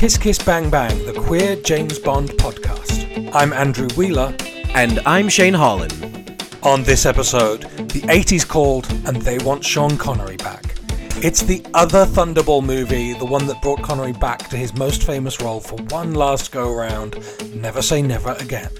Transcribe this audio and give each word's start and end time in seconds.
Kiss 0.00 0.16
Kiss 0.16 0.38
Bang 0.38 0.70
Bang, 0.70 1.04
the 1.04 1.12
queer 1.12 1.56
James 1.56 1.98
Bond 1.98 2.30
podcast. 2.30 3.30
I'm 3.34 3.52
Andrew 3.52 3.86
Wheeler. 3.98 4.34
And 4.70 4.98
I'm 5.00 5.28
Shane 5.28 5.52
Holland. 5.52 6.42
On 6.62 6.82
this 6.82 7.04
episode, 7.04 7.64
the 7.90 8.00
80s 8.08 8.48
called 8.48 8.90
and 9.04 9.16
they 9.20 9.36
want 9.40 9.62
Sean 9.62 9.98
Connery 9.98 10.38
back. 10.38 10.74
It's 11.22 11.42
the 11.42 11.62
other 11.74 12.06
Thunderball 12.06 12.64
movie, 12.64 13.12
the 13.12 13.26
one 13.26 13.46
that 13.48 13.60
brought 13.60 13.82
Connery 13.82 14.14
back 14.14 14.48
to 14.48 14.56
his 14.56 14.74
most 14.74 15.02
famous 15.02 15.38
role 15.42 15.60
for 15.60 15.76
one 15.90 16.14
last 16.14 16.50
go 16.50 16.74
round 16.74 17.22
Never 17.54 17.82
Say 17.82 18.00
Never 18.00 18.32
Again. 18.40 18.70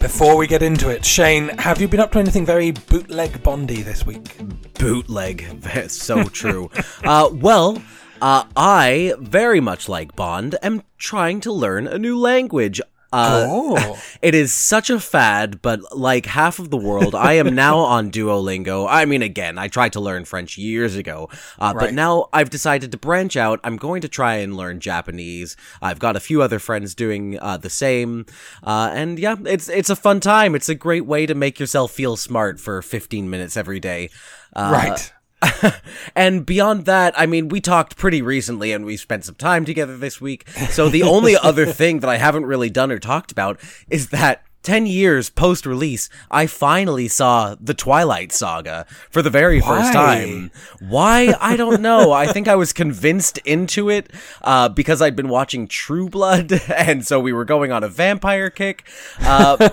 Before 0.00 0.36
we 0.36 0.46
get 0.46 0.62
into 0.62 0.90
it, 0.90 1.02
Shane, 1.02 1.48
have 1.56 1.80
you 1.80 1.88
been 1.88 1.98
up 1.98 2.12
to 2.12 2.18
anything 2.18 2.44
very 2.44 2.72
bootleg 2.72 3.42
Bondy 3.42 3.80
this 3.80 4.04
week? 4.04 4.36
Bootleg. 4.74 5.62
That's 5.62 5.94
so 5.94 6.24
true. 6.24 6.70
uh, 7.04 7.30
well, 7.32 7.82
uh, 8.20 8.44
I, 8.56 9.14
very 9.18 9.60
much 9.60 9.88
like 9.88 10.16
Bond, 10.16 10.56
am 10.62 10.82
trying 10.98 11.40
to 11.40 11.52
learn 11.52 11.86
a 11.86 11.98
new 11.98 12.18
language. 12.18 12.80
Uh, 13.12 13.44
Oh. 13.48 14.02
It 14.22 14.34
is 14.34 14.52
such 14.52 14.90
a 14.90 14.98
fad, 14.98 15.62
but 15.62 15.80
like 15.96 16.26
half 16.26 16.58
of 16.58 16.70
the 16.70 16.76
world, 16.76 17.14
I 17.14 17.34
am 17.34 17.54
now 17.66 17.78
on 17.78 18.10
Duolingo. 18.10 18.86
I 18.88 19.04
mean, 19.04 19.22
again, 19.22 19.58
I 19.58 19.68
tried 19.68 19.92
to 19.92 20.00
learn 20.00 20.24
French 20.24 20.58
years 20.58 20.96
ago, 20.96 21.28
uh, 21.58 21.74
but 21.74 21.94
now 21.94 22.28
I've 22.32 22.50
decided 22.50 22.90
to 22.92 22.98
branch 22.98 23.36
out. 23.36 23.60
I'm 23.62 23.76
going 23.76 24.00
to 24.00 24.08
try 24.08 24.36
and 24.36 24.56
learn 24.56 24.80
Japanese. 24.80 25.56
I've 25.80 25.98
got 25.98 26.16
a 26.16 26.20
few 26.20 26.42
other 26.42 26.58
friends 26.58 26.94
doing 26.94 27.38
uh, 27.40 27.58
the 27.58 27.70
same, 27.70 28.26
uh, 28.64 28.90
and 28.92 29.18
yeah, 29.18 29.36
it's 29.44 29.68
it's 29.68 29.90
a 29.90 29.96
fun 29.96 30.18
time. 30.18 30.54
It's 30.54 30.68
a 30.68 30.74
great 30.74 31.06
way 31.06 31.26
to 31.26 31.34
make 31.34 31.60
yourself 31.60 31.92
feel 31.92 32.16
smart 32.16 32.58
for 32.58 32.82
15 32.82 33.30
minutes 33.30 33.56
every 33.56 33.78
day. 33.78 34.10
Uh, 34.54 34.70
right. 34.72 35.12
and 36.14 36.46
beyond 36.46 36.86
that, 36.86 37.14
I 37.18 37.26
mean, 37.26 37.48
we 37.48 37.60
talked 37.60 37.96
pretty 37.96 38.22
recently 38.22 38.72
and 38.72 38.84
we 38.84 38.96
spent 38.96 39.24
some 39.24 39.34
time 39.34 39.64
together 39.64 39.96
this 39.96 40.20
week. 40.20 40.48
So 40.70 40.88
the 40.88 41.02
only 41.02 41.36
other 41.42 41.66
thing 41.66 42.00
that 42.00 42.10
I 42.10 42.16
haven't 42.16 42.46
really 42.46 42.70
done 42.70 42.90
or 42.90 42.98
talked 42.98 43.32
about 43.32 43.60
is 43.88 44.08
that 44.10 44.42
10 44.66 44.84
years 44.84 45.30
post 45.30 45.64
release, 45.64 46.10
I 46.28 46.48
finally 46.48 47.06
saw 47.06 47.54
the 47.60 47.72
Twilight 47.72 48.32
Saga 48.32 48.84
for 49.08 49.22
the 49.22 49.30
very 49.30 49.60
first 49.60 49.92
time. 49.92 50.50
Why? 50.80 51.36
I 51.40 51.56
don't 51.56 51.80
know. 51.80 52.10
I 52.10 52.26
think 52.26 52.48
I 52.48 52.56
was 52.56 52.72
convinced 52.72 53.38
into 53.44 53.88
it 53.88 54.12
uh, 54.42 54.68
because 54.68 55.00
I'd 55.00 55.14
been 55.14 55.28
watching 55.28 55.68
True 55.68 56.08
Blood, 56.08 56.52
and 56.68 57.06
so 57.06 57.20
we 57.20 57.32
were 57.32 57.44
going 57.44 57.70
on 57.70 57.84
a 57.84 57.88
vampire 57.88 58.50
kick. 58.50 58.82
Uh, 59.20 59.68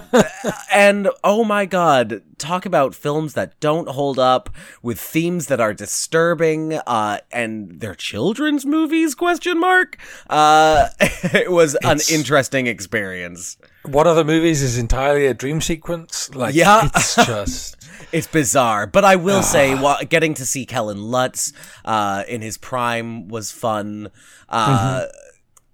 and 0.72 1.10
oh 1.24 1.44
my 1.44 1.66
god, 1.66 2.22
talk 2.38 2.64
about 2.64 2.94
films 2.94 3.34
that 3.34 3.60
don't 3.60 3.90
hold 3.90 4.20
up 4.20 4.52
with 4.84 5.00
themes 5.00 5.48
that 5.48 5.60
are 5.60 5.74
disturbing 5.74 6.74
uh, 6.86 7.18
and 7.32 7.80
they're 7.80 7.96
children's 7.96 8.64
movies? 8.64 9.16
Question 9.16 9.60
mark. 9.60 9.98
Uh, 10.30 10.90
it 11.00 11.52
was 11.52 11.74
an 11.82 11.98
interesting 12.12 12.68
experience. 12.68 13.58
One 13.86 14.08
of 14.08 14.16
the 14.16 14.24
movies 14.24 14.62
is 14.62 14.78
entirely 14.78 15.26
a 15.28 15.34
dream 15.34 15.60
sequence. 15.62 16.34
Like, 16.34 16.56
Yeah. 16.56 16.90
it's 16.96 17.16
just. 17.26 17.78
It's 18.12 18.28
bizarre, 18.28 18.86
but 18.86 19.04
I 19.06 19.16
will 19.16 19.42
say, 19.42 19.74
wa 19.76 19.98
getting 20.08 20.34
to 20.36 20.46
see 20.46 20.66
Kellen 20.66 21.02
Lutz 21.02 21.52
uh, 21.84 22.24
in 22.28 22.42
his 22.42 22.58
prime 22.58 23.28
was 23.28 23.52
fun. 23.52 24.12
Uh, 24.50 25.06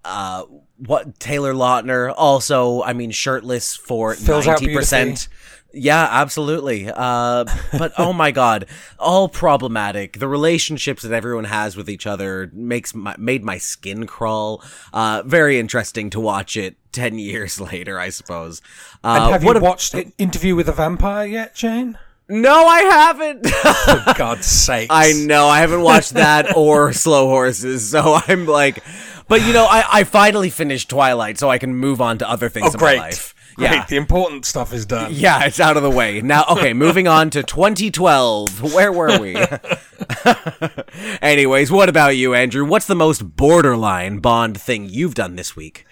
uh, 0.04 0.44
what 0.78 1.18
Taylor 1.20 1.52
Lautner 1.52 2.12
also, 2.16 2.82
I 2.82 2.94
mean, 2.94 3.10
shirtless 3.10 3.76
for 3.76 4.16
ninety 4.26 4.72
percent. 4.74 5.28
Yeah, 5.72 6.06
absolutely. 6.10 6.90
Uh, 6.92 7.44
but 7.78 7.92
oh 7.98 8.12
my 8.12 8.30
god, 8.32 8.66
all 8.98 9.28
problematic. 9.28 10.18
The 10.18 10.26
relationships 10.28 11.02
that 11.02 11.12
everyone 11.12 11.44
has 11.44 11.76
with 11.76 11.88
each 11.88 12.06
other 12.06 12.50
makes 12.52 12.94
my, 12.94 13.14
made 13.18 13.44
my 13.44 13.58
skin 13.58 14.06
crawl. 14.06 14.62
Uh, 14.92 15.22
very 15.24 15.58
interesting 15.60 16.10
to 16.10 16.20
watch 16.20 16.56
it 16.56 16.76
ten 16.92 17.18
years 17.18 17.60
later, 17.72 17.98
I 18.00 18.08
suppose. 18.08 18.60
Uh, 19.04 19.18
And 19.22 19.32
have 19.32 19.44
you 19.44 19.50
a- 19.52 19.60
watched 19.60 19.94
I- 19.94 20.12
Interview 20.18 20.56
with 20.56 20.68
a 20.68 20.72
Vampire 20.72 21.26
yet, 21.26 21.56
Shane? 21.56 21.98
No, 22.28 22.64
I 22.66 22.80
haven't. 22.82 23.46
For 24.04 24.14
God's 24.16 24.46
sake. 24.46 24.86
I 24.90 25.12
know 25.12 25.46
I 25.48 25.60
haven't 25.60 25.82
watched 25.82 26.14
that 26.14 26.56
or 26.56 26.92
Slow 26.92 27.26
Horses, 27.28 27.90
so 27.90 28.20
I'm 28.26 28.46
like, 28.46 28.84
but 29.26 29.42
you 29.44 29.52
know, 29.52 29.66
I, 29.68 29.84
I 29.90 30.04
finally 30.04 30.48
finished 30.50 30.88
Twilight, 30.90 31.38
so 31.38 31.50
I 31.50 31.58
can 31.58 31.74
move 31.74 32.00
on 32.00 32.18
to 32.18 32.28
other 32.30 32.48
things 32.48 32.68
Oh, 32.68 32.72
in 32.72 32.78
great. 32.78 32.98
my 32.98 33.04
life. 33.06 33.34
Great. 33.56 33.70
Yeah, 33.72 33.86
The 33.86 33.96
important 33.96 34.44
stuff 34.46 34.72
is 34.72 34.86
done. 34.86 35.12
yeah, 35.14 35.44
it's 35.44 35.60
out 35.60 35.76
of 35.76 35.82
the 35.82 35.90
way 35.90 36.20
now. 36.20 36.44
Okay, 36.50 36.72
moving 36.72 37.06
on 37.08 37.30
to 37.30 37.42
2012. 37.42 38.74
Where 38.74 38.92
were 38.92 39.18
we? 39.20 39.36
Anyways, 41.22 41.70
what 41.70 41.88
about 41.88 42.16
you, 42.16 42.34
Andrew? 42.34 42.64
What's 42.64 42.86
the 42.86 42.94
most 42.94 43.36
borderline 43.36 44.18
Bond 44.18 44.60
thing 44.60 44.88
you've 44.88 45.14
done 45.14 45.36
this 45.36 45.54
week? 45.56 45.86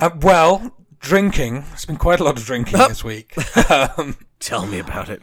Uh, 0.00 0.10
well, 0.20 0.76
drinking. 1.00 1.64
It's 1.72 1.84
been 1.84 1.96
quite 1.96 2.20
a 2.20 2.24
lot 2.24 2.38
of 2.38 2.44
drinking 2.44 2.78
this 2.78 3.04
week. 3.04 3.34
um, 3.70 4.16
Tell 4.40 4.66
me 4.66 4.78
about 4.78 5.08
it. 5.08 5.22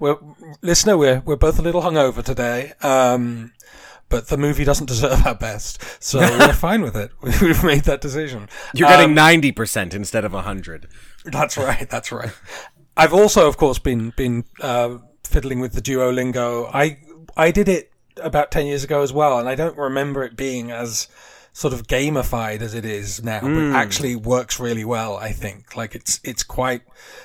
we're, 0.00 0.16
listener, 0.62 0.96
we're, 0.96 1.20
we're 1.24 1.36
both 1.36 1.58
a 1.58 1.62
little 1.62 1.82
hungover 1.82 2.22
today. 2.24 2.72
Um, 2.82 3.52
but 4.08 4.28
the 4.28 4.36
movie 4.36 4.64
doesn't 4.64 4.86
deserve 4.86 5.26
our 5.26 5.34
best. 5.34 5.82
So 6.02 6.18
we're 6.38 6.52
fine 6.52 6.82
with 6.82 6.96
it. 6.96 7.10
We've 7.22 7.62
made 7.64 7.84
that 7.84 8.00
decision. 8.00 8.48
You're 8.74 8.88
getting 8.88 9.14
90% 9.14 9.94
instead 9.94 10.24
of 10.24 10.32
100. 10.32 10.88
That's 11.24 11.56
right. 11.56 11.88
That's 11.88 12.10
right. 12.12 12.32
I've 12.96 13.12
also, 13.12 13.46
of 13.46 13.56
course, 13.56 13.78
been 13.78 14.12
been 14.16 14.44
uh, 14.60 14.98
fiddling 15.22 15.60
with 15.60 15.72
the 15.72 15.80
Duolingo. 15.80 16.68
I 16.74 16.98
I 17.36 17.52
did 17.52 17.68
it 17.68 17.92
about 18.20 18.50
ten 18.50 18.66
years 18.66 18.82
ago 18.82 19.02
as 19.02 19.12
well, 19.12 19.38
and 19.38 19.48
I 19.48 19.54
don't 19.54 19.78
remember 19.78 20.24
it 20.24 20.36
being 20.36 20.72
as 20.72 21.06
sort 21.52 21.74
of 21.74 21.86
gamified 21.86 22.60
as 22.60 22.74
it 22.74 22.84
is 22.84 23.22
now. 23.22 23.40
But 23.40 23.76
actually 23.76 24.16
works 24.16 24.60
really 24.60 24.84
well. 24.84 25.16
I 25.16 25.32
think 25.32 25.76
like 25.76 25.94
it's 25.94 26.20
it's 26.24 26.42
quite. 26.42 26.82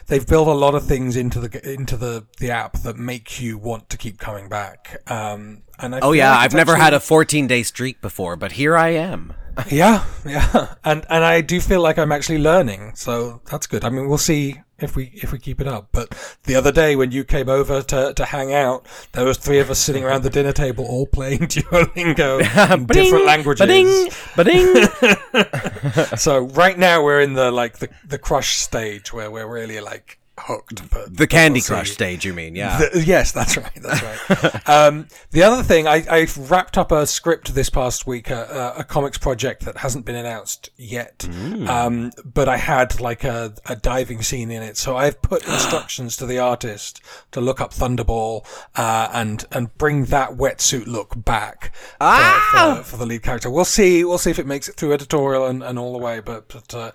They've 0.08 0.26
built 0.26 0.48
a 0.48 0.54
lot 0.54 0.76
of 0.76 0.86
things 0.86 1.16
into 1.16 1.40
the 1.40 1.72
into 1.74 1.98
the 1.98 2.26
the 2.40 2.52
app 2.52 2.74
that 2.80 2.98
make 2.98 3.40
you 3.42 3.58
want 3.58 3.90
to 3.90 3.98
keep 3.98 4.18
coming 4.20 4.50
back. 4.50 5.02
Um, 5.12 5.64
and 5.80 5.96
I 5.96 6.00
Oh 6.02 6.12
yeah, 6.12 6.32
like 6.32 6.40
I've 6.40 6.54
never 6.54 6.74
actually- 6.74 6.84
had 6.84 6.94
a 6.94 7.00
14 7.00 7.48
day 7.48 7.64
streak 7.64 8.02
before, 8.02 8.36
but 8.36 8.54
here 8.54 8.76
I 8.78 8.90
am. 8.90 9.34
yeah, 9.70 10.04
yeah, 10.26 10.74
and 10.84 11.06
and 11.10 11.24
I 11.24 11.42
do 11.42 11.60
feel 11.62 11.80
like 11.82 12.00
I'm 12.00 12.12
actually 12.12 12.40
learning, 12.40 12.94
so 12.96 13.42
that's 13.52 13.68
good. 13.68 13.86
I 13.86 13.90
mean, 13.90 14.10
we'll 14.10 14.18
see 14.18 14.60
if 14.84 14.96
we 14.96 15.12
if 15.16 15.32
we 15.32 15.40
keep 15.40 15.62
it 15.62 15.68
up. 15.68 15.90
But 15.92 16.38
the 16.44 16.56
other 16.56 16.72
day 16.72 16.96
when 16.96 17.12
you 17.12 17.24
came 17.24 17.50
over 17.50 17.82
to 17.82 18.14
to 18.14 18.26
hang 18.26 18.54
out, 18.54 18.86
there 19.14 19.26
was 19.26 19.38
three 19.38 19.60
of 19.60 19.70
us 19.70 19.80
sitting 19.80 20.04
around 20.04 20.24
the 20.24 20.30
dinner 20.38 20.54
table, 20.54 20.86
all 20.86 21.08
playing 21.08 21.40
Duolingo 21.48 22.40
in 22.74 22.86
different 22.88 23.26
languages. 23.26 23.60
Ba-ding, 23.60 24.10
ba-ding. 24.36 26.18
So 26.18 26.46
right 26.48 26.78
now 26.78 27.04
we're 27.04 27.22
in 27.22 27.34
the 27.34 27.52
like 27.52 27.80
the 27.80 27.90
the 28.08 28.18
crush 28.18 28.56
stage 28.58 29.14
where 29.14 29.32
we're 29.32 29.48
really 29.48 29.80
like 29.80 30.20
hooked. 30.40 30.90
But 30.90 31.16
the 31.18 31.28
Candy 31.28 31.60
we'll. 31.60 31.68
Crush 31.68 31.92
stage, 31.92 32.26
you 32.26 32.34
mean? 32.34 32.56
Yeah. 32.56 32.78
The- 32.78 33.04
yes, 33.06 33.32
that's 33.32 33.58
right. 33.58 33.80
That's 33.82 34.04
right. 34.44 34.70
um, 34.70 35.08
the 35.32 35.44
other 35.44 35.64
thing, 35.64 35.88
I, 35.88 36.04
I 36.10 36.28
wrapped 36.38 36.78
up 36.78 36.92
a 36.92 37.06
script 37.06 37.54
this 37.56 37.70
past 37.70 38.08
week, 38.08 38.30
a, 38.30 38.74
a, 38.78 38.84
comics 38.84 39.18
project 39.18 39.66
that 39.66 39.78
hasn't 39.78 40.06
been 40.06 40.16
announced 40.16 40.70
yet. 40.78 41.28
Um, 41.68 42.12
but 42.26 42.50
I 42.50 42.58
had 42.58 43.00
like 43.00 43.24
a, 43.24 43.54
a 43.66 43.76
diving 43.76 44.22
scene 44.22 44.52
in 44.52 44.64
it, 44.64 44.78
so 44.78 44.96
I've 44.98 45.22
put 45.22 45.48
instructions 45.48 46.18
to 46.18 46.26
the 46.26 46.40
artist 46.40 47.02
to 47.32 47.42
look 47.42 47.62
up 47.62 47.74
Thunderball 47.74 48.46
uh, 48.76 49.10
and 49.14 49.46
and 49.52 49.76
bring 49.78 50.06
that 50.06 50.32
wetsuit 50.32 50.88
look 50.88 51.24
back 51.24 51.76
for, 52.00 52.78
for, 52.78 52.84
for 52.84 52.98
the 52.98 53.06
lead 53.06 53.24
character. 53.24 53.50
We'll 53.50 53.66
see. 53.66 54.04
We'll 54.04 54.18
see 54.18 54.32
if 54.32 54.40
it 54.40 54.48
makes 54.48 54.68
it 54.68 54.76
through 54.76 54.94
editorial 54.94 55.46
and, 55.46 55.64
and 55.64 55.78
all 55.78 55.94
the 55.94 56.00
way. 56.00 56.20
But 56.20 56.48
but. 56.50 56.74
Uh, 56.74 56.92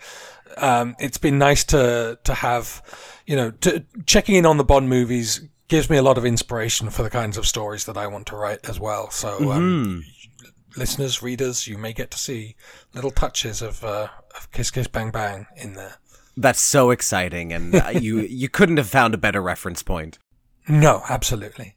um, 0.56 0.96
it's 0.98 1.18
been 1.18 1.38
nice 1.38 1.64
to 1.64 2.18
to 2.24 2.34
have, 2.34 2.82
you 3.26 3.36
know, 3.36 3.50
to, 3.50 3.84
checking 4.06 4.34
in 4.34 4.46
on 4.46 4.56
the 4.56 4.64
Bond 4.64 4.88
movies 4.88 5.42
gives 5.68 5.90
me 5.90 5.96
a 5.96 6.02
lot 6.02 6.18
of 6.18 6.24
inspiration 6.24 6.90
for 6.90 7.02
the 7.02 7.10
kinds 7.10 7.36
of 7.36 7.46
stories 7.46 7.84
that 7.84 7.96
I 7.96 8.06
want 8.06 8.26
to 8.28 8.36
write 8.36 8.68
as 8.68 8.80
well. 8.80 9.10
So, 9.10 9.52
um, 9.52 10.02
listeners, 10.76 11.22
readers, 11.22 11.66
you 11.66 11.76
may 11.76 11.92
get 11.92 12.10
to 12.12 12.18
see 12.18 12.56
little 12.94 13.10
touches 13.10 13.60
of, 13.60 13.84
uh, 13.84 14.08
of 14.34 14.50
Kiss 14.50 14.70
Kiss 14.70 14.86
Bang 14.86 15.10
Bang 15.10 15.46
in 15.56 15.74
there. 15.74 15.96
That's 16.36 16.60
so 16.60 16.90
exciting, 16.90 17.52
and 17.52 17.74
uh, 17.74 17.90
you 17.90 18.20
you 18.30 18.48
couldn't 18.48 18.78
have 18.78 18.88
found 18.88 19.14
a 19.14 19.18
better 19.18 19.42
reference 19.42 19.82
point. 19.82 20.18
No, 20.68 21.02
absolutely. 21.08 21.74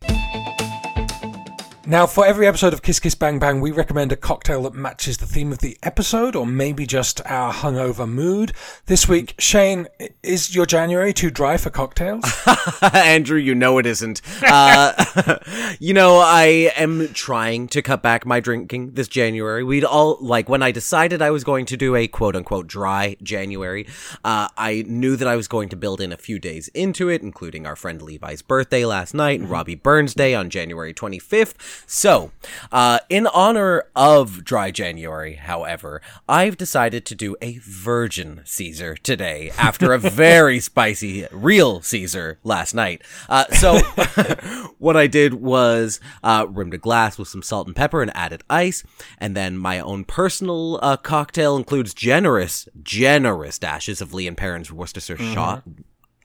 Now, 1.92 2.08
for 2.08 2.26
every 2.26 2.48
episode 2.48 2.72
of 2.72 2.82
Kiss 2.82 3.02
Kiss 3.02 3.16
Bang 3.16 3.38
Bang, 3.38 3.60
we 3.60 3.70
recommend 3.70 4.14
a 4.14 4.16
cocktail 4.16 4.64
that 4.64 4.74
matches 4.74 5.18
the 5.18 5.26
theme 5.26 5.52
of 5.52 5.58
the 5.58 5.78
episode 5.84 6.38
or 6.38 6.46
maybe 6.46 6.86
just 6.86 7.20
our 7.26 7.52
hungover 7.52 8.08
mood. 8.08 8.54
This 8.86 9.10
week, 9.10 9.36
Shane, 9.38 9.90
is 10.24 10.56
your 10.56 10.66
January 10.66 11.12
too 11.12 11.30
dry 11.30 11.58
for 11.58 11.70
cocktails? 11.70 12.24
Andrew, 12.94 13.38
you 13.38 13.54
know 13.56 13.78
it 13.78 13.86
isn't. 13.86 14.22
Uh, 14.42 15.38
you 15.82 15.94
know, 15.94 16.20
I 16.20 16.72
am 16.78 17.10
trying 17.10 17.68
to 17.68 17.82
cut 17.82 18.02
back 18.02 18.26
my 18.26 18.40
drinking 18.40 18.92
this 18.94 19.10
January. 19.10 19.62
We'd 19.62 19.84
all, 19.84 20.18
like, 20.22 20.48
when 20.48 20.64
I 20.64 20.72
decided 20.72 21.22
I 21.22 21.32
was 21.32 21.44
going 21.44 21.66
to 21.66 21.76
do 21.76 21.98
a 21.98 22.08
quote 22.08 22.38
unquote 22.38 22.68
dry 22.68 23.18
January, 23.22 23.86
uh, 24.24 24.48
I 24.56 24.86
knew 24.88 25.18
that 25.18 25.28
I 25.28 25.36
was 25.36 25.50
going 25.50 25.68
to 25.68 25.76
build 25.76 26.00
in 26.00 26.14
a 26.14 26.18
few 26.18 26.40
days 26.40 26.70
into 26.70 27.10
it, 27.10 27.22
including 27.22 27.68
our 27.68 27.76
friend 27.76 28.02
Levi's 28.02 28.42
birthday 28.42 28.86
last 28.86 29.14
night 29.14 29.42
and 29.42 29.50
Robbie 29.50 29.76
Burns 29.76 30.14
Day 30.14 30.34
on 30.34 30.50
January 30.50 30.94
25th. 30.94 31.56
So, 31.86 32.32
uh, 32.72 33.00
in 33.10 33.28
honor 33.28 33.84
of 33.96 34.44
Dry 34.44 34.72
January, 34.72 35.36
however, 35.36 36.02
I've 36.28 36.58
decided 36.58 37.06
to 37.06 37.16
do 37.16 37.36
a 37.42 37.58
Virgin 37.60 38.42
Caesar 38.46 38.96
today 38.96 39.52
after 39.58 39.94
a 39.94 39.98
very 40.00 40.60
spicy 40.60 41.28
real 41.32 41.82
Caesar 41.82 42.40
last 42.44 42.74
night. 42.74 43.02
Uh, 43.28 43.46
so, 43.52 43.78
what 44.78 44.96
I 44.98 45.08
did 45.08 45.36
was 45.36 46.00
uh, 46.24 46.48
rimmed 46.50 46.74
a 46.74 46.78
glass 46.78 47.18
with 47.18 47.28
some 47.28 47.44
salt 47.44 47.68
and 47.68 47.76
pepper 47.76 48.02
and 48.02 48.16
added 48.16 48.44
ice, 48.50 48.84
and 49.18 49.36
then 49.36 49.58
my 49.58 49.80
own 49.80 50.04
personal 50.06 50.80
uh, 50.82 50.98
cocktail 50.98 51.56
includes 51.58 51.94
generous, 51.94 52.68
generous 52.82 53.60
dashes 53.60 54.02
of 54.02 54.14
Lea 54.14 54.28
and 54.28 54.38
Perrins 54.38 54.72
Worcestershire 54.72 55.18
shot 55.18 55.64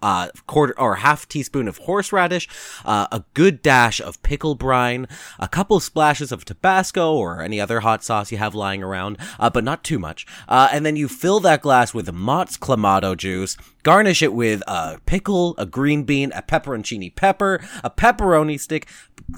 uh, 0.03 0.29
quarter 0.47 0.79
or 0.79 0.97
half 0.97 1.29
teaspoon 1.29 1.69
of 1.69 1.79
horseradish, 1.79 2.49
uh, 2.85 3.07
a 3.13 3.25
good 3.35 3.63
dash 3.63 4.01
of 4.01 4.23
pickle 4.23 4.55
brine, 4.55 5.07
a 5.39 5.49
couple 5.49 5.81
splashes 5.81 6.33
of 6.33 6.45
Tabasco 6.45 7.15
or 7.15 7.43
any 7.43 7.61
other 7.61 7.81
hot 7.81 8.05
sauce 8.05 8.31
you 8.31 8.39
have 8.39 8.55
lying 8.55 8.83
around, 8.83 9.19
uh, 9.39 9.51
but 9.51 9.65
not 9.65 9.85
too 9.85 9.99
much. 9.99 10.27
Uh, 10.49 10.69
and 10.73 10.85
then 10.85 10.97
you 10.97 11.09
fill 11.09 11.41
that 11.41 11.63
glass 11.63 11.95
with 11.95 12.13
Mott's 12.13 12.57
Clamato 12.57 13.17
juice, 13.17 13.57
garnish 13.83 14.23
it 14.23 14.33
with 14.33 14.63
a 14.67 15.01
pickle, 15.07 15.55
a 15.59 15.67
green 15.67 16.05
bean, 16.05 16.33
a 16.35 16.43
pepperoncini 16.43 17.15
pepper, 17.15 17.61
a 17.83 17.91
pepperoni 17.91 18.59
stick, 18.59 18.89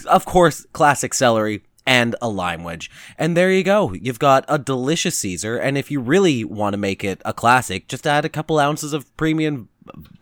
of 0.06 0.24
course, 0.24 0.66
classic 0.72 1.14
celery, 1.14 1.62
and 1.88 2.14
a 2.20 2.28
lime 2.28 2.64
wedge. 2.64 2.90
And 3.16 3.34
there 3.34 3.50
you 3.50 3.64
go. 3.64 3.94
You've 3.94 4.18
got 4.18 4.44
a 4.46 4.58
delicious 4.58 5.16
Caesar. 5.20 5.56
And 5.56 5.78
if 5.78 5.90
you 5.90 6.00
really 6.00 6.44
want 6.44 6.74
to 6.74 6.76
make 6.76 7.02
it 7.02 7.22
a 7.24 7.32
classic, 7.32 7.88
just 7.88 8.06
add 8.06 8.26
a 8.26 8.28
couple 8.28 8.58
ounces 8.58 8.92
of 8.92 9.16
premium 9.16 9.70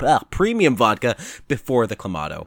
uh, 0.00 0.20
premium 0.30 0.76
vodka 0.76 1.16
before 1.48 1.86
the 1.86 1.96
clamato. 1.96 2.46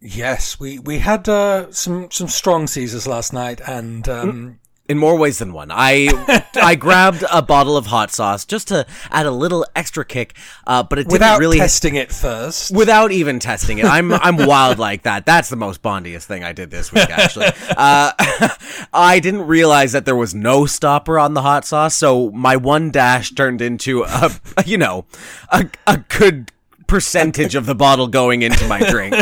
Yes, 0.00 0.58
we 0.58 0.78
we 0.78 0.98
had 0.98 1.28
uh, 1.28 1.70
some 1.72 2.10
some 2.10 2.28
strong 2.28 2.66
Caesars 2.66 3.06
last 3.06 3.32
night, 3.32 3.60
and 3.66 4.08
um, 4.08 4.58
in 4.88 4.98
more 4.98 5.16
ways 5.16 5.38
than 5.38 5.52
one. 5.52 5.70
I 5.70 6.08
I 6.54 6.74
grabbed 6.74 7.24
a 7.30 7.40
bottle 7.40 7.76
of 7.76 7.86
hot 7.86 8.10
sauce 8.10 8.44
just 8.44 8.68
to 8.68 8.86
add 9.10 9.26
a 9.26 9.30
little 9.30 9.64
extra 9.76 10.04
kick, 10.04 10.34
uh, 10.66 10.82
but 10.82 10.98
it 10.98 11.02
didn't 11.04 11.12
without 11.12 11.38
really 11.38 11.58
testing 11.58 11.94
it 11.94 12.12
first. 12.12 12.74
without 12.74 13.12
even 13.12 13.38
testing 13.38 13.78
it. 13.78 13.84
I'm 13.84 14.12
I'm 14.12 14.36
wild 14.36 14.78
like 14.78 15.02
that. 15.02 15.24
That's 15.24 15.48
the 15.48 15.56
most 15.56 15.82
bondiest 15.82 16.26
thing 16.26 16.44
I 16.44 16.52
did 16.52 16.70
this 16.70 16.92
week. 16.92 17.08
Actually, 17.10 17.46
uh, 17.76 18.12
I 18.92 19.20
didn't 19.20 19.46
realize 19.46 19.92
that 19.92 20.04
there 20.04 20.16
was 20.16 20.34
no 20.34 20.66
stopper 20.66 21.18
on 21.18 21.34
the 21.34 21.42
hot 21.42 21.64
sauce, 21.64 21.96
so 21.96 22.30
my 22.30 22.56
one 22.56 22.90
dash 22.90 23.32
turned 23.32 23.60
into 23.60 24.02
a 24.02 24.30
you 24.66 24.78
know 24.78 25.06
a 25.50 25.68
a 25.86 25.98
good 26.08 26.50
percentage 26.86 27.54
of 27.54 27.66
the 27.66 27.74
bottle 27.74 28.08
going 28.08 28.42
into 28.42 28.66
my 28.66 28.80
drink. 28.90 29.14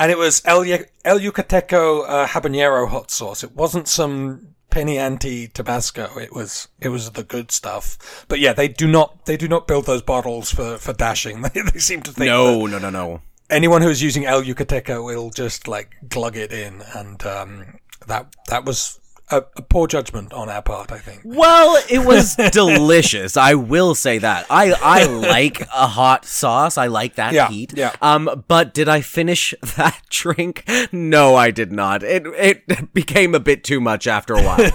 And 0.00 0.10
it 0.10 0.18
was 0.18 0.42
El, 0.44 0.62
El 1.04 1.20
Yucateco 1.20 2.04
uh, 2.08 2.26
habanero 2.26 2.88
hot 2.88 3.10
sauce. 3.10 3.44
It 3.44 3.54
wasn't 3.54 3.86
some 3.86 4.54
penny 4.70 4.98
ante 4.98 5.46
Tabasco. 5.48 6.18
It 6.18 6.32
was 6.32 6.68
it 6.80 6.88
was 6.88 7.10
the 7.10 7.22
good 7.22 7.50
stuff. 7.52 8.24
But 8.28 8.38
yeah, 8.40 8.52
they 8.52 8.68
do 8.68 8.86
not 8.88 9.26
they 9.26 9.36
do 9.36 9.46
not 9.48 9.68
build 9.68 9.86
those 9.86 10.02
bottles 10.02 10.50
for 10.50 10.78
for 10.78 10.92
dashing. 10.92 11.42
They, 11.54 11.62
they 11.62 11.78
seem 11.78 12.02
to 12.02 12.12
think 12.12 12.26
No, 12.28 12.66
no, 12.66 12.78
no, 12.78 12.90
no. 12.90 13.20
anyone 13.50 13.82
who's 13.82 14.02
using 14.02 14.24
El 14.24 14.42
Yucateco 14.42 15.04
will 15.04 15.30
just 15.30 15.68
like 15.68 15.96
glug 16.08 16.36
it 16.36 16.52
in, 16.52 16.82
and 16.94 17.24
um, 17.26 17.78
that 18.06 18.28
that 18.48 18.64
was 18.64 18.99
a, 19.30 19.38
a 19.56 19.62
poor 19.62 19.86
judgment 19.86 20.32
on 20.32 20.48
our 20.48 20.62
part. 20.62 20.90
I 20.92 20.98
think. 20.98 21.22
Well, 21.24 21.82
it 21.90 22.00
was 22.06 22.36
delicious. 22.52 23.36
I 23.36 23.54
will 23.54 23.94
say 23.94 24.18
that. 24.18 24.46
I 24.50 24.72
I 24.72 25.04
like 25.34 25.60
a 25.62 25.86
hot 25.86 26.24
sauce. 26.24 26.76
I 26.78 26.86
like 26.88 27.14
that 27.16 27.32
Yeah, 27.32 27.48
heat. 27.48 27.72
yeah. 27.76 27.94
Um, 28.02 28.44
but 28.48 28.74
did 28.74 28.88
I 28.88 29.00
finish 29.00 29.54
that 29.76 30.00
drink? 30.10 30.68
No, 30.92 31.36
I 31.36 31.50
did 31.50 31.72
not. 31.72 32.02
It 32.02 32.26
it 32.26 32.92
became 32.94 33.34
a 33.34 33.40
bit 33.40 33.64
too 33.64 33.80
much 33.80 34.06
after 34.06 34.34
a 34.34 34.42
while. 34.42 34.70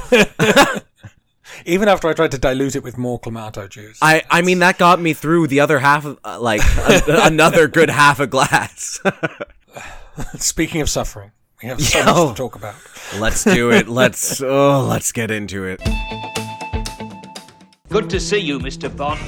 Even 1.66 1.88
after 1.88 2.08
I 2.10 2.14
tried 2.14 2.32
to 2.32 2.38
dilute 2.38 2.76
it 2.76 2.84
with 2.84 2.98
more 2.98 3.20
clamato 3.20 3.70
juice. 3.70 3.98
I 4.02 4.24
I 4.30 4.42
mean 4.42 4.60
that 4.60 4.78
got 4.78 5.00
me 5.00 5.14
through 5.14 5.48
the 5.48 5.60
other 5.62 5.80
half 5.80 6.04
of 6.06 6.20
uh, 6.26 6.40
like 6.40 6.62
a, 6.78 7.02
another 7.24 7.68
good 7.68 7.90
half 7.90 8.20
a 8.20 8.28
glass. 8.28 9.00
Speaking 10.38 10.82
of 10.82 10.90
suffering, 10.90 11.32
we 11.62 11.70
have 11.70 11.82
so 11.82 12.00
Yo. 12.00 12.06
much 12.06 12.30
to 12.30 12.34
talk 12.36 12.56
about. 12.56 12.76
let's 13.20 13.44
do 13.44 13.72
it. 13.72 13.88
Let's 13.88 14.42
oh, 14.42 14.86
let's 14.88 15.12
get 15.12 15.32
into 15.32 15.66
it. 15.66 15.82
Good 17.90 18.10
to 18.10 18.20
see 18.20 18.40
you, 18.40 18.60
Mr. 18.60 18.96
Bond. 18.96 19.20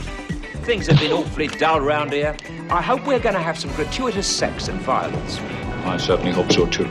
Things 0.65 0.87
have 0.87 0.99
been 0.99 1.13
awfully 1.13 1.47
dull 1.47 1.79
round 1.79 2.11
here. 2.11 2.35
I 2.69 2.81
hope 2.81 3.05
we're 3.05 3.19
going 3.19 3.35
to 3.35 3.41
have 3.41 3.57
some 3.57 3.71
gratuitous 3.73 4.27
sex 4.27 4.67
and 4.67 4.79
violence. 4.81 5.39
I 5.85 5.95
certainly 5.95 6.31
hope 6.31 6.51
so 6.51 6.65
too. 6.67 6.83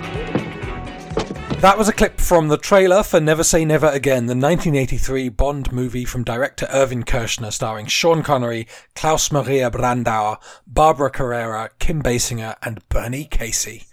That 1.61 1.77
was 1.77 1.89
a 1.89 1.93
clip 1.93 2.21
from 2.21 2.49
the 2.49 2.59
trailer 2.59 3.03
for 3.03 3.19
Never 3.19 3.43
Say 3.43 3.65
Never 3.65 3.89
Again, 3.89 4.27
the 4.27 4.35
1983 4.37 5.31
Bond 5.31 5.73
movie 5.73 6.05
from 6.05 6.23
director 6.23 6.67
Irvin 6.71 7.03
Kershner, 7.03 7.53
starring 7.53 7.87
Sean 7.87 8.23
Connery, 8.23 8.69
Klaus 8.95 9.33
Maria 9.33 9.71
Brandauer, 9.71 10.37
Barbara 10.67 11.11
Carrera, 11.11 11.71
Kim 11.79 12.03
Basinger, 12.03 12.57
and 12.63 12.87
Bernie 12.89 13.25
Casey. 13.25 13.86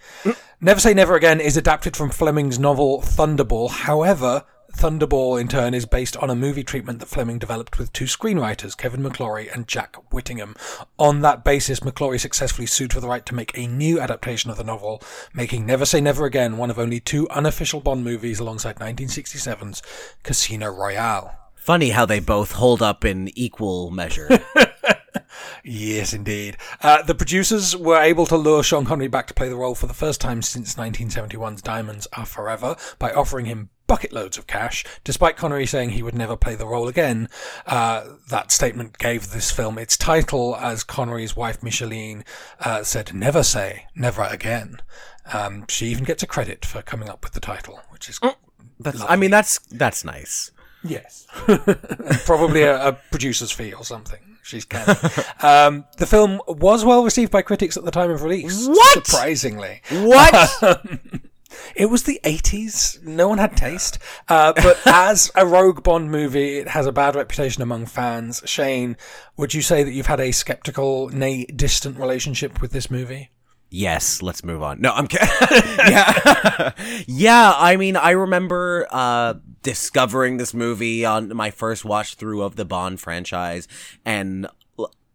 Never 0.63 0.79
Say 0.79 0.93
Never 0.93 1.17
Again 1.17 1.41
is 1.41 1.57
adapted 1.57 1.97
from 1.97 2.09
Fleming's 2.09 2.57
novel 2.57 3.01
Thunderball. 3.01 3.69
However, 3.69 4.45
Thunderball 4.77 5.37
in 5.41 5.49
turn 5.49 5.73
is 5.73 5.85
based 5.85 6.15
on 6.15 6.29
a 6.29 6.35
movie 6.35 6.63
treatment 6.63 6.99
that 6.99 7.07
Fleming 7.07 7.37
developed 7.37 7.77
with 7.77 7.91
two 7.91 8.05
screenwriters, 8.05 8.77
Kevin 8.77 9.03
McClory 9.03 9.53
and 9.53 9.67
Jack 9.67 9.97
Whittingham. 10.13 10.55
On 10.97 11.19
that 11.19 11.43
basis, 11.43 11.81
McClory 11.81 12.17
successfully 12.17 12.65
sued 12.65 12.93
for 12.93 13.01
the 13.01 13.09
right 13.09 13.25
to 13.25 13.35
make 13.35 13.51
a 13.57 13.67
new 13.67 13.99
adaptation 13.99 14.51
of 14.51 14.55
the 14.55 14.63
novel, 14.63 15.03
making 15.33 15.65
Never 15.65 15.83
Say 15.83 15.99
Never 15.99 16.23
Again 16.23 16.55
one 16.55 16.71
of 16.71 16.79
only 16.79 17.01
two 17.01 17.29
unofficial 17.29 17.81
Bond 17.81 18.05
movies 18.05 18.39
alongside 18.39 18.77
1967's 18.77 19.83
Casino 20.23 20.71
Royale. 20.71 21.37
Funny 21.55 21.89
how 21.89 22.05
they 22.05 22.21
both 22.21 22.53
hold 22.53 22.81
up 22.81 23.03
in 23.03 23.29
equal 23.37 23.91
measure. 23.91 24.29
Yes, 25.63 26.13
indeed. 26.13 26.57
Uh, 26.81 27.01
the 27.03 27.15
producers 27.15 27.75
were 27.75 28.01
able 28.01 28.25
to 28.27 28.37
lure 28.37 28.63
Sean 28.63 28.85
Connery 28.85 29.07
back 29.07 29.27
to 29.27 29.33
play 29.33 29.49
the 29.49 29.55
role 29.55 29.75
for 29.75 29.87
the 29.87 29.93
first 29.93 30.21
time 30.21 30.41
since 30.41 30.75
1971's 30.75 31.61
Diamonds 31.61 32.07
Are 32.13 32.25
Forever 32.25 32.75
by 32.99 33.11
offering 33.11 33.45
him 33.45 33.69
bucket 33.87 34.13
loads 34.13 34.37
of 34.37 34.47
cash, 34.47 34.85
despite 35.03 35.37
Connery 35.37 35.65
saying 35.65 35.91
he 35.91 36.03
would 36.03 36.15
never 36.15 36.35
play 36.35 36.55
the 36.55 36.65
role 36.65 36.87
again. 36.87 37.27
Uh, 37.65 38.05
that 38.29 38.51
statement 38.51 38.97
gave 38.97 39.31
this 39.31 39.51
film 39.51 39.77
its 39.77 39.97
title, 39.97 40.55
as 40.55 40.83
Connery's 40.83 41.35
wife 41.35 41.61
Micheline 41.61 42.23
uh, 42.59 42.83
said, 42.83 43.13
"Never 43.13 43.43
say 43.43 43.87
never 43.95 44.23
again." 44.23 44.81
Um, 45.31 45.65
she 45.67 45.87
even 45.87 46.03
gets 46.03 46.23
a 46.23 46.27
credit 46.27 46.65
for 46.65 46.81
coming 46.81 47.09
up 47.09 47.23
with 47.23 47.33
the 47.33 47.39
title, 47.39 47.79
which 47.89 48.09
is 48.09 48.19
That's 48.79 49.01
I 49.07 49.15
mean 49.15 49.31
that's 49.31 49.59
that's 49.59 50.03
nice. 50.03 50.51
Yes. 50.83 51.27
Probably 52.25 52.63
a, 52.63 52.89
a 52.89 52.93
producer's 52.93 53.51
fee 53.51 53.73
or 53.73 53.85
something. 53.85 54.32
She's 54.43 54.65
canny. 54.65 54.93
um, 55.41 55.85
the 55.97 56.05
film 56.05 56.41
was 56.47 56.85
well 56.85 57.03
received 57.03 57.31
by 57.31 57.41
critics 57.41 57.77
at 57.77 57.85
the 57.85 57.91
time 57.91 58.11
of 58.11 58.23
release. 58.23 58.67
What? 58.67 59.07
Surprisingly. 59.07 59.81
What? 59.89 60.49
It 61.75 61.87
was 61.87 62.03
the 62.03 62.19
80s. 62.23 63.03
No 63.03 63.27
one 63.29 63.37
had 63.37 63.55
taste. 63.55 63.99
Uh, 64.27 64.53
but 64.53 64.79
as 64.87 65.31
a 65.35 65.45
Rogue 65.45 65.83
Bond 65.83 66.11
movie, 66.11 66.57
it 66.57 66.69
has 66.69 66.85
a 66.85 66.91
bad 66.91 67.15
reputation 67.15 67.61
among 67.61 67.85
fans. 67.85 68.41
Shane, 68.45 68.97
would 69.37 69.53
you 69.53 69.61
say 69.61 69.83
that 69.83 69.91
you've 69.91 70.07
had 70.07 70.19
a 70.19 70.31
skeptical, 70.31 71.09
nay, 71.09 71.45
distant 71.45 71.99
relationship 71.99 72.61
with 72.61 72.71
this 72.71 72.89
movie? 72.89 73.29
Yes, 73.75 74.21
let's 74.21 74.43
move 74.43 74.61
on. 74.61 74.81
No, 74.81 74.91
I'm 74.91 75.07
kidding. 75.07 75.27
yeah. 75.79 76.73
yeah, 77.07 77.55
I 77.57 77.75
mean, 77.75 77.95
I 77.95 78.11
remember 78.11 78.87
uh 78.91 79.33
discovering 79.63 80.37
this 80.37 80.53
movie 80.53 81.03
on 81.03 81.35
my 81.35 81.49
first 81.49 81.83
watch 81.83 82.13
through 82.13 82.43
of 82.43 82.55
the 82.55 82.65
Bond 82.65 82.99
franchise 82.99 83.67
and 84.05 84.45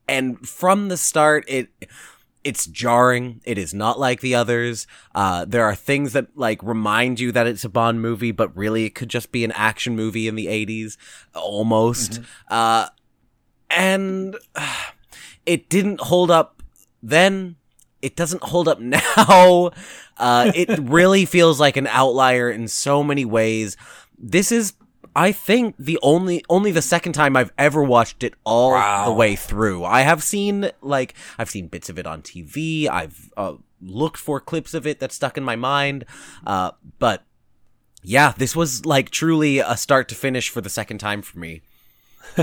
and 0.09 0.49
from 0.49 0.89
the 0.89 0.97
start 0.97 1.45
it 1.47 1.69
it's 2.43 2.67
jarring. 2.67 3.41
It 3.45 3.59
is 3.59 3.73
not 3.75 4.01
like 4.01 4.23
the 4.23 4.35
others. 4.35 4.89
Uh, 5.15 5.45
there 5.45 5.65
are 5.65 5.77
things 5.77 6.13
that 6.15 6.37
like 6.37 6.61
remind 6.61 7.21
you 7.21 7.31
that 7.31 7.47
it's 7.47 7.65
a 7.65 7.69
Bond 7.69 8.03
movie, 8.03 8.33
but 8.33 8.57
really 8.57 8.87
it 8.87 8.95
could 8.97 9.09
just 9.09 9.31
be 9.31 9.45
an 9.45 9.53
action 9.53 9.95
movie 9.95 10.27
in 10.27 10.35
the 10.35 10.47
80s 10.47 10.97
almost. 11.33 12.21
Uh, 12.49 12.89
and 13.71 14.37
uh, 14.57 14.83
it 15.47 15.69
didn't 15.69 16.01
hold 16.01 16.33
up 16.33 16.63
then. 17.01 17.55
It 18.03 18.17
doesn't 18.17 18.43
hold 18.45 18.69
up 18.69 18.81
now. 19.17 19.71
Uh, 20.17 20.53
it 20.55 20.69
really 20.81 21.25
feels 21.25 21.59
like 21.61 21.77
an 21.77 21.87
outlier 21.87 22.51
in 22.51 22.69
so 22.69 23.03
many 23.03 23.25
ways. 23.25 23.77
This 24.19 24.51
is, 24.53 24.75
I 25.17 25.33
think, 25.33 25.75
the 25.79 25.99
only 26.03 26.45
only 26.49 26.71
the 26.73 26.83
second 26.83 27.13
time 27.13 27.37
I've 27.37 27.53
ever 27.59 27.83
watched 27.83 28.23
it 28.23 28.35
all 28.45 28.73
Wow. 28.73 29.05
the 29.07 29.13
way 29.13 29.37
through. 29.37 29.85
I 29.85 30.03
have 30.03 30.23
seen 30.23 30.71
like 30.83 31.15
I've 31.39 31.51
seen 31.51 31.69
bits 31.69 31.89
of 31.89 31.99
it 31.99 32.07
on 32.07 32.23
TV. 32.23 32.89
I've 32.89 33.31
uh, 33.37 33.55
looked 33.81 34.19
for 34.19 34.41
clips 34.41 34.75
of 34.75 34.87
it 34.87 35.01
that 35.01 35.13
stuck 35.13 35.37
in 35.37 35.45
my 35.45 35.57
mind. 35.57 36.05
Uh, 36.47 36.73
but 36.99 37.25
yeah, 38.03 38.33
this 38.37 38.55
was 38.57 38.85
like 38.87 39.11
truly 39.11 39.59
a 39.59 39.77
start 39.77 40.09
to 40.09 40.15
finish 40.15 40.49
for 40.51 40.61
the 40.61 40.71
second 40.71 40.99
time 40.99 41.23
for 41.23 41.39
me. 41.39 41.63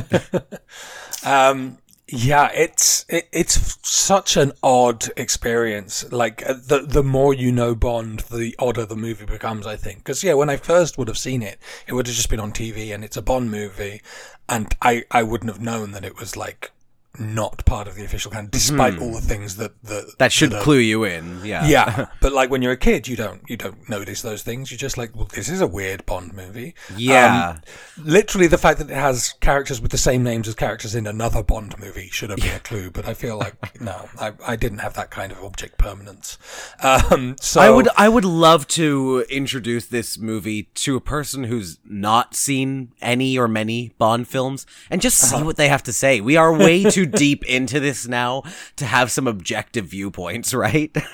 Um, 1.25 1.79
Yeah, 2.07 2.51
it's 2.53 3.03
it, 3.09 3.27
it's 3.31 3.79
such 3.87 4.37
an 4.37 4.51
odd 4.61 5.09
experience. 5.17 6.11
Like 6.11 6.47
uh, 6.47 6.53
the 6.53 6.81
the 6.87 7.03
more 7.03 7.33
you 7.33 7.51
know 7.51 7.73
Bond, 7.73 8.19
the 8.31 8.55
odder 8.59 8.85
the 8.85 8.95
movie 8.95 9.25
becomes. 9.25 9.65
I 9.65 9.75
think 9.75 9.99
because 9.99 10.23
yeah, 10.23 10.33
when 10.35 10.49
I 10.49 10.57
first 10.57 10.97
would 10.99 11.07
have 11.07 11.17
seen 11.17 11.41
it, 11.41 11.57
it 11.87 11.93
would 11.93 12.05
have 12.05 12.15
just 12.15 12.29
been 12.29 12.39
on 12.39 12.51
TV, 12.51 12.93
and 12.93 13.03
it's 13.03 13.17
a 13.17 13.23
Bond 13.23 13.49
movie, 13.49 14.01
and 14.47 14.75
I 14.83 15.03
I 15.09 15.23
wouldn't 15.23 15.51
have 15.51 15.61
known 15.61 15.91
that 15.91 16.05
it 16.05 16.19
was 16.19 16.37
like 16.37 16.71
not 17.19 17.65
part 17.65 17.87
of 17.87 17.95
the 17.95 18.03
official 18.05 18.31
canon, 18.31 18.49
despite 18.51 18.99
all 18.99 19.11
the 19.13 19.21
things 19.21 19.55
that 19.57 19.71
that 19.83 20.17
That 20.19 20.31
should 20.31 20.53
are- 20.53 20.61
clue 20.61 20.77
you 20.79 21.03
in. 21.03 21.41
Yeah. 21.43 21.65
Yeah, 21.67 22.05
but 22.21 22.33
like 22.33 22.49
when 22.49 22.61
you're 22.61 22.71
a 22.73 22.77
kid, 22.77 23.07
you 23.07 23.15
don't 23.15 23.41
you 23.49 23.57
don't 23.57 23.87
notice 23.89 24.21
those 24.21 24.43
things. 24.43 24.71
You're 24.71 24.77
just 24.77 24.97
like, 24.97 25.15
well, 25.15 25.25
this 25.33 25.49
is 25.49 25.61
a 25.61 25.67
weird 25.67 26.05
Bond 26.05 26.33
movie. 26.33 26.75
Yeah. 26.97 27.49
Um, 27.55 27.61
literally, 27.97 28.47
the 28.47 28.57
fact 28.57 28.79
that 28.79 28.89
it 28.89 28.95
has 28.95 29.33
characters 29.41 29.81
with 29.81 29.91
the 29.91 29.97
same 29.97 30.23
names 30.23 30.47
as 30.47 30.55
characters 30.55 30.95
in 30.95 31.07
another 31.07 31.43
Bond 31.43 31.77
movie 31.79 32.09
should 32.11 32.29
have 32.29 32.39
been 32.39 32.55
a 32.55 32.59
clue. 32.59 32.91
But 32.91 33.07
I 33.07 33.13
feel 33.13 33.37
like 33.37 33.55
no, 33.81 34.09
I, 34.19 34.33
I 34.45 34.55
didn't 34.55 34.79
have 34.79 34.93
that 34.95 35.11
kind 35.11 35.31
of 35.31 35.43
object 35.43 35.77
permanence. 35.77 36.37
Um, 36.81 37.35
so 37.39 37.61
I 37.61 37.69
would 37.69 37.87
I 37.97 38.09
would 38.09 38.25
love 38.25 38.67
to 38.69 39.25
introduce 39.29 39.85
this 39.85 40.17
movie 40.17 40.63
to 40.75 40.95
a 40.95 41.01
person 41.01 41.45
who's 41.45 41.79
not 41.85 42.35
seen 42.35 42.91
any 43.01 43.37
or 43.37 43.47
many 43.47 43.91
Bond 43.97 44.27
films 44.27 44.65
and 44.89 45.01
just 45.01 45.17
see 45.17 45.41
what 45.43 45.57
they 45.57 45.67
have 45.69 45.83
to 45.83 45.93
say. 45.93 46.21
We 46.21 46.35
are 46.37 46.53
way 46.53 46.83
too 46.89 47.04
deep 47.05 47.45
into 47.45 47.79
this 47.79 48.07
now 48.07 48.43
to 48.75 48.85
have 48.85 49.11
some 49.11 49.27
objective 49.27 49.85
viewpoints, 49.85 50.53
right? 50.53 50.95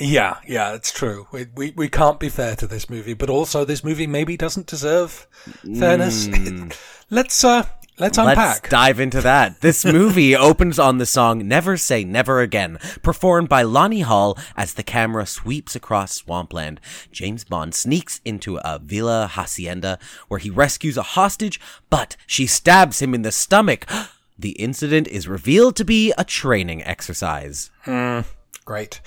Yeah, 0.00 0.38
yeah, 0.46 0.74
it's 0.74 0.92
true. 0.92 1.26
We, 1.30 1.46
we 1.54 1.72
we 1.72 1.88
can't 1.88 2.18
be 2.18 2.30
fair 2.30 2.56
to 2.56 2.66
this 2.66 2.88
movie, 2.88 3.12
but 3.12 3.28
also 3.28 3.64
this 3.64 3.84
movie 3.84 4.06
maybe 4.06 4.36
doesn't 4.36 4.66
deserve 4.66 5.26
fairness. 5.78 6.26
let's 7.10 7.44
uh 7.44 7.66
let's 7.98 8.16
unpack. 8.16 8.36
Let's 8.36 8.68
dive 8.70 8.98
into 8.98 9.20
that. 9.20 9.60
This 9.60 9.84
movie 9.92 10.34
opens 10.34 10.78
on 10.78 10.96
the 10.96 11.04
song 11.04 11.46
Never 11.46 11.76
Say 11.76 12.02
Never 12.02 12.40
Again, 12.40 12.78
performed 13.02 13.50
by 13.50 13.62
Lani 13.62 14.00
Hall 14.00 14.38
as 14.56 14.72
the 14.72 14.82
camera 14.82 15.26
sweeps 15.26 15.76
across 15.76 16.14
swampland. 16.14 16.80
James 17.12 17.44
Bond 17.44 17.74
sneaks 17.74 18.22
into 18.24 18.56
a 18.64 18.78
villa 18.78 19.26
hacienda 19.26 19.98
where 20.28 20.40
he 20.40 20.48
rescues 20.48 20.96
a 20.96 21.02
hostage, 21.02 21.60
but 21.90 22.16
she 22.26 22.46
stabs 22.46 23.02
him 23.02 23.12
in 23.14 23.22
the 23.22 23.32
stomach. 23.32 23.86
The 24.40 24.52
incident 24.52 25.06
is 25.08 25.28
revealed 25.28 25.76
to 25.76 25.84
be 25.84 26.12
a 26.16 26.24
training 26.24 26.82
exercise. 26.84 27.70
Great. 28.64 29.00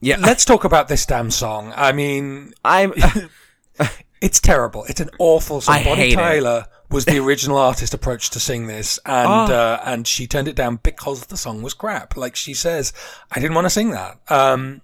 Yeah. 0.00 0.16
Let's 0.18 0.44
talk 0.44 0.64
about 0.64 0.88
this 0.88 1.04
damn 1.06 1.30
song. 1.30 1.72
I 1.76 1.92
mean, 1.92 2.52
I'm 2.64 2.92
it's 4.20 4.40
terrible. 4.40 4.84
It's 4.88 5.00
an 5.00 5.10
awful 5.18 5.60
song. 5.60 5.76
I 5.76 5.84
Bonnie 5.84 5.96
hate 6.02 6.12
it. 6.12 6.16
Tyler 6.16 6.66
was 6.90 7.04
the 7.04 7.18
original 7.24 7.58
artist 7.58 7.92
approached 7.94 8.32
to 8.32 8.40
sing 8.40 8.66
this, 8.66 8.98
and 9.04 9.50
Oh. 9.50 9.54
uh, 9.54 9.80
and 9.84 10.06
she 10.06 10.26
turned 10.26 10.48
it 10.48 10.56
down 10.56 10.76
because 10.82 11.26
the 11.26 11.36
song 11.36 11.62
was 11.62 11.74
crap. 11.74 12.16
Like 12.16 12.34
she 12.34 12.54
says, 12.54 12.92
I 13.30 13.40
didn't 13.40 13.54
want 13.54 13.66
to 13.66 13.70
sing 13.70 13.90
that. 13.90 14.18
Um, 14.28 14.80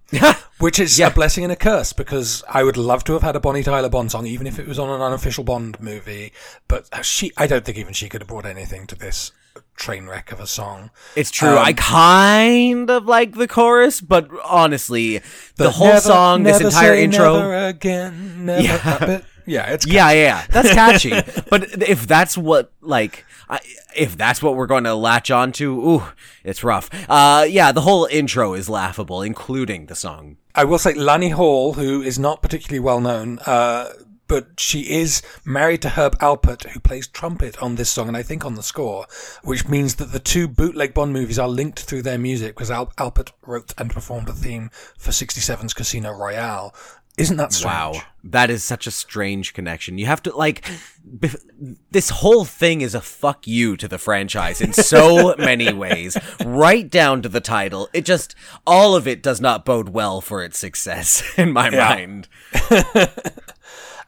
which 0.59 0.79
is 0.79 0.99
Yeah. 0.99 1.09
a 1.09 1.11
blessing 1.11 1.45
and 1.45 1.53
a 1.53 1.57
curse 1.57 1.93
because 1.93 2.45
I 2.49 2.63
would 2.63 2.77
love 2.77 3.05
to 3.05 3.15
have 3.15 3.23
had 3.23 3.37
a 3.37 3.41
Bonnie 3.41 3.63
Tyler 3.63 3.89
Bond 3.89 4.11
song, 4.11 4.27
even 4.27 4.47
if 4.47 4.59
it 4.59 4.67
was 4.69 4.79
on 4.79 4.91
an 4.91 5.01
unofficial 5.01 5.45
Bond 5.45 5.81
movie. 5.81 6.33
But 6.69 6.89
she, 7.05 7.33
I 7.37 7.47
don't 7.47 7.65
think 7.65 7.79
even 7.79 7.95
she 7.95 8.09
could 8.09 8.21
have 8.21 8.29
brought 8.29 8.47
anything 8.47 8.87
to 8.89 8.95
this 8.95 9.33
train 9.77 10.07
wreck 10.07 10.33
of 10.33 10.41
a 10.41 10.47
song. 10.47 10.91
It's 11.17 11.31
true. 11.31 11.51
Um, 11.51 11.59
I 11.59 11.73
kind 11.73 12.91
of 12.91 13.07
like 13.07 13.33
the 13.37 13.49
chorus, 13.49 14.01
but 14.01 14.29
honestly, 14.45 15.21
the 15.57 15.71
whole 15.71 15.89
Never- 15.89 16.01
song, 16.01 16.43
this 16.43 16.61
entire 16.61 16.95
intro. 16.95 17.35
never 17.39 17.67
again, 17.67 18.47
never. 18.47 18.63
Yeah. 18.63 19.21
yeah, 19.47 19.73
it's 19.73 19.87
Yeah, 19.87 20.11
yeah, 20.11 20.23
yeah. 20.23 20.47
That's 20.51 20.73
catchy. 20.73 21.11
but 21.51 21.83
if 21.83 22.07
that's 22.07 22.37
what 22.39 22.73
like 22.81 23.25
I, 23.49 23.61
if 23.95 24.17
that's 24.17 24.43
what 24.43 24.57
we're 24.57 24.67
going 24.67 24.85
to 24.85 24.95
latch 24.95 25.31
on 25.31 25.53
to, 25.53 25.73
ooh, 25.91 26.03
it's 26.45 26.65
rough. 26.65 26.89
Uh 27.09 27.47
yeah, 27.49 27.73
the 27.73 27.83
whole 27.83 28.07
intro 28.11 28.55
is 28.55 28.69
laughable, 28.69 29.23
including 29.23 29.87
the 29.87 29.95
song. 29.95 30.37
I 30.55 30.65
will 30.65 30.79
say 30.79 30.95
Lani 30.95 31.31
Hall, 31.31 31.73
who 31.75 32.01
is 32.01 32.17
not 32.19 32.41
particularly 32.41 32.79
well 32.81 33.01
known, 33.01 33.41
uh, 33.45 33.89
but 34.27 34.59
she 34.59 34.81
is 34.91 35.23
married 35.45 35.83
to 35.83 35.91
Herb 35.91 36.19
Alpert, 36.19 36.69
who 36.71 36.81
plays 36.81 37.07
trumpet 37.07 37.61
on 37.63 37.75
this 37.77 37.91
song 37.91 38.09
and 38.09 38.17
I 38.17 38.23
think 38.23 38.45
on 38.45 38.55
the 38.55 38.63
score, 38.63 39.07
which 39.43 39.69
means 39.69 39.97
that 39.97 40.13
the 40.13 40.19
two 40.19 40.49
bootleg 40.49 40.95
Bond 40.95 41.13
movies 41.13 41.39
are 41.39 41.49
linked 41.49 41.81
through 41.81 42.03
their 42.03 42.19
music 42.19 42.55
because 42.55 42.71
Al- 42.71 42.93
Alpert 42.99 43.33
wrote 43.47 43.75
and 43.79 43.91
performed 43.91 44.27
the 44.29 44.33
theme 44.33 44.71
for 44.99 45.11
67's 45.11 45.75
Casino 45.75 46.13
Royale. 46.13 46.75
Isn't 47.17 47.37
that 47.37 47.53
strange? 47.53 47.73
Wow. 47.75 48.03
That 48.25 48.51
is 48.51 48.65
such 48.65 48.89
a 48.89 48.91
strange 48.91 49.55
connection. 49.55 49.99
You 49.99 50.07
have 50.07 50.21
to 50.25 50.35
like 50.37 50.65
bef- 51.09 51.77
this 51.93 52.11
whole 52.11 52.45
thing 52.45 52.81
is 52.81 52.93
a 52.93 53.01
fuck 53.01 53.47
you 53.47 53.77
to 53.77 53.87
the 53.87 53.99
franchise 53.99 54.61
in 54.61 54.73
so 54.73 55.33
many 55.39 55.73
ways, 55.73 56.17
right 56.45 56.91
down 56.91 57.23
to 57.23 57.29
the 57.29 57.41
title. 57.41 57.89
It 57.93 58.05
just 58.05 58.35
all 58.67 58.97
of 58.97 59.07
it 59.07 59.23
does 59.23 59.41
not 59.41 59.65
bode 59.65 59.91
well 59.91 60.21
for 60.21 60.43
its 60.43 60.59
success 60.59 61.23
in 61.39 61.53
my 61.53 61.69
Yeah. 61.71 61.95
mind. 61.95 62.29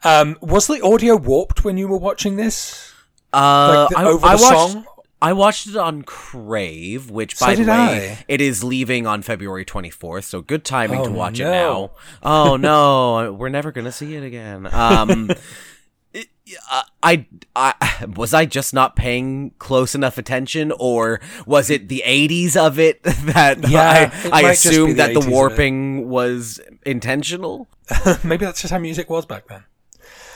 Um, 0.03 0.37
was 0.41 0.67
the 0.67 0.81
audio 0.81 1.15
warped 1.15 1.63
when 1.63 1.77
you 1.77 1.87
were 1.87 1.97
watching 1.97 2.35
this? 2.35 2.93
Uh, 3.33 3.87
Like 3.89 3.89
the- 3.89 3.97
I, 3.99 4.03
over 4.05 4.25
I 4.25 4.35
the 4.35 4.43
watched. 4.43 4.71
song? 4.73 4.85
I 5.19 5.33
watched 5.33 5.67
it 5.67 5.75
on 5.75 6.03
Crave, 6.03 7.09
which, 7.09 7.35
So 7.37 7.47
by 7.47 7.55
the 7.55 7.63
way, 7.63 8.11
I. 8.19 8.25
it 8.27 8.39
is 8.39 8.63
leaving 8.63 9.07
on 9.07 9.23
February 9.23 9.65
24th, 9.65 10.25
so 10.25 10.41
good 10.41 10.63
timing 10.63 11.03
to 11.03 11.09
Oh, 11.09 11.11
watch 11.13 11.39
no. 11.39 11.47
it 11.47 11.51
now. 11.51 11.91
Oh 12.21 12.55
no, 12.55 13.33
we're 13.39 13.49
never 13.49 13.71
gonna 13.71 13.91
see 13.91 14.13
it 14.15 14.23
again. 14.23 14.67
Um, 14.71 15.31
it- 16.13 16.27
uh, 16.71 16.83
I, 17.01 17.25
I 17.55 18.05
was 18.15 18.33
I 18.35 18.45
just 18.45 18.75
not 18.75 18.95
paying 18.95 19.51
close 19.57 19.95
enough 19.95 20.19
attention, 20.19 20.71
or 20.79 21.19
was 21.47 21.71
it 21.71 21.89
the 21.89 22.03
80s 22.05 22.55
of 22.55 22.77
it 22.77 23.01
that 23.03 23.67
Yeah, 23.67 24.11
I, 24.23 24.27
I 24.27 24.41
might 24.43 24.51
just 24.51 24.63
be 24.65 24.69
assumed 24.69 24.91
the 24.91 24.95
that 24.97 25.13
the 25.19 25.27
warping 25.29 26.07
was 26.07 26.59
intentional? 26.85 27.67
Maybe 28.23 28.45
that's 28.45 28.61
just 28.61 28.71
how 28.71 28.77
music 28.79 29.09
was 29.09 29.25
back 29.25 29.47
then. 29.47 29.63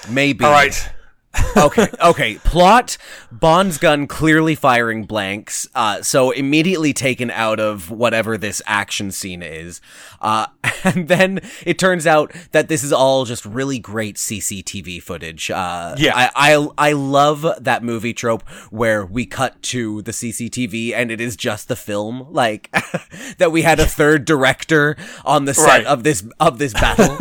Maybe. 0.10 0.46
All 0.46 0.51
right. 0.51 0.89
okay, 1.55 1.88
okay. 2.03 2.36
Plot: 2.43 2.98
Bond's 3.31 3.77
gun 3.77 4.05
clearly 4.05 4.53
firing 4.53 5.05
blanks, 5.05 5.65
uh, 5.74 6.01
so 6.01 6.31
immediately 6.31 6.91
taken 6.91 7.31
out 7.31 7.58
of 7.58 7.89
whatever 7.89 8.38
this 8.38 8.62
action 8.67 9.12
scene 9.12 9.41
is. 9.41 9.79
Uh, 10.20 10.48
and 10.84 11.08
then 11.08 11.39
it 11.65 11.79
turns 11.79 12.05
out 12.05 12.34
that 12.51 12.67
this 12.67 12.84
is 12.84 12.91
all 12.91 13.24
just 13.24 13.46
really 13.46 13.79
great 13.79 14.17
CCTV 14.17 15.01
footage. 15.01 15.50
Uh, 15.50 15.96
Yeah. 15.98 16.12
I, 16.13 16.53
I 16.53 16.67
I 16.89 16.91
love 16.91 17.46
that 17.62 17.81
movie 17.81 18.13
trope 18.13 18.43
where 18.70 19.05
we 19.05 19.25
cut 19.25 19.62
to 19.63 20.01
the 20.01 20.12
CCTV 20.12 20.93
and 20.93 21.12
it 21.12 21.22
is 21.22 21.38
just 21.38 21.70
the 21.70 21.77
film, 21.77 22.27
like 22.29 22.70
that 23.38 23.53
we 23.53 23.62
had 23.62 23.79
a 23.79 23.86
third 23.86 24.25
director 24.25 24.98
on 25.24 25.46
the 25.46 25.53
set 25.53 25.65
Right. 25.65 25.86
of 25.86 26.03
this 26.03 26.25
of 26.41 26.58
this 26.58 26.74
battle. 26.74 27.17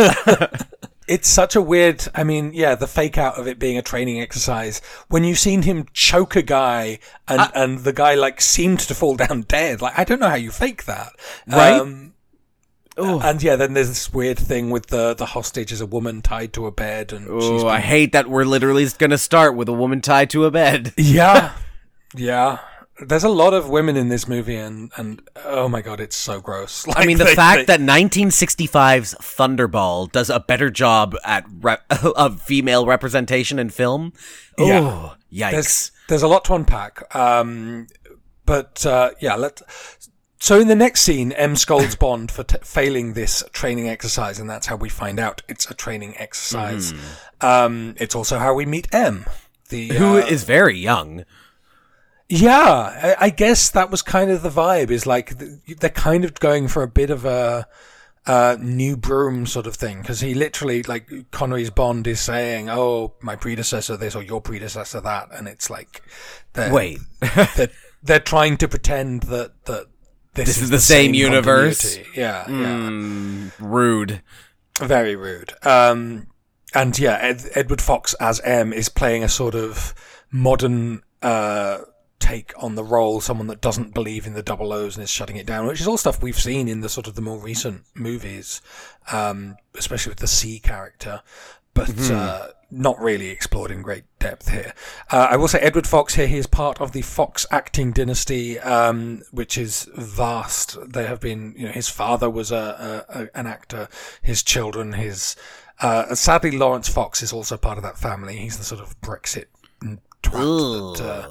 It's 1.11 1.29
such 1.29 1.57
a 1.57 1.61
weird 1.61 2.07
i 2.14 2.23
mean 2.23 2.52
yeah 2.55 2.76
the 2.76 2.87
fake 2.87 3.19
out 3.19 3.37
of 3.38 3.49
it 3.49 3.59
being 3.59 3.76
a 3.76 3.83
training 3.83 4.21
exercise. 4.21 4.81
When 5.09 5.25
you've 5.25 5.38
seen 5.40 5.62
him 5.62 5.87
choke 5.93 6.37
a 6.37 6.43
guy 6.43 7.00
and 7.26 7.50
and 7.55 7.79
the 7.81 7.93
guy 7.93 8.14
like 8.14 8.40
seemed 8.40 8.79
to 8.81 8.95
fall 8.95 9.17
down 9.17 9.43
dead 9.43 9.83
like 9.83 9.99
i 9.99 10.05
don't 10.05 10.21
know 10.21 10.29
how 10.29 10.37
you 10.37 10.50
fake 10.52 10.85
that. 10.85 11.12
Right? 11.47 11.81
um, 11.81 12.14
and 12.97 13.43
yeah 13.43 13.57
then 13.57 13.75
there's 13.75 13.88
this 13.88 14.12
weird 14.12 14.38
thing 14.38 14.71
with 14.71 14.87
the 14.87 15.14
the 15.14 15.26
hostage 15.26 15.73
is 15.73 15.81
a 15.81 15.87
woman 15.87 16.23
tied 16.23 16.52
to 16.52 16.67
a 16.67 16.71
bed 16.71 17.12
and 17.12 17.26
Oh, 17.29 17.67
I 17.67 17.81
hate 17.81 18.12
that 18.12 18.29
we're 18.29 18.45
literally 18.45 18.87
going 18.99 19.11
to 19.11 19.19
start 19.19 19.57
with 19.57 19.69
a 19.69 19.73
woman 19.73 20.00
tied 20.00 20.31
to 20.31 20.45
a 20.45 20.50
bed. 20.50 20.95
yeah. 20.97 21.52
Yeah 22.14 22.59
there's 23.07 23.25
a 23.25 23.28
lot 23.28 23.54
of 23.54 23.69
women 23.69 23.97
in 23.97 24.09
this 24.09 24.28
movie 24.28 24.57
and 24.57 24.90
and 24.97 25.23
oh 25.45 25.69
my 25.69 25.80
god 25.83 26.00
it's 26.00 26.16
so 26.16 26.40
gross 26.40 26.87
I 26.97 27.07
mean, 27.07 27.19
the 27.19 27.25
they- 27.25 27.35
fact 27.35 27.66
they- 27.66 27.76
that 27.76 27.80
1965's 27.80 29.14
Thunderball 29.21 30.11
does 30.12 30.30
a 30.30 30.40
better 30.40 30.71
job 30.71 31.14
at 31.25 31.45
re- 31.61 31.76
of 32.16 32.40
female 32.42 32.87
representation 32.87 33.59
in 33.59 33.71
film. 33.71 34.12
Yeah. 34.59 34.80
Oh, 34.80 35.14
yikes. 35.33 35.50
there's 35.52 35.92
there's 36.09 36.23
a 36.23 36.28
lot 36.28 36.45
to 36.47 36.54
unpack. 36.54 37.14
Um, 37.14 37.87
but 38.47 38.85
uh, 38.85 39.11
yeah, 39.21 39.37
let. 39.37 39.62
So 40.42 40.59
in 40.59 40.69
the 40.69 40.75
next 40.75 41.02
scene, 41.02 41.33
M 41.33 41.54
scolds 41.54 41.95
Bond 42.00 42.30
for 42.30 42.45
t- 42.45 42.57
failing 42.62 43.12
this 43.12 43.45
training 43.52 43.88
exercise, 43.88 44.38
and 44.38 44.49
that's 44.49 44.66
how 44.66 44.76
we 44.76 44.88
find 44.88 45.21
out 45.21 45.42
it's 45.49 45.71
a 45.71 45.75
training 45.75 46.14
exercise. 46.16 46.95
Um, 47.40 47.95
it's 47.99 48.14
also 48.14 48.38
how 48.38 48.54
we 48.54 48.66
meet 48.66 48.88
M. 48.92 49.26
The 49.69 49.88
Who 49.88 50.14
uh, 50.19 50.26
is 50.26 50.45
very 50.45 50.76
young. 50.78 51.25
Yeah, 52.30 53.16
I, 53.18 53.26
I 53.26 53.30
guess 53.30 53.70
that 53.70 53.90
was 53.90 54.02
kind 54.02 54.30
of 54.30 54.42
the 54.42 54.49
vibe. 54.50 54.90
Is 54.90 55.04
like 55.06 55.37
they're 55.78 55.90
kind 55.90 56.25
of 56.25 56.34
going 56.40 56.68
for 56.68 56.82
a 56.82 56.88
bit 56.88 57.10
of 57.10 57.25
a 57.25 57.66
uh, 58.26 58.56
new 58.60 58.96
broom 58.96 59.46
sort 59.46 59.66
of 59.66 59.75
thing 59.75 60.00
because 60.00 60.20
he 60.20 60.32
literally 60.34 60.82
like 60.84 61.10
Connery's 61.32 61.70
Bond 61.70 62.06
is 62.06 62.20
saying, 62.20 62.70
"Oh, 62.70 63.14
my 63.20 63.34
predecessor 63.37 63.96
this 63.96 64.14
or 64.14 64.22
your 64.22 64.40
predecessor 64.40 65.00
that," 65.00 65.28
and 65.32 65.49
it's 65.49 65.68
like, 65.68 66.02
they're- 66.52 66.72
Wait. 66.72 67.00
they're, 67.56 67.68
they're 68.02 68.20
trying 68.20 68.56
to 68.58 68.68
pretend 68.68 69.25
that 69.25 69.64
that 69.66 69.87
this, 70.34 70.46
This 70.46 70.62
is 70.62 70.70
the 70.70 70.78
same 70.78 71.12
universe? 71.14 71.82
continuity. 71.96 72.20
Yeah, 72.20 72.49
yeah, 72.49 73.50
Rude. 73.58 74.22
very 74.78 75.16
rude. 75.16 75.52
Um, 75.66 76.28
and 76.72 76.96
yeah, 76.96 77.18
Ed, 77.20 77.42
Edward 77.56 77.82
Fox 77.82 78.14
as 78.14 78.40
M 78.42 78.72
is 78.72 78.88
playing 78.88 79.25
a 79.25 79.28
sort 79.28 79.56
of 79.56 79.92
modern 80.30 81.02
uh, 81.20 81.78
take 82.21 82.53
on 82.62 82.77
the 82.77 82.85
role, 82.85 83.21
someone 83.21 83.49
that 83.49 83.61
doesn't 83.61 83.95
believe 83.95 84.27
in 84.27 84.35
the 84.35 84.43
double 84.43 84.73
O's 84.73 84.97
and 84.97 85.03
is 85.03 85.11
shutting 85.11 85.37
it 85.37 85.47
down, 85.47 85.67
which 85.67 85.81
is 85.81 85.89
all 85.89 85.97
stuff 85.97 86.23
we've 86.23 86.39
seen 86.39 86.69
in 86.69 86.81
the 86.81 86.89
sort 86.89 87.09
of 87.09 87.17
the 87.17 87.23
more 87.23 87.39
recent 87.39 87.83
movies, 87.95 88.62
um, 89.11 89.57
especially 89.75 90.11
with 90.11 90.21
the 90.21 90.29
C 90.29 90.61
character, 90.61 91.23
but 91.75 92.11
uh, 92.11 92.49
not 92.71 93.00
really 93.00 93.29
explored 93.29 93.71
in 93.71 93.83
great 93.83 94.05
depth 94.19 94.50
here. 94.50 94.75
Uh, 95.11 95.29
I 95.31 95.37
will 95.37 95.49
say 95.49 95.59
Edward 95.61 95.87
Fox 95.87 96.15
here, 96.15 96.27
he 96.27 96.37
is 96.37 96.47
part 96.47 96.81
of 96.81 96.93
the 96.93 97.03
Fox 97.03 97.47
acting 97.50 97.93
dynasty, 97.93 98.59
um, 98.61 99.23
which 99.31 99.57
is 99.57 99.89
vast. 99.97 100.77
There 100.93 101.07
have 101.07 101.21
been, 101.21 101.55
you 101.57 101.67
know, 101.67 101.73
his 101.73 101.89
father 101.89 102.29
was 102.29 102.53
a, 102.53 103.05
a, 103.09 103.21
a 103.23 103.29
an 103.35 103.47
actor, 103.47 103.89
his 104.21 104.43
children, 104.43 104.93
his, 104.93 105.37
uh, 105.81 106.15
sadly 106.15 106.50
Laurence 106.50 106.89
Fox 106.89 107.23
is 107.23 107.33
also 107.33 107.57
part 107.57 107.79
of 107.79 107.85
that 107.85 107.99
family. 107.99 108.37
He's 108.37 108.59
the 108.59 108.65
sort 108.65 108.83
of 108.83 109.00
Brexit 109.00 109.47
twat 110.23 110.99
that, 110.99 111.05
uh, 111.05 111.29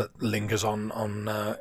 that 0.00 0.22
lingers 0.22 0.64
on 0.64 0.90
on 0.92 1.28
uh, 1.28 1.56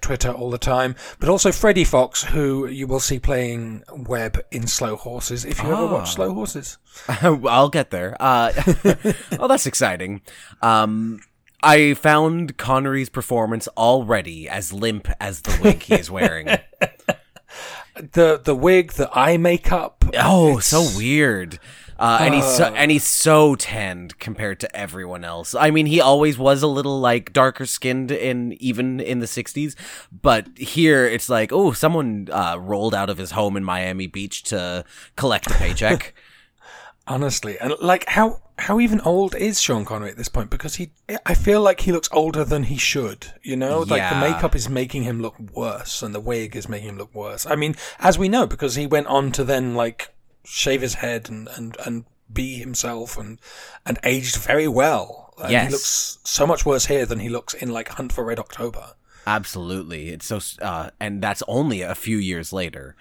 Twitter 0.00 0.30
all 0.30 0.50
the 0.50 0.58
time. 0.58 0.94
But 1.18 1.28
also 1.28 1.52
Freddie 1.52 1.84
Fox, 1.84 2.24
who 2.24 2.66
you 2.66 2.86
will 2.86 3.00
see 3.00 3.18
playing 3.18 3.84
Webb 3.90 4.38
in 4.50 4.66
Slow 4.66 4.96
Horses. 4.96 5.44
If 5.44 5.62
you 5.62 5.72
ever 5.72 5.86
watch 5.86 6.12
Slow 6.12 6.34
Horses, 6.34 6.78
I'll 7.08 7.70
get 7.70 7.90
there. 7.90 8.16
Uh, 8.20 8.52
oh, 9.38 9.48
that's 9.48 9.66
exciting. 9.66 10.20
Um, 10.60 11.20
I 11.62 11.94
found 11.94 12.58
Connery's 12.58 13.08
performance 13.08 13.68
already 13.68 14.48
as 14.48 14.72
limp 14.72 15.08
as 15.20 15.40
the 15.40 15.58
wig 15.62 15.82
he 15.82 15.94
is 15.94 16.10
wearing. 16.10 16.46
the 17.96 18.40
the 18.44 18.54
wig, 18.54 18.92
the 18.92 19.08
eye 19.16 19.38
makeup. 19.38 20.04
oh, 20.18 20.58
so 20.58 20.86
weird. 20.96 21.58
Uh, 21.98 22.18
and 22.20 22.34
he's 22.34 22.44
so, 22.44 22.64
and 22.64 22.90
he's 22.90 23.04
so 23.04 23.54
tanned 23.54 24.18
compared 24.18 24.60
to 24.60 24.76
everyone 24.76 25.24
else. 25.24 25.54
I 25.54 25.70
mean, 25.70 25.86
he 25.86 26.00
always 26.00 26.36
was 26.36 26.62
a 26.62 26.66
little 26.66 27.00
like 27.00 27.32
darker 27.32 27.66
skinned 27.66 28.10
in 28.10 28.54
even 28.54 29.00
in 29.00 29.20
the 29.20 29.26
'60s, 29.26 29.74
but 30.10 30.48
here 30.56 31.06
it's 31.06 31.28
like, 31.28 31.52
oh, 31.52 31.72
someone 31.72 32.28
uh, 32.32 32.56
rolled 32.58 32.94
out 32.94 33.10
of 33.10 33.18
his 33.18 33.32
home 33.32 33.56
in 33.56 33.64
Miami 33.64 34.06
Beach 34.06 34.42
to 34.44 34.84
collect 35.16 35.46
a 35.46 35.54
paycheck. 35.54 36.14
Honestly, 37.06 37.58
and 37.58 37.74
like 37.80 38.08
how 38.08 38.40
how 38.58 38.80
even 38.80 39.00
old 39.02 39.34
is 39.34 39.60
Sean 39.60 39.84
Connery 39.84 40.10
at 40.10 40.16
this 40.16 40.28
point? 40.28 40.48
Because 40.48 40.76
he, 40.76 40.90
I 41.26 41.34
feel 41.34 41.60
like 41.60 41.80
he 41.80 41.92
looks 41.92 42.08
older 42.12 42.44
than 42.44 42.64
he 42.64 42.78
should. 42.78 43.26
You 43.42 43.56
know, 43.56 43.80
like 43.80 44.08
the 44.10 44.20
makeup 44.20 44.54
is 44.54 44.68
making 44.68 45.02
him 45.02 45.20
look 45.20 45.38
worse, 45.38 46.02
and 46.02 46.14
the 46.14 46.20
wig 46.20 46.56
is 46.56 46.68
making 46.68 46.88
him 46.88 46.98
look 46.98 47.14
worse. 47.14 47.46
I 47.46 47.56
mean, 47.56 47.76
as 47.98 48.18
we 48.18 48.28
know, 48.28 48.46
because 48.46 48.74
he 48.76 48.86
went 48.86 49.06
on 49.08 49.32
to 49.32 49.44
then 49.44 49.74
like 49.74 50.14
shave 50.44 50.80
his 50.82 50.94
head 50.94 51.28
and 51.28 51.48
and 51.56 51.76
and 51.84 52.04
be 52.32 52.56
himself 52.58 53.16
and 53.18 53.38
and 53.86 53.98
aged 54.04 54.36
very 54.36 54.68
well. 54.68 55.34
And 55.38 55.50
Yes. 55.50 55.66
he 55.66 55.72
looks 55.72 56.18
so 56.24 56.46
much 56.46 56.64
worse 56.64 56.86
here 56.86 57.06
than 57.06 57.18
he 57.18 57.28
looks 57.28 57.54
in 57.54 57.70
like 57.72 57.88
Hunt 57.88 58.12
for 58.12 58.24
Red 58.24 58.38
October. 58.38 58.94
Absolutely, 59.26 60.10
it's 60.10 60.26
so, 60.26 60.38
uh, 60.62 60.90
and 61.00 61.22
that's 61.22 61.42
only 61.48 61.80
a 61.82 61.94
few 61.94 62.18
years 62.18 62.52
later. 62.52 62.94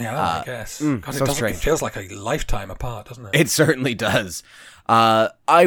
Yeah, 0.00 0.40
I 0.40 0.42
guess. 0.44 0.80
God, 0.82 0.98
it, 0.98 1.04
so 1.04 1.10
doesn't, 1.20 1.28
it 1.28 1.34
strange. 1.34 1.56
feels 1.56 1.82
like 1.82 1.96
a 1.96 2.08
lifetime 2.14 2.70
apart, 2.70 3.08
doesn't 3.08 3.26
it? 3.26 3.34
It 3.34 3.48
certainly 3.50 3.94
does. 3.94 4.42
Uh, 4.88 5.28
I 5.48 5.66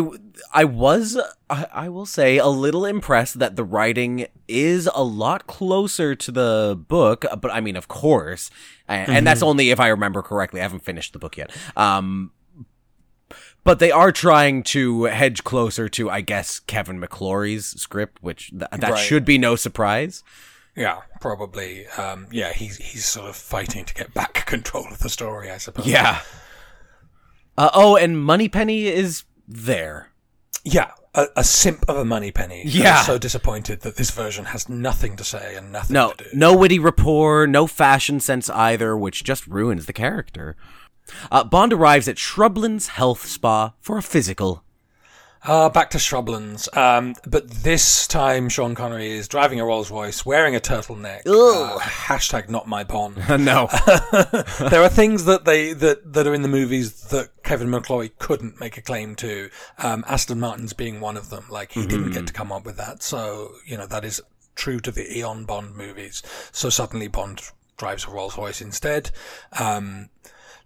I 0.53 0.63
was 0.63 1.19
I, 1.49 1.67
I 1.73 1.89
will 1.89 2.05
say 2.05 2.37
a 2.37 2.47
little 2.47 2.85
impressed 2.85 3.39
that 3.39 3.55
the 3.57 3.63
writing 3.65 4.27
is 4.47 4.89
a 4.95 5.03
lot 5.03 5.45
closer 5.45 6.15
to 6.15 6.31
the 6.31 6.79
book, 6.87 7.25
but 7.41 7.51
I 7.51 7.59
mean, 7.59 7.75
of 7.75 7.87
course, 7.89 8.49
and, 8.87 9.09
and 9.11 9.27
that's 9.27 9.43
only 9.43 9.71
if 9.71 9.79
I 9.79 9.87
remember 9.89 10.21
correctly. 10.21 10.61
I 10.61 10.63
haven't 10.63 10.85
finished 10.85 11.11
the 11.13 11.19
book 11.19 11.35
yet. 11.37 11.51
Um, 11.75 12.31
but 13.65 13.79
they 13.79 13.91
are 13.91 14.11
trying 14.13 14.63
to 14.63 15.03
hedge 15.03 15.43
closer 15.43 15.89
to, 15.89 16.09
I 16.09 16.21
guess, 16.21 16.59
Kevin 16.59 16.99
McClory's 16.99 17.65
script, 17.79 18.23
which 18.23 18.49
th- 18.51 18.63
that 18.71 18.81
Right. 18.91 18.97
should 18.97 19.25
be 19.25 19.37
no 19.37 19.55
surprise. 19.57 20.23
Yeah, 20.77 20.99
probably. 21.19 21.85
Um, 21.87 22.27
yeah, 22.31 22.53
he's 22.53 22.77
he's 22.77 23.05
sort 23.05 23.29
of 23.29 23.35
fighting 23.35 23.83
to 23.83 23.93
get 23.93 24.13
back 24.13 24.33
control 24.45 24.87
of 24.87 24.99
the 24.99 25.09
story, 25.09 25.51
I 25.51 25.57
suppose. 25.57 25.85
Yeah. 25.87 26.21
Uh, 27.59 27.69
oh, 27.73 27.95
and 27.97 28.23
Moneypenny 28.23 28.87
is 28.87 29.23
there. 29.47 30.11
yeah, 30.63 30.91
a, 31.13 31.25
a 31.35 31.43
simp 31.43 31.83
of 31.89 31.97
a 31.97 32.05
Moneypenny. 32.05 32.63
Yeah. 32.65 33.01
So 33.01 33.17
disappointed 33.17 33.81
that 33.81 33.97
this 33.97 34.11
version 34.11 34.45
has 34.45 34.69
nothing 34.69 35.15
to 35.17 35.23
say 35.23 35.55
and 35.57 35.71
nothing 35.71 35.93
No, 35.93 36.11
to 36.13 36.23
do. 36.23 36.29
no 36.33 36.55
witty 36.55 36.79
rapport, 36.79 37.47
no 37.47 37.67
fashion 37.67 38.19
sense 38.21 38.49
either, 38.49 38.95
which 38.95 39.23
just 39.23 39.45
ruins 39.47 39.87
the 39.87 39.93
character. 39.93 40.55
Uh, 41.31 41.43
Bond 41.43 41.73
arrives 41.73 42.07
at 42.07 42.15
Shrublands 42.17 42.87
Health 42.89 43.25
Spa 43.25 43.73
for 43.81 43.97
a 43.97 44.03
physical. 44.03 44.63
Uh, 45.43 45.69
back 45.69 45.89
to 45.91 45.97
Shrublands. 45.97 46.75
Um, 46.75 47.15
but 47.25 47.49
this 47.49 48.07
time, 48.07 48.49
Sean 48.49 48.75
Connery 48.75 49.11
is 49.11 49.27
driving 49.27 49.59
a 49.59 49.65
Rolls 49.65 49.89
Royce, 49.89 50.25
wearing 50.25 50.55
a 50.55 50.59
turtleneck. 50.59 51.21
Uh, 51.25 51.79
hashtag 51.79 52.49
not 52.49 52.67
my 52.67 52.83
Bond. 52.83 53.17
no. 53.29 53.69
there 54.69 54.81
are 54.81 54.89
things 54.89 55.25
that 55.25 55.45
they 55.45 55.73
that 55.73 56.13
that 56.13 56.27
are 56.27 56.33
in 56.33 56.41
the 56.41 56.49
movies 56.49 57.01
that 57.09 57.29
Kevin 57.43 57.69
McClory 57.69 58.11
couldn't 58.19 58.59
make 58.59 58.77
a 58.77 58.81
claim 58.81 59.15
to. 59.15 59.49
Um, 59.77 60.03
Aston 60.07 60.39
Martin's 60.39 60.73
being 60.73 60.99
one 60.99 61.15
of 61.15 61.29
them. 61.29 61.45
Like 61.49 61.71
he 61.71 61.85
didn't 61.85 62.11
get 62.11 62.27
to 62.27 62.33
come 62.33 62.51
up 62.51 62.65
with 62.65 62.77
that. 62.77 63.01
So 63.01 63.53
you 63.65 63.77
know 63.77 63.87
that 63.87 64.03
is 64.03 64.21
true 64.55 64.79
to 64.81 64.91
the 64.91 65.17
Eon 65.17 65.45
Bond 65.45 65.75
movies. 65.75 66.21
So 66.51 66.69
suddenly 66.69 67.07
Bond 67.07 67.41
drives 67.77 68.05
a 68.05 68.11
Rolls 68.11 68.37
Royce 68.37 68.61
instead. 68.61 69.11
Um, 69.57 70.09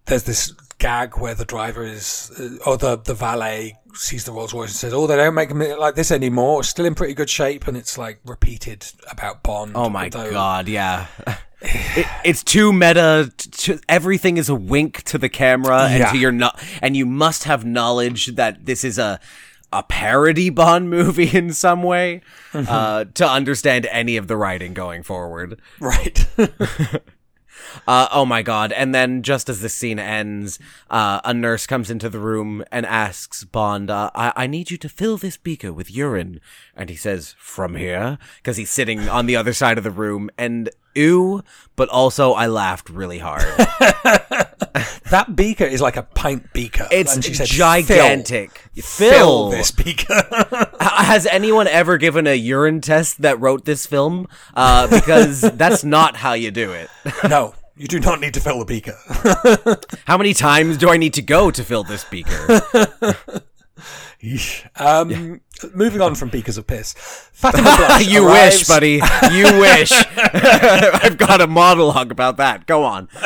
there's 0.06 0.24
this 0.24 0.54
gag 0.84 1.18
where 1.18 1.36
the 1.36 1.46
driver 1.46 1.84
is, 1.98 2.32
uh, 2.40 2.70
or 2.70 2.78
the 2.78 2.98
the 2.98 3.14
valet 3.14 3.78
sees 3.94 4.24
the 4.26 4.32
Rolls 4.32 4.54
Royce 4.54 4.70
and 4.72 4.76
says, 4.84 4.94
"Oh, 4.94 5.08
they 5.08 5.16
don't 5.16 5.34
make 5.36 5.50
them 5.50 5.60
like 5.80 5.96
this 5.96 6.12
anymore. 6.12 6.60
It's 6.60 6.70
still 6.70 6.86
in 6.86 6.96
pretty 6.96 7.14
good 7.14 7.30
shape." 7.30 7.68
And 7.68 7.78
it's 7.78 7.98
like 7.98 8.20
repeated 8.26 8.86
about 9.10 9.44
Bond. 9.44 9.72
Oh 9.76 9.90
my 9.90 10.06
although- 10.06 10.32
god, 10.32 10.68
yeah. 10.68 11.08
It, 11.96 12.06
it's 12.26 12.44
too 12.44 12.74
meta. 12.74 13.32
t- 13.38 13.50
t- 13.76 13.80
everything 13.88 14.36
is 14.36 14.50
a 14.50 14.56
wink 14.74 15.02
to 15.04 15.18
the 15.18 15.30
camera 15.30 15.84
and 15.90 16.00
Yeah. 16.00 16.12
to 16.12 16.18
your 16.18 16.34
no- 16.34 16.52
and 16.82 16.98
you 16.98 17.06
must 17.06 17.46
have 17.46 17.64
knowledge 17.64 18.36
that 18.36 18.66
this 18.66 18.84
is 18.84 18.98
a 19.00 19.18
a 19.72 19.82
parody 19.82 20.50
Bond 20.50 20.90
movie 20.90 21.30
in 21.42 21.54
some 21.54 21.82
way 21.82 22.20
Mm-hmm. 22.52 22.70
uh, 22.70 23.06
to 23.20 23.26
understand 23.40 23.88
any 23.92 24.18
of 24.18 24.28
the 24.28 24.36
writing 24.36 24.74
going 24.74 25.04
forward. 25.04 25.62
Right. 25.80 26.28
Uh, 27.88 28.08
oh 28.12 28.26
my 28.26 28.42
god. 28.42 28.72
And 28.72 28.94
then 28.94 29.24
just 29.24 29.50
as 29.50 29.62
the 29.62 29.70
scene 29.70 30.00
ends, 30.00 30.60
uh, 30.90 31.22
a 31.24 31.34
nurse 31.34 31.66
comes 31.68 31.90
into 31.90 32.10
the 32.10 32.20
room 32.20 32.64
and 32.72 32.86
asks 32.86 33.44
Bond, 33.44 33.90
uh, 33.90 34.12
I-, 34.16 34.34
I 34.36 34.48
need 34.48 34.72
you 34.72 34.78
to 34.78 34.90
fill 34.90 35.18
this 35.18 35.38
beaker 35.38 35.74
with 35.74 35.92
urine. 35.92 36.40
And 36.76 36.90
he 36.90 36.96
says, 36.96 37.36
from 37.38 37.76
here? 37.76 38.18
Because 38.38 38.58
he's 38.58 38.72
sitting 38.72 39.10
on 39.10 39.26
the 39.26 39.36
other 39.36 39.54
side 39.54 39.78
of 39.78 39.84
the 39.84 39.92
room. 39.92 40.30
And 40.38 40.70
ew, 40.96 41.44
but 41.76 41.90
also 41.90 42.34
I 42.34 42.48
laughed 42.48 42.90
really 42.90 43.20
hard. 43.20 43.44
That 45.14 45.36
beaker 45.36 45.64
is 45.66 45.80
like 45.80 45.96
a 45.96 46.02
pint 46.02 46.52
beaker. 46.54 46.88
It's 46.90 47.14
and 47.14 47.24
she 47.24 47.36
said, 47.36 47.46
gigantic. 47.46 48.50
Fill, 48.74 48.84
Fill. 48.84 49.12
fill 49.12 49.50
this 49.52 49.70
beaker. 49.70 50.68
Has 50.80 51.28
anyone 51.28 51.68
ever 51.68 52.00
given 52.00 52.26
a 52.26 52.34
urine 52.34 52.82
test 52.82 53.22
that 53.22 53.40
wrote 53.40 53.64
this 53.64 53.86
film? 53.86 54.28
Uh, 54.56 54.88
because 54.88 55.42
that's 55.54 55.84
not 55.84 56.16
how 56.16 56.34
you 56.34 56.50
do 56.50 56.72
it. 56.72 56.90
no, 57.30 57.54
you 57.78 57.88
do 57.88 58.00
not 58.00 58.22
need 58.22 58.34
to 58.34 58.40
fill 58.40 58.58
the 58.58 58.66
beaker. 58.66 58.98
How 60.06 60.18
many 60.18 60.34
times 60.34 60.78
do 60.78 60.90
I 60.90 60.98
need 60.98 61.14
to 61.14 61.22
go 61.22 61.52
to 61.52 61.64
fill 61.64 61.84
this 61.84 62.04
beaker? 62.06 62.62
Um, 64.78 65.42
Moving 65.74 66.02
on 66.02 66.16
from 66.16 66.30
beakers 66.30 66.58
of 66.58 66.68
piss, 66.68 66.94
Fatima 67.34 67.64
Blush 67.78 68.08
you 68.08 68.28
arrives- 68.28 68.60
wish, 68.60 68.68
buddy. 68.68 69.02
You 69.32 69.60
wish. 69.60 69.92
I've 70.18 71.18
got 71.18 71.42
a 71.42 71.48
monologue 71.48 72.12
about 72.12 72.38
that. 72.38 72.66
Go 72.66 72.84
on. 72.84 73.08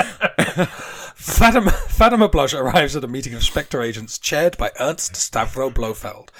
Fatima, 1.16 1.72
Fatima 1.72 2.30
Blush 2.30 2.54
arrives 2.54 2.96
at 2.96 3.04
a 3.04 3.08
meeting 3.08 3.34
of 3.34 3.44
Spectre 3.44 3.82
agents 3.82 4.18
chaired 4.20 4.58
by 4.58 4.72
Ernst 4.80 5.14
Stavro 5.14 5.74
Blofeld. 5.74 6.32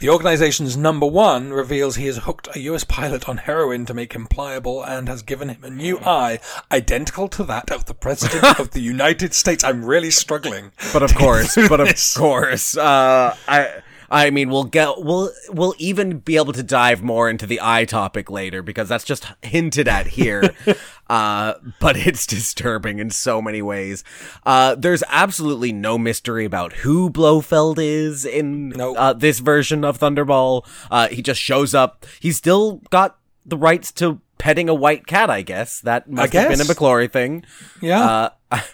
The 0.00 0.08
organization's 0.08 0.76
number 0.76 1.06
one 1.06 1.50
reveals 1.52 1.96
he 1.96 2.06
has 2.06 2.18
hooked 2.18 2.48
a 2.54 2.60
US 2.60 2.84
pilot 2.84 3.28
on 3.28 3.36
heroin 3.38 3.86
to 3.86 3.94
make 3.94 4.12
him 4.12 4.26
pliable 4.26 4.82
and 4.82 5.08
has 5.08 5.22
given 5.22 5.48
him 5.50 5.62
a 5.62 5.70
new 5.70 5.98
eye 6.00 6.40
identical 6.72 7.28
to 7.28 7.44
that 7.44 7.70
of 7.70 7.84
the 7.86 7.94
President 7.94 8.58
of 8.58 8.72
the 8.72 8.80
United 8.80 9.34
States. 9.34 9.62
I'm 9.62 9.84
really 9.84 10.10
struggling. 10.10 10.72
But 10.92 11.02
of 11.02 11.14
course, 11.14 11.54
but 11.68 11.80
of 11.80 11.88
this. 11.88 12.16
course, 12.16 12.76
uh, 12.76 13.36
I. 13.46 13.82
I 14.10 14.30
mean, 14.30 14.50
we'll 14.50 14.64
get 14.64 15.02
we'll 15.02 15.30
we'll 15.50 15.74
even 15.78 16.18
be 16.18 16.36
able 16.36 16.52
to 16.52 16.62
dive 16.62 17.02
more 17.02 17.28
into 17.28 17.46
the 17.46 17.60
eye 17.62 17.84
topic 17.84 18.30
later 18.30 18.62
because 18.62 18.88
that's 18.88 19.04
just 19.04 19.26
hinted 19.42 19.88
at 19.88 20.08
here. 20.08 20.54
uh, 21.10 21.54
but 21.80 21.96
it's 21.96 22.26
disturbing 22.26 22.98
in 22.98 23.10
so 23.10 23.40
many 23.42 23.62
ways. 23.62 24.04
Uh, 24.44 24.74
there's 24.74 25.02
absolutely 25.08 25.72
no 25.72 25.98
mystery 25.98 26.44
about 26.44 26.72
who 26.74 27.10
Blofeld 27.10 27.78
is 27.78 28.24
in 28.24 28.70
Nope. 28.70 28.96
uh, 28.98 29.12
this 29.12 29.40
version 29.40 29.84
of 29.84 29.98
Thunderball. 29.98 30.66
Uh, 30.90 31.08
he 31.08 31.22
just 31.22 31.40
shows 31.40 31.74
up. 31.74 32.06
He's 32.20 32.36
still 32.36 32.82
got 32.90 33.18
the 33.46 33.56
rights 33.58 33.92
to 33.92 34.20
petting 34.38 34.68
a 34.68 34.74
white 34.74 35.06
cat. 35.06 35.30
I 35.30 35.42
guess 35.42 35.80
that 35.80 36.10
must 36.10 36.32
have 36.32 36.48
been 36.48 36.60
a. 36.60 36.64
McClory 36.64 37.10
thing. 37.10 37.44
Yeah. 37.80 38.30
Uh, 38.50 38.60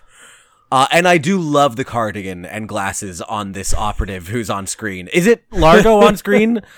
and 0.73 1.07
I 1.09 1.19
do 1.19 1.39
love 1.41 1.77
the 1.77 1.85
cardigan 1.85 2.45
and 2.45 2.69
glasses 2.69 3.21
on 3.23 3.53
this 3.53 3.75
operative 3.75 4.29
who's 4.29 4.51
on 4.51 4.67
screen. 4.67 5.09
Is 5.13 5.27
it 5.27 5.45
Largo 5.51 5.99
on 6.01 6.17
screen? 6.17 6.61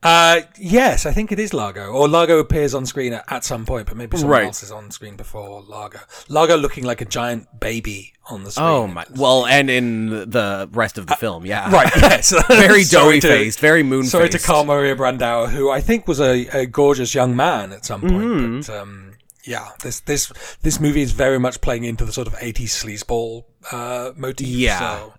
Uh, 0.00 0.42
yes, 0.56 1.06
I 1.06 1.10
think 1.12 1.32
it 1.32 1.40
is 1.40 1.52
Largo, 1.52 1.88
or 1.90 2.06
Largo 2.06 2.38
appears 2.38 2.72
on 2.72 2.86
screen 2.86 3.14
at, 3.14 3.24
at 3.26 3.44
some 3.44 3.66
point, 3.66 3.88
but 3.88 3.96
maybe 3.96 4.16
someone 4.16 4.38
Right. 4.38 4.46
else 4.46 4.62
is 4.62 4.70
on 4.70 4.92
screen 4.92 5.16
before 5.16 5.60
Largo. 5.62 5.98
Largo 6.28 6.56
looking 6.56 6.84
like 6.84 7.00
a 7.00 7.04
giant 7.04 7.58
baby 7.58 8.12
on 8.30 8.44
the 8.44 8.52
screen. 8.52 8.68
Oh 8.68 8.86
my! 8.86 9.04
Well, 9.16 9.44
and 9.46 9.68
in 9.68 10.10
the 10.30 10.68
rest 10.72 10.98
of 10.98 11.08
the 11.08 11.16
film, 11.16 11.44
yeah, 11.44 11.68
Right, 11.72 11.90
yes. 11.96 12.32
Very 12.46 12.84
doughy 12.84 13.20
faced, 13.22 13.58
very 13.58 13.82
moon. 13.82 14.04
Sorry 14.04 14.28
to 14.28 14.38
Carl 14.38 14.64
Maria 14.64 14.94
Brandauer, 14.94 15.48
who 15.48 15.68
I 15.68 15.80
think 15.80 16.06
was 16.06 16.20
a, 16.20 16.46
a 16.56 16.66
gorgeous 16.66 17.12
young 17.12 17.34
man 17.34 17.72
at 17.72 17.84
some 17.84 18.02
point, 18.02 18.12
Mm-hmm. 18.12 18.60
but 18.60 18.70
um, 18.70 19.12
yeah, 19.48 19.68
this 19.82 20.00
this 20.00 20.32
this 20.62 20.78
movie 20.80 21.02
is 21.02 21.12
very 21.12 21.38
much 21.40 21.60
playing 21.60 21.84
into 21.84 22.04
the 22.04 22.12
sort 22.12 22.26
of 22.26 22.34
'80s 22.34 22.72
sleazeball 22.82 23.44
uh, 23.72 24.12
motif. 24.16 24.46
Yeah. 24.48 24.78
so, 24.78 25.14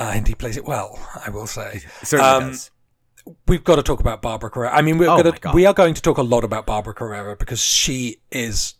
uh, 0.00 0.10
and 0.14 0.26
he 0.28 0.34
plays 0.34 0.56
it 0.56 0.64
well, 0.64 0.98
I 1.26 1.30
will 1.30 1.46
say. 1.46 1.80
Certainly 2.02 2.32
Um, 2.32 2.50
does. 2.50 2.70
We've 3.46 3.62
got 3.62 3.76
to 3.76 3.82
talk 3.84 4.00
about 4.00 4.20
Barbara 4.22 4.50
Carrera. 4.50 4.74
I 4.74 4.82
mean, 4.82 4.98
we're 4.98 5.08
Oh 5.10 5.22
gonna 5.22 5.54
we 5.54 5.64
are 5.66 5.74
going 5.74 5.94
to 5.94 6.02
talk 6.02 6.18
a 6.18 6.22
lot 6.22 6.42
about 6.44 6.66
Barbara 6.66 6.94
Carrera 6.94 7.36
because 7.36 7.60
she 7.62 8.16
is 8.32 8.74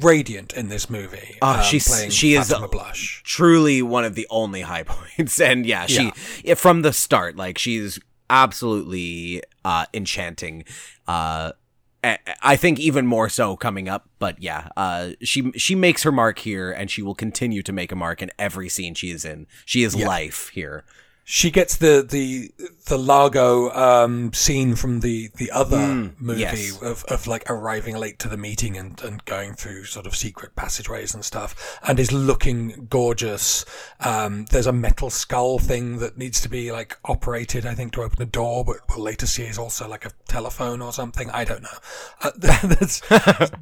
radiant 0.00 0.52
in 0.54 0.68
this 0.68 0.88
movie. 0.88 1.36
Oh, 1.42 1.56
um, 1.58 1.62
she's- 1.62 2.12
she 2.12 2.34
is- 2.34 2.48
Fatima 2.48 2.68
Blush. 2.68 3.22
Truly 3.26 3.82
one 3.82 4.04
of 4.04 4.14
the 4.14 4.26
only 4.30 4.62
high 4.62 4.82
points, 4.94 5.38
and 5.40 5.66
yeah, 5.66 5.86
she 5.86 6.12
yeah, 6.44 6.54
from 6.54 6.82
the 6.82 6.92
start, 6.92 7.36
like 7.36 7.58
she's 7.58 7.98
absolutely 8.30 9.42
uh, 9.64 9.86
enchanting. 9.92 10.64
Uh, 11.06 11.52
a- 11.52 11.54
I 12.04 12.54
think 12.56 12.78
even 12.78 13.06
more 13.06 13.28
so 13.28 13.56
coming 13.56 13.88
up, 13.88 14.08
but 14.20 14.40
yeah, 14.40 14.68
uh, 14.76 15.10
she 15.20 15.50
she 15.52 15.74
makes 15.74 16.04
her 16.04 16.12
mark 16.12 16.38
here, 16.38 16.70
and 16.70 16.90
she 16.90 17.02
will 17.02 17.14
continue 17.14 17.62
to 17.62 17.72
make 17.72 17.90
a 17.90 17.96
mark 17.96 18.22
in 18.22 18.30
every 18.38 18.68
scene 18.68 18.94
she 18.94 19.10
is 19.10 19.24
in. 19.24 19.48
She 19.64 19.82
is 19.82 19.96
life 19.96 20.50
here. 20.50 20.84
She 21.30 21.50
gets 21.50 21.76
the 21.76 22.06
the 22.08 22.50
the 22.86 22.96
Largo 22.96 23.68
um, 23.72 24.32
scene 24.32 24.74
from 24.76 25.00
the 25.00 25.28
the 25.36 25.50
other 25.50 25.76
movie 26.18 26.40
Mm, 26.42 26.52
yes. 26.52 26.80
of, 26.80 27.04
of 27.04 27.26
like 27.26 27.44
arriving 27.50 27.98
late 27.98 28.18
to 28.20 28.28
the 28.28 28.38
meeting 28.38 28.78
and, 28.78 28.98
and 29.02 29.22
going 29.26 29.52
through 29.52 29.84
sort 29.84 30.06
of 30.06 30.16
secret 30.16 30.56
passageways 30.56 31.12
and 31.12 31.22
stuff, 31.22 31.78
and 31.86 32.00
is 32.00 32.12
looking 32.12 32.86
gorgeous. 32.88 33.66
Um, 34.00 34.46
there's 34.50 34.66
a 34.66 34.72
metal 34.72 35.10
skull 35.10 35.58
thing 35.58 35.98
that 35.98 36.16
needs 36.16 36.40
to 36.40 36.48
be 36.48 36.72
like 36.72 36.96
operated, 37.04 37.66
I 37.66 37.74
think, 37.74 37.92
to 37.92 38.02
open 38.04 38.16
the 38.18 38.24
door, 38.24 38.64
but 38.64 38.76
we'll 38.88 39.04
later 39.04 39.26
see 39.26 39.42
is 39.42 39.58
also 39.58 39.86
like 39.86 40.06
a 40.06 40.12
telephone 40.28 40.80
or 40.80 40.94
something. 40.94 41.28
I 41.28 41.44
don't 41.44 41.62
know. 41.62 41.78
Uh, 42.22 42.30
that's, 42.38 43.00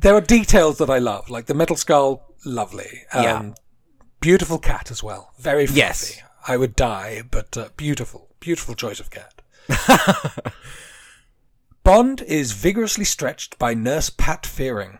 there 0.00 0.14
are 0.14 0.20
details 0.20 0.78
that 0.78 0.88
I 0.88 0.98
love, 0.98 1.28
like 1.30 1.46
the 1.46 1.54
metal 1.54 1.74
skull, 1.74 2.32
lovely. 2.44 3.02
Um, 3.12 3.24
Yeah. 3.24 3.50
Beautiful 4.20 4.58
cat 4.58 4.90
as 4.92 5.02
well, 5.02 5.32
very 5.38 5.66
fluffy. 5.66 5.78
Yes. 5.80 6.22
I 6.48 6.56
would 6.56 6.76
die, 6.76 7.22
but 7.30 7.56
uh, 7.56 7.68
beautiful, 7.76 8.28
beautiful 8.40 8.74
choice 8.74 9.00
of 9.00 9.10
cat. 9.10 9.42
Bond 11.82 12.22
is 12.22 12.52
vigorously 12.52 13.04
stretched 13.04 13.58
by 13.58 13.74
Nurse 13.74 14.10
Pat 14.10 14.46
Fearing. 14.46 14.98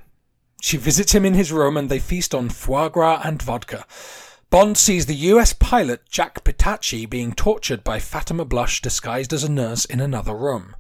She 0.61 0.77
visits 0.77 1.13
him 1.13 1.25
in 1.25 1.35
his 1.35 1.53
room 1.53 1.77
and 1.77 1.89
they 1.89 1.99
feast 1.99 2.35
on 2.35 2.49
foie 2.49 2.89
gras 2.89 3.21
and 3.25 3.41
vodka. 3.41 3.85
Bond 4.51 4.79
sees 4.79 5.07
the 5.07 5.15
US 5.15 5.53
pilot 5.53 6.09
Jack 6.09 6.43
Petachi 6.45 7.09
being 7.09 7.33
tortured 7.33 7.85
by 7.85 7.99
Fatima 7.99 8.45
Blush 8.45 8.81
disguised 8.81 9.33
as 9.33 9.45
a 9.45 9.51
nurse 9.51 9.85
in 9.85 10.01
another 10.01 10.35
room. 10.35 10.75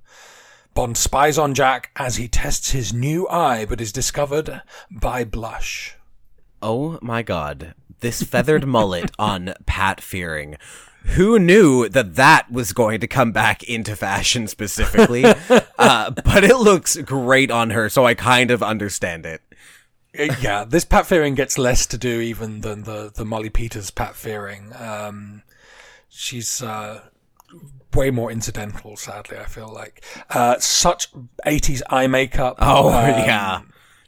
Bond 0.74 0.96
spies 0.96 1.38
on 1.38 1.54
Jack 1.54 1.90
as 1.96 2.16
he 2.16 2.28
tests 2.28 2.70
his 2.70 2.92
new 2.92 3.28
eye 3.28 3.64
but 3.64 3.80
is 3.80 3.92
discovered 3.92 4.62
by 4.90 5.24
Blush. 5.24 5.96
Oh 6.62 6.98
my 7.02 7.22
god. 7.22 7.74
This 8.00 8.22
feathered 8.22 8.66
mullet 8.66 9.10
on 9.18 9.54
Pat 9.64 10.00
Fearing. 10.00 10.56
Who 11.14 11.38
knew 11.38 11.88
that 11.88 12.16
that 12.16 12.50
was 12.50 12.72
going 12.72 13.00
to 13.00 13.06
come 13.06 13.30
back 13.32 13.62
into 13.62 13.94
fashion 13.94 14.48
specifically? 14.48 15.24
uh, 15.78 16.10
but 16.10 16.44
it 16.44 16.56
looks 16.56 16.96
great 16.96 17.50
on 17.50 17.70
her, 17.70 17.88
so 17.88 18.04
I 18.04 18.14
kind 18.14 18.50
of 18.50 18.62
understand 18.62 19.24
it. 19.24 19.40
Uh, 20.18 20.34
yeah, 20.40 20.64
this 20.64 20.84
Pat 20.84 21.06
Fearing 21.06 21.34
gets 21.34 21.58
less 21.58 21.86
to 21.86 21.98
do 21.98 22.20
even 22.20 22.60
than 22.60 22.82
the 22.82 23.12
the 23.14 23.24
Molly 23.24 23.50
Peters 23.50 23.90
Pat 23.90 24.16
Fearing. 24.16 24.72
Um, 24.76 25.42
she's 26.08 26.60
uh, 26.60 27.02
way 27.94 28.10
more 28.10 28.30
incidental. 28.30 28.96
Sadly, 28.96 29.38
I 29.38 29.44
feel 29.44 29.72
like 29.72 30.04
uh, 30.30 30.58
such 30.58 31.08
eighties 31.44 31.82
eye 31.88 32.08
makeup. 32.08 32.56
Oh, 32.58 32.88
um, 32.92 32.94
yeah. 32.94 33.60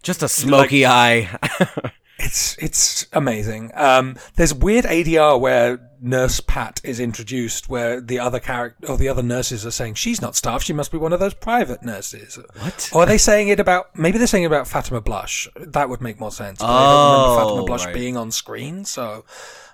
Just 0.02 0.22
a 0.22 0.28
smoky 0.28 0.84
eye. 0.86 1.28
it's 2.18 2.56
it's 2.58 3.06
amazing. 3.12 3.70
Um, 3.74 4.16
there's 4.34 4.52
weird 4.52 4.84
ADR 4.84 5.38
where 5.40 5.80
Nurse 6.00 6.40
Pat 6.40 6.80
is 6.84 7.00
introduced, 7.00 7.68
where 7.68 8.00
the 8.00 8.18
other 8.18 8.38
character 8.40 8.88
or 8.88 8.96
the 8.96 9.08
other 9.08 9.22
nurses 9.22 9.64
are 9.66 9.70
saying 9.70 9.94
she's 9.94 10.20
not 10.20 10.36
staff, 10.36 10.62
she 10.62 10.72
must 10.72 10.92
be 10.92 10.98
one 10.98 11.12
of 11.12 11.20
those 11.20 11.34
private 11.34 11.82
nurses. 11.82 12.38
What? 12.60 12.90
Or 12.92 13.02
are 13.02 13.06
they 13.06 13.18
saying 13.18 13.48
it 13.48 13.60
about? 13.60 13.96
Maybe 13.96 14.18
they're 14.18 14.26
saying 14.26 14.44
it 14.44 14.48
about 14.48 14.68
Fatima 14.68 15.00
Blush. 15.00 15.48
That 15.56 15.88
would 15.88 16.00
make 16.00 16.20
more 16.20 16.30
sense. 16.32 16.58
But 16.60 16.66
I 16.66 16.82
don't 16.92 17.12
remember 17.12 17.28
Oh, 17.34 17.36
Fatima 17.48 17.64
Blush 17.64 17.84
right. 17.86 17.94
being 17.94 18.16
on 18.16 18.30
screen, 18.30 18.84
so 18.84 19.24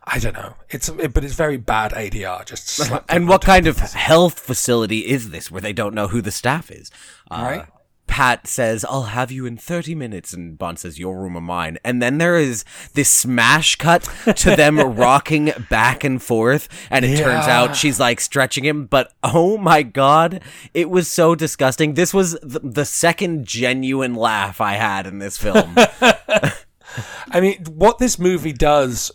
I 0.04 0.18
don't 0.18 0.35
know. 0.35 0.54
It's 0.70 0.88
it, 0.88 1.12
but 1.14 1.24
it's 1.24 1.35
very 1.35 1.57
bad 1.57 1.92
ADR. 1.92 2.44
Just 2.46 2.90
and 3.09 3.28
what 3.28 3.42
kind 3.42 3.66
of 3.66 3.83
of 3.83 3.92
health 3.92 4.38
facility 4.40 5.00
is 5.07 5.30
this 5.30 5.50
where 5.50 5.61
they 5.62 5.72
don't 5.72 5.94
know 5.94 6.09
who 6.09 6.20
the 6.22 6.30
staff 6.30 6.70
is? 6.70 6.90
Uh, 7.30 7.42
Right. 7.42 7.66
Pat 8.14 8.46
says, 8.46 8.85
I'll 8.85 9.03
have 9.03 9.33
you 9.33 9.44
in 9.44 9.57
30 9.57 9.96
minutes. 9.96 10.33
And 10.33 10.57
Bond 10.57 10.79
says, 10.79 11.00
Your 11.00 11.20
room 11.20 11.37
or 11.37 11.40
mine. 11.40 11.79
And 11.83 12.00
then 12.00 12.18
there 12.18 12.37
is 12.37 12.64
this 12.92 13.11
smash 13.11 13.74
cut 13.74 14.05
to 14.37 14.55
them 14.55 14.79
rocking 14.96 15.53
back 15.68 16.05
and 16.05 16.22
forth. 16.22 16.68
And 16.90 17.05
it 17.05 17.18
turns 17.18 17.48
out 17.48 17.74
she's 17.74 17.98
like 17.98 18.20
stretching 18.20 18.64
him. 18.64 18.87
But 18.87 19.12
oh 19.24 19.59
my 19.59 19.83
God, 19.83 20.42
it 20.74 20.90
was 20.90 21.11
so 21.11 21.35
disgusting. 21.35 21.94
This 21.94 22.14
was 22.14 22.38
the, 22.40 22.61
the 22.61 22.85
second 22.85 23.48
genuine 23.48 24.14
laugh 24.14 24.61
I 24.61 24.74
had 24.74 25.09
in 25.09 25.18
this 25.18 25.37
film. 25.37 25.74
I 27.33 27.40
mean, 27.40 27.64
what 27.64 27.98
this 27.98 28.16
movie 28.16 28.53
does 28.53 29.11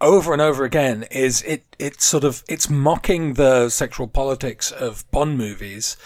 over 0.00 0.32
and 0.32 0.40
over 0.42 0.64
again 0.64 1.04
is 1.10 1.42
it 1.42 1.64
it's 1.78 2.04
sort 2.04 2.24
of 2.24 2.42
it's 2.48 2.68
mocking 2.68 3.34
the 3.34 3.68
sexual 3.68 4.08
politics 4.08 4.70
of 4.70 5.08
Bond 5.10 5.36
movies, 5.36 5.96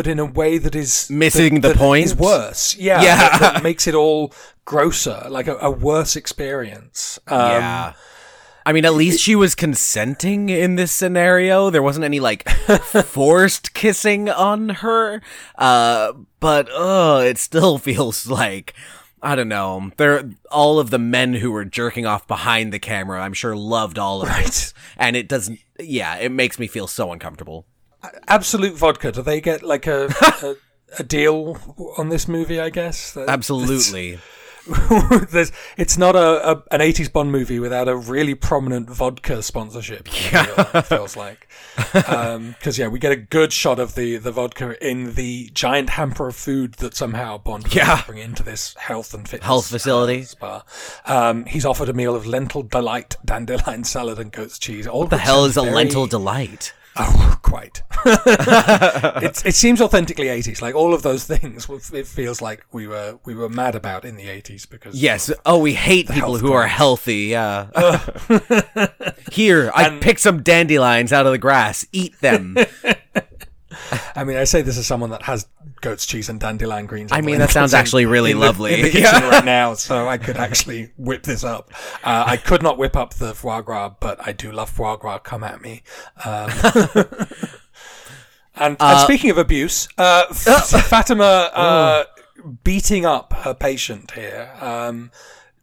but 0.00 0.06
in 0.06 0.18
a 0.18 0.24
way 0.24 0.56
that 0.56 0.74
is 0.74 1.10
Missing 1.10 1.56
that- 1.56 1.60
the 1.60 1.68
that 1.74 1.76
point? 1.76 2.06
is 2.06 2.16
worse. 2.16 2.74
Yeah, 2.76 3.02
Yeah. 3.02 3.16
that, 3.16 3.40
that 3.40 3.62
makes 3.62 3.86
it 3.86 3.94
all 3.94 4.32
grosser, 4.64 5.26
like 5.28 5.46
a, 5.46 5.56
a 5.60 5.70
worse 5.70 6.16
experience. 6.16 7.18
Um, 7.26 7.38
yeah. 7.38 7.92
I 8.64 8.72
mean, 8.72 8.86
at 8.86 8.94
least 8.94 9.20
she 9.20 9.36
was 9.36 9.54
consenting 9.54 10.48
in 10.48 10.76
this 10.76 10.90
scenario. 10.92 11.68
There 11.68 11.82
wasn't 11.82 12.04
any 12.06 12.18
like 12.18 12.48
forced 13.04 13.74
kissing 13.74 14.30
on 14.30 14.70
her. 14.70 15.20
Uh, 15.56 16.14
but 16.40 16.70
uh, 16.72 17.22
it 17.26 17.36
still 17.36 17.76
feels 17.88 18.26
like 18.26 18.72
I 19.22 19.34
don't 19.34 19.48
know. 19.48 19.90
There, 19.98 20.30
all 20.50 20.78
of 20.78 20.88
the 20.88 20.98
men 20.98 21.34
who 21.34 21.52
were 21.52 21.66
jerking 21.66 22.06
off 22.06 22.26
behind 22.26 22.72
the 22.72 22.78
camera, 22.78 23.20
I'm 23.20 23.34
sure, 23.34 23.54
loved 23.54 23.98
all 23.98 24.22
of 24.22 24.30
it, 24.30 24.72
and 24.96 25.14
it 25.14 25.28
doesn't. 25.28 25.58
Yeah, 25.78 26.16
it 26.16 26.32
makes 26.32 26.58
me 26.58 26.66
feel 26.66 26.86
so 26.86 27.12
uncomfortable. 27.12 27.66
Absolut 28.28 28.74
vodka. 28.74 29.12
Do 29.12 29.22
they 29.22 29.40
get 29.40 29.62
like 29.62 29.86
a 29.86 30.06
a, 30.42 30.54
a 30.98 31.02
deal 31.02 31.58
on 31.98 32.08
this 32.08 32.26
movie? 32.28 32.60
I 32.60 32.70
guess. 32.70 33.12
That- 33.12 33.28
Absolutely. 33.28 34.18
There's, 35.30 35.50
it's 35.78 35.96
not 35.96 36.14
a, 36.14 36.50
a 36.50 36.62
an 36.70 36.80
80s 36.80 37.10
Bond 37.12 37.32
movie 37.32 37.58
without 37.58 37.88
a 37.88 37.96
really 37.96 38.34
prominent 38.34 38.88
vodka 38.90 39.42
sponsorship. 39.42 40.06
Yeah. 40.30 40.46
It 40.74 40.82
feels 40.82 41.16
like. 41.16 41.48
Because, 41.92 42.78
yeah, 42.78 42.86
we 42.88 42.98
get 42.98 43.10
a 43.10 43.16
good 43.16 43.52
shot 43.54 43.80
of 43.80 43.94
the, 43.94 44.18
the 44.18 44.30
vodka 44.30 44.76
in 44.86 45.14
the 45.14 45.50
giant 45.54 45.90
hamper 45.90 46.28
of 46.28 46.36
food 46.36 46.74
that 46.74 46.94
somehow 46.94 47.38
Bond 47.38 47.74
Yeah. 47.74 48.02
bring 48.06 48.18
into 48.18 48.42
this 48.42 48.74
health 48.74 49.14
and 49.14 49.26
fitness 49.26 49.46
Health 49.46 49.66
facility. 49.68 50.20
uh, 50.20 50.24
spa. 50.26 50.64
Um, 51.06 51.46
he's 51.46 51.64
offered 51.64 51.88
a 51.88 51.94
meal 51.94 52.14
of 52.14 52.26
lentil 52.26 52.62
delight, 52.62 53.16
dandelion 53.24 53.84
salad, 53.84 54.18
and 54.18 54.30
goat's 54.30 54.58
cheese. 54.58 54.86
All 54.86 55.06
the 55.06 55.18
hell 55.18 55.46
is 55.46 55.56
a 55.56 55.62
lentil 55.62 56.06
delight? 56.06 56.74
Oh, 56.96 57.38
quite. 57.42 57.82
it, 58.04 59.46
it 59.46 59.54
seems 59.54 59.80
authentically 59.80 60.26
80s. 60.26 60.60
Like 60.60 60.74
all 60.74 60.92
of 60.92 61.02
those 61.02 61.24
things, 61.24 61.68
it 61.92 62.06
feels 62.06 62.42
like 62.42 62.66
we 62.72 62.86
were 62.86 63.18
we 63.24 63.34
were 63.34 63.48
mad 63.48 63.74
about 63.74 64.04
in 64.04 64.16
the 64.16 64.24
80s 64.24 64.68
because 64.68 65.00
Yes. 65.00 65.32
Oh, 65.46 65.58
we 65.58 65.74
hate 65.74 66.08
people 66.08 66.36
who 66.38 66.52
are 66.52 66.66
healthy. 66.66 67.28
Yeah. 67.28 67.70
Here, 69.32 69.70
I 69.74 69.98
pick 70.00 70.18
some 70.18 70.42
dandelions 70.42 71.12
out 71.12 71.26
of 71.26 71.32
the 71.32 71.38
grass. 71.38 71.86
Eat 71.92 72.20
them. 72.20 72.56
I 74.16 74.24
mean, 74.24 74.36
I 74.36 74.44
say 74.44 74.62
this 74.62 74.76
as 74.78 74.86
someone 74.86 75.10
that 75.10 75.22
has 75.22 75.46
goat's 75.80 76.04
cheese 76.06 76.28
and 76.28 76.38
dandelion 76.40 76.86
greens. 76.86 77.10
I 77.12 77.20
mean, 77.20 77.38
that 77.38 77.50
sounds 77.50 77.74
actually 77.80 78.06
really 78.06 78.30
in 78.32 78.38
the- 78.38 78.46
lovely. 78.46 78.74
in 78.74 78.82
the 78.82 78.90
kitchen 78.92 79.22
right 79.28 79.44
now, 79.44 79.74
so 79.74 80.08
I 80.08 80.18
could 80.18 80.36
actually 80.36 80.92
whip 80.96 81.22
this 81.22 81.44
up. 81.44 81.70
Uh, 82.04 82.24
I 82.26 82.36
could 82.36 82.62
not 82.62 82.78
whip 82.78 82.96
up 82.96 83.14
the 83.14 83.34
foie 83.34 83.60
gras, 83.62 83.94
but 84.00 84.18
I 84.26 84.32
do 84.32 84.52
love 84.52 84.70
foie 84.70 84.96
gras. 84.96 85.18
Come 85.18 85.42
at 85.44 85.60
me. 85.60 85.82
Um, 86.24 86.50
and, 88.56 88.76
and 88.78 89.00
speaking 89.00 89.30
of 89.30 89.38
abuse, 89.38 89.88
uh, 89.96 90.24
F- 90.30 90.68
Fatima 90.86 91.24
uh, 91.54 92.04
beating 92.64 93.06
up 93.06 93.32
her 93.32 93.54
patient 93.54 94.10
here. 94.12 94.50
Um, 94.60 95.10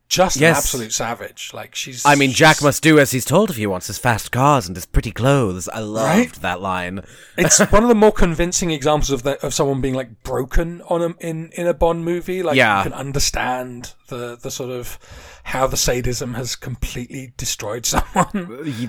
just 0.09 0.37
Yes. 0.37 0.55
an 0.55 0.57
absolute 0.57 0.93
savage. 0.93 1.51
Like 1.53 1.75
she's. 1.75 2.05
I 2.05 2.15
mean, 2.15 2.31
Jack 2.31 2.61
must 2.61 2.81
do 2.81 2.97
as 2.99 3.11
he's 3.11 3.25
told 3.25 3.49
if 3.49 3.55
he 3.57 3.67
wants 3.67 3.87
his 3.87 3.97
fast 3.97 4.31
cars 4.31 4.67
and 4.67 4.75
his 4.75 4.85
pretty 4.85 5.11
clothes. 5.11 5.67
I 5.69 5.79
loved 5.79 6.07
Right? 6.07 6.33
that 6.41 6.61
line. 6.61 7.03
It's 7.37 7.59
one 7.71 7.83
of 7.83 7.89
the 7.89 7.95
more 7.95 8.11
convincing 8.11 8.71
examples 8.71 9.11
of 9.11 9.23
the, 9.23 9.43
of 9.45 9.53
someone 9.53 9.81
being 9.81 9.93
like 9.95 10.23
broken 10.23 10.81
on 10.89 11.01
a, 11.01 11.09
in 11.19 11.49
in 11.53 11.67
a 11.67 11.73
Bond 11.73 12.05
movie. 12.05 12.41
Like 12.43 12.55
Yeah. 12.55 12.77
you 12.79 12.83
can 12.89 12.93
understand 12.93 13.93
the 14.07 14.37
the 14.41 14.51
sort 14.51 14.69
of 14.71 14.97
how 15.43 15.67
the 15.67 15.77
sadism 15.77 16.33
has 16.33 16.55
completely 16.55 17.33
destroyed 17.37 17.85
someone. 17.93 18.29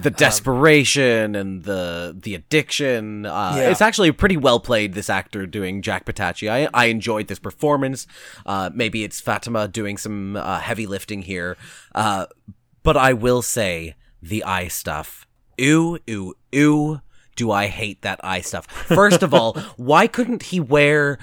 the 0.02 0.10
desperation 0.14 1.34
and 1.34 1.64
the 1.64 2.16
the 2.18 2.34
addiction. 2.34 3.26
Uh, 3.26 3.54
Yeah. 3.56 3.70
It's 3.70 3.80
actually 3.80 4.12
pretty 4.12 4.36
well 4.36 4.60
played. 4.60 4.94
This 4.94 5.10
actor 5.10 5.46
doing 5.46 5.82
Jack 5.82 6.04
Petachi. 6.04 6.50
I 6.50 6.68
I 6.74 6.86
enjoyed 6.86 7.28
this 7.28 7.38
performance. 7.38 8.06
Uh, 8.46 8.70
maybe 8.74 9.04
it's 9.04 9.20
Fatima 9.20 9.68
doing 9.68 9.96
some 9.96 10.36
uh, 10.36 10.58
heavy 10.58 10.86
lifting 10.86 11.22
here, 11.22 11.56
uh, 11.94 12.26
but 12.82 12.96
I 12.96 13.12
will 13.12 13.42
say 13.42 13.94
the 14.22 14.42
eye 14.44 14.68
stuff. 14.68 15.26
Ooh 15.60 15.98
ooh 16.08 16.34
ooh. 16.54 17.00
Do 17.36 17.52
I 17.52 17.68
hate 17.68 18.02
that 18.02 18.18
eye 18.24 18.40
stuff? 18.40 18.66
First 18.66 19.22
of 19.22 19.32
all, 19.32 19.52
why 19.76 20.08
couldn't 20.08 20.42
he 20.44 20.58
wear? 20.58 21.18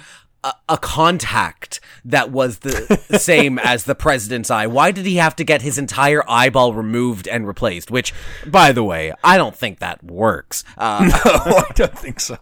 A, 0.45 0.53
a 0.69 0.77
contact 0.77 1.79
that 2.05 2.29
was 2.31 2.59
the 2.59 2.97
same 3.19 3.57
as 3.57 3.85
the 3.85 3.95
president's 3.95 4.51
eye. 4.51 4.67
Why 4.67 4.91
did 4.91 5.05
he 5.07 5.15
have 5.15 5.35
to 5.37 5.43
get 5.43 5.63
his 5.63 5.77
entire 5.79 6.23
eyeball 6.29 6.73
removed 6.73 7.27
and 7.27 7.47
replaced? 7.47 7.89
Which, 7.89 8.13
by 8.45 8.71
the 8.71 8.83
way, 8.83 9.11
I 9.23 9.37
don't 9.37 9.55
think 9.55 9.79
that 9.79 10.03
works. 10.03 10.63
Uh, 10.77 11.09
no, 11.25 11.31
I 11.33 11.71
don't 11.73 11.97
think 11.97 12.19
so. 12.19 12.37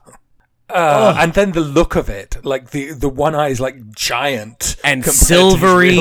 Uh, 0.69 1.15
and 1.19 1.33
then 1.33 1.51
the 1.51 1.61
look 1.61 1.95
of 1.95 2.09
it, 2.09 2.37
like 2.43 2.71
the 2.71 2.93
the 2.93 3.09
one 3.09 3.35
eye 3.35 3.49
is 3.49 3.59
like 3.61 3.91
giant 3.91 4.75
and 4.83 5.03
compared 5.03 5.03
to 5.03 5.09
his 5.11 5.27
silvery, 5.27 5.93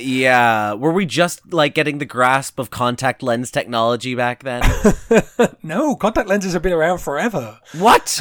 yeah. 0.00 0.74
Were 0.74 0.92
we 0.92 1.06
just 1.06 1.52
like 1.52 1.74
getting 1.74 1.98
the 1.98 2.04
grasp 2.04 2.58
of 2.60 2.70
contact 2.70 3.22
lens 3.22 3.50
technology 3.50 4.14
back 4.14 4.42
then? 4.44 4.62
No, 5.64 5.96
contact 5.96 6.28
lenses 6.28 6.52
have 6.52 6.62
been 6.62 6.72
around 6.72 6.98
forever. 6.98 7.58
what? 7.78 8.20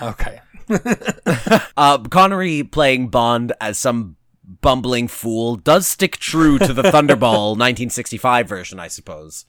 Okay. 0.00 0.40
Uh, 1.76 1.98
Connery 1.98 2.62
playing 2.62 3.08
Bond 3.08 3.52
as 3.60 3.78
some 3.78 4.16
bumbling 4.60 5.08
fool 5.08 5.56
does 5.56 5.86
stick 5.86 6.16
true 6.18 6.58
to 6.58 6.72
the 6.72 6.82
Thunderball 6.82 7.50
1965 7.56 8.48
version, 8.48 8.78
I 8.78 8.88
suppose. 8.88 9.46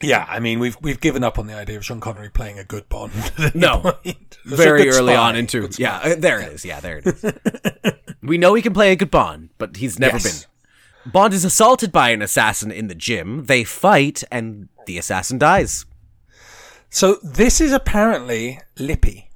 Yeah, 0.00 0.24
I 0.26 0.38
mean 0.40 0.60
we've 0.60 0.78
we've 0.80 1.00
given 1.00 1.22
up 1.22 1.38
on 1.38 1.46
the 1.46 1.52
idea 1.54 1.76
of 1.76 1.84
Sean 1.84 2.00
Connery 2.00 2.30
playing 2.30 2.58
a 2.58 2.64
good 2.64 2.88
Bond. 2.88 3.12
No. 3.54 3.92
Very 4.46 4.88
early 4.88 5.12
spy, 5.12 5.16
on 5.16 5.36
into 5.36 5.68
yeah, 5.76 6.14
there 6.14 6.40
it 6.40 6.52
is. 6.52 6.64
Yeah, 6.64 6.80
there 6.80 6.98
it 6.98 7.06
is. 7.06 7.24
we 8.22 8.38
know 8.38 8.54
he 8.54 8.62
can 8.62 8.72
play 8.72 8.92
a 8.92 8.96
good 8.96 9.10
Bond, 9.10 9.50
but 9.58 9.76
he's 9.76 9.98
never 9.98 10.16
Yes. 10.16 10.44
been. 11.04 11.12
Bond 11.12 11.34
is 11.34 11.44
assaulted 11.44 11.92
by 11.92 12.10
an 12.10 12.22
assassin 12.22 12.70
in 12.70 12.88
the 12.88 12.94
gym. 12.94 13.44
They 13.44 13.62
fight, 13.64 14.24
and 14.32 14.68
the 14.86 14.96
assassin 14.96 15.36
dies. 15.38 15.84
So 16.88 17.18
this 17.22 17.60
is 17.60 17.70
apparently 17.72 18.60
Lippe, 18.78 19.27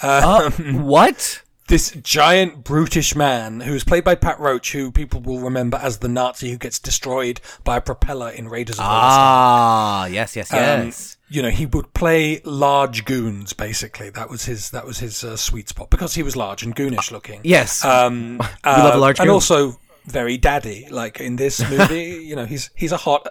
Uh, 0.00 0.50
what? 0.50 1.42
this 1.68 1.90
giant 1.90 2.62
brutish 2.62 3.16
man 3.16 3.60
who 3.60 3.74
is 3.74 3.82
played 3.82 4.04
by 4.04 4.14
Pat 4.14 4.38
Roach, 4.38 4.70
who 4.72 4.92
people 4.92 5.20
will 5.20 5.40
remember 5.40 5.78
as 5.82 5.98
the 5.98 6.08
Nazi 6.08 6.50
who 6.52 6.56
gets 6.58 6.78
destroyed 6.78 7.40
by 7.64 7.78
a 7.78 7.80
propeller 7.80 8.30
in 8.30 8.48
Raiders 8.48 8.76
of 8.78 8.84
the 8.84 8.88
Lost 8.88 9.18
Ark. 9.18 9.18
Ah, 9.18 10.06
yes, 10.06 10.36
yes, 10.36 10.52
Um, 10.52 10.58
yes. 10.86 11.16
you 11.28 11.42
know, 11.42 11.50
he 11.50 11.66
would 11.66 11.92
play 11.92 12.40
large 12.44 13.04
goons. 13.04 13.52
Basically, 13.52 14.10
that 14.10 14.30
was 14.30 14.44
his 14.44 14.70
that 14.70 14.86
was 14.86 14.98
his 15.00 15.24
uh, 15.24 15.36
sweet 15.36 15.68
spot 15.68 15.90
because 15.90 16.14
he 16.14 16.22
was 16.22 16.36
large 16.36 16.62
and 16.62 16.74
goonish 16.76 17.10
looking. 17.10 17.40
yes. 17.42 17.84
Um, 17.84 18.38
love 18.38 18.48
a 18.64 18.94
uh, 18.94 18.98
large 18.98 19.18
and 19.18 19.26
goon. 19.26 19.34
also 19.34 19.80
very 20.04 20.36
daddy. 20.38 20.86
Like 20.88 21.20
in 21.20 21.34
this 21.34 21.68
movie, 21.68 22.22
you 22.24 22.36
know, 22.36 22.44
he's 22.44 22.70
he's 22.76 22.92
a 22.92 22.96
hot 22.96 23.26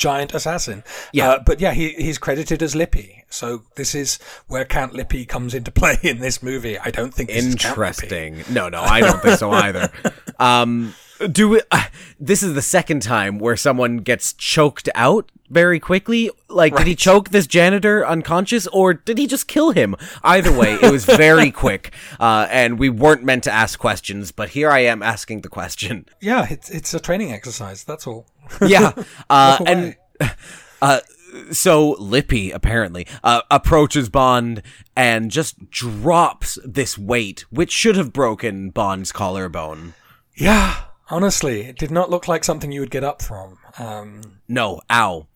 giant 0.00 0.34
assassin. 0.34 0.82
Yeah. 1.12 1.30
Uh, 1.30 1.42
but 1.44 1.60
yeah, 1.60 1.72
he 1.72 1.90
he's 1.90 2.18
credited 2.18 2.62
as 2.62 2.74
Lippe. 2.74 3.22
So 3.28 3.62
this 3.76 3.94
is 3.94 4.18
where 4.48 4.64
Count 4.64 4.94
Lippe 4.94 5.28
comes 5.28 5.54
into 5.54 5.70
play 5.80 5.98
in 6.02 6.18
this 6.18 6.42
movie. 6.42 6.78
I 6.78 6.90
don't 6.90 7.14
think 7.14 7.28
this 7.28 7.44
is 7.44 7.54
Count 7.54 7.78
Lippe. 7.78 8.02
Interesting. 8.02 8.44
No, 8.52 8.68
no, 8.68 8.80
I 8.80 9.00
don't 9.00 9.22
think 9.22 9.38
so 9.38 9.52
either. 9.52 9.92
Um, 10.40 10.94
do 11.28 11.48
we, 11.48 11.60
uh, 11.70 11.84
this 12.18 12.42
is 12.42 12.54
the 12.54 12.62
second 12.62 13.02
time 13.02 13.38
where 13.38 13.56
someone 13.56 13.98
gets 13.98 14.32
choked 14.32 14.88
out 14.94 15.30
very 15.50 15.80
quickly. 15.80 16.30
Like, 16.48 16.76
did 16.76 16.86
he 16.86 16.94
choke 16.94 17.30
this 17.30 17.46
janitor 17.46 18.06
unconscious, 18.06 18.66
or 18.68 18.94
did 18.94 19.18
he 19.18 19.26
just 19.26 19.48
kill 19.48 19.72
him? 19.72 19.96
Either 20.22 20.52
way, 20.52 20.74
it 20.74 20.90
was 20.90 21.04
very 21.04 21.50
quick, 21.64 21.92
uh, 22.18 22.46
and 22.50 22.78
we 22.78 22.88
weren't 22.88 23.24
meant 23.24 23.44
to 23.44 23.52
ask 23.52 23.78
questions, 23.78 24.32
but 24.32 24.50
here 24.50 24.70
I 24.70 24.80
am 24.80 25.02
asking 25.02 25.42
the 25.42 25.48
question. 25.48 26.06
Yeah, 26.20 26.46
it's 26.48 26.70
it's 26.70 26.94
a 26.94 27.00
training 27.00 27.32
exercise. 27.32 27.84
That's 27.84 28.06
all. 28.06 28.26
Yeah, 28.66 28.92
uh, 29.30 29.58
and 29.66 29.96
away. 30.20 31.00
so 31.52 31.92
Lippe 31.92 32.52
apparently 32.54 33.06
uh, 33.22 33.42
approaches 33.50 34.08
Bond 34.08 34.62
and 34.96 35.30
just 35.30 35.70
drops 35.70 36.58
this 36.64 36.96
weight, 36.96 37.44
which 37.50 37.70
should 37.70 37.96
have 37.96 38.12
broken 38.12 38.70
Bond's 38.70 39.12
collarbone. 39.12 39.94
Yeah, 40.34 40.84
honestly, 41.10 41.62
it 41.62 41.78
did 41.78 41.90
not 41.90 42.10
look 42.10 42.28
like 42.28 42.44
something 42.44 42.72
you 42.72 42.80
would 42.80 42.90
get 42.90 43.04
up 43.04 43.22
from. 43.22 43.58
Um, 43.78 44.40
No, 44.48 44.80
ow. 44.90 45.26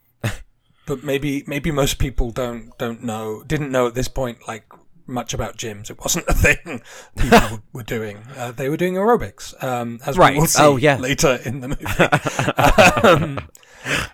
but 0.87 1.03
maybe 1.03 1.45
maybe 1.47 1.71
most 1.71 1.99
people 1.99 2.31
don't 2.31 2.77
don't 2.79 3.03
know 3.03 3.43
didn't 3.47 3.71
know 3.73 3.87
at 3.87 3.95
this 3.95 4.09
point 4.09 4.39
like 4.47 4.65
much 5.07 5.35
about 5.35 5.57
gyms. 5.59 5.91
It 5.91 5.99
wasn't 6.01 6.27
a 6.29 6.33
thing 6.35 6.83
people 7.19 7.61
were, 7.73 7.83
doing. 7.83 8.19
Uh, 8.37 8.53
they 8.53 8.69
were 8.71 8.77
doing 8.79 8.95
aerobics, 8.95 9.63
um, 9.63 10.01
as 10.07 10.17
Right. 10.17 10.33
we 10.35 10.41
will 10.41 10.47
see 10.47 10.63
Oh, 10.63 10.77
yeah. 10.77 10.97
later 10.97 11.39
in 11.45 11.61
the 11.61 11.69
movie. 11.69 11.85
um, 13.39 13.49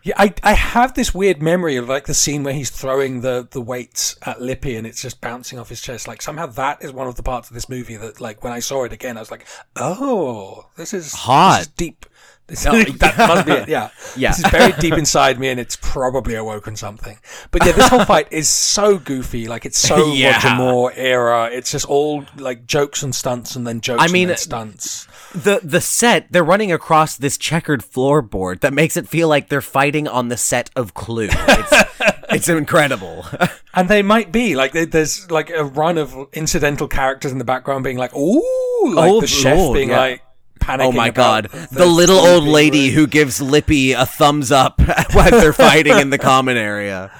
yeah, 0.02 0.14
I 0.16 0.34
I 0.42 0.52
have 0.54 0.94
this 0.94 1.14
weird 1.14 1.42
memory 1.42 1.76
of 1.76 1.88
like 1.88 2.06
the 2.06 2.14
scene 2.14 2.42
where 2.42 2.54
he's 2.54 2.70
throwing 2.70 3.20
the 3.20 3.46
the 3.50 3.60
weights 3.60 4.16
at 4.22 4.40
Lippe 4.40 4.76
and 4.76 4.86
it's 4.86 5.02
just 5.02 5.20
bouncing 5.20 5.58
off 5.58 5.68
his 5.68 5.80
chest. 5.80 6.08
Like 6.08 6.22
somehow 6.22 6.46
that 6.46 6.82
is 6.82 6.92
one 6.92 7.06
of 7.06 7.16
the 7.16 7.22
parts 7.22 7.48
of 7.48 7.54
this 7.54 7.68
movie 7.68 7.96
that 7.96 8.20
like 8.20 8.42
when 8.42 8.52
I 8.52 8.60
saw 8.60 8.84
it 8.84 8.92
again, 8.92 9.16
I 9.16 9.20
was 9.20 9.30
like, 9.30 9.46
oh, 9.76 10.66
this 10.76 10.92
is 10.92 11.12
Hot. 11.12 11.58
this 11.58 11.66
is 11.66 11.72
deep. 11.74 12.06
This, 12.50 12.64
that 12.64 13.14
must 13.16 13.46
be 13.46 13.52
it. 13.52 13.68
Yeah, 13.68 13.90
Yeah. 14.16 14.30
This 14.30 14.40
is 14.40 14.50
buried 14.50 14.74
deep 14.80 14.94
inside 14.94 15.38
me, 15.38 15.50
and 15.50 15.60
it's 15.60 15.76
probably 15.80 16.34
awoken 16.34 16.74
something. 16.74 17.16
But 17.52 17.64
yeah, 17.64 17.70
this 17.70 17.86
whole 17.86 18.04
fight 18.04 18.26
is 18.32 18.48
so 18.48 18.98
goofy. 18.98 19.46
Like 19.46 19.64
it's 19.64 19.78
so 19.78 20.12
Yeah. 20.12 20.32
Roger 20.32 20.56
Moore 20.56 20.92
era. 20.96 21.48
It's 21.52 21.70
just 21.70 21.86
all 21.86 22.24
like 22.36 22.66
jokes 22.66 23.04
and 23.04 23.14
stunts, 23.14 23.54
and 23.54 23.64
then 23.64 23.80
jokes. 23.80 24.02
I 24.02 24.08
mean, 24.08 24.22
and 24.24 24.30
then 24.30 24.36
stunts. 24.38 25.06
The 25.34 25.60
the 25.62 25.80
set 25.80 26.26
they're 26.32 26.42
running 26.42 26.72
across 26.72 27.16
this 27.16 27.38
checkered 27.38 27.82
floorboard 27.82 28.60
that 28.60 28.72
makes 28.72 28.96
it 28.96 29.06
feel 29.08 29.28
like 29.28 29.48
they're 29.48 29.60
fighting 29.60 30.08
on 30.08 30.28
the 30.28 30.36
set 30.36 30.70
of 30.74 30.92
Clue. 30.94 31.28
It's, 31.30 31.84
it's 32.30 32.48
incredible. 32.48 33.24
And 33.72 33.88
they 33.88 34.02
might 34.02 34.32
be 34.32 34.56
like 34.56 34.72
there- 34.72 34.86
there's 34.86 35.30
like 35.30 35.50
a 35.50 35.62
run 35.64 35.98
of 35.98 36.16
incidental 36.32 36.88
characters 36.88 37.30
in 37.30 37.38
the 37.38 37.44
background 37.44 37.84
being 37.84 37.96
like, 37.98 38.14
"Ooh," 38.16 38.92
like 38.92 39.10
Oh, 39.10 39.20
the 39.20 39.26
chef 39.28 39.56
Lord, 39.56 39.76
being 39.76 39.90
yeah. 39.90 39.98
like 40.00 40.22
panicking. 40.58 40.80
oh 40.86 40.92
my 40.92 41.10
god, 41.10 41.44
the, 41.70 41.86
little 41.86 42.18
old 42.18 42.44
lady 42.44 42.80
ruined. 42.88 42.94
who 42.94 43.06
gives 43.06 43.40
Lippe 43.40 43.70
a 43.96 44.06
thumbs 44.06 44.50
up 44.50 44.78
when 45.14 45.30
they're 45.30 45.52
fighting 45.52 45.96
in 45.98 46.10
the 46.10 46.18
common 46.32 46.56
area. 46.56 47.12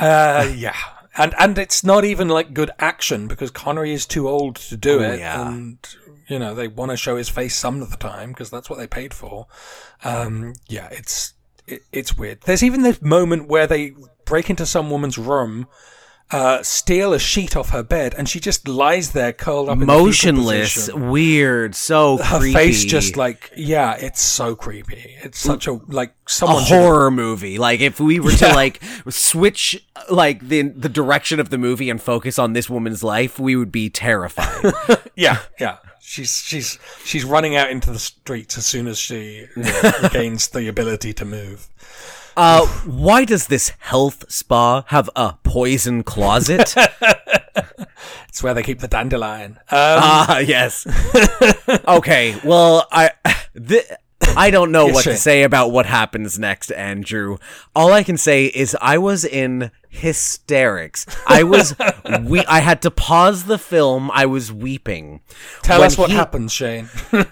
Uh, 0.00 0.50
yeah. 0.56 0.74
And 1.14 1.34
and 1.38 1.58
it's 1.58 1.84
not 1.84 2.06
even 2.06 2.28
like 2.28 2.54
good 2.54 2.70
action 2.78 3.28
because 3.28 3.50
Connery 3.50 3.92
is 3.92 4.06
too 4.06 4.26
old 4.30 4.56
to 4.56 4.78
do 4.78 5.00
Oh, 5.00 5.12
it, 5.12 5.18
yeah. 5.20 5.46
and 5.46 5.76
you 6.28 6.38
know 6.38 6.54
they 6.54 6.68
want 6.68 6.90
to 6.90 6.96
show 6.96 7.16
his 7.16 7.28
face 7.28 7.54
some 7.56 7.82
of 7.82 7.90
the 7.90 7.96
time 7.96 8.30
because 8.30 8.50
that's 8.50 8.68
what 8.70 8.78
they 8.78 8.86
paid 8.86 9.12
for. 9.14 9.46
Um, 10.04 10.54
yeah, 10.68 10.88
it's 10.90 11.34
it, 11.66 11.82
it's 11.92 12.16
weird. 12.16 12.40
There's 12.42 12.62
even 12.62 12.82
this 12.82 13.00
moment 13.02 13.48
where 13.48 13.66
they 13.66 13.92
break 14.24 14.50
into 14.50 14.66
some 14.66 14.90
woman's 14.90 15.18
room, 15.18 15.66
uh, 16.30 16.62
steal 16.62 17.12
a 17.12 17.18
sheet 17.18 17.54
off 17.56 17.70
her 17.70 17.82
bed, 17.82 18.14
and 18.16 18.28
she 18.28 18.40
just 18.40 18.66
lies 18.66 19.12
there 19.12 19.32
curled 19.32 19.68
up, 19.68 19.74
in 19.74 19.80
the 19.80 19.86
Motionless, 19.86 20.90
weird, 20.92 21.74
so 21.74 22.16
Her 22.16 22.38
creepy. 22.38 22.52
face 22.54 22.84
just 22.84 23.16
like 23.16 23.52
yeah, 23.56 23.96
it's 23.98 24.22
so 24.22 24.56
creepy. 24.56 25.16
It's 25.22 25.38
such 25.38 25.66
a 25.66 25.72
like 25.88 26.14
a 26.26 26.30
should- 26.30 26.48
horror 26.48 27.10
movie. 27.10 27.58
Like 27.58 27.80
if 27.80 28.00
we 28.00 28.18
were 28.18 28.32
to 28.32 28.48
like 28.54 28.82
switch 29.10 29.86
like 30.10 30.48
the 30.48 30.62
the 30.62 30.88
direction 30.88 31.38
of 31.38 31.50
the 31.50 31.58
movie 31.58 31.90
and 31.90 32.00
focus 32.00 32.38
on 32.38 32.54
this 32.54 32.68
woman's 32.70 33.04
life, 33.04 33.38
we 33.38 33.54
would 33.56 33.72
be 33.72 33.90
terrified. 33.90 34.72
Yeah, 35.14 35.40
yeah. 35.60 35.76
She's 36.04 36.36
she's 36.42 36.78
she's 37.04 37.24
running 37.24 37.54
out 37.54 37.70
into 37.70 37.92
the 37.92 37.98
streets 38.00 38.58
as 38.58 38.66
soon 38.66 38.88
as 38.88 38.98
she 38.98 39.46
regains 40.02 40.48
the 40.52 40.66
ability 40.68 41.12
to 41.14 41.24
move. 41.24 41.68
Uh, 42.36 42.66
why 42.84 43.24
does 43.24 43.46
this 43.46 43.72
health 43.78 44.24
spa 44.30 44.82
have 44.88 45.08
a 45.14 45.34
poison 45.44 46.02
closet? 46.02 46.74
It's 48.28 48.42
where 48.42 48.54
they 48.54 48.62
keep 48.62 48.78
the 48.80 48.88
dandelion. 48.88 49.52
Um, 49.58 49.58
Ah, 49.70 50.38
yes. 50.38 50.86
okay, 51.86 52.34
well, 52.42 52.86
I 52.90 53.10
th- 53.54 53.84
I 54.36 54.50
don't 54.50 54.72
know 54.72 54.86
what 54.86 55.04
to 55.04 55.16
say 55.16 55.42
about 55.42 55.70
what 55.70 55.86
happens 55.86 56.38
next, 56.38 56.70
Andrew. 56.72 57.36
All 57.74 57.92
I 57.92 58.02
can 58.02 58.16
say 58.16 58.46
is 58.46 58.76
I 58.80 58.98
was 58.98 59.24
in 59.24 59.70
hysterics. 59.88 61.06
I 61.26 61.42
was 61.42 61.74
we 62.22 62.44
I 62.46 62.60
had 62.60 62.82
to 62.82 62.90
pause 62.90 63.44
the 63.44 63.58
film. 63.58 64.10
I 64.12 64.26
was 64.26 64.52
weeping. 64.52 65.20
tell 65.62 65.80
when 65.80 65.86
us 65.86 65.98
what 65.98 66.10
he- 66.10 66.16
happens, 66.16 66.52
Shane. 66.52 66.88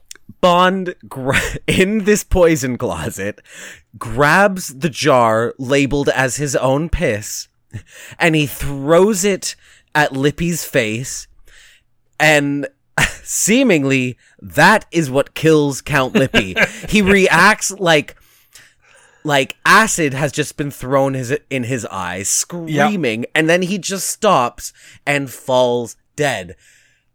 Bond 0.40 0.94
gra- 1.06 1.38
in 1.66 2.04
this 2.04 2.24
poison 2.24 2.78
closet 2.78 3.42
grabs 3.98 4.68
the 4.68 4.88
jar 4.88 5.54
labeled 5.58 6.08
as 6.08 6.36
his 6.36 6.56
own 6.56 6.88
piss 6.88 7.48
and 8.18 8.34
he 8.34 8.46
throws 8.46 9.22
it 9.24 9.54
at 9.94 10.12
Lippe's 10.14 10.64
face 10.64 11.28
and 12.18 12.66
seemingly 13.22 14.16
that 14.40 14.86
is 14.90 15.10
what 15.10 15.34
kills 15.34 15.80
Count 15.80 16.14
Lippe. 16.14 16.58
he 16.88 17.02
reacts 17.16 17.70
like 17.72 18.16
like 19.24 19.56
acid 19.66 20.14
has 20.14 20.32
just 20.32 20.56
been 20.56 20.70
thrown 20.70 21.14
his 21.14 21.36
in 21.50 21.64
his 21.64 21.84
eyes, 21.86 22.28
screaming, 22.28 23.26
and 23.34 23.48
then 23.48 23.62
he 23.62 23.78
just 23.78 24.08
stops 24.08 24.72
and 25.06 25.30
falls 25.30 25.96
dead. 26.16 26.56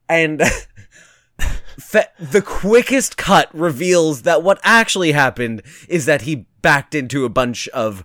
And 0.07 0.41
Fe- 1.79 2.07
the 2.19 2.41
quickest 2.41 3.17
cut 3.17 3.49
reveals 3.53 4.21
that 4.21 4.43
what 4.43 4.59
actually 4.63 5.11
happened 5.11 5.61
is 5.89 6.05
that 6.05 6.21
he 6.21 6.45
backed 6.61 6.95
into 6.95 7.25
a 7.25 7.29
bunch 7.29 7.67
of 7.69 8.03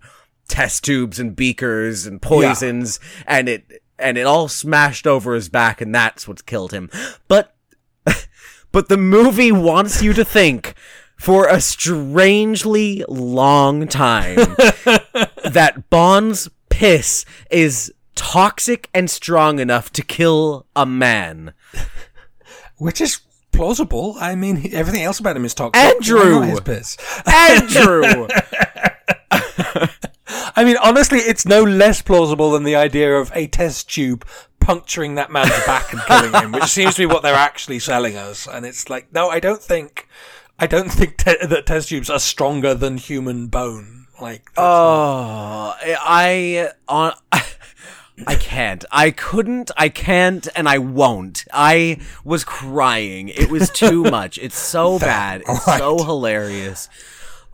test 0.48 0.84
tubes 0.84 1.20
and 1.20 1.36
beakers 1.36 2.06
and 2.06 2.20
poisons 2.20 2.98
and 3.26 3.48
it 3.48 3.82
and 4.00 4.18
it 4.18 4.26
all 4.26 4.48
smashed 4.48 5.06
over 5.06 5.34
his 5.34 5.48
back 5.48 5.80
and 5.80 5.94
that's 5.94 6.26
what 6.26 6.44
killed 6.46 6.72
him. 6.72 6.90
But 7.28 7.54
but 8.72 8.88
the 8.88 8.96
movie 8.96 9.52
wants 9.52 10.02
you 10.02 10.12
to 10.12 10.24
think 10.24 10.74
for 11.16 11.46
a 11.46 11.60
strangely 11.60 13.04
long 13.08 13.86
time 13.86 14.36
that 15.44 15.84
Bond's 15.90 16.48
piss 16.70 17.24
is 17.50 17.92
toxic 18.14 18.88
and 18.94 19.10
strong 19.10 19.58
enough 19.58 19.92
to 19.92 20.02
kill 20.02 20.66
a 20.74 20.86
man. 20.86 21.52
Which 22.76 23.00
is 23.00 23.20
plausible. 23.52 24.16
I 24.18 24.34
mean, 24.34 24.70
everything 24.72 25.02
else 25.02 25.20
about 25.20 25.36
him 25.36 25.44
is 25.44 25.54
toxic. 25.54 25.82
Andrew! 25.82 26.40
His 26.40 26.60
piss? 26.60 26.96
Andrew! 27.26 28.26
I 30.56 30.64
mean, 30.64 30.76
honestly, 30.82 31.18
it's 31.18 31.46
no 31.46 31.62
less 31.62 32.02
plausible 32.02 32.52
than 32.52 32.64
the 32.64 32.76
idea 32.76 33.16
of 33.16 33.30
a 33.34 33.46
test 33.46 33.90
tube 33.90 34.26
puncturing 34.60 35.14
that 35.16 35.30
man's 35.32 35.50
back 35.66 35.92
and 35.92 36.00
killing 36.02 36.32
him, 36.32 36.52
which 36.52 36.64
seems 36.66 36.94
to 36.94 37.02
be 37.02 37.06
what 37.06 37.22
they're 37.22 37.34
actually 37.34 37.78
selling 37.78 38.16
us. 38.16 38.46
And 38.46 38.64
it's 38.66 38.88
like, 38.90 39.12
no, 39.12 39.28
I 39.28 39.40
don't 39.40 39.62
think, 39.62 40.08
I 40.58 40.66
don't 40.66 40.90
think 40.90 41.16
te- 41.16 41.46
that 41.46 41.66
test 41.66 41.88
tubes 41.88 42.08
are 42.10 42.18
stronger 42.20 42.74
than 42.74 42.96
human 42.96 43.48
bone. 43.48 44.06
Like, 44.20 44.50
Oh, 44.56 45.74
I 45.82 46.70
on. 46.88 47.14
I 48.26 48.34
can't. 48.34 48.84
I 48.92 49.12
couldn't. 49.12 49.70
I 49.78 49.88
can't, 49.88 50.46
and 50.54 50.68
I 50.68 50.76
won't. 50.76 51.46
I 51.54 52.02
was 52.22 52.44
crying. 52.44 53.30
It 53.30 53.50
was 53.50 53.70
too 53.70 54.02
much. 54.10 54.36
It's 54.36 54.58
so 54.58 54.98
bad. 54.98 55.42
It's 55.48 55.64
so 55.64 56.04
hilarious. 56.04 56.90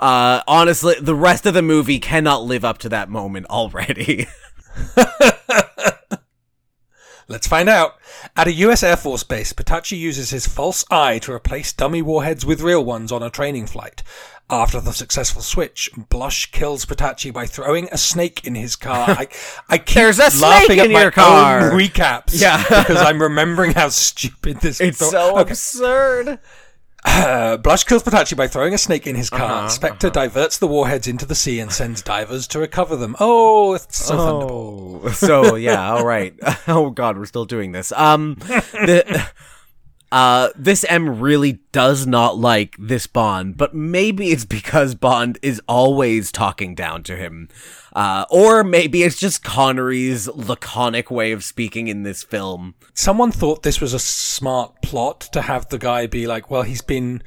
Uh, 0.01 0.40
honestly, 0.49 0.97
the 1.01 1.14
rest 1.14 1.47
of 1.47 1.55
the 1.55 1.62
movie 1.62 2.01
cannot 2.01 2.42
live 2.42 2.64
up 2.64 2.79
to 2.79 2.88
that 2.88 3.09
moment 3.09 3.47
already. 3.47 4.27
Let's 7.29 7.47
find 7.49 7.69
out. 7.69 7.97
At 8.37 8.47
a 8.47 8.53
US 8.53 8.83
Air 8.83 8.97
Force 8.97 9.25
base, 9.25 9.53
Petachi 9.53 9.99
uses 9.99 10.31
his 10.31 10.47
false 10.47 10.85
eye 10.91 11.19
to 11.21 11.33
replace 11.33 11.73
dummy 11.73 12.01
warheads 12.03 12.47
with 12.47 12.61
real 12.61 12.85
ones 12.85 13.11
on 13.11 13.23
a 13.23 13.31
training 13.31 13.67
flight. 13.67 14.03
After 14.49 14.81
the 14.81 14.93
successful 14.93 15.43
switch, 15.43 15.91
Blush 16.09 16.53
kills 16.53 16.87
Petachi 16.87 17.33
by 17.33 17.47
throwing 17.47 17.89
a 17.91 17.99
snake 17.99 18.47
in 18.47 18.55
his 18.55 18.77
car. 18.77 19.11
I, 19.11 19.27
I 19.69 19.79
keep 19.79 19.97
There's 19.97 20.21
a 20.21 20.31
snake 20.31 20.41
laughing 20.43 20.79
at 20.79 20.87
in 20.87 20.93
my 20.93 21.03
your 21.03 21.11
car. 21.11 21.71
recaps. 21.73 22.41
Yeah. 22.41 22.62
because 22.62 22.99
I'm 23.03 23.21
remembering 23.21 23.73
how 23.73 23.89
stupid 23.89 24.61
this 24.61 24.81
It's 24.81 24.99
so 24.99 25.39
Okay. 25.41 25.51
absurd. 25.51 26.39
Uh, 27.07 27.57
Blush 27.62 27.85
kills 27.85 28.03
Petachi 28.03 28.37
by 28.37 28.49
throwing 28.49 28.75
a 28.75 28.79
snake 28.79 29.07
in 29.07 29.14
his 29.16 29.31
car. 29.31 29.40
Uh-huh, 29.61 29.69
Spectre 29.69 30.11
diverts 30.11 30.59
the 30.59 30.66
warheads 30.66 31.07
into 31.07 31.25
the 31.25 31.35
sea 31.35 31.61
and 31.61 31.73
sends 31.73 32.03
divers 32.03 32.47
to 32.49 32.59
recover 32.59 32.97
them. 32.97 33.16
Oh, 33.21 33.75
it's 33.75 34.05
so. 34.05 35.01
Oh, 35.05 35.11
so 35.12 35.55
yeah, 35.55 35.92
all 35.92 36.05
right. 36.05 36.35
Oh 36.69 36.90
god, 36.90 37.16
we're 37.16 37.27
still 37.27 37.45
doing 37.45 37.71
this. 37.73 37.92
Um, 37.92 38.35
the, 38.40 39.31
uh, 40.12 40.51
this 40.55 40.85
M 40.88 41.21
really 41.21 41.61
does 41.73 42.07
not 42.07 42.38
like 42.38 42.77
this 42.79 43.07
Bond, 43.07 43.57
but 43.57 43.75
maybe 43.75 44.31
it's 44.31 44.45
because 44.45 44.95
Bond 44.95 45.38
is 45.42 45.61
always 45.66 46.31
talking 46.31 46.75
down 46.75 47.03
to 47.05 47.16
him. 47.16 47.49
Uh, 47.95 48.25
or 48.31 48.62
maybe 48.62 49.03
it's 49.03 49.19
just 49.19 49.42
Connery's 49.42 50.29
laconic 50.29 51.11
way 51.11 51.33
of 51.33 51.42
speaking 51.42 51.88
in 51.88 52.03
this 52.03 52.23
film. 52.23 52.75
someone 52.95 53.33
thought 53.33 53.62
this 53.62 53.81
was 53.81 53.95
a 53.95 53.99
smart 53.99 54.83
plot 54.83 55.21
to 55.33 55.42
have 55.42 55.69
the 55.71 55.79
guy 55.79 56.07
be 56.07 56.27
like, 56.27 56.51
well, 56.51 56.62
he's 56.62 56.83
been, 56.83 57.23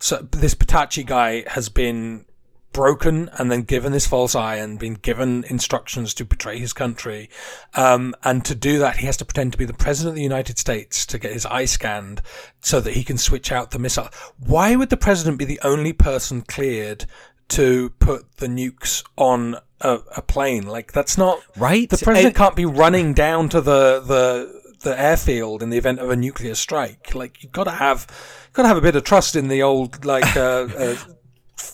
so 0.00 0.26
this 0.32 0.54
Petachi 0.54 1.04
guy 1.04 1.44
has 1.48 1.68
been 1.68 2.24
broken 2.74 3.30
and 3.38 3.50
then 3.50 3.62
given 3.62 3.92
this 3.92 4.06
false 4.06 4.34
eye 4.34 4.56
and 4.56 4.78
been 4.78 4.94
given 4.94 5.44
instructions 5.44 6.12
to 6.14 6.24
betray 6.26 6.58
his 6.58 6.74
country. 6.74 7.30
Um, 7.74 8.14
and 8.22 8.44
to 8.44 8.54
do 8.54 8.78
that, 8.80 8.96
he 8.98 9.06
has 9.06 9.16
to 9.16 9.24
pretend 9.24 9.52
to 9.52 9.58
be 9.58 9.64
the 9.64 9.72
president 9.72 10.10
of 10.10 10.16
the 10.16 10.22
United 10.22 10.58
States 10.58 11.06
to 11.06 11.18
get 11.18 11.32
his 11.32 11.46
eye 11.46 11.64
scanned 11.64 12.20
so 12.60 12.80
that 12.80 12.92
he 12.92 13.02
can 13.04 13.16
switch 13.16 13.50
out 13.50 13.70
the 13.70 13.78
missile. 13.78 14.10
Why 14.38 14.76
would 14.76 14.90
the 14.90 14.98
president 14.98 15.38
be 15.38 15.46
the 15.46 15.60
only 15.64 15.94
person 15.94 16.42
cleared 16.42 17.06
to 17.48 17.90
put 17.98 18.36
the 18.38 18.46
nukes 18.48 19.02
on 19.16 19.56
a, 19.80 20.00
a 20.16 20.20
plane? 20.22 20.66
Like, 20.66 20.92
that's 20.92 21.16
not, 21.16 21.40
Right? 21.56 21.88
the 21.88 21.96
president 21.98 22.36
I- 22.36 22.38
can't 22.38 22.56
be 22.56 22.66
running 22.66 23.14
down 23.14 23.48
to 23.50 23.60
the 23.62 24.00
the 24.00 24.62
the 24.80 25.00
airfield 25.00 25.62
in 25.62 25.70
the 25.70 25.78
event 25.78 25.98
of 25.98 26.10
a 26.10 26.16
nuclear 26.16 26.54
strike. 26.54 27.14
Like 27.14 27.42
you've 27.42 27.52
got 27.52 27.64
to 27.64 27.70
have 27.70 28.06
got 28.52 28.62
to 28.62 28.68
have 28.68 28.76
a 28.76 28.82
bit 28.82 28.94
of 28.94 29.02
trust 29.04 29.34
in 29.34 29.48
the 29.48 29.62
old 29.62 30.04
like 30.04 30.36
uh, 30.36 30.68
uh, 30.78 30.96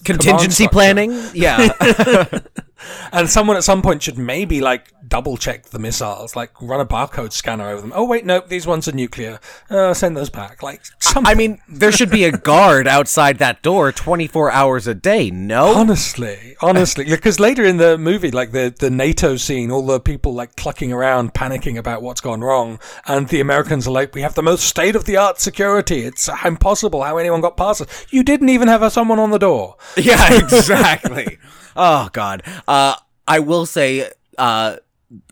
Contingency 0.05 0.69
planning? 0.69 1.21
Yeah. 1.35 1.69
and 3.13 3.29
someone 3.29 3.57
at 3.57 3.65
some 3.65 3.83
point 3.83 4.03
should 4.03 4.19
maybe 4.19 4.61
like 4.61 4.93
double 5.07 5.37
check 5.37 5.65
the 5.67 5.79
missiles, 5.79 6.37
like 6.37 6.51
run 6.63 6.81
a 6.81 6.87
barcode 6.87 7.33
scanner 7.33 7.69
over 7.69 7.81
them. 7.81 7.93
Oh 7.95 8.05
wait, 8.05 8.25
nope, 8.25 8.49
these 8.49 8.67
ones 8.67 8.89
are 8.89 8.93
nuclear. 8.93 9.41
Uh, 9.69 9.93
send 9.95 10.17
those 10.17 10.31
back. 10.31 10.63
Like 10.63 10.83
something. 11.01 11.31
I 11.31 11.35
mean, 11.35 11.61
there 11.69 11.93
should 11.93 12.11
be 12.11 12.25
a 12.25 12.33
guard 12.33 12.87
outside 12.87 13.39
that 13.39 13.63
door 13.63 13.93
24 13.93 14.51
hours 14.51 14.87
a 14.87 14.95
day, 14.95 15.31
no? 15.31 15.75
Honestly, 15.75 16.57
honestly, 16.63 17.05
because 17.05 17.41
later 17.41 17.65
in 17.65 17.77
the 17.77 17.99
movie, 17.99 18.31
like 18.31 18.53
the 18.53 18.75
the 18.77 18.91
NATO 18.91 19.37
scene, 19.37 19.71
all 19.71 19.85
the 19.85 20.01
people 20.01 20.33
like 20.35 20.57
clucking 20.57 20.93
around, 20.93 21.35
panicking 21.35 21.77
about 21.77 22.03
what's 22.03 22.21
gone 22.21 22.41
wrong, 22.41 22.79
and 23.07 23.29
the 23.29 23.41
Americans 23.41 23.87
are 23.87 23.93
like, 23.93 24.15
"We 24.15 24.23
have 24.23 24.35
the 24.35 24.43
most 24.43 24.65
state 24.65 24.97
of 24.97 25.05
the 25.05 25.17
art 25.17 25.41
security. 25.41 26.05
It's 26.05 26.29
impossible 26.45 27.03
how 27.03 27.19
anyone 27.19 27.41
got 27.41 27.57
past 27.57 27.83
us. 27.83 28.07
You 28.11 28.23
didn't 28.23 28.49
even 28.49 28.69
have 28.69 28.91
someone 28.93 29.19
on 29.19 29.31
the 29.31 29.39
door." 29.39 29.77
Yeah, 29.97 30.35
exactly. 30.39 31.39
Oh 31.77 32.09
god. 32.13 32.43
Uh 32.69 32.97
I 33.27 33.39
will 33.39 33.67
say 33.67 34.11
uh 34.39 34.77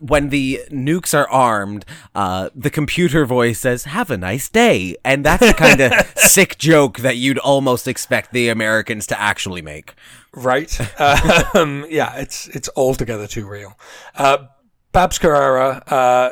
when 0.01 0.29
the 0.29 0.61
nukes 0.69 1.17
are 1.17 1.29
armed, 1.29 1.85
uh, 2.13 2.49
the 2.53 2.69
computer 2.69 3.25
voice 3.25 3.59
says, 3.59 3.85
have 3.85 4.11
a 4.11 4.17
nice 4.17 4.49
day. 4.49 4.97
And 5.05 5.25
that's 5.25 5.45
the 5.47 5.53
kind 5.53 5.79
of 5.79 5.93
sick 6.17 6.57
joke 6.57 6.99
that 6.99 7.15
you'd 7.15 7.37
almost 7.37 7.87
expect 7.87 8.33
the 8.33 8.49
Americans 8.49 9.07
to 9.07 9.19
actually 9.19 9.61
make. 9.61 9.93
right? 10.33 10.69
um, 11.55 11.85
yeah, 11.89 12.15
it's 12.17 12.47
it's 12.49 12.69
altogether 12.75 13.25
too 13.27 13.47
real. 13.47 13.77
Uh, 14.15 14.47
Babs 14.91 15.17
Carrera, 15.17 15.81
uh, 15.87 16.31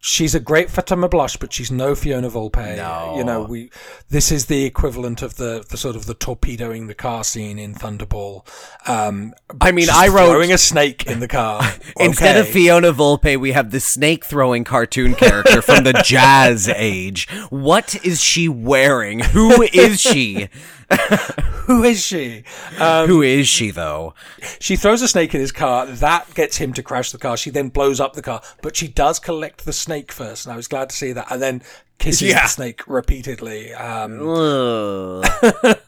she's 0.00 0.34
a 0.34 0.40
great 0.40 0.70
Fatima 0.70 1.08
Blush, 1.08 1.36
but 1.36 1.52
she's 1.52 1.70
no 1.70 1.94
Fiona 1.94 2.30
Volpe. 2.30 2.76
No. 2.76 3.14
You 3.16 3.24
know, 3.24 3.42
we 3.42 3.70
this 4.08 4.30
is 4.30 4.46
the 4.46 4.64
equivalent 4.64 5.22
of 5.22 5.36
the, 5.36 5.64
the 5.68 5.76
sort 5.76 5.96
of 5.96 6.06
the 6.06 6.14
torpedoing 6.14 6.86
the 6.86 6.94
car 6.94 7.24
scene 7.24 7.58
in 7.58 7.74
Thunderball. 7.74 8.46
Um, 8.88 9.34
I 9.60 9.72
mean, 9.72 9.88
I 9.90 10.08
wrote- 10.08 10.30
throwing 10.30 10.52
a 10.52 10.58
snake 10.58 11.06
in 11.06 11.20
the 11.20 11.28
car 11.28 11.62
Instead 12.00 12.36
of 12.36 12.48
Fiona 12.48 12.92
Volpe, 12.92 13.38
we 13.38 13.52
have 13.52 13.70
the 13.70 13.80
snake 13.80 14.24
throwing 14.24 14.64
cartoon 14.64 15.14
character 15.14 15.62
from 15.62 15.84
the 15.84 15.92
jazz 16.04 16.68
age. 16.68 17.28
What 17.50 18.04
is 18.04 18.20
she 18.20 18.48
wearing? 18.48 19.20
Who 19.20 19.62
is 19.62 20.00
she? 20.00 20.48
Who 21.66 21.84
is 21.84 22.02
she? 22.02 22.44
Um, 22.78 23.08
Who 23.08 23.22
is 23.22 23.46
she, 23.46 23.70
though? 23.70 24.14
She 24.58 24.76
throws 24.76 25.02
a 25.02 25.08
snake 25.08 25.34
in 25.34 25.40
his 25.40 25.52
car. 25.52 25.86
That 25.86 26.32
gets 26.34 26.56
him 26.56 26.72
to 26.72 26.82
crash 26.82 27.12
the 27.12 27.18
car. 27.18 27.36
She 27.36 27.50
then 27.50 27.68
blows 27.68 28.00
up 28.00 28.14
the 28.14 28.22
car, 28.22 28.40
but 28.62 28.74
she 28.74 28.88
does 28.88 29.18
collect 29.18 29.64
the 29.64 29.72
snake 29.72 30.10
first, 30.10 30.46
and 30.46 30.52
I 30.52 30.56
was 30.56 30.68
glad 30.68 30.88
to 30.90 30.96
see 30.96 31.12
that. 31.12 31.30
And 31.30 31.42
then 31.42 31.62
kisses 31.98 32.28
Yeah. 32.30 32.42
the 32.42 32.48
snake 32.48 32.86
repeatedly. 32.86 33.72
Um, 33.74 34.18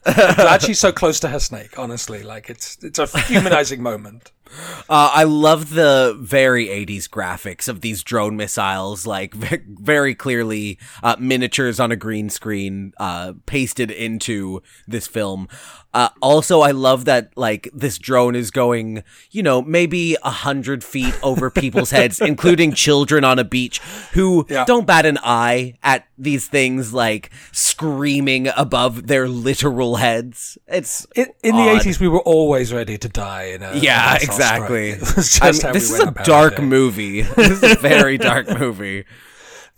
glad 0.04 0.62
she's 0.62 0.78
so 0.86 0.92
close 0.92 1.20
to 1.20 1.28
her 1.28 1.40
snake. 1.40 1.78
Honestly, 1.78 2.22
like 2.22 2.50
it's 2.50 2.78
it's 2.82 2.98
a 2.98 3.06
humanizing 3.20 3.82
moment. 3.82 4.32
Uh, 4.88 5.08
I 5.14 5.22
love 5.22 5.74
the 5.74 6.16
very 6.18 6.66
80s 6.66 7.04
graphics 7.08 7.68
of 7.68 7.82
these 7.82 8.02
drone 8.02 8.36
missiles, 8.36 9.06
like 9.06 9.32
very 9.32 10.12
clearly 10.16 10.76
uh, 11.04 11.14
miniatures 11.20 11.78
on 11.78 11.92
a 11.92 11.96
green 11.96 12.28
screen 12.30 12.92
uh, 12.98 13.34
pasted 13.46 13.92
into 13.92 14.60
this 14.88 15.06
film. 15.06 15.46
Uh, 15.92 16.08
also, 16.22 16.60
I 16.60 16.70
love 16.70 17.04
that 17.06 17.32
like 17.36 17.68
this 17.74 17.98
drone 17.98 18.36
is 18.36 18.50
going, 18.50 19.02
you 19.32 19.42
know, 19.42 19.60
maybe 19.62 20.16
a 20.22 20.30
hundred 20.30 20.84
feet 20.84 21.14
over 21.22 21.50
people's 21.62 21.90
heads, 21.90 22.20
including 22.20 22.72
children 22.72 23.24
on 23.24 23.38
a 23.38 23.44
beach 23.44 23.80
who 24.12 24.46
Yeah. 24.48 24.64
don't 24.64 24.86
bat 24.86 25.04
an 25.06 25.18
eye 25.22 25.74
at 25.82 26.06
these 26.16 26.46
things 26.46 26.92
like 26.94 27.30
screaming 27.52 28.48
above 28.56 29.06
their 29.06 29.26
literal 29.28 29.96
heads. 29.96 30.58
It's 30.68 31.06
In, 31.16 31.26
in 31.42 31.56
the 31.56 31.62
80s, 31.62 31.98
we 31.98 32.08
were 32.08 32.20
always 32.20 32.72
ready 32.72 32.96
to 32.98 33.08
die 33.08 33.44
in 33.54 33.62
a 33.62 33.74
Yeah, 33.74 34.16
exactly. 34.20 34.92
strike. 34.92 35.10
It 35.10 35.16
was 35.16 35.38
just 35.38 35.42
I 35.42 35.50
mean, 35.50 35.60
how 35.62 35.72
this 35.72 35.88
we 35.90 35.96
is 35.96 36.00
a 36.02 36.10
dark 36.24 36.58
it. 36.58 36.62
movie. 36.62 37.22
This 37.40 37.62
is 37.62 37.72
a 37.72 37.76
very 37.76 38.18
dark 38.18 38.48
movie. 38.58 39.04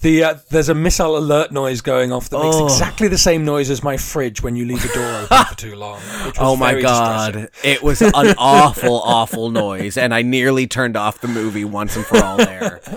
The 0.03 0.25
uh, 0.25 0.35
there's 0.51 0.69
a 0.69 0.75
missile 0.75 1.17
alert 1.17 1.53
noise 1.53 1.81
going 1.81 2.11
off 2.13 2.29
that 2.31 2.39
makes 2.43 2.57
Oh. 2.57 2.65
exactly 2.65 3.07
the 3.09 3.17
same 3.19 3.45
noise 3.45 3.71
as 3.71 3.83
my 3.85 3.97
fridge 3.97 4.43
when 4.43 4.57
you 4.57 4.65
leave 4.65 4.83
the 4.83 4.89
door 4.89 5.05
open 5.31 5.45
for 5.47 5.55
too 5.57 5.77
long. 5.77 6.01
Which 6.27 6.39
was 6.39 6.39
Oh 6.41 6.57
my 6.57 6.73
very 6.73 6.83
god. 6.83 7.33
distressing. 7.35 7.71
It 7.71 7.83
was 7.85 8.03
an 8.03 8.13
awful, 8.39 9.01
awful 9.01 9.51
noise, 9.51 9.97
and 9.97 10.13
I 10.13 10.23
nearly 10.23 10.67
turned 10.67 10.97
off 10.97 11.21
the 11.21 11.29
movie 11.29 11.65
once 11.65 11.95
and 11.97 12.05
for 12.05 12.23
all 12.23 12.37
there. 12.37 12.81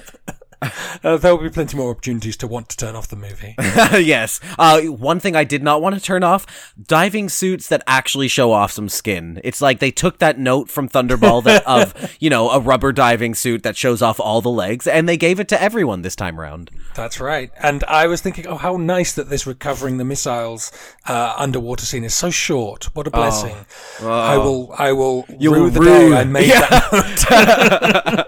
Uh, 1.04 1.18
there 1.18 1.36
will 1.36 1.44
be 1.44 1.50
plenty 1.50 1.78
more 1.78 1.92
opportunities 1.92 2.38
to 2.38 2.48
want 2.48 2.70
to 2.70 2.78
turn 2.78 2.96
off 2.96 3.08
the 3.08 3.16
movie. 3.16 3.56
yes. 4.04 4.40
Uh, 4.58 4.82
one 4.82 5.20
thing 5.20 5.36
I 5.36 5.44
did 5.44 5.64
not 5.64 5.82
want 5.82 5.96
to 5.96 6.02
turn 6.02 6.24
off 6.24 6.46
diving 6.82 7.30
suits 7.30 7.68
that 7.68 7.84
actually 7.88 8.28
show 8.28 8.52
off 8.52 8.72
some 8.72 8.90
skin. 8.90 9.40
It's 9.44 9.62
like 9.62 9.80
they 9.80 9.92
took 9.92 10.20
that 10.20 10.40
note 10.40 10.70
from 10.70 10.90
Thunderball 10.90 11.44
that, 11.44 11.66
of, 11.68 12.16
you 12.20 12.30
know, 12.30 12.50
a 12.50 12.60
rubber 12.60 12.92
diving 12.92 13.36
suit 13.36 13.64
that 13.64 13.76
shows 13.78 14.02
off 14.02 14.20
all 14.20 14.42
the 14.42 14.50
legs, 14.50 14.88
and 14.88 15.08
they 15.08 15.18
gave 15.18 15.40
it 15.40 15.48
to 15.50 15.62
everyone 15.62 16.02
this 16.02 16.16
time 16.16 16.40
around. 16.40 16.72
That's 16.96 17.20
right. 17.20 17.52
And 17.62 17.84
I 17.86 18.08
was 18.08 18.22
thinking, 18.22 18.48
oh, 18.48 18.56
how 18.56 18.78
nice 18.78 19.14
that 19.14 19.30
this 19.30 19.46
recovering 19.46 19.98
the 19.98 20.06
missiles 20.06 20.72
uh, 21.08 21.36
underwater 21.38 21.86
scene 21.86 22.04
is 22.04 22.14
so 22.14 22.30
short. 22.30 22.86
What 22.96 23.08
a 23.08 23.12
blessing. 23.12 23.56
I 24.02 24.38
will, 24.38 24.74
I 24.78 24.92
will 24.94 25.26
rue 25.40 25.70
the 25.70 25.80
rue- 25.80 25.86
day 25.86 26.14
I 26.16 26.24
made 26.24 26.52
that. 26.52 28.26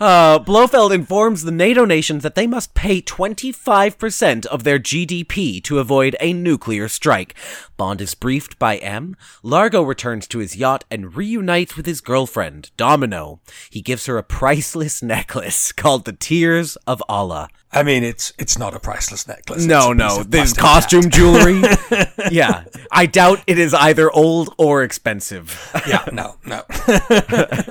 Uh, 0.00 0.38
Blofeld 0.38 0.92
informs 0.92 1.42
the 1.42 1.50
NATO 1.50 1.84
nations 1.84 2.22
that 2.22 2.34
they 2.34 2.46
must 2.46 2.72
pay 2.72 3.02
25% 3.02 4.46
of 4.46 4.64
their 4.64 4.78
GDP 4.78 5.62
to 5.64 5.78
avoid 5.78 6.16
a 6.18 6.32
nuclear 6.32 6.88
strike. 6.88 7.34
Bond 7.76 8.00
is 8.00 8.14
briefed 8.14 8.58
by 8.58 8.78
M. 8.78 9.14
Largo 9.42 9.82
returns 9.82 10.26
to 10.28 10.38
his 10.38 10.56
yacht 10.56 10.86
and 10.90 11.14
reunites 11.14 11.76
with 11.76 11.84
his 11.84 12.00
girlfriend, 12.00 12.70
Domino. 12.78 13.40
He 13.68 13.82
gives 13.82 14.06
her 14.06 14.16
a 14.16 14.22
priceless 14.22 15.02
necklace 15.02 15.70
called 15.70 16.06
the 16.06 16.14
Tears 16.14 16.76
of 16.86 17.02
Allah. 17.06 17.50
I 17.72 17.84
mean, 17.84 18.02
it's 18.02 18.32
it's 18.36 18.58
not 18.58 18.74
a 18.74 18.80
priceless 18.80 19.28
necklace. 19.28 19.64
No, 19.64 19.92
It's 19.92 20.02
a 20.02 20.08
piece 20.08 20.16
no, 20.18 20.22
this 20.24 20.52
costume 20.52 21.02
tat. 21.02 21.12
jewelry. 21.12 21.62
yeah, 22.32 22.64
I 22.90 23.06
doubt 23.06 23.44
it 23.46 23.60
is 23.60 23.72
either 23.74 24.10
old 24.10 24.52
or 24.58 24.82
expensive. 24.82 25.70
yeah, 25.86 26.04
no, 26.12 26.34
no. 26.44 26.64
uh, 26.88 27.68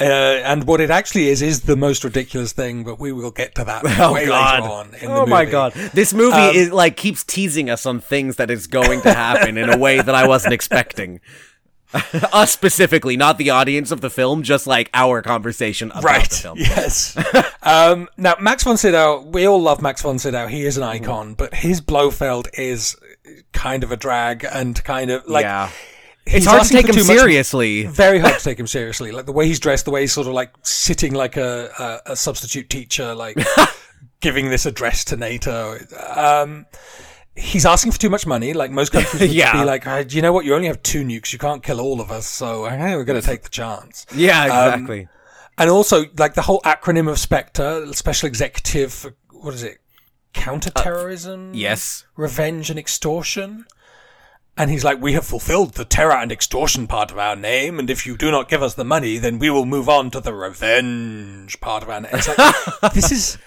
and 0.00 0.64
what 0.64 0.80
it 0.80 0.90
actually 0.90 1.28
is 1.28 1.42
is 1.42 1.62
the 1.62 1.76
most 1.76 2.04
ridiculous 2.04 2.52
thing, 2.52 2.84
but 2.84 2.98
we 2.98 3.12
will 3.12 3.30
get 3.30 3.54
to 3.54 3.64
that 3.64 3.84
way 4.12 4.26
later 4.28 4.32
on. 4.32 4.94
In 5.00 5.10
oh 5.10 5.20
the 5.24 5.26
my 5.30 5.44
god, 5.44 5.72
this 5.94 6.12
movie 6.12 6.36
Um, 6.36 6.54
is 6.56 6.72
like 6.72 6.96
keeps 6.96 7.22
teasing 7.24 7.70
us 7.70 7.86
on 7.86 8.00
things 8.00 8.36
that 8.36 8.50
is 8.50 8.66
going 8.66 9.00
to 9.02 9.12
happen 9.12 9.56
in 9.58 9.70
a 9.70 9.76
way 9.78 10.00
that 10.00 10.14
I 10.14 10.26
wasn't 10.26 10.54
expecting. 10.54 11.20
us 12.32 12.52
specifically, 12.52 13.16
not 13.16 13.38
the 13.38 13.50
audience 13.50 13.90
of 13.90 14.00
the 14.00 14.10
film, 14.10 14.42
just 14.42 14.66
like 14.66 14.90
our 14.94 15.22
conversation 15.22 15.90
about 15.90 16.04
Right. 16.04 16.28
the 16.30 16.36
film. 16.36 16.58
Yes. 16.58 17.16
um, 17.62 18.08
now, 18.16 18.34
Max 18.40 18.64
von 18.64 18.76
Sydow, 18.76 19.20
we 19.22 19.46
all 19.46 19.60
love 19.60 19.80
Max 19.82 20.02
von 20.02 20.18
Sydow. 20.18 20.46
He 20.46 20.64
is 20.64 20.76
an 20.76 20.82
icon, 20.82 21.34
but 21.34 21.54
his 21.54 21.80
Blofeld 21.80 22.48
is 22.54 22.96
kind 23.52 23.82
of 23.84 23.92
a 23.92 23.96
drag 23.96 24.44
and 24.50 24.82
kind 24.84 25.10
of 25.10 25.26
like. 25.26 25.44
yeah, 25.44 25.70
he's 26.26 26.36
it's 26.36 26.46
hard 26.46 26.62
to 26.64 26.68
take 26.72 26.86
him 26.88 26.94
too 26.94 27.04
much- 27.04 27.18
seriously. 27.18 27.86
Very 27.86 28.18
hard 28.18 28.38
to 28.38 28.44
take 28.44 28.58
him 28.60 28.66
seriously. 28.66 29.12
Like 29.12 29.26
the 29.26 29.32
way 29.32 29.46
he's 29.46 29.60
dressed, 29.60 29.84
the 29.84 29.90
way 29.90 30.02
he's 30.02 30.12
sort 30.12 30.26
of 30.26 30.32
like 30.32 30.50
sitting 30.62 31.14
like 31.14 31.36
a, 31.36 32.00
a, 32.06 32.12
a 32.12 32.16
substitute 32.16 32.68
teacher, 32.70 33.14
like 33.14 33.36
giving 34.20 34.50
this 34.50 34.66
address 34.66 35.04
to 35.06 35.16
NATO. 35.16 35.78
Um, 36.14 36.66
he's 37.36 37.66
asking 37.66 37.92
for 37.92 37.98
too 37.98 38.10
much 38.10 38.26
money. 38.26 38.52
Like 38.54 38.70
most 38.70 38.92
countries 38.92 39.20
would 39.20 39.30
Yeah. 39.30 39.52
be 39.60 39.64
like, 39.64 39.86
"Uh, 39.86 40.04
you 40.08 40.22
know 40.22 40.32
what? 40.32 40.44
You 40.44 40.54
only 40.54 40.66
have 40.68 40.82
two 40.82 41.04
nukes. 41.04 41.32
You 41.32 41.38
can't 41.38 41.62
kill 41.62 41.80
all 41.80 42.00
of 42.00 42.10
us. 42.10 42.26
So 42.26 42.64
hey, 42.66 42.96
we're 42.96 43.04
going 43.04 43.20
to 43.20 43.26
take 43.26 43.42
the 43.42 43.48
chance. 43.50 44.06
Yeah, 44.14 44.42
Um, 44.44 44.72
exactly. 44.74 45.08
And 45.58 45.70
also, 45.70 46.04
like 46.18 46.34
the 46.34 46.42
whole 46.42 46.60
acronym 46.62 47.08
of 47.10 47.18
Spectre, 47.18 47.86
Special 47.94 48.26
Executive, 48.26 48.92
for, 48.92 49.14
what 49.30 49.54
is 49.54 49.62
it? 49.62 49.78
Counterterrorism? 50.34 51.52
yes. 51.54 52.04
Revenge 52.16 52.70
and 52.70 52.78
extortion? 52.78 53.66
And 54.58 54.70
he's 54.70 54.84
like, 54.84 55.00
We 55.02 55.12
have 55.14 55.26
fulfilled 55.26 55.74
the 55.74 55.84
terror 55.84 56.14
and 56.14 56.32
extortion 56.32 56.86
part 56.86 57.10
of 57.10 57.18
our 57.18 57.36
name, 57.36 57.78
and 57.78 57.90
if 57.90 58.06
you 58.06 58.16
do 58.16 58.30
not 58.30 58.48
give 58.48 58.62
us 58.62 58.74
the 58.74 58.84
money, 58.84 59.18
then 59.18 59.38
we 59.38 59.50
will 59.50 59.66
move 59.66 59.88
on 59.88 60.10
to 60.12 60.20
the 60.20 60.32
revenge 60.34 61.60
part 61.60 61.82
of 61.82 61.90
our 61.90 62.00
name. 62.00 62.10
It's 62.14 62.28
like, 62.28 62.92
this 62.94 63.12
is 63.12 63.38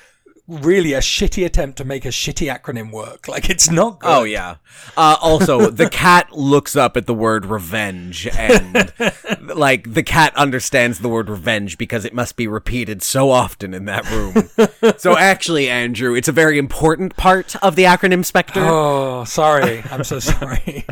really 0.49 0.93
a 0.93 0.99
shitty 0.99 1.45
attempt 1.45 1.77
to 1.77 1.85
make 1.85 2.03
a 2.05 2.09
shitty 2.09 2.53
acronym 2.53 2.91
work. 2.91 3.27
Like, 3.29 3.47
it's 3.47 3.69
not 3.69 3.99
good. 3.99 4.09
Oh 4.09 4.23
yeah. 4.23 4.55
Uh, 4.97 5.15
also, 5.21 5.69
the 5.69 5.87
cat 5.87 6.31
looks 6.31 6.75
up 6.75 6.97
at 6.97 7.05
the 7.05 7.13
word 7.13 7.45
revenge, 7.45 8.27
and 8.27 8.91
like 9.41 9.93
the 9.93 10.01
cat 10.01 10.35
understands 10.35 10.99
the 10.99 11.09
word 11.09 11.29
revenge 11.29 11.77
because 11.77 12.05
it 12.05 12.13
must 12.13 12.35
be 12.35 12.47
repeated 12.47 13.03
so 13.03 13.29
often 13.29 13.75
in 13.75 13.85
that 13.85 14.09
room. 14.09 14.49
so 14.97 15.15
actually, 15.15 15.69
Andrew, 15.69 16.15
it's 16.15 16.27
a 16.27 16.31
very 16.31 16.57
important 16.57 17.15
part 17.17 17.55
of 17.57 17.75
the 17.75 17.83
acronym 17.83 18.25
Spectre. 18.25 18.61
Oh, 18.63 19.25
sorry. 19.25 19.83
I'm 19.91 20.03
so 20.03 20.19
sorry. 20.19 20.85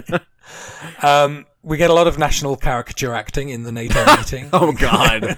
um, 1.02 1.48
we 1.64 1.78
get 1.78 1.90
a 1.90 1.94
lot 1.94 2.08
of 2.08 2.20
national 2.20 2.56
caricature 2.56 3.16
acting 3.16 3.50
in 3.50 3.64
the 3.64 3.72
NATO 3.72 4.06
meeting. 4.16 4.50
Oh 4.54 4.72
God. 4.74 5.38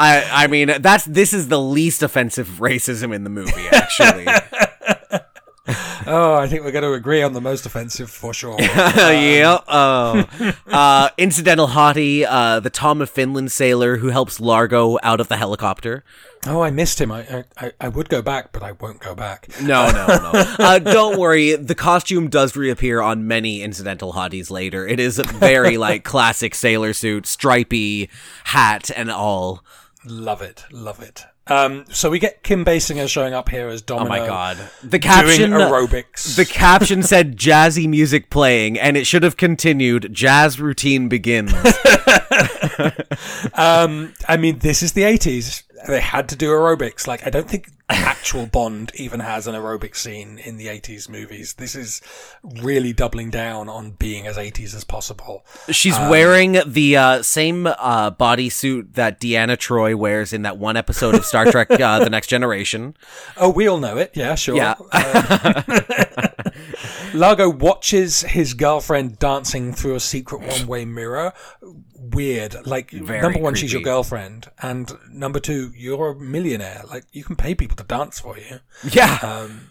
I 0.00 0.44
I 0.44 0.46
mean 0.46 0.72
that's 0.80 1.04
this 1.04 1.32
is 1.32 1.48
the 1.48 1.60
least 1.60 2.02
offensive 2.02 2.48
racism 2.58 3.14
in 3.14 3.24
the 3.24 3.30
movie 3.30 3.68
actually. 3.70 4.26
Oh, 6.06 6.34
I 6.34 6.48
think 6.48 6.64
we're 6.64 6.72
going 6.72 6.82
to 6.82 6.94
agree 6.94 7.22
on 7.22 7.34
the 7.34 7.40
most 7.40 7.66
offensive 7.66 8.10
for 8.10 8.34
sure. 8.34 8.56
yeah. 8.60 9.58
Oh. 9.68 10.24
Uh, 10.66 11.10
incidental 11.18 11.68
hottie, 11.68 12.26
uh, 12.28 12.58
the 12.58 12.70
Tom 12.70 13.00
of 13.00 13.10
Finland 13.10 13.52
sailor 13.52 13.98
who 13.98 14.08
helps 14.08 14.40
Largo 14.40 14.98
out 15.02 15.20
of 15.20 15.28
the 15.28 15.36
helicopter. 15.36 16.02
Oh, 16.46 16.62
I 16.62 16.70
missed 16.70 17.00
him. 17.00 17.12
I, 17.12 17.44
I 17.58 17.72
I 17.80 17.88
would 17.88 18.08
go 18.08 18.22
back, 18.22 18.50
but 18.50 18.62
I 18.62 18.72
won't 18.72 18.98
go 18.98 19.14
back. 19.14 19.48
No, 19.60 19.90
no, 19.90 20.06
no. 20.06 20.30
uh, 20.58 20.78
don't 20.78 21.18
worry. 21.18 21.54
The 21.54 21.74
costume 21.74 22.28
does 22.28 22.56
reappear 22.56 23.02
on 23.02 23.28
many 23.28 23.62
incidental 23.62 24.14
hotties 24.14 24.50
later. 24.50 24.88
It 24.88 24.98
is 24.98 25.18
a 25.18 25.24
very 25.24 25.76
like 25.76 26.02
classic 26.02 26.54
sailor 26.54 26.94
suit, 26.94 27.26
stripy 27.26 28.08
hat 28.44 28.90
and 28.96 29.10
all. 29.10 29.62
Love 30.04 30.42
it, 30.42 30.64
love 30.70 31.02
it. 31.02 31.24
Um, 31.46 31.84
so 31.90 32.10
we 32.10 32.20
get 32.20 32.44
Kim 32.44 32.64
Basinger 32.64 33.08
showing 33.08 33.34
up 33.34 33.48
here 33.48 33.68
as 33.68 33.82
Domino. 33.82 34.06
Oh 34.06 34.08
my 34.08 34.26
god. 34.26 34.56
The 34.84 35.00
caption 35.00 35.50
doing 35.50 35.62
aerobics. 35.62 36.36
The 36.36 36.44
caption 36.44 37.02
said 37.02 37.36
jazzy 37.36 37.88
music 37.88 38.30
playing 38.30 38.78
and 38.78 38.96
it 38.96 39.04
should 39.04 39.24
have 39.24 39.36
continued 39.36 40.10
jazz 40.12 40.60
routine 40.60 41.08
begins. 41.08 41.52
um, 43.54 44.14
I 44.28 44.36
mean, 44.38 44.60
this 44.60 44.82
is 44.82 44.92
the 44.92 45.02
eighties. 45.02 45.64
They 45.88 46.00
had 46.00 46.28
to 46.30 46.36
do 46.36 46.48
aerobics. 46.50 47.06
Like, 47.06 47.26
I 47.26 47.30
don't 47.30 47.48
think 47.48 47.70
actual 47.88 48.46
Bond 48.52 48.92
even 48.94 49.18
has 49.20 49.46
an 49.48 49.54
aerobic 49.56 49.96
scene 49.96 50.38
in 50.38 50.56
the 50.58 50.68
eighties 50.68 51.08
movies. 51.08 51.54
This 51.54 51.74
is 51.74 52.00
really 52.44 52.92
doubling 52.92 53.30
down 53.30 53.68
on 53.68 53.92
being 53.92 54.26
as 54.26 54.38
eighties 54.38 54.74
as 54.74 54.84
possible. 54.84 55.44
She's 55.70 55.96
Um, 55.96 56.08
wearing 56.10 56.58
the 56.66 56.96
uh, 56.96 57.22
same 57.22 57.66
uh, 57.66 58.10
bodysuit 58.12 58.94
that 58.94 59.20
Deanna 59.20 59.56
Troi 59.56 59.94
wears 59.96 60.32
in 60.32 60.42
that 60.42 60.56
one 60.58 60.76
episode 60.76 61.14
of 61.14 61.24
Star 61.24 61.50
Trek 61.50 61.70
uh, 61.70 61.98
The 62.04 62.10
Next 62.10 62.26
Generation. 62.28 62.96
Oh, 63.36 63.48
we 63.48 63.66
all 63.68 63.78
know 63.78 63.96
it. 63.96 64.10
Yeah, 64.14 64.34
sure. 64.34 64.54
Yeah. 64.56 64.74
Um, 64.92 65.64
Largo 67.14 67.48
watches 67.48 68.20
his 68.22 68.54
girlfriend 68.54 69.18
dancing 69.18 69.72
through 69.72 69.94
a 69.94 70.00
secret 70.00 70.42
one-way 70.42 70.84
mirror. 70.84 71.32
Weird. 72.12 72.66
Like, 72.66 72.90
Very 72.90 73.20
number 73.20 73.38
one, 73.38 73.54
she's 73.54 73.72
your 73.72 73.82
girlfriend, 73.82 74.48
and 74.60 74.90
number 75.10 75.40
two, 75.40 75.72
you're 75.76 76.12
a 76.12 76.14
millionaire. 76.14 76.82
Like, 76.88 77.04
you 77.12 77.24
can 77.24 77.36
pay 77.36 77.54
people 77.54 77.76
to 77.76 77.84
dance 77.84 78.18
for 78.20 78.38
you. 78.38 78.60
Yeah. 78.90 79.18
Um, 79.22 79.70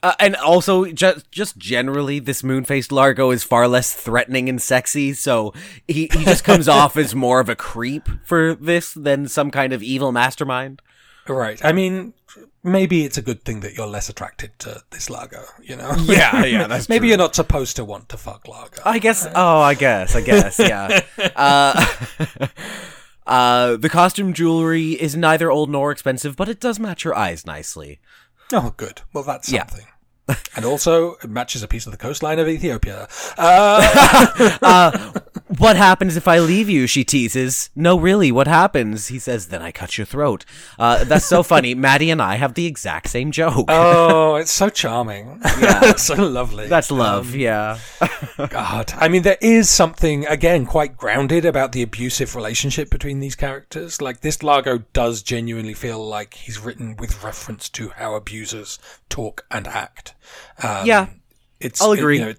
Uh, 0.00 0.14
and 0.20 0.36
also, 0.36 0.84
just 0.84 1.28
just 1.32 1.58
generally, 1.58 2.20
this 2.20 2.44
moon-faced 2.44 2.92
Largo 2.92 3.32
is 3.32 3.42
far 3.42 3.66
less 3.66 3.92
threatening 3.92 4.48
and 4.48 4.62
sexy, 4.62 5.12
so 5.12 5.52
he, 5.88 6.08
he 6.12 6.24
just 6.24 6.44
comes 6.44 6.68
off 6.78 6.96
as 6.96 7.16
more 7.16 7.40
of 7.40 7.48
a 7.48 7.56
creep 7.56 8.08
for 8.24 8.54
this 8.54 8.94
than 8.94 9.26
some 9.26 9.50
kind 9.50 9.72
of 9.72 9.82
evil 9.82 10.12
mastermind. 10.12 10.80
Right. 11.36 11.62
I 11.64 11.72
mean, 11.72 12.14
maybe 12.62 13.04
it's 13.04 13.18
a 13.18 13.22
good 13.22 13.44
thing 13.44 13.60
that 13.60 13.74
you're 13.74 13.86
less 13.86 14.08
attracted 14.08 14.58
to 14.60 14.82
this 14.90 15.10
Largo. 15.10 15.44
You 15.62 15.76
know? 15.76 15.94
Yeah, 15.98 16.44
yeah, 16.44 16.66
that's 16.68 16.88
maybe 16.88 17.00
true. 17.02 17.08
you're 17.10 17.18
not 17.18 17.34
supposed 17.34 17.76
to 17.76 17.84
want 17.84 18.08
to 18.10 18.16
fuck 18.16 18.46
Largo. 18.48 18.82
I 18.84 18.98
guess. 18.98 19.26
Oh, 19.34 19.60
I 19.60 19.74
guess. 19.74 20.14
I 20.16 20.20
guess. 20.22 20.58
Yeah. 20.58 21.00
uh, 21.36 21.86
uh, 23.26 23.76
the 23.76 23.88
costume 23.88 24.32
jewelry 24.32 24.92
is 24.92 25.14
neither 25.16 25.50
old 25.50 25.70
nor 25.70 25.90
expensive, 25.90 26.36
but 26.36 26.48
it 26.48 26.60
does 26.60 26.78
match 26.78 27.02
her 27.02 27.16
eyes 27.16 27.44
nicely. 27.46 28.00
oh, 28.52 28.74
good. 28.76 29.02
Well, 29.12 29.24
that's 29.24 29.50
Yeah. 29.52 29.66
And 30.56 30.64
also 30.64 31.14
it 31.22 31.30
matches 31.30 31.62
a 31.62 31.68
piece 31.68 31.86
of 31.86 31.92
the 31.92 31.98
coastline 31.98 32.38
of 32.38 32.48
Ethiopia. 32.48 33.08
Uh, 33.38 35.12
What 35.56 35.76
happens 35.76 36.14
if 36.16 36.28
I 36.28 36.38
leave 36.40 36.68
you? 36.68 36.86
She 36.86 37.04
teases. 37.04 37.70
No, 37.74 37.98
really, 37.98 38.30
what 38.30 38.46
happens? 38.46 39.06
He 39.08 39.18
says, 39.18 39.48
then 39.48 39.62
I 39.62 39.72
cut 39.72 39.96
your 39.96 40.04
throat. 40.04 40.44
Uh, 40.78 41.04
that's 41.04 41.24
so 41.24 41.42
funny. 41.42 41.74
Maddie 41.86 42.10
and 42.10 42.20
I 42.20 42.34
have 42.36 42.52
the 42.52 42.66
exact 42.66 43.08
same 43.08 43.32
joke. 43.32 43.64
oh, 43.68 44.34
it's 44.36 44.50
so 44.50 44.68
charming. 44.82 45.40
Yeah, 45.58 45.94
so 45.96 46.14
lovely. 46.16 46.66
that's 46.68 46.90
love, 46.90 47.34
yeah. 47.34 47.78
God. 48.36 48.92
I 48.96 49.08
mean, 49.08 49.22
there 49.22 49.38
is 49.40 49.70
something, 49.70 50.26
again, 50.26 50.66
quite 50.66 50.98
grounded 50.98 51.46
about 51.46 51.72
the 51.72 51.82
abusive 51.82 52.36
relationship 52.36 52.90
between 52.90 53.20
these 53.20 53.34
characters. 53.34 54.02
Like, 54.02 54.20
this 54.20 54.42
Largo 54.42 54.78
does 54.92 55.22
genuinely 55.22 55.74
feel 55.74 56.06
like 56.06 56.34
he's 56.34 56.58
written 56.60 56.94
with 56.98 57.24
reference 57.24 57.70
to 57.70 57.88
how 57.96 58.14
abusers 58.14 58.78
talk 59.08 59.46
and 59.50 59.66
act. 59.66 60.14
Um, 60.62 60.86
Yeah, 60.86 61.08
it's, 61.60 61.80
I'll 61.82 61.92
it- 61.92 61.98
agree. 61.98 62.18
you 62.18 62.24
know, 62.26 62.34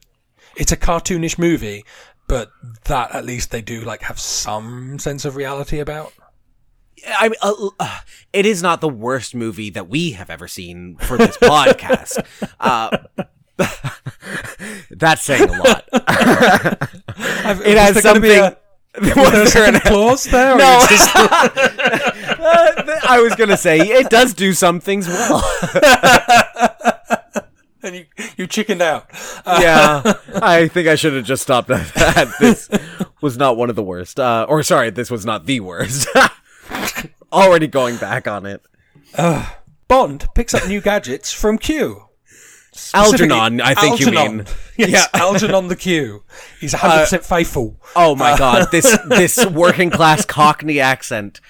it's 0.55 0.71
a 0.71 0.77
cartoonish 0.77 1.37
movie, 1.39 1.85
but 2.27 2.49
that 2.85 3.13
at 3.15 3.25
least 3.25 3.51
they 3.51 3.61
do, 3.61 3.81
like, 3.81 4.01
have 4.03 4.19
some 4.19 4.99
sense 4.99 5.25
of 5.25 5.35
reality 5.35 5.79
about. 5.79 6.13
I 7.17 7.29
mean, 7.29 7.37
uh, 7.41 7.53
uh, 7.79 7.99
it 8.33 8.45
is 8.45 8.61
not 8.61 8.81
the 8.81 8.89
worst 8.89 9.33
movie 9.33 9.69
that 9.69 9.87
we 9.87 10.11
have 10.11 10.29
ever 10.29 10.47
seen 10.49 10.97
for 10.97 11.17
this 11.17 11.37
podcast. 11.41 12.21
Uh, 12.59 12.97
that's 14.91 15.23
saying 15.23 15.49
a 15.49 15.57
lot. 15.63 15.85
It 15.93 17.77
has 17.77 17.93
there 17.95 18.03
gonna 18.03 18.19
be 18.19 18.35
something. 18.35 18.39
A, 18.41 18.57
was 19.15 19.53
there 19.53 19.69
an 19.69 19.75
applause 19.75 20.25
there? 20.25 20.57
No. 20.57 20.85
just- 20.89 21.11
I 23.07 23.19
was 23.23 23.35
gonna 23.35 23.55
say 23.57 23.77
it 23.79 24.09
does 24.09 24.33
do 24.33 24.51
some 24.53 24.79
things 24.81 25.07
well. 25.07 25.41
And 27.83 27.95
you, 27.95 28.05
you 28.37 28.47
chickened 28.47 28.81
out. 28.81 29.07
yeah, 29.45 30.01
I 30.35 30.67
think 30.67 30.87
I 30.87 30.95
should 30.95 31.13
have 31.13 31.25
just 31.25 31.43
stopped 31.43 31.69
at 31.69 31.87
that. 31.95 32.33
This 32.39 32.69
was 33.21 33.37
not 33.37 33.57
one 33.57 33.69
of 33.69 33.75
the 33.75 33.83
worst. 33.83 34.19
Uh, 34.19 34.45
or 34.49 34.63
sorry, 34.63 34.89
this 34.89 35.09
was 35.11 35.25
not 35.25 35.45
the 35.45 35.59
worst. 35.59 36.07
Already 37.33 37.67
going 37.67 37.97
back 37.97 38.27
on 38.27 38.45
it. 38.45 38.61
Bond 39.87 40.27
picks 40.35 40.53
up 40.53 40.67
new 40.67 40.81
gadgets 40.81 41.31
from 41.31 41.57
Q. 41.57 42.05
Algernon, 42.93 43.59
I 43.61 43.73
think 43.73 43.99
you 43.99 44.07
Algernon. 44.07 44.37
mean. 44.37 44.45
Yes, 44.77 44.89
Yeah. 44.89 45.05
Algernon 45.21 45.67
the 45.67 45.75
Q. 45.75 46.23
He's 46.61 46.73
100% 46.73 47.23
faithful. 47.25 47.79
Oh 47.95 48.15
my 48.15 48.37
god, 48.37 48.67
this 48.71 48.97
this 49.07 49.43
working 49.47 49.89
class 49.89 50.23
Cockney 50.25 50.79
accent. 50.79 51.41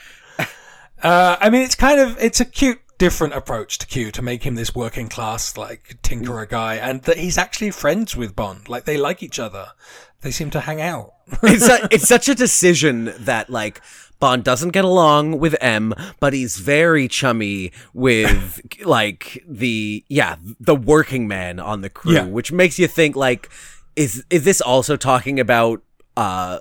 Uh, 1.01 1.37
I 1.39 1.49
mean, 1.49 1.61
it's 1.61 1.75
kind 1.75 1.99
of, 1.99 2.17
it's 2.21 2.39
a 2.41 2.45
cute, 2.45 2.79
different 2.99 3.33
approach 3.33 3.79
to 3.79 3.87
Q 3.87 4.11
to 4.11 4.21
make 4.21 4.43
him 4.43 4.53
this 4.53 4.75
working 4.75 5.07
class, 5.09 5.57
like, 5.57 5.97
tinkerer 6.03 6.47
guy, 6.47 6.75
and 6.75 7.01
that 7.03 7.17
he's 7.17 7.37
actually 7.39 7.71
friends 7.71 8.15
with 8.15 8.35
Bond. 8.35 8.69
Like, 8.69 8.85
they 8.85 8.97
like 8.97 9.23
each 9.23 9.39
other. 9.39 9.69
They 10.21 10.29
seem 10.31 10.51
to 10.51 10.59
hang 10.59 10.79
out. 10.81 11.13
It's 11.43 11.67
a, 11.67 11.87
it's 11.91 12.07
such 12.07 12.27
a 12.27 12.35
decision 12.35 13.13
that 13.19 13.49
like 13.49 13.81
Bond 14.19 14.43
doesn't 14.43 14.71
get 14.71 14.83
along 14.83 15.39
with 15.39 15.55
M, 15.61 15.93
but 16.19 16.33
he's 16.33 16.57
very 16.57 17.07
chummy 17.07 17.71
with 17.93 18.59
like 18.85 19.43
the 19.47 20.03
yeah 20.09 20.35
the 20.59 20.75
working 20.75 21.27
man 21.27 21.59
on 21.59 21.81
the 21.81 21.89
crew, 21.89 22.13
Yeah. 22.13 22.25
which 22.25 22.51
makes 22.51 22.77
you 22.79 22.87
think 22.87 23.15
like 23.15 23.49
is 23.95 24.23
is 24.29 24.43
this 24.43 24.59
also 24.59 24.97
talking 24.97 25.39
about 25.39 25.81
uh 26.17 26.59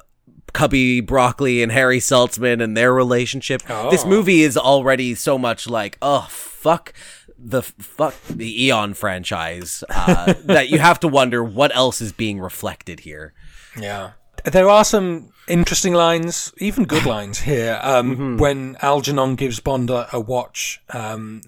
Cubby 0.59 1.01
Broccoli 1.01 1.63
and 1.63 1.71
Harry 1.73 2.01
Saltzman 2.01 2.63
and 2.63 2.77
their 2.77 2.93
relationship? 2.93 3.63
This 3.91 4.05
Oh. 4.05 4.09
movie 4.09 4.43
is 4.43 4.57
already 4.57 5.15
so 5.15 5.39
much 5.39 5.69
like 5.69 5.97
oh 6.03 6.27
fuck 6.31 6.93
the 7.39 7.63
fuck 7.63 8.15
the 8.29 8.65
Eon 8.67 8.95
franchise 8.95 9.85
uh, 9.91 10.35
that 10.45 10.69
you 10.71 10.79
have 10.81 10.99
to 11.01 11.09
wonder 11.09 11.45
what 11.45 11.71
else 11.77 12.01
is 12.01 12.13
being 12.13 12.41
reflected 12.41 13.01
here. 13.01 13.33
Yeah. 13.79 14.13
There 14.45 14.69
are 14.69 14.85
some 14.85 15.33
interesting 15.47 15.95
lines, 15.95 16.53
even 16.59 16.85
good 16.85 17.07
lines 17.15 17.39
here. 17.41 17.79
Um, 17.83 18.11
Mm-hmm. 18.13 18.37
When 18.39 18.77
Algernon 18.83 19.37
gives 19.37 19.61
Bond 19.61 19.91
a, 19.91 20.09
a 20.13 20.21
watch, 20.21 20.81
um, 20.91 21.43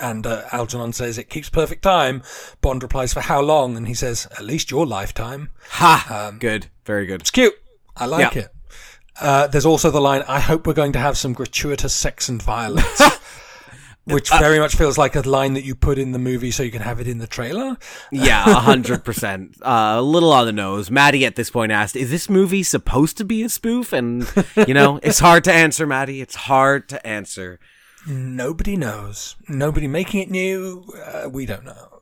and 0.00 0.24
uh, 0.26 0.42
Algernon 0.52 0.92
says 0.92 1.18
it 1.18 1.28
keeps 1.28 1.48
perfect 1.50 1.82
time, 1.82 2.22
Bond 2.60 2.82
replies, 2.82 3.12
"For 3.12 3.20
how 3.22 3.40
long?" 3.40 3.76
And 3.76 3.88
he 3.88 3.94
says, 3.94 4.26
"At 4.38 4.44
least 4.44 4.70
your 4.70 4.86
lifetime." 4.86 5.50
Ha! 5.70 6.32
good, 6.38 6.66
very 6.84 7.06
good. 7.06 7.20
It's 7.22 7.30
cute. 7.30 7.54
I 8.00 8.06
like 8.06 8.34
Yeah. 8.34 8.42
it. 8.42 8.48
Uh, 9.20 9.46
there's 9.48 9.66
also 9.66 9.90
the 9.90 10.00
line, 10.00 10.22
"I 10.26 10.40
hope 10.40 10.66
we're 10.66 10.72
going 10.72 10.92
to 10.92 10.98
have 10.98 11.16
some 11.18 11.32
gratuitous 11.34 11.92
sex 11.92 12.28
and 12.28 12.42
violence." 12.42 13.00
Which 14.04 14.32
Uh, 14.32 14.38
very 14.38 14.58
much 14.58 14.74
feels 14.76 14.96
like 14.96 15.14
a 15.14 15.20
line 15.20 15.52
that 15.54 15.62
you 15.62 15.74
put 15.74 15.98
in 15.98 16.12
the 16.12 16.18
movie 16.18 16.50
so 16.50 16.62
you 16.62 16.70
can 16.72 16.80
have 16.82 17.00
it 17.00 17.06
in 17.06 17.18
the 17.18 17.26
trailer. 17.26 17.76
Yeah, 18.10 18.44
a 18.50 18.54
hundred 18.54 19.04
percent. 19.04 19.56
Uh, 19.62 19.96
A 19.98 20.02
little 20.02 20.32
on 20.32 20.46
the 20.46 20.52
nose. 20.52 20.90
Maddie 20.90 21.26
at 21.26 21.36
this 21.36 21.50
point 21.50 21.70
asked, 21.70 21.94
"Is 21.96 22.10
this 22.10 22.28
movie 22.30 22.62
supposed 22.62 23.18
to 23.18 23.24
be 23.24 23.42
a 23.42 23.48
spoof?" 23.50 23.92
And 23.92 24.26
you 24.66 24.72
know, 24.74 24.98
it's 25.02 25.18
hard 25.18 25.44
to 25.44 25.52
answer, 25.52 25.86
Maddie. 25.86 26.22
It's 26.22 26.34
hard 26.34 26.88
to 26.88 27.06
answer. 27.06 27.60
Nobody 28.06 28.76
knows. 28.78 29.36
Nobody 29.48 29.86
making 29.86 30.22
it 30.22 30.30
new. 30.30 30.82
Uh, 31.06 31.28
we 31.28 31.44
don't 31.44 31.64
know. 31.66 32.00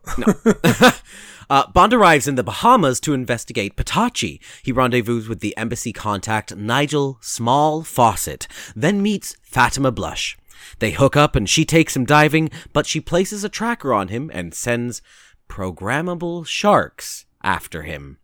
Uh, 1.51 1.67
Bond 1.71 1.95
arrives 1.95 2.29
in 2.29 2.35
the 2.35 2.43
Bahamas 2.43 3.01
to 3.01 3.15
investigate 3.15 3.77
Petachi. 3.77 4.41
He 4.63 4.73
rendezvous 4.73 5.29
with 5.29 5.41
the 5.41 5.57
embassy 5.57 5.93
contact 5.93 6.55
Nigel 6.55 7.19
Small 7.21 7.83
Fawcett, 7.83 8.47
then 8.77 9.03
meets 9.03 9.37
Fatima 9.43 9.91
Blush. 9.91 10.37
They 10.79 10.91
hook 10.91 11.17
up 11.17 11.35
and 11.35 11.49
she 11.49 11.65
takes 11.65 11.97
him 11.97 12.05
diving, 12.05 12.51
but 12.73 12.87
she 12.87 13.01
places 13.01 13.45
a 13.45 13.49
tracker 13.49 13.95
on 13.95 14.09
him 14.09 14.31
and 14.35 14.55
sends 14.55 15.01
programmable 15.49 16.47
sharks 16.47 17.25
after 17.43 17.83
him. 17.83 18.19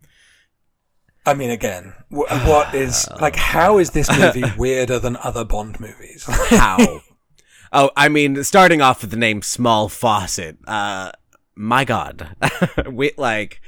I 1.26 1.32
mean, 1.32 1.50
again, 1.50 1.94
wh- 2.10 2.30
what 2.46 2.74
is 2.74 3.08
like? 3.20 3.36
How 3.36 3.78
is 3.78 3.90
this 3.90 4.10
movie 4.18 4.44
weirder 4.58 4.98
than 4.98 5.16
other 5.16 5.44
Bond 5.44 5.80
movies? 5.80 6.24
How? 6.28 7.00
oh, 7.72 7.90
I 7.96 8.08
mean, 8.08 8.44
starting 8.44 8.82
off 8.82 9.00
with 9.00 9.10
the 9.10 9.16
name 9.16 9.40
Small 9.40 9.88
Faucet. 9.88 10.58
Uh, 10.66 11.12
my 11.56 11.84
God, 11.84 12.36
we 12.90 13.12
like 13.16 13.60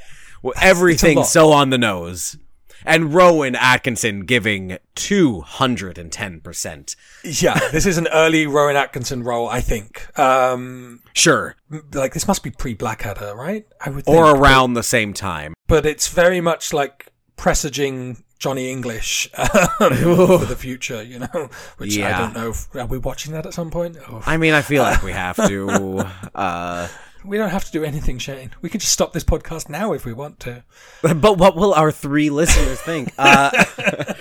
well, 0.42 0.54
everything 0.60 1.24
so 1.24 1.52
on 1.52 1.70
the 1.70 1.78
nose, 1.78 2.36
and 2.84 3.12
Rowan 3.14 3.54
Atkinson 3.56 4.20
giving 4.26 4.78
two 4.94 5.40
hundred 5.40 5.98
and 5.98 6.10
ten 6.12 6.40
percent. 6.40 6.96
yeah, 7.24 7.58
this 7.70 7.86
is 7.86 7.98
an 7.98 8.08
early 8.12 8.46
Rowan 8.46 8.76
Atkinson 8.76 9.22
role, 9.22 9.48
I 9.48 9.60
think. 9.60 10.18
Um, 10.18 11.02
Sure, 11.14 11.56
like 11.94 12.12
this 12.12 12.28
must 12.28 12.42
be 12.42 12.50
pre 12.50 12.74
Blackadder, 12.74 13.34
right? 13.34 13.66
I 13.84 13.90
would, 13.90 14.04
think. 14.04 14.16
or 14.16 14.36
around 14.36 14.74
the 14.74 14.82
same 14.82 15.14
time. 15.14 15.54
but 15.66 15.86
it's 15.86 16.08
very 16.08 16.40
much 16.40 16.72
like 16.72 17.06
presaging 17.36 18.22
Johnny 18.38 18.70
English 18.70 19.28
for 19.34 20.44
the 20.44 20.56
future, 20.58 21.02
you 21.02 21.20
know. 21.20 21.48
Which 21.78 21.98
I 21.98 22.18
don't 22.18 22.34
know. 22.34 22.50
If, 22.50 22.74
are 22.76 22.86
we 22.86 22.98
watching 22.98 23.32
that 23.32 23.46
at 23.46 23.54
some 23.54 23.70
point? 23.70 23.96
Oh, 24.08 24.22
I 24.26 24.36
mean, 24.36 24.52
I 24.52 24.60
feel 24.62 24.82
like 24.82 25.02
we 25.02 25.12
have 25.12 25.36
to. 25.36 26.06
Uh, 26.34 26.86
we 27.26 27.36
don't 27.36 27.50
have 27.50 27.64
to 27.64 27.72
do 27.72 27.84
anything, 27.84 28.18
Shane. 28.18 28.50
We 28.62 28.68
can 28.68 28.80
just 28.80 28.92
stop 28.92 29.12
this 29.12 29.24
podcast 29.24 29.68
now 29.68 29.92
if 29.92 30.04
we 30.04 30.12
want 30.12 30.40
to. 30.40 30.64
but 31.02 31.38
what 31.38 31.56
will 31.56 31.74
our 31.74 31.90
three 31.92 32.30
listeners 32.30 32.80
think? 32.80 33.12
Uh, 33.18 33.50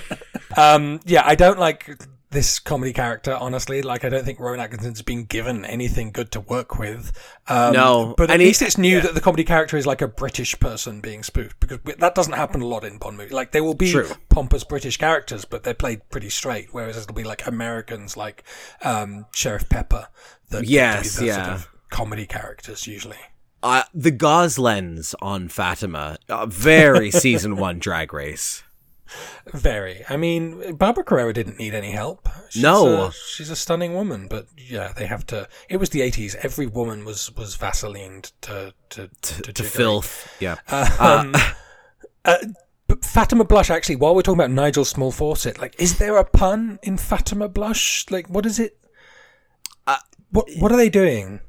Um, 0.57 1.01
yeah, 1.05 1.21
I 1.25 1.35
don't 1.35 1.59
like 1.59 1.89
this 2.31 2.59
comedy 2.59 2.93
character, 2.93 3.33
honestly. 3.33 3.81
Like, 3.81 4.05
I 4.05 4.09
don't 4.09 4.23
think 4.23 4.39
Rowan 4.39 4.61
Atkinson's 4.61 5.01
been 5.01 5.25
given 5.25 5.65
anything 5.65 6.11
good 6.11 6.31
to 6.31 6.39
work 6.39 6.79
with. 6.79 7.11
Um, 7.49 7.73
No, 7.73 8.13
but 8.17 8.29
at 8.29 8.33
and 8.35 8.41
he- 8.41 8.47
least 8.49 8.61
it's 8.61 8.77
new 8.77 9.01
that 9.01 9.13
the 9.15 9.19
comedy 9.19 9.43
character 9.43 9.75
is 9.75 9.85
like 9.85 10.01
a 10.01 10.07
British 10.07 10.57
person 10.57 11.01
being 11.01 11.23
spoofed 11.23 11.59
because 11.59 11.79
we- 11.83 11.95
that 11.95 12.15
doesn't 12.15 12.33
happen 12.33 12.61
a 12.61 12.65
lot 12.67 12.85
in 12.85 12.97
Bond 12.99 13.17
movies. 13.17 13.33
Like, 13.33 13.51
they 13.51 13.59
will 13.59 13.73
be 13.73 13.91
True. 13.91 14.09
pompous 14.29 14.63
British 14.63 14.95
characters, 14.95 15.43
but 15.43 15.63
they're 15.63 15.73
played 15.73 16.09
pretty 16.09 16.29
straight. 16.29 16.69
Whereas 16.71 16.95
it'll 16.95 17.13
be 17.13 17.25
like 17.25 17.45
Americans, 17.45 18.15
like 18.15 18.45
um, 18.81 19.25
Sheriff 19.33 19.67
Pepper, 19.67 20.07
that 20.51 20.63
Yes, 20.63 21.03
the 21.03 21.09
sort 21.09 21.27
yeah. 21.27 21.53
of 21.55 21.67
comedy 21.95 22.25
characters 22.25 22.85
usually. 22.87 23.21
uh, 23.63 23.83
the 23.93 24.11
gauze 24.11 24.57
lens 24.59 25.15
on 25.21 25.47
Fatima, 25.49 26.17
uh, 26.29 26.45
very 26.45 27.09
season 27.25 27.55
one 27.57 27.79
drag 27.79 28.13
race. 28.13 28.63
Very. 29.53 30.03
I 30.09 30.17
mean, 30.17 30.75
Barbara 30.75 31.03
Carrera 31.03 31.31
didn't 31.33 31.59
need 31.59 31.73
any 31.75 31.91
help. 31.91 32.27
She's 32.49 32.63
No. 32.63 33.05
a, 33.05 33.11
she's 33.11 33.51
a 33.51 33.55
stunning 33.55 33.93
woman, 33.93 34.27
but 34.27 34.47
yeah, 34.57 34.93
they 34.97 35.05
have 35.05 35.25
to. 35.27 35.47
It 35.69 35.77
was 35.77 35.89
the 35.91 36.01
eighties. 36.01 36.35
Every 36.47 36.65
woman 36.65 37.05
was 37.05 37.31
was 37.35 37.55
vaselined 37.55 38.31
to 38.41 38.73
to 38.89 39.01
to, 39.21 39.41
to 39.43 39.53
jiggery. 39.53 39.67
filth. 39.69 40.11
Yeah. 40.39 40.55
Um, 40.99 41.35
uh, 42.25 42.37
but 42.87 43.05
Fatima 43.05 43.43
Blush, 43.45 43.69
actually, 43.69 43.95
while 43.97 44.15
we're 44.15 44.23
talking 44.23 44.39
about 44.39 44.51
Nigel 44.51 44.85
Small 44.85 45.11
Fawcett, 45.11 45.59
like, 45.59 45.75
is 45.79 45.97
there 45.99 46.17
a 46.17 46.25
pun 46.25 46.79
in 46.83 46.97
Fatima 46.97 47.47
Blush? 47.47 48.05
Like, 48.09 48.27
what 48.29 48.45
is 48.45 48.59
it? 48.59 48.77
Uh, 49.87 49.97
what 50.31 50.47
What 50.59 50.71
are 50.71 50.77
they 50.77 50.89
doing? 50.89 51.41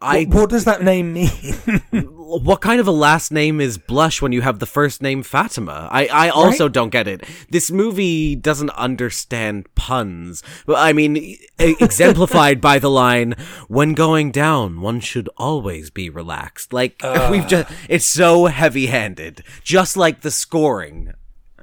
I 0.00 0.24
what, 0.24 0.40
what 0.42 0.50
does 0.50 0.64
that 0.64 0.82
name 0.82 1.14
mean? 1.14 1.30
what 1.90 2.60
kind 2.60 2.80
of 2.80 2.86
a 2.86 2.92
last 2.92 3.32
name 3.32 3.60
is 3.60 3.78
Blush 3.78 4.20
when 4.20 4.32
you 4.32 4.42
have 4.42 4.58
the 4.58 4.66
first 4.66 5.00
name 5.00 5.22
Fatima? 5.22 5.88
I, 5.90 6.06
I 6.06 6.28
also 6.28 6.64
Right? 6.64 6.72
don't 6.72 6.90
get 6.90 7.08
it. 7.08 7.24
This 7.48 7.70
movie 7.70 8.36
doesn't 8.36 8.70
understand 8.70 9.72
puns. 9.74 10.42
I 10.68 10.92
mean, 10.92 11.36
exemplified 11.58 12.60
by 12.60 12.78
the 12.78 12.90
line, 12.90 13.36
when 13.68 13.94
going 13.94 14.32
down, 14.32 14.80
one 14.82 15.00
should 15.00 15.30
always 15.38 15.90
be 15.90 16.10
relaxed. 16.10 16.72
Like, 16.72 17.00
we've 17.30 17.46
just, 17.46 17.70
ah. 17.70 17.74
it's 17.88 18.06
so 18.06 18.46
heavy 18.46 18.86
handed. 18.86 19.42
Just 19.62 19.96
like 19.96 20.20
the 20.20 20.30
scoring. 20.30 21.14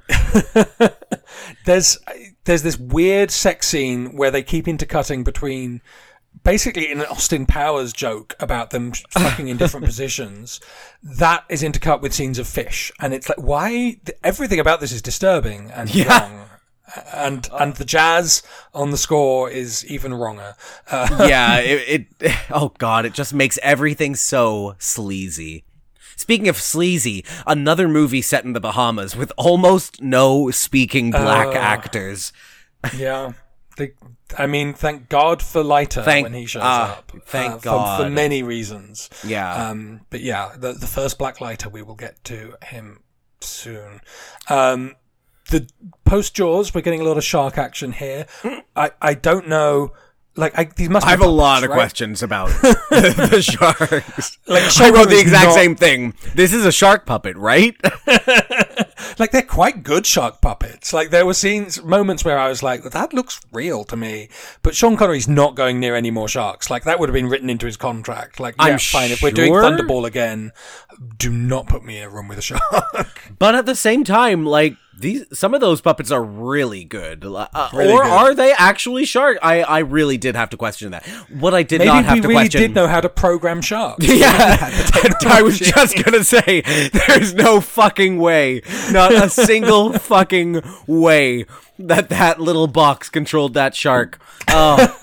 there's 1.64 1.98
there's 2.44 2.62
this 2.62 2.78
weird 2.78 3.30
sex 3.30 3.68
scene 3.68 4.16
where 4.16 4.30
they 4.30 4.42
keep 4.42 4.68
intercutting 4.68 5.24
between 5.24 5.80
basically 6.44 6.90
in 6.90 7.00
an 7.00 7.06
Austin 7.06 7.46
Powers 7.46 7.92
joke 7.92 8.34
about 8.38 8.70
them 8.70 8.92
fucking 9.10 9.48
in 9.48 9.56
different 9.56 9.84
positions. 9.86 10.60
That 11.02 11.44
is 11.48 11.62
intercut 11.62 12.00
with 12.00 12.14
scenes 12.14 12.38
of 12.38 12.46
fish, 12.46 12.92
and 13.00 13.12
it's 13.12 13.28
like 13.28 13.40
why 13.40 13.98
everything 14.22 14.60
about 14.60 14.80
this 14.80 14.92
is 14.92 15.02
disturbing 15.02 15.70
and 15.72 15.92
Yeah. 15.94 16.20
wrong. 16.20 16.40
And 17.12 17.48
and 17.58 17.74
the 17.74 17.84
jazz 17.84 18.42
on 18.74 18.90
the 18.90 18.98
score 18.98 19.50
is 19.50 19.84
even 19.86 20.12
wronger. 20.14 20.54
Uh, 20.90 21.26
yeah, 21.28 21.56
it, 21.58 22.06
it, 22.20 22.36
oh 22.50 22.72
god, 22.78 23.04
it 23.06 23.14
just 23.14 23.34
makes 23.34 23.58
everything 23.62 24.14
so 24.14 24.76
sleazy. 24.78 25.64
Speaking 26.14 26.46
of 26.46 26.56
sleazy, 26.58 27.24
another 27.46 27.88
movie 27.88 28.22
set 28.22 28.44
in 28.44 28.52
the 28.52 28.60
Bahamas 28.60 29.16
with 29.16 29.32
almost 29.36 30.00
no 30.02 30.50
speaking 30.52 31.10
black 31.10 31.56
actors. 31.56 32.32
yeah, 32.96 33.32
I 34.38 34.46
mean, 34.46 34.72
thank 34.72 35.08
God 35.08 35.42
for 35.42 35.62
Leiter 35.62 36.02
Thank- 36.02 36.24
when 36.24 36.34
he 36.34 36.46
shows 36.46 36.62
ah, 36.64 36.98
up. 36.98 37.12
thank 37.26 37.52
uh, 37.54 37.58
for- 37.58 37.64
God. 37.64 38.02
for, 38.04 38.10
many 38.10 38.42
reasons. 38.42 39.10
Yeah. 39.24 39.68
Um, 39.70 40.02
but 40.10 40.20
yeah, 40.20 40.52
the 40.56 40.72
the 40.72 40.86
first 40.86 41.18
Black 41.18 41.40
Leiter, 41.40 41.68
we 41.68 41.82
will 41.82 41.94
get 41.94 42.22
to 42.24 42.56
him 42.62 43.00
soon. 43.40 44.00
Um, 44.48 44.94
the 45.50 45.68
post 46.04 46.34
Jaws, 46.34 46.74
we're 46.74 46.80
getting 46.80 47.00
a 47.00 47.04
lot 47.04 47.16
of 47.18 47.24
shark 47.24 47.58
action 47.58 47.92
here. 47.92 48.26
I, 48.74 48.92
I 49.00 49.14
don't 49.14 49.48
know, 49.48 49.92
like 50.36 50.58
I, 50.58 50.64
these 50.64 50.88
must. 50.88 51.06
I 51.06 51.10
have 51.10 51.20
a 51.20 51.26
lot 51.26 51.64
of 51.64 51.70
right? 51.70 51.76
questions 51.76 52.22
about 52.22 52.48
the 52.60 53.40
sharks. 53.42 54.38
Like, 54.46 54.80
I 54.80 54.90
wrote 54.90 55.08
the 55.08 55.20
exact 55.20 55.46
not- 55.46 55.54
same 55.54 55.76
thing. 55.76 56.14
This 56.34 56.52
is 56.52 56.66
a 56.66 56.72
shark 56.72 57.06
puppet, 57.06 57.36
right? 57.36 57.76
Like 59.18 59.30
they're 59.30 59.42
quite 59.42 59.82
good 59.82 60.06
shark 60.06 60.40
puppets. 60.40 60.92
Like 60.92 61.10
there 61.10 61.26
were 61.26 61.34
scenes, 61.34 61.82
moments 61.82 62.24
where 62.24 62.38
I 62.38 62.48
was 62.48 62.62
like, 62.62 62.82
that 62.82 63.12
looks 63.12 63.40
real 63.52 63.84
to 63.84 63.96
me. 63.96 64.28
But 64.62 64.74
Sean 64.74 64.96
Connery's 64.96 65.28
not 65.28 65.54
going 65.54 65.78
near 65.80 65.94
any 65.94 66.10
more 66.10 66.28
sharks. 66.28 66.70
Like 66.70 66.84
that 66.84 66.98
would 66.98 67.08
have 67.08 67.14
been 67.14 67.28
written 67.28 67.50
into 67.50 67.66
his 67.66 67.76
contract. 67.76 68.40
Like, 68.40 68.56
I'm 68.58 68.78
fine. 68.78 69.10
If 69.10 69.22
we're 69.22 69.30
doing. 69.30 69.52
Thunderball 69.52 70.04
again, 70.04 70.52
do 71.16 71.30
not 71.30 71.68
put 71.68 71.84
me 71.84 71.98
in 71.98 72.04
a 72.04 72.10
room 72.10 72.28
with 72.28 72.38
a 72.38 72.42
shark. 72.42 73.20
but 73.38 73.54
at 73.54 73.66
the 73.66 73.74
same 73.74 74.04
time, 74.04 74.44
like 74.44 74.76
these, 74.98 75.24
some 75.36 75.54
of 75.54 75.60
those 75.60 75.80
puppets 75.80 76.10
are 76.10 76.22
really 76.22 76.84
good. 76.84 77.24
Uh, 77.24 77.68
Really 77.72 77.92
or 77.92 78.02
good. 78.02 78.12
are 78.12 78.34
they 78.34 78.52
actually 78.52 79.04
shark? 79.04 79.38
I, 79.42 79.62
I 79.62 79.78
really 79.80 80.16
did 80.18 80.36
have 80.36 80.50
to 80.50 80.56
question 80.56 80.92
that. 80.92 81.04
What 81.30 81.52
I 81.54 81.62
did 81.62 81.78
Maybe 81.78 81.88
not 81.88 82.04
have 82.04 82.14
we 82.16 82.20
to 82.22 82.28
really 82.28 82.44
question. 82.44 82.60
did 82.60 82.74
know 82.74 82.86
how 82.86 83.00
to 83.00 83.08
program 83.08 83.60
sharks. 83.60 84.06
Yeah, 84.14 84.56
I 85.26 85.42
was 85.42 85.58
just 85.58 85.96
gonna 86.04 86.22
say, 86.24 86.62
there's 86.92 87.34
no 87.34 87.60
fucking 87.60 88.18
way, 88.18 88.62
not 88.90 89.12
a 89.12 89.28
single 89.30 89.92
fucking 89.98 90.62
way 90.86 91.46
that 91.78 92.08
that 92.10 92.40
little 92.40 92.66
box 92.68 93.08
controlled 93.10 93.54
that 93.54 93.74
shark. 93.74 94.20
Oh, 94.48 94.96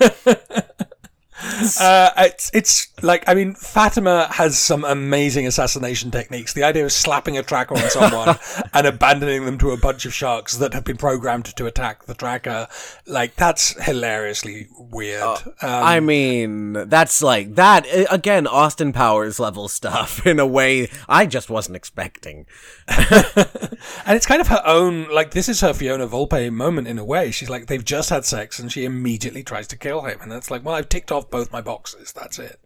Uh, 1.80 2.10
it's 2.18 2.50
it's 2.54 2.88
like 3.02 3.24
I 3.26 3.34
mean 3.34 3.54
Fatima 3.54 4.28
has 4.32 4.58
some 4.58 4.84
amazing 4.84 5.46
assassination 5.46 6.10
techniques. 6.10 6.52
The 6.52 6.62
idea 6.62 6.84
of 6.84 6.92
slapping 6.92 7.36
a 7.36 7.42
tracker 7.42 7.74
on 7.74 7.90
someone 7.90 8.36
and 8.74 8.86
abandoning 8.86 9.44
them 9.44 9.58
to 9.58 9.70
a 9.70 9.76
bunch 9.76 10.06
of 10.06 10.14
sharks 10.14 10.56
that 10.58 10.74
have 10.74 10.84
been 10.84 10.96
programmed 10.96 11.46
to 11.56 11.66
attack 11.66 12.04
the 12.04 12.14
tracker, 12.14 12.68
like 13.06 13.34
that's 13.36 13.80
hilariously 13.82 14.68
weird. 14.78 15.22
um, 15.22 15.52
I 15.62 16.00
mean, 16.00 16.72
that's 16.88 17.22
like 17.22 17.54
that 17.56 17.86
uh, 17.86 18.04
again, 18.10 18.46
Austin 18.46 18.92
Powers 18.92 19.40
level 19.40 19.68
stuff 19.68 20.24
in 20.26 20.38
a 20.38 20.46
way 20.46 20.88
I 21.08 21.26
just 21.26 21.50
wasn't 21.50 21.76
expecting. 21.76 22.46
and 22.88 24.16
it's 24.16 24.26
kind 24.26 24.40
of 24.40 24.48
her 24.48 24.62
own 24.64 25.08
like 25.12 25.32
this 25.32 25.48
is 25.48 25.60
her 25.60 25.72
Fiona 25.72 26.06
Volpe 26.06 26.52
moment 26.52 26.86
in 26.86 26.98
a 26.98 27.04
way. 27.04 27.30
She's 27.30 27.50
like 27.50 27.66
they've 27.66 27.84
just 27.84 28.10
had 28.10 28.24
sex 28.24 28.58
and 28.58 28.70
she 28.70 28.84
immediately 28.84 29.42
tries 29.42 29.66
to 29.68 29.76
kill 29.76 30.02
him, 30.02 30.18
and 30.20 30.30
that's 30.30 30.50
like 30.50 30.64
well 30.64 30.74
I've 30.74 30.88
ticked 30.88 31.10
off 31.10 31.30
both 31.32 31.50
my 31.50 31.60
boxes. 31.60 32.12
That's 32.12 32.38
it. 32.38 32.60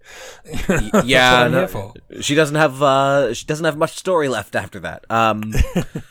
Yeah, 1.05 1.45
what 1.45 1.47
I'm 1.47 1.53
no- 1.53 1.95
she 2.21 2.35
doesn't 2.35 2.57
have 2.57 2.83
uh 2.83 3.33
she 3.33 3.47
doesn't 3.47 3.65
have 3.65 3.79
much 3.79 3.97
story 3.97 4.29
left 4.29 4.55
after 4.55 4.79
that. 4.81 5.05
Um 5.11 5.55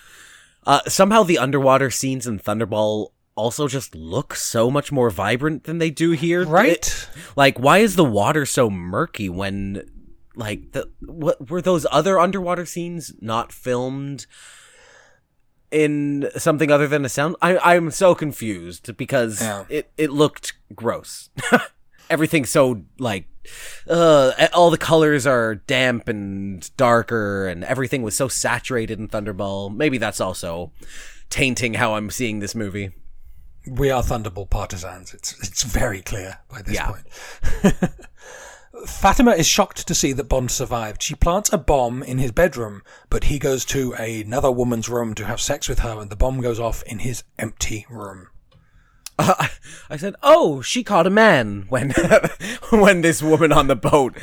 uh 0.65 0.81
somehow 0.87 1.21
the 1.23 1.37
underwater 1.37 1.91
scenes 1.91 2.25
in 2.25 2.39
Thunderball 2.39 3.09
also 3.35 3.67
just 3.67 3.93
look 3.93 4.33
so 4.33 4.71
much 4.71 4.91
more 4.91 5.09
vibrant 5.09 5.65
than 5.65 5.77
they 5.77 5.91
do 5.91 6.11
here. 6.11 6.45
Right? 6.45 6.69
It- 6.77 7.09
like 7.35 7.59
why 7.59 7.79
is 7.79 7.95
the 7.95 8.05
water 8.05 8.45
so 8.45 8.69
murky 8.71 9.29
when 9.29 9.87
like 10.35 10.71
the 10.71 10.89
what 11.01 11.49
were 11.49 11.61
those 11.61 11.85
other 11.91 12.19
underwater 12.19 12.65
scenes 12.65 13.13
not 13.21 13.51
filmed 13.51 14.25
in 15.71 16.29
something 16.37 16.71
other 16.71 16.87
than 16.87 17.03
a 17.05 17.09
sound 17.09 17.35
I 17.41 17.57
I'm 17.57 17.91
so 17.91 18.15
confused 18.15 18.95
because 18.97 19.41
Yeah. 19.41 19.65
it 19.69 19.91
it 19.97 20.11
looked 20.11 20.53
gross. 20.73 21.29
Everything's 22.09 22.49
so 22.49 22.83
like 22.99 23.25
uh 23.87 24.31
all 24.53 24.71
the 24.71 24.77
colors 24.77 25.27
are 25.27 25.55
damp 25.55 26.07
and 26.07 26.75
darker 26.77 27.47
and 27.47 27.63
everything 27.63 28.01
was 28.01 28.15
so 28.15 28.27
saturated 28.27 28.99
in 28.99 29.07
Thunderball. 29.07 29.75
Maybe 29.75 29.97
that's 29.97 30.19
also 30.21 30.71
tainting 31.29 31.75
how 31.75 31.95
I'm 31.95 32.09
seeing 32.09 32.39
this 32.39 32.55
movie. 32.55 32.91
we 33.67 33.89
are 33.91 34.01
Thunderball 34.03 34.49
partisans. 34.49 35.13
It's 35.13 35.33
it's 35.47 35.63
very 35.63 36.01
clear 36.01 36.39
by 36.49 36.61
this 36.61 36.75
Yeah. 36.75 36.91
point. 36.91 37.83
Fatima 38.87 39.31
is 39.31 39.47
shocked 39.47 39.87
to 39.87 39.95
see 39.95 40.11
that 40.13 40.25
Bond 40.25 40.51
survived. 40.51 41.01
She 41.01 41.15
plants 41.15 41.51
a 41.53 41.57
bomb 41.57 42.03
in 42.03 42.17
his 42.17 42.31
bedroom, 42.33 42.81
but 43.09 43.25
he 43.25 43.39
goes 43.39 43.63
to 43.65 43.93
another 43.93 44.51
woman's 44.51 44.89
room 44.89 45.13
to 45.15 45.25
have 45.25 45.39
sex 45.39 45.69
with 45.69 45.79
her, 45.79 45.99
and 46.01 46.09
the 46.09 46.15
bomb 46.17 46.41
goes 46.41 46.59
off 46.59 46.83
in 46.83 46.99
his 46.99 47.23
empty 47.39 47.85
room. 47.89 48.27
I 49.89 49.97
said, 49.97 50.15
"Oh, 50.21 50.61
she 50.61 50.83
caught 50.83 51.07
a 51.07 51.09
man 51.09 51.65
when 51.69 51.91
when 52.69 53.01
this 53.01 53.21
woman 53.23 53.51
on 53.51 53.67
the 53.67 53.75
boat 53.75 54.17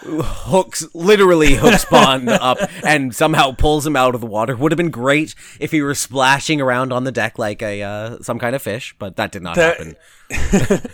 hooks 0.00 0.86
literally 0.94 1.54
hooks 1.54 1.84
Bond 1.84 2.28
up 2.28 2.56
and 2.84 3.14
somehow 3.14 3.52
pulls 3.52 3.86
him 3.86 3.96
out 3.96 4.14
of 4.14 4.20
the 4.20 4.26
water. 4.26 4.56
Would 4.56 4.72
have 4.72 4.76
been 4.76 4.90
great 4.90 5.34
if 5.60 5.70
he 5.72 5.82
were 5.82 5.94
splashing 5.94 6.60
around 6.60 6.92
on 6.92 7.04
the 7.04 7.12
deck 7.12 7.38
like 7.38 7.60
a 7.62 7.82
uh, 7.82 8.18
some 8.22 8.38
kind 8.38 8.54
of 8.56 8.62
fish, 8.62 8.94
but 8.98 9.16
that 9.16 9.32
did 9.32 9.42
not 9.42 9.56
There- 9.56 9.74
happen. 9.74 9.96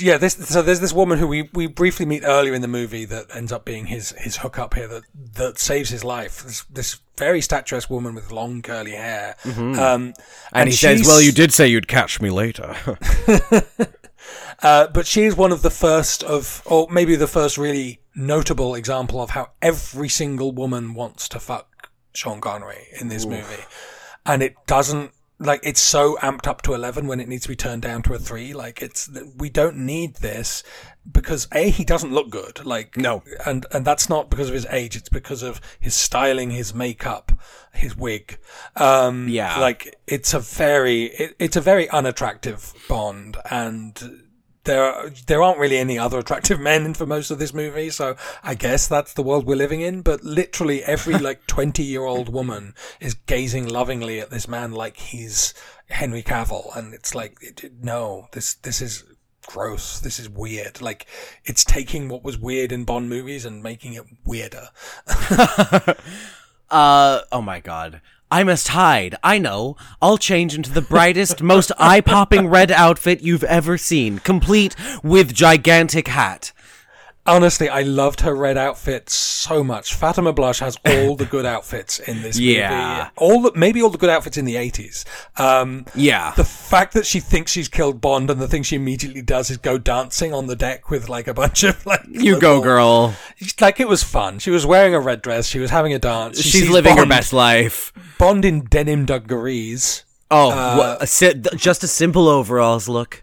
Yeah, 0.00 0.16
this 0.16 0.34
so 0.34 0.62
there's 0.62 0.80
this 0.80 0.92
woman 0.92 1.18
who 1.18 1.26
we, 1.26 1.48
we 1.52 1.66
briefly 1.66 2.06
meet 2.06 2.22
earlier 2.24 2.54
in 2.54 2.62
the 2.62 2.68
movie 2.68 3.04
that 3.04 3.34
ends 3.34 3.52
up 3.52 3.64
being 3.64 3.86
his 3.86 4.10
his 4.18 4.38
hookup 4.38 4.74
here 4.74 4.88
that 4.88 5.02
that 5.34 5.58
saves 5.58 5.90
his 5.90 6.04
life. 6.04 6.42
This 6.42 6.64
this 6.64 6.98
very 7.16 7.40
statuesque 7.40 7.90
woman 7.90 8.14
with 8.14 8.32
long 8.32 8.62
curly 8.62 8.92
hair. 8.92 9.36
Um, 9.44 10.14
And, 10.52 10.68
he 10.68 10.74
says, 10.74 11.06
"Well, 11.06 11.20
you 11.20 11.32
did 11.32 11.52
say 11.52 11.68
you'd 11.68 11.88
catch 11.88 12.20
me 12.20 12.30
later." 12.30 12.76
Uh, 14.62 14.86
but 14.88 15.06
she 15.06 15.22
is 15.22 15.34
one 15.34 15.52
of 15.52 15.62
the 15.62 15.70
first 15.70 16.22
of, 16.22 16.62
or 16.66 16.86
maybe 16.90 17.16
the 17.16 17.26
first 17.26 17.56
really 17.56 18.02
notable 18.14 18.74
example 18.74 19.20
of 19.22 19.30
how 19.30 19.50
every 19.62 20.08
single 20.08 20.52
woman 20.52 20.92
wants 20.92 21.28
to 21.30 21.40
fuck 21.40 21.90
Sean 22.12 22.40
Connery 22.40 22.88
in 23.00 23.08
this 23.08 23.24
movie. 23.24 23.64
And 24.26 24.42
it 24.42 24.54
doesn't, 24.66 25.12
like, 25.40 25.60
it's 25.62 25.80
so 25.80 26.16
amped 26.16 26.46
up 26.46 26.60
to 26.62 26.74
11 26.74 27.06
when 27.06 27.18
it 27.18 27.26
needs 27.26 27.44
to 27.44 27.48
be 27.48 27.56
turned 27.56 27.80
down 27.80 28.02
to 28.02 28.12
a 28.12 28.18
3. 28.18 28.52
Like, 28.52 28.82
it's, 28.82 29.10
we 29.38 29.48
don't 29.48 29.78
need 29.78 30.16
this 30.16 30.62
because 31.10 31.48
A, 31.52 31.70
he 31.70 31.82
doesn't 31.82 32.12
look 32.12 32.28
good. 32.28 32.64
Like, 32.66 32.96
No. 32.98 33.22
And, 33.46 33.64
and 33.72 33.86
that's 33.86 34.10
not 34.10 34.28
because 34.28 34.48
of 34.48 34.54
his 34.54 34.66
age. 34.66 34.96
It's 34.96 35.08
because 35.08 35.42
of 35.42 35.60
his 35.80 35.94
styling, 35.94 36.50
his 36.50 36.74
makeup, 36.74 37.32
his 37.72 37.96
wig. 37.96 38.38
Um, 38.76 39.28
Yeah. 39.28 39.58
Like, 39.58 39.96
it's 40.06 40.34
a 40.34 40.40
very, 40.40 41.04
it, 41.04 41.36
it's 41.38 41.56
a 41.56 41.62
very 41.62 41.88
unattractive 41.88 42.74
Bond 42.86 43.38
and, 43.50 44.24
there 44.64 44.84
are, 44.84 45.10
there 45.26 45.42
aren't 45.42 45.58
really 45.58 45.78
any 45.78 45.98
other 45.98 46.18
attractive 46.18 46.60
men 46.70 46.94
for 46.94 47.06
most 47.06 47.30
of 47.30 47.38
this 47.38 47.54
movie, 47.54 47.90
so 47.90 48.16
I 48.42 48.54
guess 48.54 48.88
that's 48.88 49.14
the 49.14 49.22
world 49.22 49.46
we're 49.46 49.56
living 49.56 49.80
in. 49.80 50.02
But 50.02 50.22
literally 50.24 50.82
every 50.84 51.14
like 51.18 51.46
twenty 51.46 51.82
year 51.82 52.04
old 52.04 52.28
woman 52.28 52.74
is 53.00 53.14
gazing 53.14 53.68
lovingly 53.68 54.20
at 54.20 54.30
this 54.30 54.48
man 54.48 54.72
like 54.72 54.96
he's 54.96 55.54
Henry 55.88 56.22
Cavill, 56.22 56.76
and 56.76 56.94
it's 56.94 57.14
like 57.14 57.38
no, 57.80 58.28
this 58.32 58.54
this 58.54 58.80
is 58.80 59.04
gross. 59.46 60.00
This 60.00 60.18
is 60.18 60.28
weird. 60.28 60.80
Like 60.80 61.06
it's 61.44 61.64
taking 61.64 62.08
what 62.08 62.22
was 62.22 62.38
weird 62.38 62.72
in 62.72 62.84
Bond 62.84 63.08
movies 63.08 63.44
and 63.44 63.62
making 63.62 63.94
it 63.94 64.04
weirder. 64.24 64.68
Uh, 66.70 67.22
oh 67.32 67.42
my 67.42 67.60
god. 67.60 68.00
I 68.30 68.44
must 68.44 68.68
hide. 68.68 69.16
I 69.22 69.38
know. 69.38 69.76
I'll 70.00 70.18
change 70.18 70.54
into 70.54 70.70
the 70.70 70.82
brightest, 70.82 71.42
most 71.42 71.72
eye-popping 71.78 72.46
red 72.48 72.70
outfit 72.70 73.22
you've 73.22 73.44
ever 73.44 73.76
seen, 73.76 74.18
complete 74.20 74.74
with 75.02 75.34
gigantic 75.34 76.08
hat. 76.08 76.52
honestly, 77.26 77.68
I 77.68 77.82
loved 77.82 78.22
her 78.22 78.34
red 78.34 78.56
outfit 78.56 79.08
so 79.08 79.62
much. 79.62 79.94
Fatima 79.94 80.32
Blush 80.32 80.58
has 80.60 80.76
all 80.84 81.14
the 81.14 81.26
good 81.26 81.46
outfits 81.46 82.00
in 82.00 82.22
this 82.22 82.38
Yeah. 82.38 82.96
movie. 82.96 83.10
All 83.18 83.42
the, 83.42 83.52
maybe 83.54 83.80
all 83.82 83.90
the 83.90 83.98
good 83.98 84.10
outfits 84.10 84.36
in 84.36 84.46
the 84.46 84.56
eighties. 84.56 85.04
Um, 85.36 85.84
Yeah. 85.94 86.32
the 86.36 86.44
fact 86.44 86.92
that 86.94 87.06
she 87.06 87.20
thinks 87.20 87.52
she's 87.52 87.68
killed 87.68 88.00
Bond 88.00 88.30
and 88.30 88.40
the 88.40 88.48
thing 88.48 88.64
she 88.64 88.74
immediately 88.74 89.22
does 89.22 89.48
is 89.50 89.58
go 89.58 89.78
dancing 89.78 90.32
on 90.34 90.46
the 90.48 90.56
deck 90.56 90.90
with 90.90 91.08
like 91.08 91.28
a 91.28 91.34
bunch 91.34 91.62
of 91.62 91.84
like 91.86 92.00
You 92.10 92.40
go, 92.40 92.60
girl. 92.60 93.14
Like 93.60 93.80
it 93.80 93.88
was 93.88 94.02
fun. 94.02 94.38
She 94.38 94.50
was 94.50 94.66
wearing 94.66 94.94
a 94.94 95.00
red 95.00 95.22
dress. 95.22 95.46
She 95.46 95.58
was 95.58 95.70
having 95.70 95.92
a 95.94 95.98
dance. 95.98 96.40
She 96.40 96.50
She's 96.50 96.68
living 96.70 96.96
her 96.96 97.06
best 97.06 97.32
life. 97.32 97.92
Bond 98.18 98.44
in 98.44 98.64
denim 98.64 99.06
dungarees. 99.06 100.04
Oh, 100.30 100.50
Uh, 100.50 100.76
what, 100.76 101.02
a 101.02 101.06
si- 101.06 101.40
just 101.56 101.82
a 101.82 101.88
simple 101.88 102.28
overalls 102.28 102.88
look. 102.88 103.22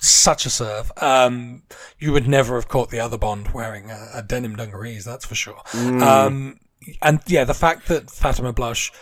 Such 0.00 0.46
a 0.46 0.50
serve. 0.50 0.92
Um, 0.98 1.62
you 1.98 2.12
would 2.12 2.26
never 2.28 2.54
have 2.54 2.68
caught 2.68 2.90
the 2.90 3.00
other 3.00 3.18
Bond 3.18 3.48
wearing 3.52 3.90
a, 3.90 4.08
a 4.14 4.22
denim 4.22 4.56
dungarees. 4.56 5.04
That's 5.04 5.26
for 5.26 5.34
sure. 5.34 5.60
Um, 5.74 6.58
and 7.02 7.20
yeah, 7.26 7.44
the 7.44 7.54
fact 7.54 7.88
that 7.88 8.10
Fatima 8.10 8.52
Blush 8.52 8.92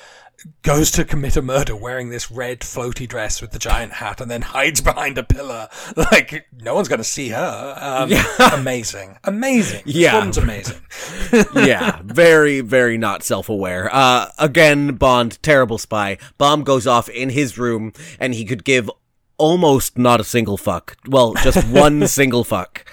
goes 0.62 0.91
to 0.93 1.05
commit 1.05 1.36
a 1.36 1.43
murder 1.43 1.74
wearing 1.74 2.11
this 2.11 2.30
red 2.30 2.61
floaty 2.61 3.09
dress 3.09 3.41
with 3.41 3.51
the 3.51 3.59
giant 3.59 3.93
hat 3.95 4.20
and 4.20 4.30
then 4.30 4.41
hides 4.43 4.80
behind 4.80 5.18
a 5.18 5.22
pillar 5.24 5.68
like 5.97 6.47
no 6.61 6.74
one's 6.76 6.86
going 6.89 6.99
to 6.99 7.05
see 7.05 7.30
her 7.30 7.74
um, 7.80 8.11
amazing 8.59 9.18
amazing 9.24 9.82
Yeah. 9.84 10.14
woman's 10.18 10.39
amazing 10.39 10.76
yeah, 11.55 12.01
very, 12.05 12.61
very 12.61 12.97
not 12.97 13.22
self-aware. 13.22 13.91
Uh, 13.93 14.30
again, 14.39 14.95
Bond, 14.97 15.43
terrible 15.43 15.76
spy. 15.78 16.16
Bomb 16.39 16.62
goes 16.64 16.86
off 16.86 17.09
in 17.09 17.30
his 17.30 17.59
room, 17.59 17.93
and 18.18 18.34
he 18.34 18.45
could 18.45 18.64
give 18.64 18.91
almost 19.36 19.99
not 19.99 20.20
a 20.20 20.24
single 20.24 20.57
fuck. 20.57 20.97
Well, 21.07 21.34
just 21.34 21.66
one 21.68 22.07
single 22.09 22.45
fuck. 22.45 22.84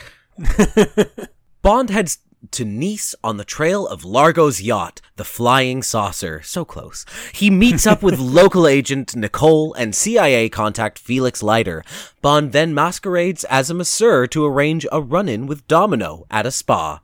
Bond 1.62 1.90
heads 1.90 2.20
to 2.52 2.66
Nice 2.66 3.16
on 3.24 3.38
the 3.38 3.46
trail 3.46 3.88
of 3.88 4.04
Largo's 4.04 4.62
yacht, 4.62 5.02
the 5.16 5.24
Flying 5.24 5.82
Saucer. 5.82 6.42
So 6.44 6.66
close. 6.66 7.06
He 7.34 7.50
meets 7.50 7.86
up 7.88 8.02
with 8.04 8.20
local 8.20 8.68
agent 8.68 9.16
Nicole 9.16 9.74
and 9.74 9.96
CIA 9.96 10.50
contact 10.50 11.00
Felix 11.00 11.42
Leiter. 11.42 11.84
Bond 12.22 12.52
then 12.52 12.74
masquerades 12.74 13.44
as 13.46 13.70
a 13.70 13.74
masseur 13.74 14.28
to 14.28 14.46
arrange 14.46 14.86
a 14.92 15.02
run-in 15.02 15.48
with 15.48 15.68
Domino 15.68 16.26
at 16.30 16.46
a 16.46 16.52
spa. 16.52 17.02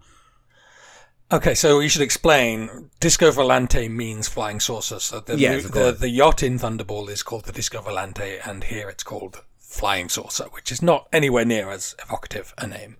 Okay, 1.31 1.53
so 1.53 1.79
you 1.79 1.87
should 1.87 2.01
explain. 2.01 2.89
Disco 2.99 3.31
Volante 3.31 3.89
means 3.89 4.27
flying 4.27 4.59
saucer. 4.59 4.99
So 4.99 5.21
the, 5.21 5.37
Yes, 5.37 5.63
the 5.63 5.91
the 5.91 6.09
yacht 6.09 6.43
in 6.43 6.59
Thunderball 6.59 7.09
is 7.09 7.23
called 7.23 7.45
the 7.45 7.53
Disco 7.53 7.81
Volante, 7.81 8.45
and 8.45 8.65
here 8.65 8.89
it's 8.89 9.03
called 9.03 9.41
Flying 9.57 10.09
Saucer, 10.09 10.45
which 10.51 10.73
is 10.73 10.81
not 10.81 11.07
anywhere 11.13 11.45
near 11.45 11.69
as 11.69 11.95
evocative 11.99 12.53
a 12.57 12.67
name. 12.67 12.97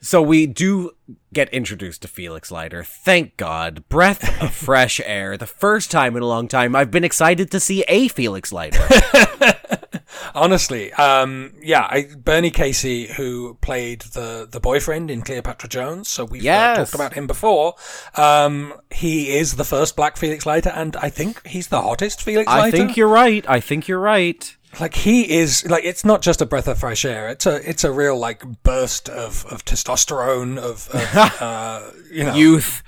So 0.00 0.22
we 0.22 0.46
do 0.46 0.92
get 1.32 1.48
introduced 1.50 2.02
to 2.02 2.08
Felix 2.08 2.50
Leiter. 2.50 2.84
Thank 2.84 3.36
God. 3.36 3.88
Breath 3.88 4.42
of 4.42 4.54
fresh 4.66 5.00
air. 5.04 5.36
The 5.36 5.46
first 5.46 5.90
time 5.90 6.16
in 6.16 6.22
a 6.22 6.26
long 6.26 6.48
time 6.48 6.76
I've 6.76 6.90
been 6.90 7.04
excited 7.04 7.50
to 7.50 7.60
see 7.60 7.84
a 7.88 8.08
Felix 8.08 8.52
Leiter. 8.52 8.86
Honestly, 10.34 10.92
um, 10.94 11.54
yeah, 11.60 11.86
I, 11.88 12.08
Bernie 12.16 12.50
Casey, 12.50 13.06
who 13.06 13.54
played 13.60 14.02
the 14.02 14.48
the 14.50 14.60
boyfriend 14.60 15.10
in 15.10 15.22
Cleopatra 15.22 15.68
Jones, 15.68 16.08
so 16.08 16.24
we've 16.24 16.46
uh, 16.46 16.76
talked 16.76 16.94
about 16.94 17.14
him 17.14 17.26
before. 17.26 17.74
Um, 18.14 18.74
he 18.90 19.36
is 19.36 19.56
the 19.56 19.64
first 19.64 19.96
black 19.96 20.16
Felix 20.16 20.46
Leiter, 20.46 20.70
and 20.70 20.96
I 20.96 21.10
think 21.10 21.44
he's 21.46 21.68
the 21.68 21.80
hottest 21.80 22.22
Felix 22.22 22.46
Leiter. 22.46 22.62
I 22.62 22.70
think 22.70 22.96
you're 22.96 23.08
right. 23.08 23.48
I 23.48 23.60
think 23.60 23.88
you're 23.88 24.00
right. 24.00 24.56
Like 24.80 24.94
he 24.94 25.30
is 25.38 25.64
like 25.68 25.84
it's 25.84 26.04
not 26.04 26.22
just 26.22 26.40
a 26.42 26.46
breath 26.46 26.68
of 26.68 26.78
fresh 26.78 27.04
air 27.04 27.28
it's 27.28 27.46
a 27.46 27.68
it's 27.68 27.84
a 27.84 27.90
real 27.92 28.18
like 28.18 28.62
burst 28.62 29.08
of 29.08 29.44
of 29.46 29.64
testosterone 29.64 30.58
of, 30.58 30.88
of 30.90 31.14
uh 31.42 31.90
you 32.12 32.24
know 32.24 32.34
Youth, 32.34 32.82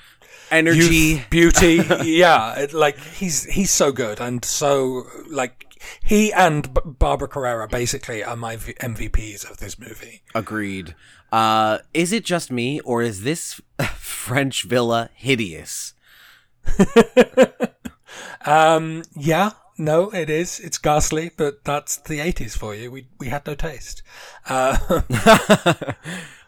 energy. 0.50 0.78
youth, 0.94 1.30
beauty 1.30 1.76
yeah 2.04 2.54
it, 2.58 2.72
like 2.72 2.98
he's 2.98 3.44
he's 3.44 3.70
so 3.70 3.92
good 3.92 4.20
and 4.20 4.44
so 4.44 5.04
like 5.30 5.66
he 6.04 6.30
and 6.32 6.72
B- 6.74 6.80
barbara 6.84 7.28
carrera 7.28 7.66
basically 7.66 8.22
are 8.22 8.36
my 8.36 8.56
v- 8.56 8.74
mvps 8.74 9.50
of 9.50 9.56
this 9.58 9.78
movie 9.78 10.22
Agreed. 10.34 10.94
Uh, 11.32 11.78
is 11.94 12.12
it 12.12 12.24
just 12.24 12.50
me, 12.50 12.80
or 12.80 13.02
is 13.02 13.22
this 13.22 13.60
French 13.94 14.64
villa 14.64 15.10
hideous? 15.14 15.94
um 18.44 19.02
yeah 19.16 19.50
no 19.80 20.10
it 20.10 20.30
is 20.30 20.60
it's 20.60 20.78
ghastly 20.78 21.30
but 21.36 21.64
that's 21.64 21.96
the 21.96 22.18
80s 22.18 22.56
for 22.56 22.74
you 22.74 22.90
we 22.90 23.06
we 23.18 23.28
had 23.28 23.46
no 23.46 23.54
taste 23.54 24.02
uh 24.48 25.02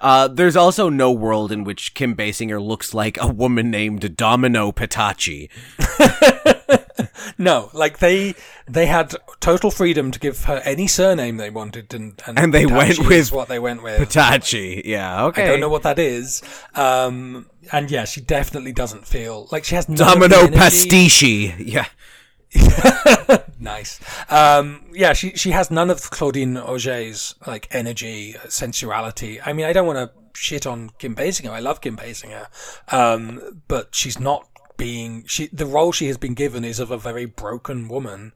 Uh, 0.03 0.27
there's 0.27 0.57
also 0.57 0.89
no 0.89 1.13
world 1.13 1.53
in 1.53 1.63
which 1.63 1.95
Kim 1.95 2.17
Basinger 2.17 2.61
looks 2.61 2.93
like 2.93 3.17
a 3.21 3.29
woman 3.29 3.71
named 3.71 4.17
Domino 4.17 4.73
Petachi. 4.73 5.49
no 7.39 7.71
like 7.73 7.99
they 7.99 8.35
they 8.67 8.87
had 8.87 9.15
total 9.41 9.71
freedom 9.71 10.11
to 10.11 10.19
give 10.19 10.45
her 10.45 10.61
any 10.65 10.87
surname 10.87 11.37
they 11.37 11.51
wanted 11.51 11.95
and 11.95 12.21
and, 12.27 12.39
And 12.39 12.53
they 12.53 12.67
went 12.67 12.99
with 12.99 13.31
what 13.31 13.49
they 13.49 13.61
went 13.61 13.83
with 13.83 14.01
Petachi. 14.01 14.83
Yeah, 14.85 15.27
okay. 15.27 15.45
I 15.45 15.47
don't 15.47 15.61
know 15.61 15.69
what 15.69 15.85
that 15.85 16.01
is. 16.01 16.43
Um, 16.75 17.49
and 17.71 17.89
yeah, 17.89 18.05
she 18.05 18.21
definitely 18.21 18.73
doesn't 18.73 19.07
feel 19.07 19.47
like 19.53 19.65
she 19.65 19.77
has 19.77 19.87
Domino 19.87 20.49
Pastiche. 20.49 21.23
Yeah. 21.61 21.87
Nice. 23.59 24.01
Um, 24.29 24.85
yeah, 24.93 25.13
she 25.13 25.31
she 25.37 25.51
has 25.53 25.71
none 25.71 25.89
of 25.89 26.11
Claudine 26.11 26.57
Auger's 26.57 27.37
like 27.47 27.69
energy, 27.71 28.35
sensuality. 28.49 29.41
I 29.45 29.53
mean, 29.53 29.67
I 29.67 29.73
don't 29.73 29.87
want 29.87 29.99
to 29.99 30.11
shit 30.39 30.67
on 30.67 30.91
Kim 30.99 31.15
Basinger. 31.15 31.51
I 31.51 31.61
love 31.61 31.81
Kim 31.81 31.97
Basinger, 31.97 32.47
um, 32.93 33.63
but 33.69 33.95
she's 33.95 34.19
not 34.19 34.49
being 34.77 35.25
she. 35.29 35.47
The 35.53 35.65
role 35.67 35.93
she 35.93 36.09
has 36.09 36.19
been 36.19 36.35
given 36.35 36.65
is 36.65 36.81
of 36.81 36.91
a 36.91 36.99
very 36.99 37.25
broken 37.25 37.87
woman, 37.89 38.33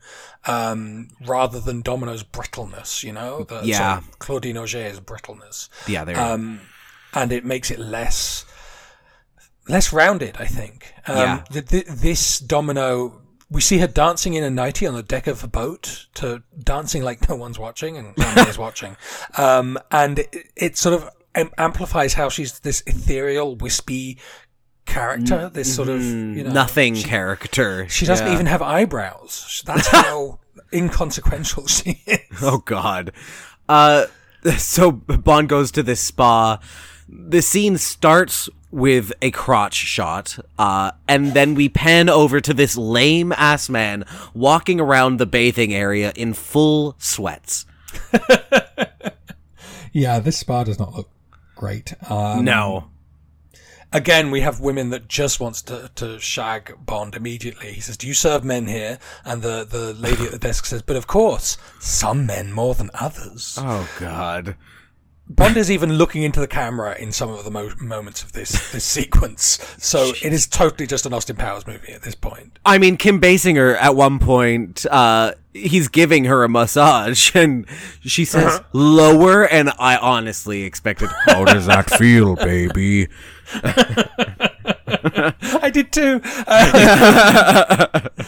um, 0.47 1.09
rather 1.27 1.59
than 1.59 1.83
Domino's 1.83 2.23
brittleness. 2.23 3.03
You 3.03 3.13
know, 3.13 3.43
the, 3.43 3.63
Yeah. 3.65 3.79
sorry, 4.01 4.05
Claudine 4.21 4.59
Auger's 4.59 5.01
brittleness. 5.01 5.69
Yeah, 5.89 6.05
there. 6.05 6.21
um, 6.21 6.61
and 7.15 7.33
it 7.33 7.45
makes 7.45 7.73
it 7.73 7.81
less 7.81 8.45
less 9.69 9.93
rounded. 9.93 10.37
I 10.39 10.47
think. 10.47 10.95
Um, 11.09 11.17
Yeah. 11.17 11.45
th- 11.51 11.67
th- 11.67 11.87
this 11.87 12.39
domino, 12.39 13.23
we 13.51 13.61
see 13.61 13.79
her 13.79 13.87
dancing 13.87 14.35
in 14.35 14.43
a 14.45 14.51
nightie 14.51 14.87
on 14.87 14.95
the 14.95 15.03
deck 15.03 15.27
of 15.27 15.45
a 15.45 15.49
boat, 15.49 16.07
to 16.15 16.43
dancing 16.59 17.03
like 17.05 17.29
no 17.29 17.37
one's 17.37 17.59
watching 17.59 17.97
and 17.97 18.17
nobody 18.17 18.51
is 18.51 18.59
watching, 18.59 18.97
um, 19.39 19.79
and 19.91 20.19
it, 20.21 20.37
it 20.57 20.77
sort 20.77 20.95
of 21.01 21.09
am- 21.35 21.51
amplifies 21.57 22.15
how 22.15 22.29
she's 22.29 22.59
this 22.61 22.83
ethereal, 22.87 23.55
wispy 23.57 24.19
character. 24.85 25.51
This 25.53 25.75
sort 25.75 25.89
of 25.89 26.03
you 26.03 26.45
know, 26.45 26.51
Nothing 26.53 26.95
She, 26.95 27.05
character. 27.05 27.89
she 27.89 28.07
doesn't 28.07 28.27
Yeah. 28.27 28.33
even 28.35 28.47
have 28.47 28.63
eyebrows. 28.63 29.63
That's 29.67 29.89
how 29.89 30.39
inconsequential 30.73 31.67
she 31.67 32.03
is. 32.07 32.21
Oh 32.43 32.59
God. 32.59 33.13
Uh, 33.69 34.07
so 34.59 34.93
Bond 34.93 35.49
goes 35.49 35.71
to 35.73 35.83
this 35.83 36.01
spa. 36.01 36.61
The 37.09 37.43
scene 37.43 37.79
starts 37.79 38.49
with 38.77 39.11
a 39.23 39.31
crotch 39.31 39.75
shot, 39.75 40.39
uh, 40.59 40.91
and 41.09 41.33
then 41.33 41.55
we 41.55 41.69
pan 41.69 42.09
over 42.11 42.41
to 42.41 42.53
this 42.53 42.77
lame 42.77 43.33
ass 43.33 43.69
man 43.71 44.05
walking 44.35 44.79
around 44.81 45.17
the 45.19 45.25
bathing 45.27 45.73
area 45.75 46.13
in 46.15 46.35
full 46.35 46.95
sweats. 46.99 47.65
Yeah, 49.93 50.19
this 50.19 50.37
spa 50.37 50.63
does 50.63 50.79
not 50.79 50.93
look 50.95 51.09
great. 51.55 51.95
Um, 52.11 52.45
No. 52.45 52.91
again, 53.95 54.31
we 54.31 54.43
have 54.43 54.61
women 54.61 54.91
that 54.91 55.09
just 55.09 55.41
wants 55.41 55.63
to, 55.63 55.91
to 55.95 56.19
shag 56.19 56.75
Bond 56.85 57.15
immediately. 57.15 57.73
He 57.73 57.81
says, 57.81 57.97
"Do 57.97 58.07
you 58.07 58.13
serve 58.13 58.45
men 58.45 58.67
here?" 58.67 58.99
And 59.25 59.41
the 59.41 59.65
the 59.65 59.95
lady 59.95 60.25
at 60.27 60.33
the 60.33 60.39
desk 60.39 60.67
says, 60.67 60.83
"But 60.83 60.97
of 60.97 61.07
course, 61.07 61.57
some 61.81 62.27
men 62.27 62.53
more 62.53 62.75
than 62.75 62.91
others." 62.93 63.57
Oh 63.59 63.89
God. 63.99 64.57
Bond 65.29 65.57
is 65.57 65.71
even 65.71 65.95
looking 65.95 66.23
into 66.23 66.39
the 66.39 66.47
camera 66.47 66.95
in 66.97 67.11
some 67.11 67.31
of 67.31 67.45
the 67.45 67.51
mo- 67.51 67.73
moments 67.81 68.23
of 68.23 68.33
this 68.33 68.73
this 68.73 68.85
sequence, 68.99 69.59
so 69.79 70.13
it 70.23 70.33
is 70.33 70.47
totally 70.47 70.87
just 70.87 71.05
an 71.05 71.13
Austin 71.13 71.37
Powers 71.37 71.67
movie 71.67 71.93
at 71.93 72.03
this 72.03 72.15
point. 72.15 72.59
I 72.65 72.79
mean, 72.79 72.97
Kim 72.97 73.21
Basinger 73.21 73.77
at 73.77 73.97
one 73.97 74.21
point, 74.21 74.87
uh, 74.87 75.35
he's 75.53 75.89
giving 75.89 76.27
her 76.27 76.45
a 76.45 76.49
massage, 76.49 77.33
and 77.35 77.67
she 78.03 78.25
says 78.25 78.61
lower, 78.73 79.45
and 79.45 79.73
I 79.79 79.97
honestly 79.97 80.63
expected, 80.63 81.09
how 81.27 81.45
does 81.45 81.67
that 81.67 81.91
feel, 81.91 82.37
baby? 82.37 83.09
I 85.63 85.71
did 85.73 85.93
too. 85.93 86.21
Uh, 86.47 88.09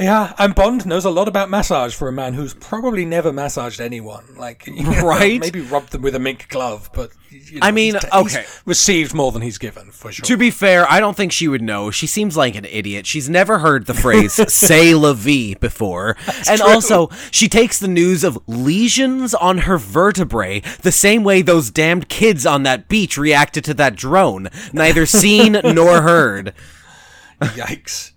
Yeah, 0.00 0.32
and 0.38 0.52
Bond 0.54 0.84
knows 0.84 1.04
a 1.04 1.10
lot 1.10 1.28
about 1.28 1.48
massage 1.48 1.94
for 1.94 2.08
a 2.08 2.12
man 2.12 2.34
who's 2.34 2.54
probably 2.54 3.04
never 3.04 3.32
massaged 3.32 3.80
anyone. 3.80 4.24
Like, 4.36 4.66
you 4.66 4.82
know, 4.82 5.00
Right? 5.06 5.40
Maybe 5.40 5.60
rubbed 5.60 5.92
them 5.92 6.02
with 6.02 6.16
a 6.16 6.18
mink 6.18 6.48
glove, 6.48 6.90
but 6.92 7.10
you 7.30 7.60
know, 7.60 7.66
I 7.66 7.70
mean, 7.70 7.94
he's- 7.94 8.04
he's 8.12 8.36
okay. 8.36 8.44
received 8.66 9.14
more 9.14 9.30
than 9.32 9.42
he's 9.42 9.58
given 9.58 9.90
for 9.92 10.10
sure. 10.10 10.24
To 10.24 10.36
be 10.36 10.50
fair, 10.50 10.90
I 10.90 10.98
don't 10.98 11.16
think 11.16 11.30
she 11.30 11.46
would 11.46 11.62
know. 11.62 11.90
She 11.90 12.06
seems 12.06 12.36
like 12.36 12.56
an 12.56 12.64
idiot. 12.64 13.06
She's 13.06 13.28
never 13.30 13.60
heard 13.60 13.86
the 13.86 13.94
phrase 13.94 14.32
"say 14.52 14.94
la 14.94 15.12
vie" 15.12 15.54
before, 15.60 16.16
and 16.48 16.60
true. 16.60 16.68
also 16.68 17.08
she 17.30 17.48
takes 17.48 17.78
the 17.78 17.88
news 17.88 18.24
of 18.24 18.38
lesions 18.46 19.34
on 19.34 19.58
her 19.58 19.78
vertebrae 19.78 20.60
the 20.82 20.92
same 20.92 21.22
way 21.22 21.42
those 21.42 21.70
damned 21.70 22.08
kids 22.08 22.44
on 22.44 22.64
that 22.64 22.88
beach 22.88 23.16
reacted 23.16 23.64
to 23.64 23.74
that 23.74 23.94
drone. 23.96 24.48
Neither 24.72 25.06
seen 25.06 25.52
nor 25.64 25.81
heard. 25.86 26.54
Yikes. 27.40 28.12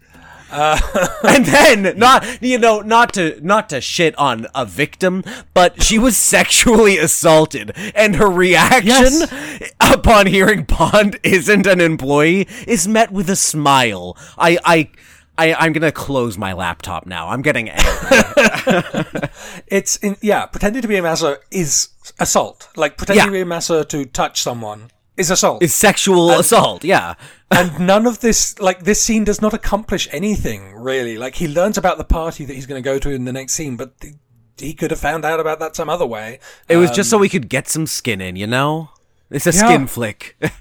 Uh, 0.52 0.80
and 1.28 1.46
then, 1.46 1.98
not 1.98 2.42
you 2.42 2.58
know, 2.60 2.80
not 2.82 3.14
to 3.14 3.40
not 3.42 3.68
to 3.70 3.82
shit 3.82 4.16
on 4.18 4.46
a 4.54 4.66
victim, 4.66 5.24
but 5.54 5.82
she 5.82 5.98
was 5.98 6.16
sexually 6.16 6.98
assaulted, 6.98 7.72
and 7.96 8.16
her 8.18 8.30
reaction 8.30 8.88
Yes. 8.88 9.72
upon 9.82 10.28
hearing 10.28 10.64
Bond 10.64 11.20
isn't 11.24 11.66
an 11.66 11.82
employee 11.82 12.48
is 12.68 12.88
met 12.88 13.12
with 13.12 13.30
a 13.30 13.36
smile. 13.36 14.16
I 14.38 14.58
I. 14.64 14.90
I, 15.38 15.54
I'm 15.54 15.74
gonna 15.74 15.92
close 15.92 16.38
my 16.38 16.54
laptop 16.54 17.06
now. 17.06 17.28
I'm 17.28 17.42
getting 17.42 17.70
angry. 17.70 19.04
It's 19.68 19.98
in 19.98 20.16
yeah, 20.22 20.46
pretending 20.46 20.82
to 20.82 20.88
be 20.88 20.96
a 20.96 21.02
masser 21.02 21.40
is 21.52 21.90
assault. 22.20 22.70
Like 22.78 22.96
pretending 22.98 23.24
Yeah. 23.24 23.26
to 23.26 23.32
be 23.34 23.42
a 23.42 23.46
masser 23.46 23.84
to 23.84 24.06
touch 24.06 24.42
someone 24.42 24.92
is 25.18 25.30
assault. 25.30 25.62
Is 25.62 25.74
sexual 25.76 26.32
assault. 26.32 26.86
Yeah. 26.86 27.16
And 27.56 27.80
none 27.80 28.06
of 28.08 28.20
this 28.20 28.58
like 28.60 28.84
this 28.84 29.02
scene 29.02 29.24
does 29.24 29.42
not 29.42 29.54
accomplish 29.54 30.08
anything 30.12 30.74
really. 30.76 31.18
Like 31.18 31.36
he 31.36 31.48
learns 31.48 31.78
about 31.78 31.98
the 31.98 32.04
party 32.04 32.46
that 32.46 32.54
he's 32.54 32.66
going 32.66 32.82
to 32.82 32.86
go 32.88 33.00
to 33.00 33.10
in 33.10 33.26
the 33.26 33.34
next 33.34 33.54
scene, 33.54 33.76
but 33.78 34.00
th- 34.02 34.16
he 34.58 34.74
could 34.74 34.92
have 34.92 35.00
found 35.00 35.26
out 35.26 35.40
about 35.40 35.60
that 35.60 35.76
some 35.76 35.90
other 35.90 36.06
way. 36.06 36.40
It 36.70 36.78
was 36.78 36.92
just 36.92 37.10
so 37.10 37.18
um, 37.18 37.22
we 37.22 37.30
could 37.30 37.50
get 37.50 37.68
some 37.68 37.88
skin 37.88 38.22
in, 38.22 38.36
you 38.36 38.48
know. 38.48 38.90
It's 39.30 39.48
a 39.48 39.52
Yeah. 39.52 39.66
skin 39.66 39.88
flick. 39.88 40.38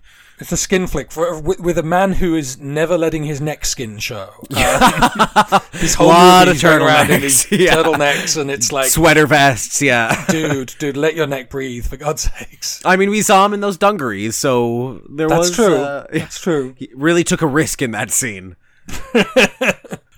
It's 0.40 0.50
a 0.50 0.56
skin 0.56 0.88
flick 0.88 1.12
for 1.12 1.40
with, 1.40 1.60
with 1.60 1.78
a 1.78 1.82
man 1.84 2.14
who 2.14 2.34
is 2.34 2.58
never 2.58 2.98
letting 2.98 3.22
his 3.22 3.40
neck 3.40 3.64
skin 3.64 3.98
show. 3.98 4.30
Um, 4.50 4.50
his 5.72 5.94
whole 5.94 6.08
Lot 6.08 6.48
movie 6.48 6.50
of 6.50 6.54
he's 6.56 6.62
going 6.62 6.82
around 6.82 7.10
in 7.10 7.20
turtlenecks, 7.20 7.48
these 7.48 7.60
yeah. 7.60 7.74
turtlenecks, 7.76 8.40
and 8.40 8.50
it's 8.50 8.72
like, 8.72 8.88
Sweater 8.88 9.26
vests. 9.28 9.80
Yeah. 9.80 10.24
dude, 10.26 10.74
dude, 10.78 10.96
let 10.96 11.14
your 11.14 11.28
neck 11.28 11.50
breathe 11.50 11.86
for 11.86 11.96
God's 11.96 12.22
sakes. 12.22 12.82
I 12.84 12.96
mean, 12.96 13.10
we 13.10 13.22
saw 13.22 13.46
him 13.46 13.54
in 13.54 13.60
those 13.60 13.76
dungarees, 13.78 14.36
so 14.36 15.02
there 15.08 15.28
That's 15.28 15.50
was. 15.50 15.54
true. 15.54 15.76
uh, 15.76 16.06
That's 16.12 16.40
true. 16.40 16.74
He 16.78 16.90
really 16.94 17.22
took 17.22 17.40
a 17.40 17.46
risk 17.46 17.80
in 17.80 17.92
that 17.92 18.10
scene. 18.10 18.56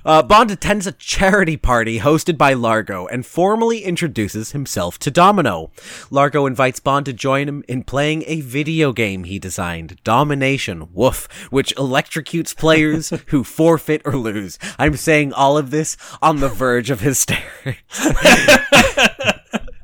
Uh, 0.07 0.22
Bond 0.22 0.50
attends 0.52 0.86
a 0.86 0.92
charity 0.92 1.57
party 1.57 1.98
hosted 1.98 2.38
by 2.38 2.52
Largo 2.52 3.07
and 3.09 3.26
formally 3.26 3.80
introduces 3.80 4.52
himself 4.52 4.98
to 5.00 5.11
Domino. 5.11 5.72
Largo 6.11 6.46
invites 6.46 6.78
Bond 6.80 7.07
to 7.07 7.12
join 7.12 7.48
him 7.48 7.64
in 7.66 7.82
playing 7.82 8.22
a 8.26 8.40
video 8.40 8.92
game 8.92 9.24
he 9.24 9.40
designed, 9.40 10.02
Domination, 10.04 10.88
woof, 10.92 11.28
which 11.50 11.74
electrocutes 11.74 12.57
players 12.57 13.11
who 13.26 13.42
forfeit 13.42 14.02
or 14.04 14.16
lose. 14.16 14.59
I'm 14.78 14.96
saying 14.96 15.32
all 15.32 15.59
of 15.59 15.70
this 15.70 15.96
on 16.22 16.38
the 16.38 16.48
verge 16.48 16.88
of 16.90 17.00
hysterics. 17.00 18.07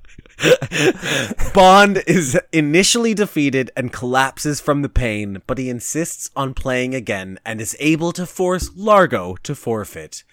Bond 1.55 2.03
is 2.07 2.39
initially 2.53 3.15
defeated 3.15 3.71
and 3.77 3.93
collapses 3.93 4.61
from 4.61 4.83
the 4.83 4.89
pain, 4.89 5.43
but 5.47 5.59
he 5.59 5.69
insists 5.69 6.31
on 6.35 6.55
playing 6.55 6.95
again 6.95 7.39
and 7.45 7.61
is 7.61 7.77
able 7.81 8.13
to 8.13 8.27
force 8.27 8.71
Largo 8.75 9.37
to 9.43 9.55
forfeit. 9.55 10.25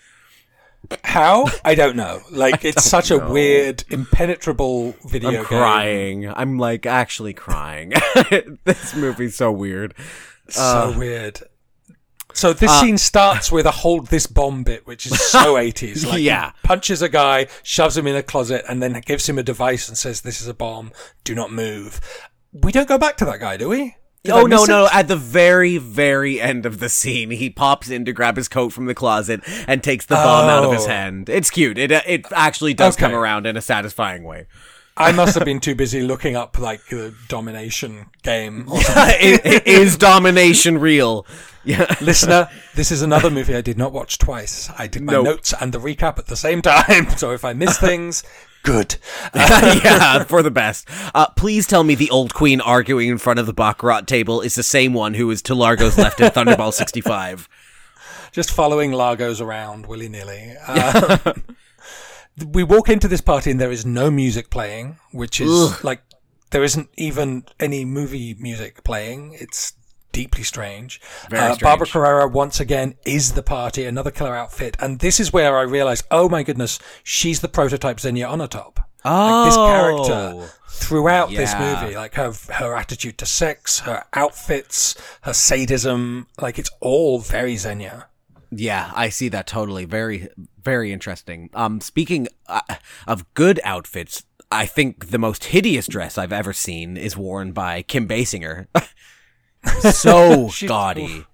How? 1.03 1.45
I 1.63 1.75
don't 1.75 1.95
know. 1.95 2.21
Like 2.31 2.63
it's 2.65 2.85
such 2.85 3.11
a 3.11 3.17
weird, 3.17 3.83
impenetrable 3.89 4.95
video 5.05 5.29
I'm 5.29 5.35
game. 5.35 5.43
crying. 5.45 6.29
I'm 6.29 6.57
like 6.57 6.85
actually 6.85 7.33
crying. 7.33 7.89
this 8.63 8.95
movie's 8.95 9.35
so 9.35 9.51
weird. 9.51 9.93
So 10.47 10.61
uh, 10.61 10.95
weird. 10.97 11.41
So 12.33 12.53
this 12.53 12.71
scene 12.79 12.97
starts 12.97 13.51
with 13.51 13.65
a 13.65 13.71
hold 13.71 14.07
this 14.07 14.27
bomb 14.27 14.63
bit, 14.63 14.85
which 14.87 15.05
is 15.05 15.19
so 15.19 15.55
80s. 15.55 16.05
Like, 16.07 16.21
Yeah. 16.21 16.51
punches 16.63 17.01
a 17.01 17.09
guy, 17.09 17.47
shoves 17.63 17.97
him 17.97 18.07
in 18.07 18.15
a 18.15 18.23
closet, 18.23 18.63
and 18.69 18.81
then 18.81 18.93
gives 19.05 19.27
him 19.27 19.37
a 19.39 19.43
device 19.43 19.87
and 19.89 19.97
says, 19.97 20.21
"This 20.21 20.39
is 20.41 20.47
a 20.47 20.53
bomb. 20.53 20.91
Do 21.23 21.33
not 21.35 21.51
move." 21.51 21.99
We 22.53 22.71
don't 22.71 22.87
go 22.87 22.97
back 22.97 23.17
to 23.17 23.25
that 23.25 23.39
guy, 23.39 23.57
do 23.57 23.69
we? 23.69 23.95
Did 24.23 24.33
oh 24.33 24.45
no 24.45 24.59
miss 24.61 24.67
no! 24.67 24.89
At 24.91 25.07
the 25.07 25.15
very 25.15 25.77
very 25.77 26.41
end 26.41 26.65
of 26.65 26.79
the 26.79 26.89
scene, 26.89 27.31
he 27.31 27.49
pops 27.49 27.89
in 27.89 28.03
to 28.05 28.11
grab 28.13 28.35
his 28.35 28.47
coat 28.49 28.73
from 28.73 28.85
the 28.85 28.93
closet 28.95 29.41
and 29.67 29.81
takes 29.81 30.05
the 30.05 30.15
bomb 30.15 30.49
out 30.49 30.65
of 30.65 30.73
his 30.73 30.85
Oh. 30.85 30.89
hand. 30.89 31.29
It's 31.29 31.49
cute. 31.49 31.77
It 31.77 31.91
uh, 31.91 32.01
it 32.05 32.25
actually 32.33 32.73
does 32.73 32.95
come 32.97 33.13
around 33.13 33.45
in 33.47 33.55
a 33.55 33.61
satisfying 33.61 34.23
way. 34.23 34.45
I 34.99 35.11
must 35.13 35.33
have 35.35 35.45
been 35.45 35.59
too 35.59 35.75
busy 35.75 36.01
looking 36.01 36.35
up 36.35 36.59
like 36.59 36.85
the 36.87 37.13
domination 37.29 38.07
game. 38.23 38.65
Or 38.69 38.81
something. 38.81 38.93
I- 38.97 39.39
i- 39.45 39.61
is 39.65 39.97
domination 39.97 40.77
real? 40.77 41.25
Yeah. 41.63 41.93
Listener, 42.01 42.49
this 42.75 42.91
is 42.91 43.01
another 43.01 43.29
movie 43.29 43.55
I 43.55 43.61
did 43.61 43.77
not 43.77 43.91
watch 43.93 44.17
twice. 44.17 44.69
I 44.77 44.87
did 44.87 45.01
my 45.03 45.13
Nope. 45.13 45.25
notes 45.25 45.53
and 45.59 45.71
the 45.73 45.79
recap 45.79 46.17
at 46.19 46.27
the 46.27 46.35
same 46.35 46.61
time, 46.61 47.09
so 47.17 47.31
if 47.31 47.43
I 47.45 47.53
miss 47.53 47.77
things, 47.77 48.23
good. 48.63 48.95
yeah, 49.35 50.23
for 50.23 50.41
the 50.41 50.51
best. 50.51 50.87
Uh, 51.13 51.27
please 51.35 51.67
tell 51.67 51.83
me 51.83 51.95
the 51.95 52.09
old 52.09 52.33
queen 52.33 52.59
arguing 52.61 53.09
in 53.09 53.17
front 53.17 53.39
of 53.39 53.45
the 53.45 53.53
Baccarat 53.53 54.01
table 54.07 54.41
is 54.41 54.55
the 54.55 54.63
same 54.63 54.93
one 54.93 55.13
who 55.13 55.27
was 55.27 55.41
to 55.43 55.55
Largo's 55.55 55.97
left 55.97 56.19
in 56.21 56.29
Thunderball 56.31 56.73
65. 56.73 57.47
just 58.31 58.51
following 58.51 58.91
Largos 58.91 59.41
around 59.41 59.85
willy 59.85 60.09
nilly. 60.09 60.53
Uh, 60.67 61.33
we 62.43 62.63
walk 62.63 62.89
into 62.89 63.07
this 63.07 63.21
party 63.21 63.51
and 63.51 63.59
there 63.59 63.71
is 63.71 63.85
no 63.85 64.09
music 64.11 64.49
playing, 64.49 64.97
which 65.11 65.39
is 65.41 65.83
like 65.83 66.01
there 66.51 66.63
isn't 66.63 66.89
even 66.97 67.43
any 67.59 67.85
movie 67.85 68.35
music 68.39 68.83
playing. 68.83 69.35
It's 69.39 69.73
deeply 70.11 70.43
strange. 70.43 70.99
Uh, 71.31 71.55
Barbara. 71.61 71.87
Carrera 71.87 72.27
once 72.27 72.59
again 72.59 72.95
is 73.05 73.33
the 73.33 73.43
party, 73.43 73.85
another 73.85 74.11
killer 74.11 74.35
outfit, 74.35 74.75
and 74.79 74.99
this 74.99 75.19
is 75.19 75.31
where 75.31 75.57
I 75.57 75.61
realize, 75.61 76.03
oh 76.11 76.27
my 76.27 76.43
goodness, 76.43 76.79
she's 77.03 77.39
the 77.41 77.47
prototype 77.47 77.99
Xenia 77.99 78.27
Onatop. 78.27 78.77
Like 79.05 79.45
this 79.47 79.55
character 79.55 80.49
throughout 80.67 81.29
this 81.29 81.53
movie, 81.53 81.95
like 81.95 82.15
her 82.15 82.33
her 82.53 82.75
attitude 82.75 83.17
to 83.19 83.25
sex, 83.25 83.79
her 83.79 84.03
outfits, 84.13 84.95
her 85.21 85.33
sadism, 85.33 86.27
like 86.41 86.59
it's 86.59 86.71
all 86.81 87.19
very 87.19 87.55
Xenia. 87.55 88.07
Yeah, 88.51 88.91
I 88.95 89.09
see 89.09 89.29
that 89.29 89.47
totally. 89.47 89.85
Very, 89.85 90.27
very 90.61 90.91
interesting. 90.91 91.49
Um, 91.53 91.81
speaking 91.81 92.27
uh, 92.47 92.61
of 93.07 93.31
good 93.33 93.59
outfits, 93.63 94.23
I 94.51 94.65
think 94.65 95.11
the 95.11 95.19
most 95.19 95.45
hideous 95.45 95.87
dress 95.87 96.17
I've 96.17 96.33
ever 96.33 96.53
seen 96.53 96.97
is 96.97 97.15
worn 97.15 97.51
by 97.51 97.83
Kim 97.83 98.07
Basinger. 98.07 98.67
so 99.93 100.49
She- 100.51 100.67
gaudy. 100.67 101.25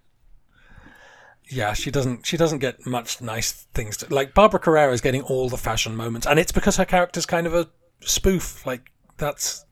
Yeah, 1.48 1.74
she 1.74 1.92
doesn't. 1.92 2.26
She 2.26 2.38
doesn't 2.38 2.58
get 2.58 2.88
much 2.88 3.22
nice 3.22 3.52
things. 3.76 3.98
To, 3.98 4.12
like 4.14 4.34
Barbara 4.34 4.60
Carrera 4.60 4.92
is 4.92 5.00
getting 5.02 5.22
all 5.22 5.48
the 5.48 5.58
fashion 5.58 5.96
moments, 5.96 6.26
and 6.26 6.40
it's 6.40 6.52
because 6.52 6.78
her 6.78 6.86
character's 6.86 7.28
kind 7.28 7.46
of 7.46 7.54
a 7.54 7.70
spoof. 8.02 8.66
Like 8.66 8.92
that's 9.18 9.64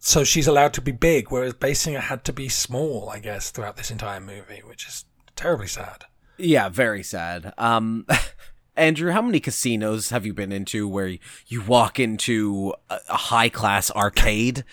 so 0.00 0.24
she's 0.24 0.48
allowed 0.48 0.72
to 0.72 0.80
be 0.80 0.90
big, 0.90 1.30
whereas 1.30 1.52
Basinger 1.52 2.00
had 2.00 2.24
to 2.24 2.32
be 2.32 2.48
small. 2.48 3.10
I 3.10 3.18
guess 3.18 3.50
throughout 3.50 3.76
this 3.76 3.90
entire 3.90 4.20
movie, 4.20 4.62
which 4.64 4.86
is 4.86 5.04
terribly 5.36 5.66
sad. 5.66 6.06
Yeah, 6.42 6.68
very 6.68 7.02
sad. 7.02 7.54
Um, 7.56 8.06
Andrew, 8.76 9.12
how 9.12 9.22
many 9.22 9.38
casinos 9.38 10.10
have 10.10 10.26
you 10.26 10.32
been 10.32 10.50
into 10.50 10.88
where 10.88 11.16
you 11.46 11.62
walk 11.62 12.00
into 12.00 12.74
a, 12.90 12.98
high 13.08 13.48
class 13.48 13.90
arcade? 13.90 14.64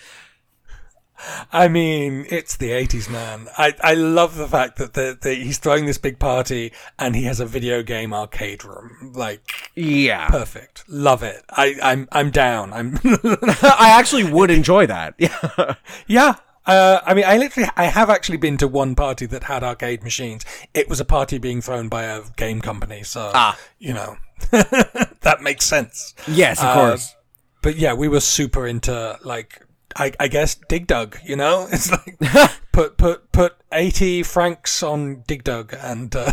I 1.52 1.68
mean, 1.68 2.24
it's 2.30 2.56
the 2.56 2.70
'80s, 2.70 3.10
man. 3.10 3.48
I 3.58 3.74
I 3.82 3.92
love 3.92 4.36
the 4.36 4.48
fact 4.48 4.78
that 4.78 4.94
the, 4.94 5.18
the, 5.20 5.34
he's 5.34 5.58
throwing 5.58 5.84
this 5.84 5.98
big 5.98 6.18
party 6.18 6.72
and 6.98 7.14
he 7.14 7.24
has 7.24 7.40
a 7.40 7.46
video 7.46 7.82
game 7.82 8.14
arcade 8.14 8.64
room. 8.64 9.12
Like 9.14 9.70
Yeah, 9.74 10.28
perfect. 10.28 10.84
Love 10.88 11.22
it. 11.22 11.44
I 11.50 11.76
I'm 11.82 12.08
I'm 12.10 12.30
down. 12.30 12.72
I'm 12.72 12.98
I 13.04 13.94
actually 13.98 14.24
would 14.24 14.50
enjoy 14.50 14.86
that. 14.86 15.14
Yeah, 15.18 15.74
Yeah. 16.06 16.34
Uh, 16.66 17.00
I 17.04 17.14
mean, 17.14 17.24
I 17.26 17.36
literally, 17.38 17.68
I 17.76 17.84
have 17.84 18.10
actually 18.10 18.36
been 18.38 18.56
to 18.58 18.68
one 18.68 18.94
party 18.94 19.26
that 19.26 19.44
had 19.44 19.64
arcade 19.64 20.02
machines. 20.02 20.44
It 20.74 20.88
was 20.88 21.00
a 21.00 21.04
party 21.04 21.38
being 21.38 21.60
thrown 21.60 21.88
by 21.88 22.04
a 22.04 22.22
game 22.36 22.60
company, 22.60 23.02
so 23.02 23.30
Ah. 23.34 23.58
you 23.78 23.92
know 23.94 24.16
that 24.50 25.38
makes 25.42 25.64
sense. 25.64 26.14
yes, 26.28 26.60
of 26.60 26.66
Uh, 26.66 26.74
course. 26.74 27.14
But 27.62 27.76
yeah, 27.76 27.92
we 27.94 28.08
were 28.08 28.20
super 28.20 28.66
into 28.66 29.18
like, 29.24 29.62
I, 29.96 30.12
I 30.20 30.28
guess 30.28 30.54
Dig 30.68 30.86
Dug. 30.86 31.18
You 31.24 31.36
know, 31.36 31.66
it's 31.72 31.90
like 31.90 32.18
put 32.72 32.96
put 32.96 33.32
put 33.32 33.56
eighty 33.72 34.22
francs 34.22 34.82
on 34.82 35.24
Dig 35.26 35.44
Dug 35.44 35.74
and 35.78 36.14
uh, 36.14 36.30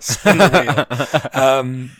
spin 0.00 0.38
the 0.38 1.28
wheel. 1.32 1.42
Um, 1.42 1.90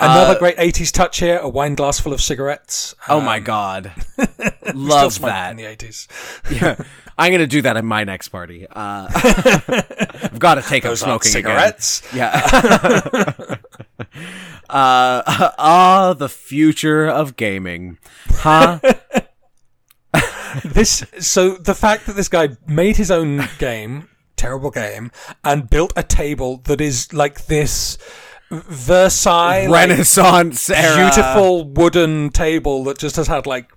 another 0.00 0.38
great 0.38 0.56
'80s 0.56 0.92
touch 0.92 1.18
here: 1.18 1.38
a 1.38 1.48
wine 1.48 1.74
glass 1.74 2.00
full 2.00 2.12
of 2.12 2.20
cigarettes. 2.20 2.94
Oh 3.08 3.20
my 3.20 3.40
god, 3.40 3.92
love 4.74 5.20
that. 5.20 5.50
in 5.52 5.56
the 5.56 5.64
'80s. 5.64 6.08
Yeah, 6.50 6.76
I'm 7.18 7.32
gonna 7.32 7.46
do 7.46 7.62
that 7.62 7.76
at 7.76 7.84
my 7.84 8.04
next 8.04 8.28
party. 8.28 8.66
Uh, 8.70 9.08
I've 9.14 10.38
got 10.38 10.56
to 10.56 10.62
take 10.62 10.84
up 10.84 10.90
Those 10.90 11.00
smoking 11.00 11.30
again. 11.30 11.42
cigarettes. 11.42 12.02
Yeah. 12.14 13.56
Uh, 14.70 15.22
ah, 15.58 16.14
the 16.16 16.28
future 16.28 17.08
of 17.08 17.34
gaming. 17.34 17.98
Huh? 18.28 18.78
this 20.64 21.04
so 21.18 21.54
the 21.54 21.74
fact 21.74 22.06
that 22.06 22.14
this 22.14 22.28
guy 22.28 22.50
made 22.68 22.96
his 22.96 23.10
own 23.10 23.48
game 23.58 24.08
terrible 24.36 24.70
game 24.70 25.10
and 25.44 25.68
built 25.68 25.92
a 25.96 26.02
table 26.02 26.58
that 26.64 26.80
is 26.80 27.12
like 27.12 27.46
this 27.46 27.98
versailles 28.50 29.66
like, 29.66 29.88
Renaissance 29.88 30.70
era. 30.70 30.96
beautiful 30.96 31.64
wooden 31.64 32.30
table 32.30 32.84
that 32.84 32.98
just 32.98 33.16
has 33.16 33.28
had 33.28 33.46
like 33.46 33.70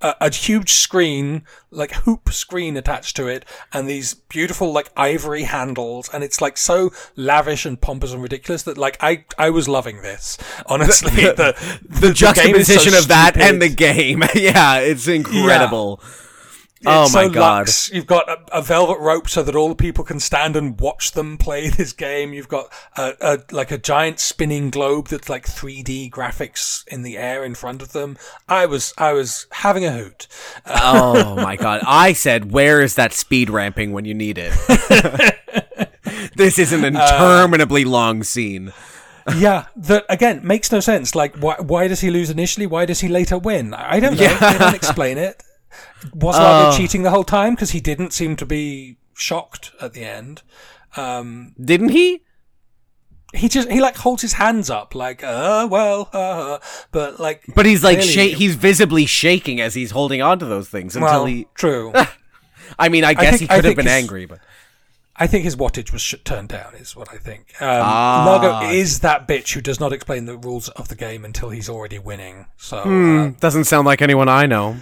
a, 0.00 0.14
a 0.20 0.30
huge 0.30 0.72
screen 0.72 1.42
like 1.70 1.92
hoop 1.92 2.32
screen 2.32 2.76
attached 2.76 3.16
to 3.16 3.26
it 3.26 3.44
and 3.72 3.88
these 3.88 4.14
beautiful 4.14 4.72
like 4.72 4.90
ivory 4.96 5.44
handles 5.44 6.08
and 6.12 6.22
it's 6.22 6.40
like 6.40 6.56
so 6.56 6.92
lavish 7.16 7.66
and 7.66 7.80
pompous 7.80 8.12
and 8.12 8.22
ridiculous 8.22 8.62
that 8.62 8.78
like 8.78 8.96
i 9.00 9.24
i 9.38 9.50
was 9.50 9.68
loving 9.68 10.02
this 10.02 10.38
honestly 10.66 11.10
the 11.10 11.54
The, 11.88 12.08
is 12.10 12.18
so 12.18 12.26
juxtaposition 12.26 12.94
of 12.94 13.08
that 13.08 13.36
and 13.36 13.60
the 13.60 13.68
game. 13.68 14.22
yeah, 14.34 14.78
it's 14.78 15.08
incredible. 15.08 16.00
Oh 16.86 17.02
my 17.12 17.24
so 17.24 17.30
god. 17.30 17.68
You've 17.92 18.06
got 18.06 18.28
a, 18.28 18.58
a 18.58 18.62
velvet 18.62 18.98
rope 18.98 19.28
so 19.28 19.42
that 19.42 19.54
all 19.54 19.68
the 19.68 19.74
people 19.74 20.04
can 20.04 20.20
stand 20.20 20.56
and 20.56 20.78
watch 20.80 21.12
them 21.12 21.36
play 21.38 21.68
this 21.68 21.92
game. 21.92 22.32
You've 22.32 22.48
got 22.48 22.72
a, 22.96 23.14
a 23.20 23.38
like 23.54 23.70
a 23.70 23.78
giant 23.78 24.20
spinning 24.20 24.70
globe 24.70 25.08
that's 25.08 25.28
like 25.28 25.46
3D 25.46 26.10
graphics 26.10 26.86
in 26.88 27.02
the 27.02 27.16
air 27.16 27.44
in 27.44 27.54
front 27.54 27.82
of 27.82 27.92
them. 27.92 28.16
I 28.48 28.66
was 28.66 28.92
I 28.98 29.12
was 29.12 29.46
having 29.50 29.84
a 29.84 29.92
hoot. 29.92 30.26
oh 30.66 31.34
my 31.36 31.56
god. 31.56 31.82
I 31.86 32.12
said, 32.12 32.52
where 32.52 32.80
is 32.82 32.94
that 32.96 33.12
speed 33.12 33.50
ramping 33.50 33.92
when 33.92 34.04
you 34.04 34.14
need 34.14 34.38
it? 34.38 34.52
this 36.36 36.58
is 36.58 36.72
an 36.72 36.84
uh, 36.84 36.88
interminably 36.88 37.84
long 37.84 38.22
scene. 38.22 38.72
yeah, 39.36 39.66
that 39.76 40.04
again 40.10 40.40
makes 40.46 40.70
no 40.70 40.80
sense. 40.80 41.14
Like, 41.14 41.36
why 41.36 41.56
why 41.58 41.88
does 41.88 42.00
he 42.00 42.10
lose 42.10 42.28
initially? 42.30 42.66
Why 42.66 42.84
does 42.84 43.00
he 43.00 43.08
later 43.08 43.38
win? 43.38 43.72
I 43.72 43.98
don't 44.00 44.18
know. 44.18 44.38
They 44.38 44.58
don't 44.58 44.74
explain 44.74 45.16
it. 45.18 45.42
Was 46.14 46.36
Largo 46.38 46.76
cheating 46.76 47.02
the 47.02 47.10
whole 47.10 47.24
time 47.24 47.54
because 47.54 47.70
he 47.70 47.80
didn't 47.80 48.12
seem 48.12 48.36
to 48.36 48.46
be 48.46 48.98
shocked 49.14 49.72
at 49.80 49.92
the 49.94 50.04
end? 50.04 50.42
Didn't 50.96 51.90
he? 51.90 52.22
He 53.32 53.48
just 53.48 53.68
he 53.68 53.80
like 53.80 53.96
holds 53.96 54.22
his 54.22 54.34
hands 54.34 54.70
up 54.70 54.94
like, 54.94 55.24
uh, 55.24 55.66
well, 55.68 56.08
uh, 56.12 56.58
but 56.92 57.18
like, 57.18 57.42
But 57.54 57.66
he's 57.66 57.82
like, 57.82 57.98
clearly- 58.00 58.30
sha- 58.32 58.36
he's 58.38 58.54
visibly 58.54 59.06
shaking 59.06 59.60
as 59.60 59.74
he's 59.74 59.90
holding 59.90 60.22
on 60.22 60.38
to 60.38 60.44
those 60.44 60.68
things 60.68 60.94
until 60.94 61.10
well, 61.10 61.24
he. 61.24 61.48
true. 61.54 61.92
I 62.78 62.88
mean, 62.88 63.02
I 63.04 63.12
guess 63.14 63.38
think- 63.38 63.50
he 63.50 63.56
could 63.56 63.64
have 63.64 63.74
been 63.76 63.86
he's- 63.86 64.02
angry, 64.02 64.26
but. 64.26 64.38
I 65.16 65.28
think 65.28 65.44
his 65.44 65.54
wattage 65.54 65.92
was 65.92 66.02
sh- 66.02 66.14
turned 66.24 66.48
down, 66.48 66.74
is 66.74 66.96
what 66.96 67.08
I 67.12 67.18
think. 67.18 67.54
Um, 67.60 67.68
Ah. 67.70 68.24
Largo 68.26 68.68
is 68.72 68.98
that 69.00 69.28
bitch 69.28 69.52
who 69.52 69.60
does 69.60 69.78
not 69.78 69.92
explain 69.92 70.24
the 70.24 70.36
rules 70.36 70.68
of 70.70 70.88
the 70.88 70.96
game 70.96 71.24
until 71.24 71.50
he's 71.50 71.68
already 71.68 72.00
winning. 72.00 72.46
So 72.56 72.82
Hmm. 72.82 73.20
uh, 73.20 73.28
Doesn't 73.38 73.64
sound 73.64 73.86
like 73.86 74.02
anyone 74.02 74.28
I 74.28 74.46
know. 74.46 74.76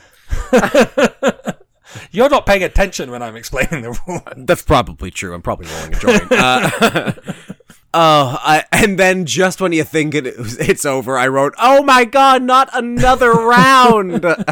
you're 2.11 2.29
not 2.29 2.47
paying 2.47 2.63
attention 2.63 3.11
when 3.11 3.23
I'm 3.23 3.37
explaining 3.37 3.83
the 3.83 3.99
rules. 4.07 4.23
That's 4.37 4.63
probably 4.63 5.11
true. 5.11 5.35
I'm 5.35 5.43
probably 5.43 5.67
rolling 5.67 5.95
a 5.95 5.99
joint. 5.99 6.33
uh, 6.33 7.13
oh, 7.95 8.39
I, 8.41 8.65
and 8.73 8.99
then 8.99 9.27
just 9.27 9.61
when 9.61 9.73
you 9.73 9.85
think 9.85 10.15
it, 10.15 10.27
it's 10.27 10.85
over, 10.85 11.19
I 11.19 11.29
wrote, 11.29 11.55
"Oh 11.59 11.83
my 11.83 12.05
god, 12.05 12.43
not 12.43 12.69
another 12.73 13.33
round!" 13.33 14.25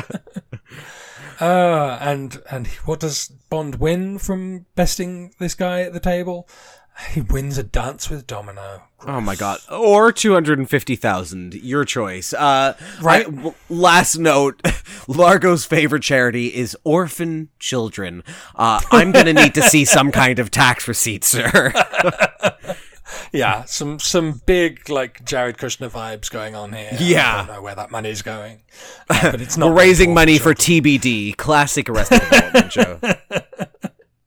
Uh, 1.41 1.97
and 2.03 2.43
and 2.51 2.67
what 2.85 3.01
does 3.01 3.29
Bond 3.49 3.77
win 3.77 4.19
from 4.19 4.67
besting 4.75 5.33
this 5.39 5.55
guy 5.55 5.81
at 5.81 5.95
the 5.95 6.01
table? 6.01 6.47
He 7.13 7.23
wins 7.23 7.57
a 7.57 7.63
dance 7.63 8.11
with 8.11 8.27
Domino. 8.27 8.83
oh 9.07 9.21
my 9.23 9.35
god, 9.35 9.59
or 9.71 10.13
two 10.13 10.35
hundred 10.35 10.59
and 10.59 10.69
fifty 10.69 10.97
thousand, 10.97 11.55
your 11.55 11.85
choice. 11.87 12.35
Uh, 12.35 12.75
Right. 13.01 13.27
I- 13.27 13.31
w- 13.31 13.55
last 13.71 14.19
note: 14.19 14.61
Largo's 15.09 15.65
favorite 15.65 16.03
charity 16.03 16.49
is 16.49 16.77
orphan 16.85 17.49
children. 17.59 18.23
Uh, 18.55 18.81
I'm 18.91 19.13
gonna 19.13 19.33
need 19.33 19.55
to 19.55 19.63
see 19.63 19.85
some 19.87 20.11
kind 20.13 20.39
of 20.39 20.51
tax 20.51 20.87
receipt, 20.87 21.25
sir. 21.25 21.73
Yeah, 23.33 23.65
some 23.65 23.99
some 23.99 24.41
big 24.47 24.89
like 24.89 25.25
Jared 25.25 25.57
Kushner 25.57 25.91
vibes 25.91 26.31
going 26.31 26.55
on 26.55 26.73
here. 26.73 26.97
Yeah. 26.99 27.35
I 27.35 27.47
don't 27.47 27.57
know 27.57 27.63
where 27.63 27.75
that 27.75 27.91
money's 27.91 28.23
going, 28.23 28.63
Uh, 29.09 29.23
but 29.33 29.41
it's 29.41 29.57
not. 29.57 29.71
We're 29.71 29.79
raising 29.79 30.11
for 30.11 30.15
money 30.15 30.39
for 30.39 30.55
children. 30.55 30.85
TBD, 31.01 31.37
classic 31.37 31.89
Arrested 31.89 32.21
Development 32.21 32.73
show. 32.73 33.01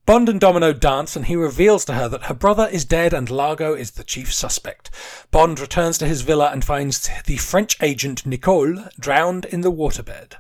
Bond 0.06 0.28
and 0.28 0.40
Domino 0.40 0.74
dance, 0.74 1.16
and 1.16 1.26
he 1.28 1.36
reveals 1.38 1.86
to 1.86 1.94
her 1.94 2.10
that 2.10 2.24
her 2.24 2.34
brother 2.34 2.68
is 2.70 2.84
dead 2.84 3.14
and 3.14 3.30
Largo 3.30 3.74
is 3.74 3.92
the 3.92 4.04
chief 4.04 4.34
suspect. 4.34 4.92
Bond 5.32 5.62
returns 5.62 5.98
to 6.00 6.06
his 6.06 6.24
villa 6.24 6.50
and 6.52 6.66
finds 6.66 7.10
the 7.26 7.38
French 7.38 7.82
agent 7.82 8.26
Nicole 8.26 8.76
drowned 9.00 9.46
in 9.46 9.62
the 9.62 9.72
waterbed. 9.72 10.34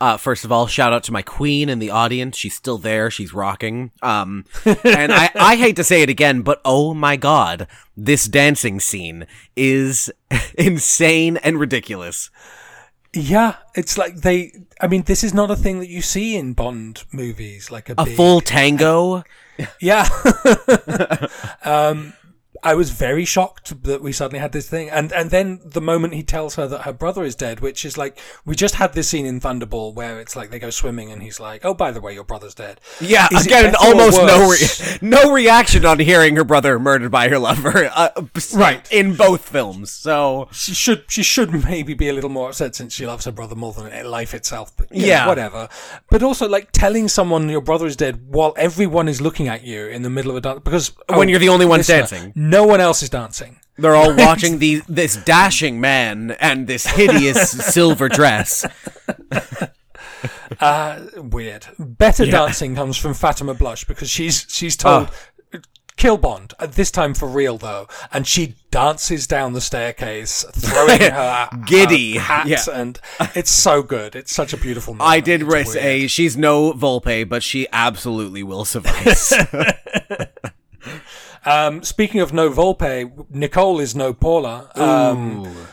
Uh, 0.00 0.16
first 0.16 0.46
of 0.46 0.50
all, 0.50 0.66
shout 0.66 0.94
out 0.94 1.04
to 1.04 1.12
my 1.12 1.20
queen 1.20 1.68
in 1.68 1.78
the 1.78 1.90
audience. 1.90 2.38
She's 2.38 2.54
still 2.54 2.78
there. 2.78 3.10
She's 3.10 3.34
rocking. 3.34 3.90
Um, 4.00 4.46
and 4.64 5.12
I, 5.12 5.30
I 5.34 5.56
hate 5.56 5.76
to 5.76 5.84
say 5.84 6.00
it 6.00 6.08
again, 6.08 6.40
but 6.40 6.62
oh 6.64 6.94
my 6.94 7.16
god, 7.16 7.66
this 7.94 8.24
dancing 8.24 8.80
scene 8.80 9.26
is 9.54 10.10
insane 10.54 11.36
and 11.38 11.60
ridiculous. 11.60 12.30
Yeah, 13.12 13.56
it's 13.74 13.98
like 13.98 14.16
they. 14.16 14.52
I 14.80 14.86
mean, 14.86 15.02
this 15.02 15.24
is 15.24 15.34
not 15.34 15.50
a 15.50 15.56
thing 15.56 15.80
that 15.80 15.88
you 15.88 16.00
see 16.00 16.36
in 16.36 16.52
Bond 16.52 17.04
movies, 17.10 17.70
like 17.70 17.88
a, 17.88 17.94
A 17.98 18.04
big, 18.04 18.16
full 18.16 18.40
tango. 18.40 19.24
Yeah. 19.80 20.08
um, 21.64 22.12
I 22.62 22.74
was 22.74 22.90
very 22.90 23.24
shocked 23.24 23.82
that 23.84 24.02
we 24.02 24.12
suddenly 24.12 24.38
had 24.40 24.52
this 24.52 24.68
thing, 24.68 24.90
and 24.90 25.12
and 25.12 25.30
then 25.30 25.60
the 25.64 25.80
moment 25.80 26.14
he 26.14 26.22
tells 26.22 26.54
her 26.56 26.66
that 26.68 26.82
her 26.82 26.92
brother 26.92 27.24
is 27.24 27.34
dead, 27.34 27.60
which 27.60 27.84
is 27.84 27.96
like 27.98 28.18
we 28.44 28.54
just 28.54 28.74
had 28.76 28.92
this 28.94 29.08
scene 29.08 29.26
in 29.26 29.40
Thunderball 29.40 29.94
where 29.94 30.20
it's 30.20 30.36
like 30.36 30.50
they 30.50 30.58
go 30.58 30.70
swimming 30.70 31.10
and 31.10 31.22
he's 31.22 31.40
like, 31.40 31.64
"Oh, 31.64 31.74
by 31.74 31.90
the 31.90 32.00
way, 32.00 32.14
your 32.14 32.24
brother's 32.24 32.54
dead." 32.54 32.80
Yeah, 33.00 33.28
Is 33.32 33.46
again, 33.46 33.74
almost 33.80 34.18
no 34.20 34.50
re- 34.50 34.98
no 35.02 35.32
reaction 35.32 35.84
on 35.86 35.98
hearing 35.98 36.36
her 36.36 36.44
brother 36.44 36.78
murdered 36.78 37.10
by 37.10 37.28
her 37.28 37.38
lover. 37.38 37.90
Uh, 37.94 38.10
Right. 38.54 38.86
in 38.92 39.14
both 39.16 39.42
films. 39.48 39.90
So 39.90 40.48
She 40.52 40.74
should 40.74 41.04
she 41.08 41.22
should 41.22 41.64
maybe 41.64 41.94
be 41.94 42.08
a 42.08 42.12
little 42.12 42.30
more 42.30 42.48
upset 42.48 42.74
since 42.74 42.94
she 42.94 43.06
loves 43.06 43.24
her 43.24 43.32
brother 43.32 43.54
more 43.54 43.72
than 43.72 43.90
life 44.10 44.34
itself. 44.34 44.72
But 44.76 44.90
know, 44.92 45.04
Yeah. 45.06 45.26
whatever. 45.26 45.68
But 46.10 46.22
also 46.22 46.48
like 46.48 46.72
telling 46.72 47.08
someone 47.08 47.48
your 47.48 47.60
brother 47.60 47.86
is 47.86 47.96
dead 47.96 48.20
while 48.28 48.54
everyone 48.56 49.08
is 49.08 49.20
looking 49.20 49.48
at 49.48 49.64
you 49.64 49.86
in 49.86 50.02
the 50.02 50.10
middle 50.10 50.30
of 50.30 50.36
a 50.36 50.40
dance 50.40 50.60
because 50.64 50.92
When 51.08 51.28
you're 51.28 51.38
the 51.38 51.48
only 51.48 51.66
one 51.66 51.78
listener, 51.80 51.98
dancing. 51.98 52.32
No 52.50 52.64
one 52.66 52.80
else 52.80 53.02
is 53.02 53.08
dancing. 53.10 53.58
they're 53.78 53.94
all 53.96 54.14
watching 54.26 54.58
the 54.58 54.82
this 54.88 55.16
dashing 55.24 55.80
man 55.80 56.32
and 56.40 56.66
this 56.66 56.86
hideous 56.86 57.50
silver 57.74 58.08
dress. 58.08 58.66
Uh, 60.60 61.00
weird. 61.16 61.66
Better 61.78 62.26
dancing 62.26 62.74
comes 62.74 62.96
from 62.96 63.14
Fatima 63.14 63.54
Blush 63.54 63.84
because 63.84 64.10
she's 64.10 64.46
she's 64.50 64.76
told 64.76 65.08
ah. 65.54 65.58
kill 65.96 66.18
Bond 66.18 66.52
uh, 66.58 66.66
this 66.66 66.90
time 66.90 67.14
for 67.14 67.26
real 67.28 67.56
though, 67.56 67.86
and 68.12 68.26
she 68.26 68.56
dances 68.70 69.26
down 69.26 69.54
the 69.54 69.60
staircase, 69.62 70.44
throwing 70.52 71.00
her 71.12 71.48
Giddy. 71.66 72.14
her 72.16 72.20
hat, 72.20 72.46
Yeah. 72.48 72.64
and 72.74 73.00
it's 73.34 73.50
so 73.50 73.82
good. 73.82 74.14
It's 74.14 74.34
such 74.34 74.52
a 74.52 74.56
beautiful. 74.58 74.92
Moment. 74.94 75.10
I 75.10 75.20
did 75.20 75.42
risk 75.44 75.76
a 75.76 76.06
she's 76.08 76.36
no 76.36 76.72
Volpe, 76.74 77.26
but 77.26 77.42
she 77.42 77.66
absolutely 77.72 78.42
will 78.42 78.64
suffice. 78.66 79.32
Um, 81.44 81.82
speaking 81.82 82.20
of 82.20 82.32
no 82.32 82.50
Volpe, 82.50 83.26
Nicole 83.30 83.80
is 83.80 83.94
no 83.94 84.12
Paula. 84.12 84.70
Um, 84.74 85.66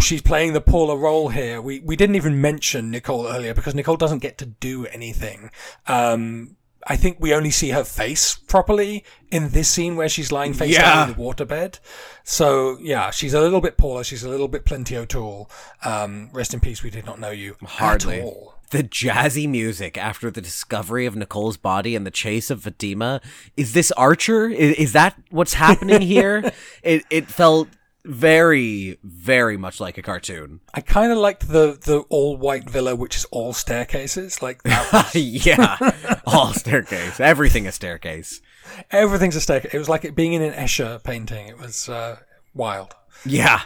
she's 0.00 0.22
playing 0.22 0.52
the 0.52 0.60
Paula 0.60 0.96
role 0.96 1.28
here. 1.28 1.60
We 1.60 1.80
we 1.80 1.96
didn't 1.96 2.16
even 2.16 2.40
mention 2.40 2.90
Nicole 2.90 3.26
earlier 3.26 3.54
because 3.54 3.74
Nicole 3.74 3.96
doesn't 3.96 4.20
get 4.20 4.38
to 4.38 4.46
do 4.46 4.86
anything. 4.86 5.50
Um, 5.86 6.56
I 6.84 6.96
think 6.96 7.18
we 7.20 7.32
only 7.32 7.52
see 7.52 7.70
her 7.70 7.84
face 7.84 8.34
properly 8.34 9.04
in 9.30 9.50
this 9.50 9.68
scene 9.68 9.94
where 9.94 10.08
she's 10.08 10.32
lying 10.32 10.52
face 10.52 10.72
Yeah. 10.72 10.82
down 10.82 11.10
in 11.10 11.14
the 11.16 11.20
waterbed. 11.22 11.78
So 12.24 12.76
yeah, 12.80 13.10
she's 13.10 13.34
a 13.34 13.40
little 13.40 13.60
bit 13.60 13.76
Paula. 13.76 14.04
She's 14.04 14.24
a 14.24 14.28
little 14.28 14.48
bit 14.48 14.64
Plenty 14.64 14.96
O'Toole. 14.96 15.48
Um, 15.84 16.30
rest 16.32 16.54
in 16.54 16.60
peace. 16.60 16.82
We 16.82 16.90
did 16.90 17.06
not 17.06 17.20
know 17.20 17.30
you 17.30 17.56
Hardly. 17.64 18.18
at 18.18 18.24
all. 18.24 18.51
The 18.72 18.82
jazzy 18.82 19.48
music 19.48 19.96
after 19.96 20.30
the 20.30 20.40
discovery 20.40 21.06
of 21.06 21.14
Nicole's 21.14 21.56
body 21.56 21.94
and 21.94 22.06
the 22.06 22.10
chase 22.10 22.50
of 22.50 22.62
Fatima. 22.62 23.20
Is 23.56 23.74
this 23.74 23.92
Archer? 23.92 24.48
Is, 24.48 24.74
is 24.76 24.92
that 24.94 25.16
what's 25.30 25.54
happening 25.54 26.00
here? 26.14 26.50
it 26.82 27.04
it 27.10 27.28
felt 27.28 27.68
very 28.04 28.98
very 29.04 29.56
much 29.56 29.78
like 29.78 29.98
a 29.98 30.02
cartoon. 30.02 30.60
I 30.74 30.80
kind 30.80 31.12
of 31.12 31.18
liked 31.18 31.48
the 31.48 31.78
the 31.80 32.00
all 32.08 32.36
white 32.36 32.68
villa, 32.68 32.96
which 32.96 33.16
is 33.16 33.26
all 33.26 33.52
staircases. 33.52 34.42
Like 34.42 34.62
that 34.64 34.92
was 35.14 35.14
yeah, 35.14 36.20
all 36.26 36.52
staircase. 36.54 37.20
Everything 37.20 37.66
a 37.66 37.72
staircase. 37.72 38.40
Everything's 38.90 39.36
a 39.36 39.40
staircase. 39.40 39.74
It 39.74 39.78
was 39.78 39.88
like 39.88 40.04
it 40.04 40.16
being 40.16 40.32
in 40.32 40.42
an 40.42 40.54
Escher 40.54 41.02
painting. 41.04 41.46
It 41.46 41.58
was 41.58 41.88
uh, 41.88 42.20
wild. 42.54 42.94
Yeah. 43.24 43.62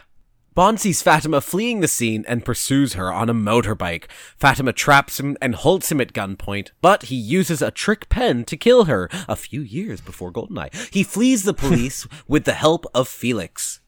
Bond 0.57 0.81
sees 0.81 1.03
Fatima 1.03 1.41
fleeing 1.43 1.81
the 1.81 1.87
scene 1.87 2.25
and 2.27 2.45
pursues 2.45 2.95
her 2.95 3.13
on 3.13 3.29
a 3.29 3.35
motorbike. 3.35 4.07
Fatima 4.39 4.73
traps 4.73 5.21
him 5.21 5.37
and 5.41 5.55
holds 5.55 5.93
him 5.93 6.01
at 6.01 6.15
gunpoint, 6.15 6.71
but 6.81 7.05
he 7.05 7.15
uses 7.15 7.61
a 7.61 7.71
trick 7.71 8.09
pen 8.09 8.43
to 8.47 8.57
kill 8.57 8.87
her 8.87 9.09
a 9.29 9.37
few 9.37 9.61
years 9.61 10.01
before 10.01 10.33
Goldeneye. 10.33 10.93
He 10.93 11.03
flees 11.05 11.45
the 11.45 11.53
police 11.55 12.09
with 12.27 12.45
the 12.45 12.55
help 12.55 12.87
of 12.95 13.07
Felix. 13.07 13.81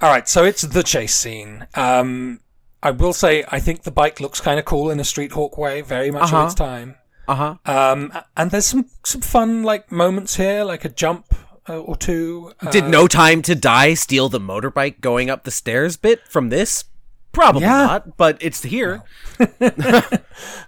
All 0.00 0.08
right, 0.08 0.28
so 0.28 0.44
it's 0.44 0.62
the 0.62 0.82
chase 0.84 1.14
scene. 1.14 1.66
Um, 1.74 2.38
I 2.82 2.92
will 2.92 3.12
say, 3.12 3.44
I 3.48 3.58
think 3.58 3.82
the 3.82 3.90
bike 3.90 4.20
looks 4.20 4.40
kind 4.40 4.58
of 4.58 4.64
cool 4.64 4.88
in 4.90 4.98
a 5.00 5.04
Street 5.04 5.32
Hawk 5.32 5.58
way, 5.58 5.80
very 5.80 6.10
much 6.12 6.24
Uh-huh. 6.24 6.36
of 6.38 6.46
its 6.46 6.54
time. 6.54 6.94
Uh 7.28 7.34
huh. 7.34 7.54
Um, 7.66 8.12
and 8.36 8.50
there's 8.52 8.66
some 8.66 8.86
some 9.04 9.20
fun 9.20 9.62
like 9.64 9.92
moments 9.92 10.36
here, 10.36 10.64
like 10.64 10.84
a 10.84 10.88
jump 10.88 11.26
uh, 11.68 11.78
or 11.78 11.96
two. 11.96 12.52
Uh, 12.60 12.70
Did 12.70 12.88
No 12.88 13.06
Time 13.06 13.42
to 13.42 13.54
Die 13.54 13.94
steal 13.94 14.28
the 14.28 14.40
motorbike 14.40 15.00
going 15.00 15.30
up 15.30 15.44
the 15.44 15.50
stairs 15.50 15.96
bit 15.96 16.26
from 16.28 16.48
this? 16.48 16.84
Probably 17.32 17.62
Yeah. 17.62 17.86
not, 17.86 18.16
but 18.16 18.36
it's 18.40 18.62
here. 18.62 19.02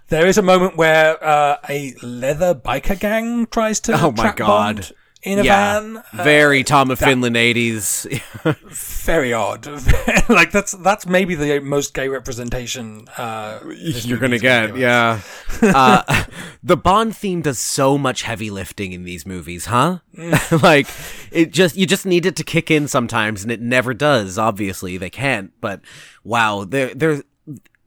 there 0.09 0.25
is 0.27 0.37
a 0.37 0.41
moment 0.41 0.77
where 0.77 1.23
uh, 1.23 1.57
a 1.69 1.93
leather 2.01 2.55
biker 2.55 2.99
gang 2.99 3.45
tries 3.47 3.79
to 3.81 3.93
Oh 3.93 4.11
my 4.11 4.33
God. 4.33 4.37
Bond 4.47 4.91
in 5.25 5.39
a 5.39 5.43
yeah, 5.43 5.79
van. 5.79 5.97
Uh, 5.97 6.23
very 6.23 6.63
Tom 6.63 6.91
of 6.91 6.99
Finland 6.99 7.35
'80s. 7.35 8.07
very 9.05 9.33
odd. 9.33 9.67
like 10.29 10.51
that's 10.51 10.71
that's 10.73 11.05
maybe 11.05 11.35
the 11.35 11.59
most 11.59 11.93
gay 11.93 12.07
representation 12.07 13.07
uh, 13.17 13.59
You're 13.65 14.19
gonna 14.19 14.39
get, 14.39 14.77
yeah. 14.77 15.19
uh, 15.61 16.25
the 16.63 16.77
Bond 16.77 17.15
theme 17.15 17.41
does 17.41 17.59
so 17.59 17.97
much 17.97 18.21
heavy 18.21 18.51
lifting 18.51 18.93
in 18.93 19.03
these 19.03 19.25
movies, 19.25 19.65
huh? 19.65 19.99
like 20.63 20.87
it 21.31 21.51
just 21.51 21.75
you 21.75 21.85
just 21.85 22.05
need 22.05 22.25
it 22.25 22.35
to 22.37 22.43
kick 22.43 22.69
in 22.69 22.87
sometimes, 22.87 23.41
and 23.43 23.51
it 23.51 23.61
never 23.61 23.93
does. 23.93 24.37
Obviously, 24.37 24.97
they 24.97 25.09
can't. 25.09 25.51
But 25.59 25.81
wow, 26.23 26.63
there 26.63 26.93
there 26.93 27.23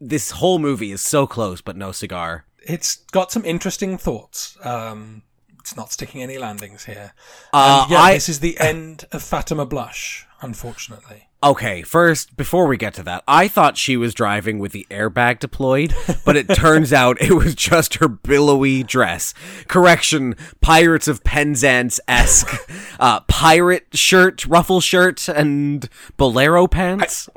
this 0.01 0.32
whole 0.32 0.59
movie 0.59 0.91
is 0.91 1.01
so 1.01 1.26
close, 1.26 1.61
but 1.61 1.76
no 1.76 1.93
cigar. 1.93 2.45
It's 2.61 2.97
got 2.97 3.32
some 3.32 3.45
interesting 3.45 3.97
thoughts. 3.97 4.59
Um, 4.64 5.22
it's 5.69 5.77
not 5.77 5.93
sticking 5.93 6.23
any 6.23 6.39
landings 6.39 6.87
here. 6.87 7.12
Uh, 7.53 7.87
yeah, 7.91 7.99
I- 7.99 8.14
this 8.14 8.29
is 8.31 8.41
the 8.41 8.59
end 8.59 9.05
of 9.12 9.23
Fatima 9.23 9.66
Blush, 9.66 10.27
unfortunately. 10.41 11.25
Okay, 11.43 11.83
first, 11.83 12.37
before 12.37 12.66
we 12.66 12.77
get 12.77 12.95
to 12.95 13.03
that, 13.05 13.23
I 13.29 13.47
thought 13.47 13.77
she 13.77 13.97
was 13.97 14.12
driving 14.14 14.59
with 14.59 14.73
the 14.73 14.87
airbag 14.91 15.39
deployed, 15.41 15.95
but 16.25 16.37
it 16.37 16.49
turns 16.49 16.93
out 16.93 17.21
it 17.21 17.35
was 17.35 17.55
just 17.55 17.97
her 17.97 18.09
billowy 18.09 18.83
dress. 18.83 19.35
Correction, 19.69 20.35
Pirates 20.62 21.07
of 21.07 21.23
Penzance 21.23 22.01
esque. 22.09 22.55
Uh, 23.01 23.21
pirate 23.29 23.87
shirt, 23.97 24.45
ruffle 24.47 24.81
shirt, 24.81 25.29
and 25.29 25.89
bolero 26.16 26.66
pants. 26.66 27.29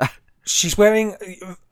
She's 0.44 0.76
wearing. 0.76 1.14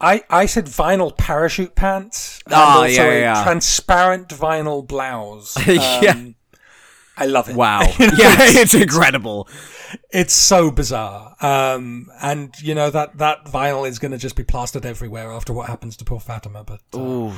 I 0.01 0.23
I 0.31 0.47
said 0.47 0.67
vinyl 0.67 1.17
parachute 1.19 1.75
pants 1.75 2.41
and 2.47 2.55
Ah, 2.55 2.83
also 2.83 2.87
yeah, 2.89 3.03
a 3.11 3.21
yeah. 3.21 3.43
transparent 3.43 4.29
vinyl 4.29 4.87
blouse. 4.87 5.57
Yeah. 5.67 6.27
I 7.21 7.27
love 7.27 7.51
it. 7.51 7.55
wow. 7.55 7.83
yeah, 7.99 8.37
it's 8.41 8.73
incredible. 8.73 9.47
It's 10.11 10.33
so 10.33 10.71
bizarre. 10.71 11.37
Um, 11.41 12.11
and 12.23 12.55
you 12.62 12.75
know 12.75 12.91
that 12.91 13.18
that 13.18 13.45
vinyl 13.45 13.87
is 13.87 13.99
going 13.99 14.12
to 14.12 14.18
just 14.18 14.37
be 14.37 14.43
plastered 14.43 14.87
everywhere 14.87 15.31
after 15.31 15.53
what 15.53 15.68
happens 15.68 15.97
to 15.99 16.05
poor 16.05 16.18
Fatima. 16.18 16.64
But 16.64 16.81
uh, 16.95 16.99
Ooh. 16.99 17.33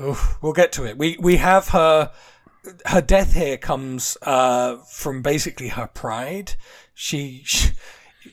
oof, 0.00 0.36
we'll 0.42 0.52
get 0.52 0.72
to 0.72 0.84
it. 0.84 0.98
We 0.98 1.16
we 1.18 1.36
have 1.36 1.68
her. 1.68 2.12
Her 2.86 3.00
death 3.00 3.34
here 3.34 3.56
comes 3.56 4.16
uh, 4.22 4.76
from 4.76 5.20
basically 5.20 5.68
her 5.68 5.88
pride. 5.88 6.54
She, 6.94 7.42
she 7.44 7.70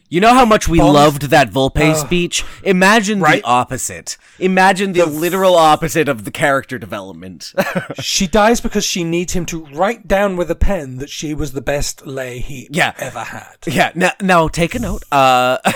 You 0.10 0.22
know 0.22 0.34
how 0.34 0.46
much 0.46 0.68
we 0.68 0.80
loved 0.82 1.24
that 1.30 1.52
Volpe 1.52 1.96
speech? 1.96 2.44
Imagine 2.64 3.20
Right. 3.20 3.42
the 3.44 3.48
opposite. 3.48 4.18
Imagine 4.40 4.94
the 4.94 5.06
literal 5.06 5.56
opposite 5.56 6.08
of 6.10 6.26
the 6.26 6.32
character 6.32 6.78
development. 6.80 7.54
she 8.02 8.26
dies 8.28 8.60
because 8.62 8.84
she 8.86 9.04
needs 9.04 9.34
him 9.34 9.46
to 9.48 9.66
write 9.68 10.08
down 10.08 10.36
with 10.36 10.50
a 10.50 10.56
pen 10.56 10.98
that 10.98 11.10
she 11.10 11.34
was 11.34 11.52
the 11.54 11.62
best 11.62 12.08
lay 12.08 12.40
he 12.40 12.68
Yeah. 12.72 12.94
ever 12.98 13.20
had. 13.24 13.56
yeah, 13.68 13.92
now, 13.96 14.12
now 14.22 14.48
take 14.48 14.74
a 14.76 14.80
note. 14.80 15.04
Uh, 15.12 15.58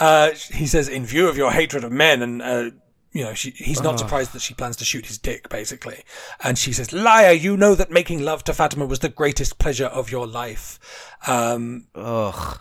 Uh, 0.00 0.30
he 0.52 0.66
says, 0.66 0.88
"In 0.88 1.06
view 1.06 1.28
of 1.28 1.36
your 1.36 1.52
hatred 1.52 1.84
of 1.84 1.92
men 1.92 2.20
and." 2.40 2.72
You 3.14 3.22
know, 3.22 3.32
she, 3.32 3.50
he's 3.50 3.80
not 3.80 4.00
surprised 4.00 4.32
that 4.32 4.42
she 4.42 4.54
plans 4.54 4.74
to 4.78 4.84
shoot 4.84 5.06
his 5.06 5.18
dick, 5.18 5.48
basically. 5.48 6.02
And 6.42 6.58
she 6.58 6.72
says, 6.72 6.92
Liar, 6.92 7.30
you 7.30 7.56
know 7.56 7.76
that 7.76 7.92
making 7.92 8.24
love 8.24 8.42
to 8.44 8.52
Fatima 8.52 8.86
was 8.86 8.98
the 8.98 9.08
greatest 9.08 9.60
pleasure 9.60 9.86
of 9.86 10.10
your 10.10 10.26
life. 10.26 10.80
Um, 11.28 11.86
ugh. 11.94 12.58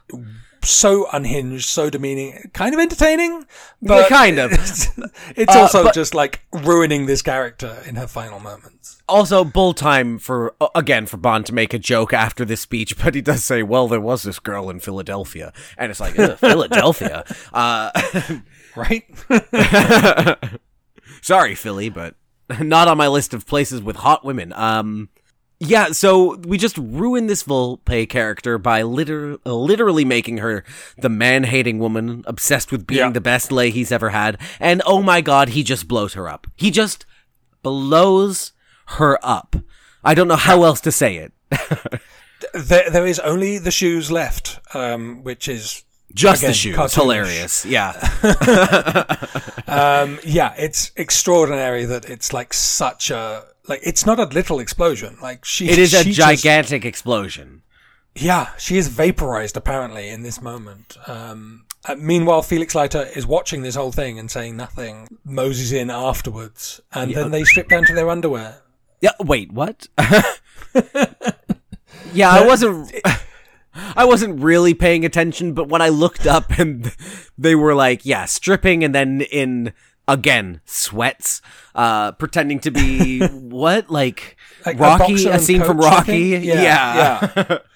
So 0.63 1.07
unhinged, 1.11 1.67
so 1.67 1.89
demeaning, 1.89 2.49
kind 2.53 2.73
of 2.73 2.79
entertaining, 2.79 3.45
but 3.81 4.07
kind 4.09 4.39
of. 4.39 4.51
It's, 4.51 4.87
it's 5.35 5.55
Uh, 5.55 5.59
also 5.59 5.83
but- 5.83 5.93
just 5.93 6.13
like 6.15 6.41
ruining 6.51 7.05
this 7.05 7.21
character 7.21 7.81
in 7.87 7.95
her 7.95 8.07
final 8.07 8.39
moments. 8.39 9.01
Also, 9.09 9.43
bull 9.43 9.73
time 9.73 10.17
for 10.17 10.55
uh, 10.61 10.67
again 10.75 11.05
for 11.05 11.17
Bond 11.17 11.45
to 11.47 11.53
make 11.53 11.73
a 11.73 11.79
joke 11.79 12.13
after 12.13 12.45
this 12.45 12.61
speech, 12.61 12.97
but 13.03 13.13
he 13.15 13.21
does 13.21 13.43
say, 13.43 13.61
"Well, 13.61 13.87
there 13.87 13.99
was 14.01 14.23
this 14.23 14.39
girl 14.39 14.69
in 14.69 14.79
Philadelphia," 14.79 15.51
and 15.77 15.91
it's 15.91 15.99
like 15.99 16.13
Philadelphia. 16.39 17.23
Uh, 17.51 17.91
Right? 18.75 19.03
sorry, 21.21 21.55
Philly, 21.55 21.89
but 21.89 22.15
not 22.59 22.87
on 22.87 22.97
my 22.97 23.07
list 23.07 23.33
of 23.33 23.45
places 23.45 23.81
with 23.81 23.97
hot 23.97 24.25
women. 24.25 24.53
Um, 24.53 25.09
yeah, 25.65 25.91
so 25.91 26.35
we 26.37 26.57
just 26.57 26.77
ruined 26.77 27.29
this 27.29 27.43
Volpe 27.43 28.07
character 28.09 28.57
by 28.57 28.81
liter- 28.83 29.37
literally 29.45 30.05
making 30.05 30.37
her 30.39 30.63
the 30.97 31.09
man-hating 31.09 31.79
woman 31.79 32.23
obsessed 32.27 32.71
with 32.71 32.85
being 32.87 32.99
Yeah. 32.99 33.09
the 33.11 33.21
best 33.21 33.51
lay 33.51 33.69
he's 33.69 33.91
ever 33.91 34.09
had, 34.09 34.37
and 34.59 34.81
oh 34.85 35.01
my 35.01 35.21
god, 35.21 35.49
he 35.49 35.63
just 35.63 35.87
blows 35.87 36.13
her 36.13 36.27
up. 36.29 36.47
He 36.55 36.69
just 36.71 37.05
blows 37.61 38.51
her 38.97 39.17
up. 39.23 39.55
I 40.03 40.13
don't 40.13 40.27
know 40.27 40.35
how 40.35 40.63
else 40.63 40.81
to 40.81 40.91
say 40.91 41.15
it. 41.17 41.31
there, 42.53 42.89
there 42.89 43.05
is 43.05 43.19
only 43.19 43.57
the 43.57 43.71
shoes 43.71 44.11
left, 44.11 44.59
um, 44.75 45.23
which 45.23 45.47
is 45.47 45.83
Just 46.13 46.41
Again, 46.43 46.49
the 46.51 46.53
shoes. 46.55 46.75
cartoonish. 46.75 46.93
Hilarious. 47.01 47.65
Yeah. 47.65 47.93
Um, 49.65 50.19
yeah, 50.23 50.53
it's 50.57 50.91
extraordinary 50.95 51.85
that 51.85 52.07
it's 52.07 52.31
like 52.31 52.53
such 52.53 53.09
a 53.09 53.43
like 53.67 53.81
it's 53.83 54.05
not 54.05 54.19
a 54.19 54.25
little 54.25 54.59
explosion. 54.59 55.17
Like 55.21 55.45
she, 55.45 55.69
It 55.69 55.77
is 55.79 55.93
a 55.93 56.03
she 56.03 56.11
just- 56.13 56.43
gigantic 56.43 56.85
explosion. 56.85 57.61
yeah, 58.15 58.49
she 58.57 58.77
is 58.77 58.87
vaporized 58.89 59.57
apparently 59.57 60.09
in 60.09 60.21
this 60.23 60.41
moment. 60.41 60.97
Um, 61.07 61.65
uh, 61.85 61.95
meanwhile, 61.95 62.41
Felix 62.41 62.75
Leiter 62.75 63.03
is 63.15 63.25
watching 63.27 63.61
this 63.61 63.75
whole 63.75 63.91
thing 63.91 64.17
and 64.19 64.31
saying 64.31 64.55
nothing. 64.55 65.07
Moses 65.25 65.71
in 65.71 65.89
afterwards, 65.89 66.79
and 66.93 67.13
then 67.13 67.31
they 67.31 67.43
strip 67.43 67.67
down 67.69 67.83
to 67.85 67.93
their 67.93 68.09
underwear. 68.09 68.61
Yeah, 69.01 69.11
wait, 69.19 69.51
what? 69.51 69.87
yeah, 72.13 72.29
I 72.29 72.45
wasn't 72.45 72.93
I 73.95 74.05
wasn't 74.05 74.39
really 74.41 74.73
paying 74.73 75.03
attention, 75.03 75.53
but 75.53 75.67
when 75.67 75.81
I 75.81 75.89
looked 75.89 76.25
up 76.27 76.51
and 76.59 76.95
they 77.37 77.55
were 77.55 77.73
like, 77.75 78.05
yeah, 78.05 78.25
stripping 78.25 78.83
and 78.83 78.93
then 78.93 79.21
in 79.21 79.73
again, 80.07 80.61
sweats, 80.65 81.41
uh 81.75 82.11
pretending 82.13 82.59
to 82.61 82.71
be 82.71 83.19
what? 83.27 83.89
Like, 83.89 84.37
Like 84.65 84.79
Rocky, 84.79 85.13
boxer 85.13 85.31
a, 85.31 85.39
scene 85.39 85.63
from 85.63 85.77
Rocky? 85.77 86.19
Yeah. 86.29 86.39
Yeah, 86.41 87.31
yeah. 87.35 87.57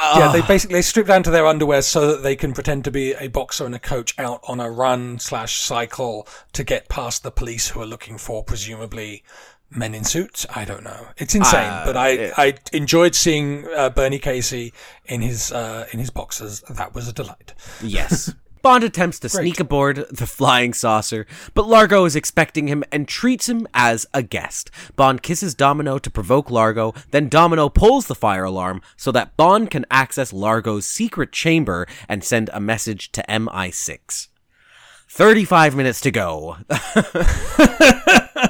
Yeah, 0.00 0.30
they 0.32 0.42
basically 0.42 0.80
strip 0.82 1.08
down 1.08 1.24
to 1.24 1.30
their 1.32 1.44
underwear 1.44 1.82
so 1.82 2.06
that 2.12 2.22
they 2.22 2.36
can 2.36 2.52
pretend 2.52 2.84
to 2.84 2.90
be 2.92 3.14
a 3.14 3.26
boxer 3.26 3.66
and 3.66 3.74
a 3.74 3.80
coach 3.80 4.16
out 4.16 4.40
on 4.46 4.60
a 4.60 4.70
run 4.70 5.18
slash 5.18 5.58
cycle 5.60 6.26
to 6.52 6.62
get 6.62 6.88
past 6.88 7.24
the 7.24 7.32
police 7.32 7.70
who 7.70 7.80
are 7.80 7.86
looking 7.86 8.16
for 8.16 8.44
presumably 8.44 9.24
men 9.70 9.94
in 9.96 10.04
suits. 10.04 10.46
I 10.54 10.64
don't 10.64 10.84
know. 10.84 11.08
It's 11.16 11.34
insane, 11.34 11.68
Uh, 11.68 11.82
but 11.84 11.96
I 11.96 12.32
I 12.36 12.54
enjoyed 12.72 13.16
seeing 13.16 13.66
uh, 13.76 13.90
Bernie 13.90 14.20
Casey 14.20 14.72
in 15.06 15.20
his 15.20 15.50
uh, 15.50 15.86
in 15.92 15.98
his 15.98 16.10
boxers. 16.10 16.62
That 16.70 16.94
was 16.94 17.08
a 17.08 17.12
delight. 17.12 17.54
Yes. 17.82 18.32
Bond 18.62 18.84
attempts 18.84 19.18
to 19.20 19.28
sneak 19.28 19.60
aboard 19.60 20.06
the 20.10 20.26
flying 20.26 20.72
saucer, 20.72 21.26
but 21.54 21.66
Largo 21.66 22.04
is 22.04 22.16
expecting 22.16 22.68
him 22.68 22.84
and 22.92 23.08
treats 23.08 23.48
him 23.48 23.66
as 23.74 24.06
a 24.12 24.22
guest. 24.22 24.70
Bond 24.96 25.22
kisses 25.22 25.54
Domino 25.54 25.98
to 25.98 26.10
provoke 26.10 26.50
Largo, 26.50 26.94
then 27.10 27.28
Domino 27.28 27.68
pulls 27.68 28.06
the 28.06 28.14
fire 28.14 28.44
alarm 28.44 28.80
so 28.96 29.12
that 29.12 29.36
Bond 29.36 29.70
can 29.70 29.86
access 29.90 30.32
Largo's 30.32 30.86
secret 30.86 31.32
chamber 31.32 31.86
and 32.08 32.24
send 32.24 32.50
a 32.52 32.60
message 32.60 33.12
to 33.12 33.24
MI6. 33.28 34.28
35 35.10 35.74
minutes 35.74 36.02
to 36.02 36.10
go. 36.10 36.58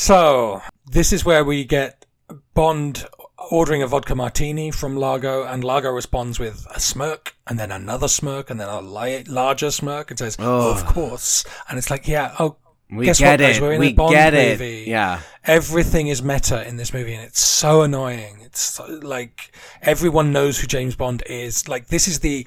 So 0.00 0.62
this 0.86 1.12
is 1.12 1.24
where 1.24 1.42
we 1.42 1.64
get 1.64 2.06
Bond 2.54 3.04
ordering 3.50 3.82
a 3.82 3.86
vodka 3.86 4.14
martini 4.14 4.70
from 4.70 4.96
Largo, 4.96 5.44
and 5.44 5.62
Largo 5.64 5.90
responds 5.90 6.38
with 6.38 6.66
a 6.74 6.80
smirk, 6.80 7.36
and 7.46 7.58
then 7.58 7.70
another 7.70 8.08
smirk, 8.08 8.50
and 8.50 8.60
then 8.60 8.68
a 8.68 8.80
li- 8.80 9.24
larger 9.24 9.70
smirk, 9.70 10.10
and 10.10 10.18
says, 10.18 10.36
oh. 10.40 10.72
"Of 10.72 10.84
course." 10.86 11.44
And 11.68 11.78
it's 11.78 11.90
like, 11.90 12.08
yeah, 12.08 12.34
oh, 12.38 12.56
We 12.90 13.04
guess 13.04 13.18
get 13.18 13.32
what, 13.32 13.40
guys? 13.40 13.58
it. 13.58 13.62
We're 13.62 13.72
in 13.72 13.80
We 13.80 13.88
a 13.88 13.92
Bond 13.94 14.12
get 14.14 14.34
it. 14.34 14.58
movie. 14.58 14.84
Yeah. 14.88 15.20
Everything 15.44 16.08
is 16.08 16.22
meta 16.22 16.66
in 16.66 16.76
this 16.76 16.92
movie, 16.94 17.14
and 17.14 17.22
it's 17.22 17.40
so 17.40 17.82
annoying. 17.82 18.40
It's 18.42 18.60
so, 18.60 18.86
like 19.02 19.52
everyone 19.82 20.32
knows 20.32 20.58
who 20.60 20.66
James 20.66 20.96
Bond 20.96 21.22
is. 21.26 21.68
Like 21.68 21.88
this 21.88 22.08
is 22.08 22.20
the 22.20 22.46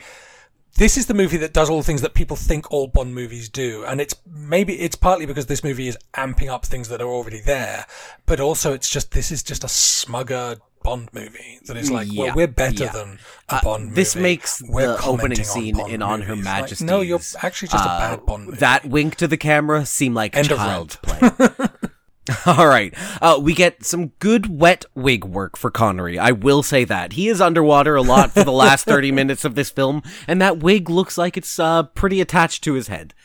this 0.77 0.97
is 0.97 1.05
the 1.07 1.13
movie 1.13 1.37
that 1.37 1.53
does 1.53 1.69
all 1.69 1.77
the 1.77 1.83
things 1.83 2.01
that 2.01 2.13
people 2.13 2.35
think 2.37 2.71
all 2.71 2.87
Bond 2.87 3.13
movies 3.13 3.49
do, 3.49 3.83
and 3.85 4.01
it's 4.01 4.15
maybe 4.25 4.79
it's 4.79 4.95
partly 4.95 5.25
because 5.25 5.45
this 5.45 5.63
movie 5.63 5.87
is 5.87 5.97
amping 6.15 6.49
up 6.49 6.65
things 6.65 6.89
that 6.89 7.01
are 7.01 7.07
already 7.09 7.39
there, 7.41 7.85
but 8.25 8.39
also 8.39 8.73
it's 8.73 8.89
just 8.89 9.11
this 9.11 9.31
is 9.31 9.43
just 9.43 9.63
a 9.63 9.67
smugger, 9.67 10.59
Bond 10.83 11.09
movie 11.13 11.59
that 11.65 11.77
is 11.77 11.89
like, 11.91 12.07
Yeah, 12.11 12.23
well, 12.25 12.35
we're 12.35 12.47
better 12.47 12.85
yeah. 12.85 12.91
than 12.91 13.19
a 13.49 13.55
Uh, 13.55 13.61
Bond 13.63 13.83
movie. 13.85 13.95
this 13.95 14.15
makes 14.15 14.61
We're 14.67 14.87
the 14.97 15.03
opening 15.05 15.43
scene 15.43 15.75
Bond 15.77 15.91
in 15.93 16.01
On 16.01 16.21
Her 16.21 16.35
movies. 16.35 16.45
Like, 16.45 16.61
Majesty's. 16.61 16.81
no, 16.87 17.01
you're 17.01 17.19
actually 17.41 17.67
just 17.69 17.85
a 17.85 17.89
uh, 17.89 17.99
bad 18.15 18.25
Bond 18.25 18.45
movie. 18.45 18.57
That 18.57 18.85
wink 18.85 19.15
to 19.15 19.27
the 19.27 19.37
camera 19.37 19.85
seemed 19.85 20.15
like 20.15 20.35
End 20.35 20.51
of 20.51 20.57
child's 20.57 20.95
play. 20.97 21.29
All 22.45 22.67
right. 22.67 22.93
Uh, 23.19 23.39
we 23.41 23.53
get 23.55 23.83
some 23.83 24.09
good 24.19 24.59
wet 24.59 24.85
wig 24.93 25.25
work 25.25 25.57
for 25.57 25.71
Connery. 25.71 26.19
I 26.19 26.31
will 26.31 26.61
say 26.61 26.83
that. 26.85 27.13
He 27.13 27.27
is 27.27 27.41
underwater 27.41 27.95
a 27.95 28.01
lot 28.03 28.31
for 28.31 28.43
the 28.43 28.51
last 28.51 28.85
30 28.85 29.11
minutes 29.13 29.43
of 29.43 29.55
this 29.55 29.71
film, 29.71 30.03
and 30.27 30.39
that 30.39 30.59
wig 30.59 30.87
looks 30.89 31.17
like 31.17 31.35
it's 31.35 31.57
uh, 31.59 31.83
pretty 31.83 32.21
attached 32.21 32.63
to 32.65 32.73
his 32.73 32.89
head. 32.89 33.15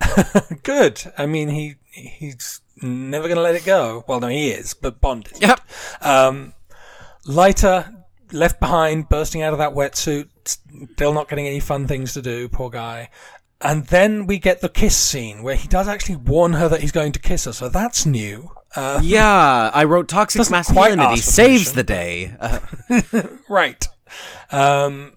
Good. 0.62 1.02
I 1.18 1.26
mean, 1.26 1.48
he 1.50 1.74
he's 1.90 2.61
never 2.82 3.28
going 3.28 3.36
to 3.36 3.42
let 3.42 3.54
it 3.54 3.64
go. 3.64 4.04
Well, 4.06 4.20
no, 4.20 4.28
he 4.28 4.50
is, 4.50 4.74
but 4.74 5.00
Bond 5.00 5.28
is. 5.32 5.40
Yep. 5.40 5.60
Um, 6.00 6.52
Leiter 7.26 7.92
left 8.32 8.60
behind, 8.60 9.08
bursting 9.08 9.42
out 9.42 9.52
of 9.52 9.58
that 9.58 9.72
wetsuit, 9.72 10.28
still 10.92 11.12
not 11.12 11.28
getting 11.28 11.46
any 11.46 11.60
fun 11.60 11.86
things 11.86 12.14
to 12.14 12.22
do. 12.22 12.48
Poor 12.48 12.70
guy. 12.70 13.10
And 13.60 13.86
then 13.86 14.26
we 14.26 14.38
get 14.38 14.60
the 14.60 14.68
kiss 14.68 14.96
scene 14.96 15.42
where 15.42 15.54
he 15.54 15.68
does 15.68 15.86
actually 15.86 16.16
warn 16.16 16.54
her 16.54 16.68
that 16.68 16.80
he's 16.80 16.90
going 16.92 17.12
to 17.12 17.20
kiss 17.20 17.44
her. 17.44 17.52
So 17.52 17.68
that's 17.68 18.04
new. 18.04 18.50
Uh, 18.74 19.00
Yeah, 19.04 19.70
I 19.72 19.84
wrote 19.84 20.08
toxic 20.08 20.50
masculinity 20.50 21.18
saves 21.18 21.72
the 21.72 21.84
day. 21.84 22.34
Uh, 22.40 22.58
right. 23.48 23.86
Um, 24.50 25.12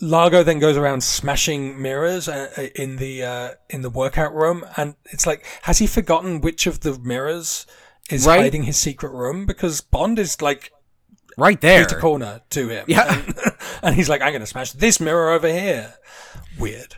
Largo 0.00 0.42
then 0.42 0.58
goes 0.58 0.76
around 0.76 1.02
smashing 1.02 1.80
mirrors 1.80 2.28
uh, 2.28 2.68
in 2.74 2.96
the 2.96 3.22
uh, 3.24 3.50
in 3.70 3.82
the 3.82 3.90
workout 3.90 4.34
room, 4.34 4.64
and 4.76 4.94
it's 5.06 5.26
like, 5.26 5.44
has 5.62 5.78
he 5.78 5.86
forgotten 5.86 6.40
which 6.40 6.66
of 6.66 6.80
the 6.80 6.98
mirrors 6.98 7.66
is 8.10 8.26
Right. 8.26 8.40
hiding 8.40 8.64
his 8.64 8.76
secret 8.76 9.10
room? 9.12 9.46
Because 9.46 9.80
Bond 9.80 10.18
is 10.18 10.42
like 10.42 10.70
right 11.38 11.60
there. 11.60 11.84
Peter 11.86 11.98
corner 12.00 12.42
to 12.50 12.68
him. 12.68 12.84
Yeah. 12.88 13.14
And, 13.14 13.34
and 13.82 13.94
he's 13.94 14.08
like, 14.08 14.20
I'm 14.20 14.32
going 14.32 14.40
to 14.40 14.46
smash 14.46 14.72
this 14.72 15.00
mirror 15.00 15.30
over 15.30 15.48
here. 15.48 15.94
Weird. 16.58 16.96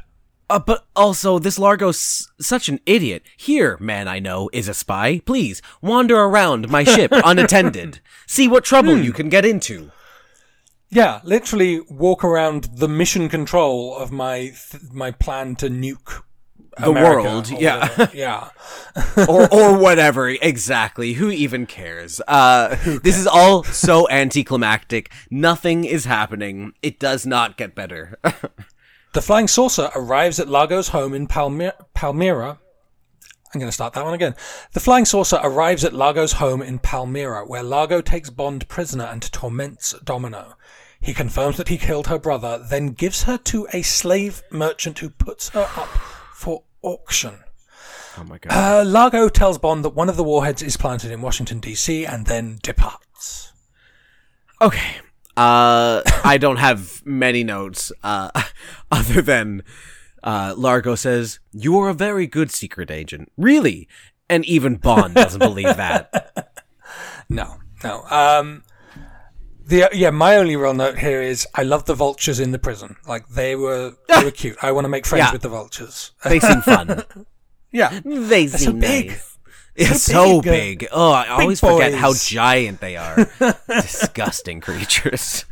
Uh, 0.50 0.58
but 0.58 0.86
also, 0.96 1.38
this 1.38 1.58
Largo's 1.58 2.26
such 2.40 2.70
an 2.70 2.80
idiot. 2.86 3.22
Here, 3.36 3.76
man 3.80 4.08
I 4.08 4.18
know, 4.18 4.48
is 4.52 4.66
a 4.66 4.72
spy. 4.72 5.20
Please, 5.26 5.60
wander 5.82 6.16
around 6.16 6.70
my 6.70 6.84
ship 6.84 7.10
unattended. 7.24 8.00
See 8.26 8.48
what 8.48 8.64
trouble 8.64 8.96
Hmm. 8.96 9.02
you 9.02 9.12
can 9.12 9.28
get 9.28 9.44
into. 9.44 9.90
Yeah, 10.90 11.20
literally 11.22 11.80
walk 11.90 12.24
around 12.24 12.64
the 12.74 12.88
mission 12.88 13.28
control 13.28 13.94
of 13.96 14.10
my 14.10 14.52
th- 14.70 14.84
my 14.92 15.10
plan 15.10 15.54
to 15.56 15.68
nuke 15.68 16.22
The 16.78 16.88
America 16.90 17.22
world, 17.24 17.52
or 17.52 17.60
yeah. 17.60 18.06
yeah. 18.14 18.48
or 19.28 19.52
or 19.52 19.76
whatever. 19.78 20.28
Exactly. 20.30 21.12
Who 21.14 21.30
even 21.30 21.66
cares? 21.66 22.20
Uh, 22.26 22.76
this 23.02 23.18
is 23.18 23.26
all 23.26 23.64
so 23.64 24.08
anticlimactic. 24.08 25.10
Nothing 25.30 25.84
is 25.84 26.06
happening. 26.06 26.72
It 26.82 26.98
does 26.98 27.26
not 27.26 27.56
get 27.56 27.74
better. 27.74 28.18
The 29.14 29.22
flying 29.22 29.48
saucer 29.48 29.88
arrives 29.94 30.38
at 30.38 30.48
Largo's 30.48 30.88
home 30.88 31.14
in 31.14 31.26
Palmi- 31.26 31.72
Palmyra. 31.94 32.58
I'm 33.54 33.60
going 33.60 33.68
to 33.68 33.72
start 33.72 33.94
that 33.94 34.04
one 34.04 34.14
again. 34.14 34.34
The 34.72 34.80
flying 34.80 35.06
saucer 35.06 35.40
arrives 35.42 35.82
at 35.82 35.94
Largo's 35.94 36.32
home 36.32 36.60
in 36.60 36.78
Palmyra, 36.78 37.46
where 37.46 37.62
Largo 37.62 38.02
takes 38.02 38.28
Bond 38.28 38.68
prisoner 38.68 39.04
and 39.04 39.22
torments 39.32 39.94
Domino. 40.04 40.54
He 41.00 41.14
confirms 41.14 41.56
that 41.56 41.68
he 41.68 41.78
killed 41.78 42.08
her 42.08 42.18
brother, 42.18 42.62
then 42.68 42.88
gives 42.88 43.22
her 43.22 43.38
to 43.38 43.66
a 43.72 43.82
slave 43.82 44.42
merchant 44.50 44.98
who 44.98 45.08
puts 45.08 45.50
her 45.50 45.66
up 45.76 45.88
for 46.34 46.64
auction. 46.82 47.38
oh 48.18 48.24
my 48.24 48.36
god. 48.38 48.50
Uh, 48.52 48.84
Largo 48.84 49.28
tells 49.28 49.56
Bond 49.56 49.84
that 49.84 49.94
one 49.94 50.10
of 50.10 50.16
the 50.16 50.24
warheads 50.24 50.62
is 50.62 50.76
planted 50.76 51.10
in 51.10 51.22
Washington, 51.22 51.60
D.C., 51.60 52.04
and 52.04 52.26
then 52.26 52.58
departs. 52.62 53.52
Okay. 54.60 54.96
Uh, 55.36 56.02
I 56.24 56.36
don't 56.36 56.56
have 56.56 57.06
many 57.06 57.44
notes, 57.44 57.92
uh, 58.02 58.30
other 58.90 59.22
than, 59.22 59.62
uh, 60.22 60.54
Largo 60.56 60.94
says, 60.94 61.40
You 61.52 61.78
are 61.78 61.88
a 61.88 61.94
very 61.94 62.26
good 62.26 62.50
secret 62.50 62.90
agent. 62.90 63.30
Really? 63.36 63.88
And 64.28 64.44
even 64.44 64.76
Bond 64.76 65.14
doesn't 65.14 65.40
believe 65.40 65.76
that. 65.76 66.54
No, 67.30 67.56
no. 67.84 68.02
Um, 68.04 68.62
the 69.66 69.90
yeah, 69.92 70.08
my 70.08 70.36
only 70.36 70.56
real 70.56 70.72
note 70.72 70.96
here 70.98 71.20
is 71.20 71.46
I 71.54 71.62
love 71.62 71.84
the 71.84 71.94
vultures 71.94 72.40
in 72.40 72.52
the 72.52 72.58
prison. 72.58 72.96
Like 73.06 73.28
they 73.28 73.54
were, 73.54 73.92
they 74.08 74.24
were 74.24 74.30
cute. 74.30 74.56
I 74.62 74.72
want 74.72 74.86
to 74.86 74.88
make 74.88 75.04
friends 75.04 75.26
Yeah. 75.26 75.32
with 75.32 75.42
the 75.42 75.50
vultures. 75.50 76.12
They 76.24 76.40
seem 76.40 76.62
fun. 76.62 77.04
yeah, 77.70 78.00
They 78.02 78.46
seem 78.46 78.80
big. 78.80 79.18
Nice. 79.78 79.88
Yeah, 79.88 79.92
so 79.94 80.42
big. 80.42 80.80
big. 80.80 80.88
Oh, 80.92 81.12
I 81.12 81.28
always 81.28 81.60
forget 81.60 81.94
how 81.94 82.12
giant 82.14 82.80
they 82.80 82.96
are. 82.96 83.28
Disgusting 83.68 84.60
creatures. 84.60 85.44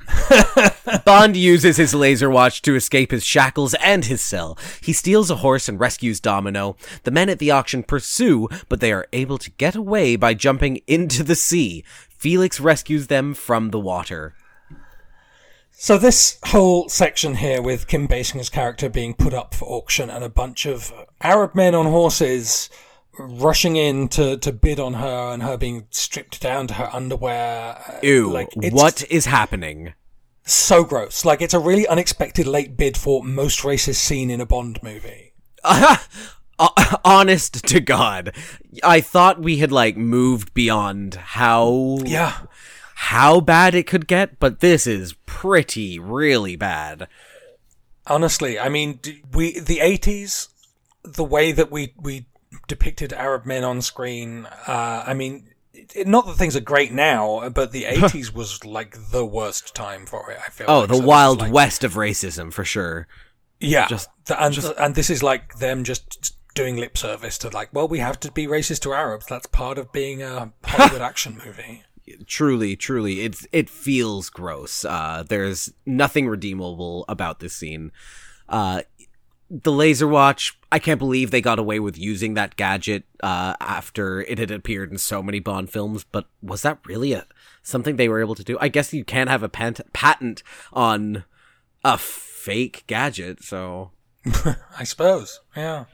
Bond 1.04 1.36
uses 1.36 1.76
his 1.76 1.94
laser 1.94 2.30
watch 2.30 2.62
to 2.62 2.74
escape 2.74 3.10
his 3.10 3.24
shackles 3.24 3.74
and 3.74 4.04
his 4.04 4.20
cell. 4.20 4.58
He 4.80 4.92
steals 4.92 5.30
a 5.30 5.36
horse 5.36 5.68
and 5.68 5.78
rescues 5.80 6.20
Domino. 6.20 6.76
The 7.04 7.10
men 7.10 7.28
at 7.28 7.38
the 7.38 7.50
auction 7.50 7.82
pursue, 7.82 8.48
but 8.68 8.80
they 8.80 8.92
are 8.92 9.08
able 9.12 9.38
to 9.38 9.50
get 9.52 9.74
away 9.74 10.16
by 10.16 10.34
jumping 10.34 10.80
into 10.86 11.22
the 11.22 11.36
sea. 11.36 11.84
Felix 12.08 12.60
rescues 12.60 13.06
them 13.06 13.34
from 13.34 13.70
the 13.70 13.80
water. 13.80 14.34
So 15.78 15.98
this 15.98 16.38
whole 16.46 16.88
section 16.88 17.34
here 17.34 17.60
with 17.60 17.86
Kim 17.86 18.08
Basinger's 18.08 18.48
character 18.48 18.88
being 18.88 19.12
put 19.12 19.34
up 19.34 19.54
for 19.54 19.68
auction 19.68 20.08
and 20.08 20.24
a 20.24 20.30
bunch 20.30 20.64
of 20.64 20.90
Arab 21.20 21.54
men 21.54 21.74
on 21.74 21.84
horses 21.84 22.70
rushing 23.18 23.76
in 23.76 24.08
to, 24.08 24.36
to 24.38 24.52
bid 24.52 24.78
on 24.80 24.94
her 24.94 25.32
and 25.32 25.42
her 25.42 25.56
being 25.56 25.86
stripped 25.90 26.40
down 26.40 26.66
to 26.68 26.74
her 26.74 26.88
underwear. 26.92 27.76
uh, 27.88 27.98
Ew, 28.02 28.30
like, 28.30 28.48
what 28.54 29.04
is 29.10 29.26
happening? 29.26 29.94
So 30.44 30.84
gross. 30.84 31.24
Like 31.24 31.42
it's 31.42 31.54
a 31.54 31.58
really 31.58 31.88
unexpected 31.88 32.46
late 32.46 32.76
bid 32.76 32.96
for 32.96 33.24
most 33.24 33.60
racist 33.60 33.96
scene 33.96 34.30
in 34.30 34.40
a 34.40 34.46
Bond 34.46 34.80
movie. 34.82 35.32
Uh, 36.58 36.96
honest 37.04 37.66
to 37.66 37.80
God, 37.80 38.34
I 38.82 39.02
thought 39.02 39.42
we 39.42 39.58
had 39.58 39.70
like 39.70 39.94
moved 39.98 40.54
beyond 40.54 41.14
how 41.16 41.98
Yeah. 42.02 42.32
how 42.94 43.40
bad 43.40 43.74
it 43.74 43.86
could 43.86 44.06
get, 44.06 44.38
but 44.38 44.60
this 44.60 44.86
is 44.86 45.12
pretty 45.26 45.98
really 45.98 46.56
bad. 46.56 47.08
Honestly, 48.06 48.58
I 48.58 48.70
mean, 48.70 49.00
we 49.34 49.60
the 49.60 49.80
eighties, 49.80 50.48
the 51.04 51.24
way 51.24 51.52
that 51.52 51.70
we 51.70 51.92
we 52.00 52.24
depicted 52.66 53.12
Arab 53.12 53.46
men 53.46 53.64
on 53.64 53.82
screen. 53.82 54.46
Uh, 54.66 55.04
I 55.06 55.14
mean, 55.14 55.48
it, 55.72 56.06
not 56.06 56.26
that 56.26 56.34
things 56.34 56.56
are 56.56 56.60
great 56.60 56.92
now, 56.92 57.48
but 57.50 57.72
the 57.72 57.84
eighties 57.84 58.32
was 58.32 58.64
like 58.64 58.96
the 59.10 59.24
worst 59.24 59.74
time 59.74 60.06
for 60.06 60.30
it. 60.30 60.38
I 60.44 60.50
feel. 60.50 60.66
Oh, 60.68 60.80
like. 60.80 60.88
the 60.88 60.96
So 60.96 61.04
wild 61.04 61.40
like- 61.40 61.52
west 61.52 61.84
of 61.84 61.94
racism 61.94 62.52
for 62.52 62.64
sure. 62.64 63.06
Yeah, 63.60 63.86
just- 63.86 64.10
and 64.28 64.56
and 64.78 64.94
this 64.94 65.08
is 65.08 65.22
like 65.22 65.54
them 65.58 65.84
just 65.84 66.34
doing 66.54 66.76
lip 66.76 66.96
service 66.98 67.36
to 67.38 67.48
like, 67.50 67.68
well, 67.72 67.86
we 67.88 67.98
have 68.00 68.18
to 68.20 68.32
be 68.32 68.46
racist 68.46 68.80
to 68.80 68.92
Arabs. 68.94 69.26
That's 69.26 69.46
part 69.46 69.78
of 69.78 69.92
being 69.92 70.22
a 70.22 70.52
Hollywood 70.64 71.02
action 71.02 71.40
movie. 71.44 71.82
Truly, 72.26 72.76
truly, 72.76 73.20
it's 73.22 73.46
it 73.52 73.68
feels 73.68 74.30
gross. 74.30 74.84
Uh, 74.84 75.24
there's 75.28 75.72
nothing 75.84 76.28
redeemable 76.28 77.04
about 77.08 77.40
this 77.40 77.54
scene. 77.54 77.92
Uh, 78.48 78.82
the 79.50 79.72
laser 79.72 80.08
watch. 80.08 80.58
I 80.72 80.78
can't 80.78 80.98
believe 80.98 81.30
they 81.30 81.40
got 81.40 81.58
away 81.58 81.80
with 81.80 81.98
using 81.98 82.34
that 82.34 82.56
gadget 82.56 83.04
uh, 83.22 83.54
after 83.60 84.22
it 84.22 84.38
had 84.38 84.50
appeared 84.50 84.90
in 84.90 84.98
so 84.98 85.22
many 85.22 85.40
Bond 85.40 85.70
films. 85.70 86.04
But 86.04 86.26
was 86.42 86.62
that 86.62 86.78
really 86.86 87.12
a 87.12 87.26
something 87.62 87.96
they 87.96 88.08
were 88.08 88.20
able 88.20 88.34
to 88.34 88.44
do? 88.44 88.58
I 88.60 88.68
guess 88.68 88.92
you 88.92 89.04
can't 89.04 89.30
have 89.30 89.42
a 89.42 89.48
pant- 89.48 89.92
patent 89.92 90.42
on 90.72 91.24
a 91.84 91.96
fake 91.98 92.84
gadget. 92.86 93.42
So 93.42 93.92
I 94.78 94.84
suppose. 94.84 95.40
Yeah. 95.56 95.84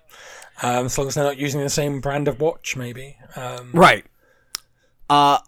Um, 0.62 0.86
as 0.86 0.96
long 0.96 1.08
as 1.08 1.14
they're 1.14 1.24
not 1.24 1.38
using 1.38 1.60
the 1.60 1.70
same 1.70 2.00
brand 2.00 2.28
of 2.28 2.40
watch, 2.40 2.76
maybe. 2.76 3.16
Um, 3.36 3.70
right. 3.72 4.04
Uh, 5.10 5.38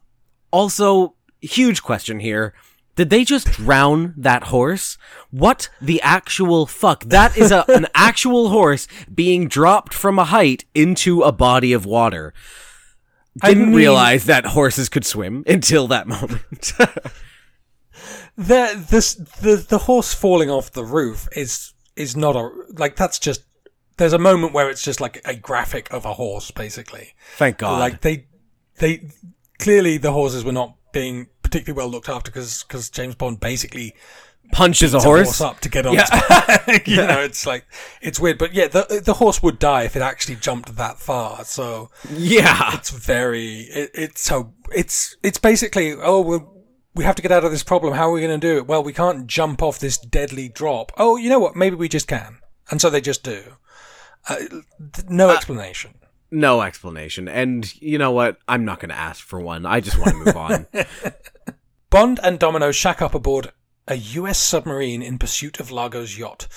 also, 0.51 1.15
huge 1.41 1.83
question 1.83 2.21
here. 2.21 2.55
Did 2.97 3.11
they 3.11 3.25
just 3.25 3.49
drown 3.49 4.15
that 4.17 4.45
horse? 4.45 4.97
What 5.31 5.69
the 5.81 6.01
actual 6.03 6.67
fuck? 6.67 7.05
That 7.05 7.37
is 7.37 7.51
a, 7.51 7.65
an 7.69 7.87
actual 7.95 8.51
horse 8.51 8.87
being 9.13 9.49
dropped 9.49 9.93
from 9.93 10.19
a 10.19 10.25
height 10.25 10.65
into 10.75 11.23
a 11.23 11.33
body 11.33 11.73
of 11.73 11.85
water. 11.85 12.33
I 13.43 13.49
Didn't 13.49 13.67
mean- 13.71 13.75
realize 13.75 14.27
that 14.27 14.47
horses 14.47 14.89
could 14.89 15.05
swim 15.05 15.43
until 15.47 15.89
that 15.89 16.07
moment. 16.07 16.73
the 18.37 18.85
this 18.91 19.15
the 19.15 19.57
the 19.69 19.79
horse 19.79 20.13
falling 20.15 20.51
off 20.51 20.73
the 20.73 20.85
roof 20.85 21.29
is 21.37 21.73
is 21.97 22.17
not 22.17 22.35
a 22.37 22.51
like 22.79 22.97
that's 22.97 23.19
just 23.19 23.43
there's 23.97 24.13
a 24.13 24.19
moment 24.19 24.53
where 24.53 24.69
it's 24.69 24.83
just 24.83 25.01
like 25.01 25.21
a 25.25 25.35
graphic 25.37 25.93
of 25.93 26.05
a 26.05 26.15
horse 26.15 26.51
basically 26.51 27.15
Thank 27.37 27.59
God. 27.59 27.79
like 27.79 28.01
they 28.01 28.27
they 28.79 29.09
clearly 29.61 29.99
the 29.99 30.11
horses 30.13 30.45
were 30.45 30.53
not 30.53 30.75
being 30.93 31.29
particularly 31.55 31.77
well 31.85 31.91
looked 31.91 32.09
after 32.09 32.31
because 32.33 32.91
James 32.91 33.15
Bond 33.15 33.39
basically 33.41 33.95
Punches 34.53 34.93
a 34.93 34.99
a 34.99 35.01
horse. 35.01 35.41
up 35.41 35.61
to 35.61 35.71
get 35.71 35.87
on 35.87 35.97
back. 35.97 36.87
you 36.87 36.97
know 36.97 37.21
it's 37.21 37.47
like 37.47 37.65
it's 38.03 38.21
weird 38.21 38.37
but 38.39 38.53
yeah 38.53 38.69
the 38.69 39.01
the 39.03 39.15
horse 39.15 39.43
would 39.43 39.59
die 39.59 39.85
if 39.85 39.97
it 39.97 40.03
actually 40.03 40.37
jumped 40.37 40.77
that 40.77 40.99
far 40.99 41.45
so 41.45 41.91
Yeah. 42.11 42.75
it's 42.75 42.91
very 42.91 43.61
it, 43.63 43.91
it's 43.95 44.21
so 44.21 44.53
it's 44.75 45.17
it's 45.23 45.39
basically 45.39 45.95
oh 45.95 46.21
we're 46.21 46.41
we 46.95 47.05
have 47.05 47.15
to 47.17 47.23
get 47.23 47.33
out 47.33 47.45
of 47.45 47.51
this 47.51 47.65
problem. 47.65 47.95
How 47.95 48.09
are 48.09 48.13
we 48.13 48.21
going 48.21 48.39
to 48.41 48.47
do 48.53 48.57
it? 48.59 48.69
Well, 48.69 48.81
we 48.85 48.93
can't 48.93 49.27
jump 49.27 49.65
off 49.65 49.81
this 49.81 49.99
deadly 49.99 50.49
drop. 50.49 50.93
Oh, 50.97 51.17
you 51.17 51.29
know 51.29 51.41
what? 51.41 51.57
Maybe 51.57 51.75
we 51.75 51.89
just 51.89 52.07
can. 52.07 52.39
And 52.71 52.81
so 52.81 52.89
they 52.89 53.01
just 53.01 53.25
do. 53.25 53.43
Uh, 54.29 54.37
th- 54.37 55.09
no 55.09 55.31
explanation. 55.31 55.95
No 56.35 56.63
explanation. 56.63 57.29
And 57.29 57.81
you 57.81 57.97
know 57.97 58.11
what? 58.11 58.39
I'm 58.49 58.65
not 58.65 58.81
going 58.81 58.89
to 58.89 58.97
ask 58.97 59.25
for 59.25 59.39
one. 59.39 59.65
I 59.65 59.79
just 59.79 59.97
want 59.97 60.11
to 60.11 60.25
move 60.25 60.37
on. 60.37 60.67
Bond 61.91 62.19
and 62.25 62.41
Domino 62.41 62.73
shack 62.73 63.01
up 63.01 63.15
aboard 63.15 63.53
a 63.87 63.95
US 63.95 64.41
submarine 64.41 65.01
in 65.01 65.17
pursuit 65.17 65.61
of 65.61 65.71
Largo's 65.71 66.19
yacht. 66.19 66.49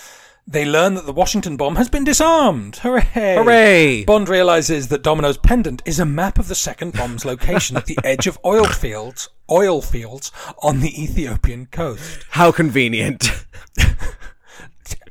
They 0.48 0.66
learn 0.66 0.96
that 0.96 1.06
the 1.06 1.14
Washington 1.14 1.58
bomb 1.58 1.76
has 1.76 1.90
been 1.90 2.06
disarmed. 2.06 2.78
Hooray! 2.78 3.36
Hooray! 3.36 4.06
Bond 4.06 4.30
realizes 4.30 4.88
that 4.88 5.04
Domino's 5.04 5.38
pendant 5.38 5.84
is 5.86 6.00
a 6.00 6.06
map 6.06 6.40
of 6.40 6.48
the 6.48 6.56
second 6.56 6.94
bomb's 6.94 7.24
location 7.24 7.78
at 7.78 7.86
the 7.86 8.00
edge 8.04 8.26
of 8.26 8.40
oil 8.44 8.66
fields, 8.66 9.30
oil 9.52 9.82
fields 9.82 10.32
on 10.64 10.80
the 10.80 11.04
Ethiopian 11.04 11.68
coast. 11.68 12.26
How 12.32 12.52
convenient. 12.52 13.46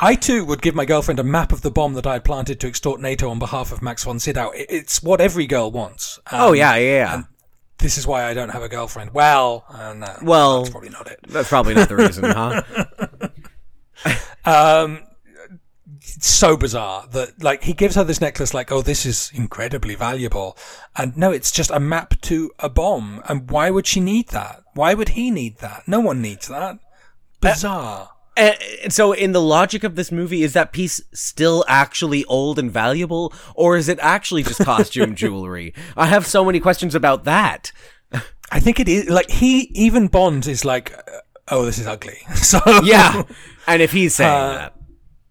I 0.01 0.15
too 0.15 0.45
would 0.45 0.63
give 0.63 0.75
my 0.75 0.85
girlfriend 0.85 1.19
a 1.19 1.25
map 1.25 1.53
of 1.53 1.63
the 1.63 1.71
bomb 1.71 1.95
that 1.95 2.07
I 2.07 2.15
had 2.15 2.25
planted 2.25 2.61
to 2.61 2.69
extort 2.69 3.01
NATO 3.01 3.29
on 3.31 3.39
behalf 3.39 3.73
of 3.73 3.83
Max 3.83 4.05
von 4.05 4.19
Sydow. 4.19 4.51
It's 4.55 5.03
what 5.03 5.21
every 5.21 5.47
girl 5.47 5.71
wants. 5.71 6.19
Um, 6.31 6.41
oh 6.41 6.53
yeah, 6.53 6.75
yeah, 6.77 6.91
yeah. 6.91 7.23
This 7.79 7.99
is 7.99 8.07
why 8.07 8.25
I 8.25 8.35
don't 8.35 8.49
have 8.51 8.63
a 8.63 8.69
girlfriend. 8.69 9.13
Well, 9.13 9.65
uh, 9.69 9.93
no, 9.95 10.17
Well- 10.23 10.63
that's 10.63 10.71
probably 10.71 10.91
not 10.91 11.07
it. 11.09 11.21
That's 11.29 11.49
probably 11.49 11.75
not 11.75 11.89
the 11.89 11.97
reason, 11.97 12.25
huh? 12.25 12.63
It's 16.01 16.29
so 16.29 16.57
bizarre 16.57 17.07
that 17.13 17.43
like 17.43 17.65
he 17.65 17.73
gives 17.73 17.95
her 17.97 18.05
this 18.05 18.21
necklace 18.21 18.55
like 18.55 18.71
oh 18.71 18.83
this 18.83 19.05
is 19.07 19.31
incredibly 19.35 19.95
valuable 19.95 20.57
and 20.97 21.17
no 21.17 21.33
it's 21.33 21.51
just 21.51 21.71
a 21.71 21.81
map 21.81 22.21
to 22.23 22.51
a 22.59 22.69
bomb 22.69 23.23
and 23.29 23.51
why 23.51 23.71
would 23.71 23.87
she 23.87 24.01
need 24.01 24.29
that 24.29 24.63
why 24.75 24.95
would 24.95 25.11
he 25.11 25.31
need 25.31 25.59
that 25.59 25.83
no 25.87 25.99
one 26.01 26.21
needs 26.23 26.49
that 26.49 26.79
bizarre 27.41 28.11
And, 28.37 28.57
and 28.85 28.93
so, 28.93 29.13
in 29.13 29.33
the 29.33 29.41
logic 29.41 29.83
of 29.85 29.95
this 29.97 30.13
movie, 30.13 30.43
is 30.43 30.53
that 30.53 30.73
piece 30.73 31.01
still 31.15 31.65
actually 31.69 32.25
old 32.27 32.59
and 32.59 32.71
valuable, 32.71 33.33
or 33.55 33.77
is 33.77 33.89
it 33.89 33.99
actually 34.01 34.43
just 34.43 34.61
costume 34.61 35.15
jewelry? 35.23 35.73
I 35.97 36.07
have 36.07 36.27
so 36.27 36.45
many 36.45 36.61
questions 36.61 36.95
about 36.95 37.25
that. 37.25 37.73
I 38.53 38.61
think 38.61 38.79
it 38.79 38.89
is 38.89 39.09
like 39.09 39.29
he 39.31 39.71
even 39.75 40.07
Bond 40.07 40.47
is 40.47 40.65
like 40.65 40.93
oh 41.49 41.65
this 41.65 41.79
is 41.79 41.87
ugly 41.89 42.19
so 42.35 42.61
Yeah, 42.85 43.25
and 43.67 43.83
if 43.83 43.91
he's 43.91 44.15
saying 44.15 44.31
Uh, 44.31 44.53
that, 44.53 44.75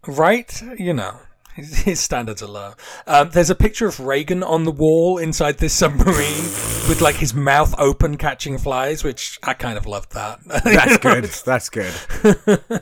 right 0.08 0.62
you 0.78 0.94
know 0.94 1.18
his, 1.56 1.78
his 1.84 2.00
standards 2.00 2.42
are 2.44 2.48
low 2.48 2.74
um, 3.08 3.30
there's 3.32 3.50
a 3.50 3.56
picture 3.56 3.88
of 3.88 4.00
Reagan 4.00 4.44
on 4.44 4.64
the 4.64 4.72
wall 4.72 5.18
inside 5.18 5.58
this 5.58 5.74
submarine 5.74 6.44
with 6.88 7.02
like 7.02 7.16
his 7.16 7.34
mouth 7.34 7.74
open 7.78 8.18
catching 8.18 8.58
flies 8.58 9.04
which 9.04 9.40
I 9.44 9.54
kind 9.54 9.78
of 9.78 9.86
loved 9.86 10.14
that 10.14 10.40
that's 10.64 10.98
good. 10.98 11.26
That's 11.26 11.70
good. 11.70 11.94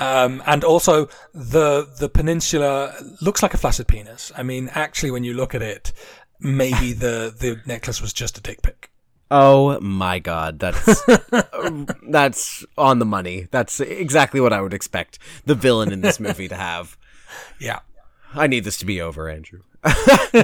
Um, 0.00 0.42
and 0.46 0.64
also 0.64 1.08
the 1.34 1.86
the 1.98 2.08
peninsula 2.08 2.94
looks 3.20 3.42
like 3.42 3.52
a 3.52 3.58
flaccid 3.58 3.86
penis. 3.86 4.32
I 4.34 4.42
mean, 4.42 4.70
actually, 4.72 5.10
when 5.10 5.24
you 5.24 5.34
look 5.34 5.54
at 5.54 5.60
it, 5.60 5.92
maybe 6.40 6.94
the 6.94 7.34
the 7.38 7.60
necklace 7.66 8.00
was 8.00 8.14
just 8.14 8.38
a 8.38 8.40
dick 8.40 8.62
pic. 8.62 8.90
Oh 9.30 9.78
my 9.80 10.18
god, 10.18 10.58
that's 10.58 11.04
that's 12.08 12.64
on 12.78 12.98
the 12.98 13.04
money. 13.04 13.46
That's 13.50 13.78
exactly 13.78 14.40
what 14.40 14.54
I 14.54 14.62
would 14.62 14.72
expect 14.72 15.18
the 15.44 15.54
villain 15.54 15.92
in 15.92 16.00
this 16.00 16.18
movie 16.18 16.48
to 16.48 16.56
have. 16.56 16.96
Yeah, 17.58 17.80
I 18.34 18.46
need 18.46 18.64
this 18.64 18.78
to 18.78 18.86
be 18.86 19.00
over, 19.00 19.28
Andrew. 19.28 19.60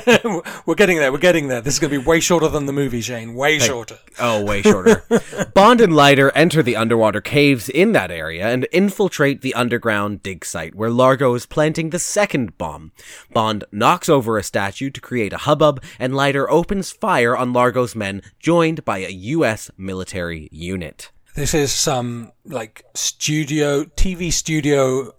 we're 0.65 0.75
getting 0.77 0.97
there. 0.97 1.13
We're 1.13 1.19
getting 1.19 1.49
there. 1.49 1.61
This 1.61 1.75
is 1.75 1.81
going 1.81 1.93
to 1.93 2.01
be 2.01 2.05
way 2.05 2.21
shorter 2.21 2.49
than 2.49 2.65
the 2.65 2.73
movie, 2.73 3.03
Shane. 3.03 3.35
Way 3.35 3.59
shorter. 3.59 3.99
Oh, 4.19 4.43
way 4.43 4.63
shorter. 4.63 5.05
Bond 5.55 5.83
and 5.83 5.95
Leiter 5.95 6.31
enter 6.31 6.63
the 6.63 6.77
underwater 6.77 7.21
caves 7.21 7.69
in 7.69 7.93
that 7.93 8.11
area 8.11 8.49
and 8.49 8.67
infiltrate 8.73 9.43
the 9.43 9.53
underground 9.55 10.23
dig 10.23 10.45
site 10.45 10.75
where 10.75 10.89
Largo 10.89 11.35
is 11.35 11.45
planting 11.45 11.91
the 11.91 11.99
second 11.99 12.57
bomb. 12.57 12.93
Bond 13.31 13.65
knocks 13.71 14.09
over 14.09 14.39
a 14.39 14.43
statue 14.43 14.89
to 14.89 15.01
create 15.03 15.35
a 15.35 15.39
hubbub, 15.39 15.83
and 15.99 16.17
Leiter 16.17 16.49
opens 16.51 16.91
fire 16.91 17.37
on 17.37 17.53
Largo's 17.53 17.95
men, 17.95 18.23
joined 18.39 18.87
by 18.87 18.99
a 18.99 19.11
U.S. 19.11 19.71
military 19.77 20.49
unit. 20.51 21.11
This 21.35 21.53
is 21.53 21.73
some 21.73 22.33
like 22.47 22.87
studio 22.95 23.85
TV 23.85 24.33
studio 24.33 25.13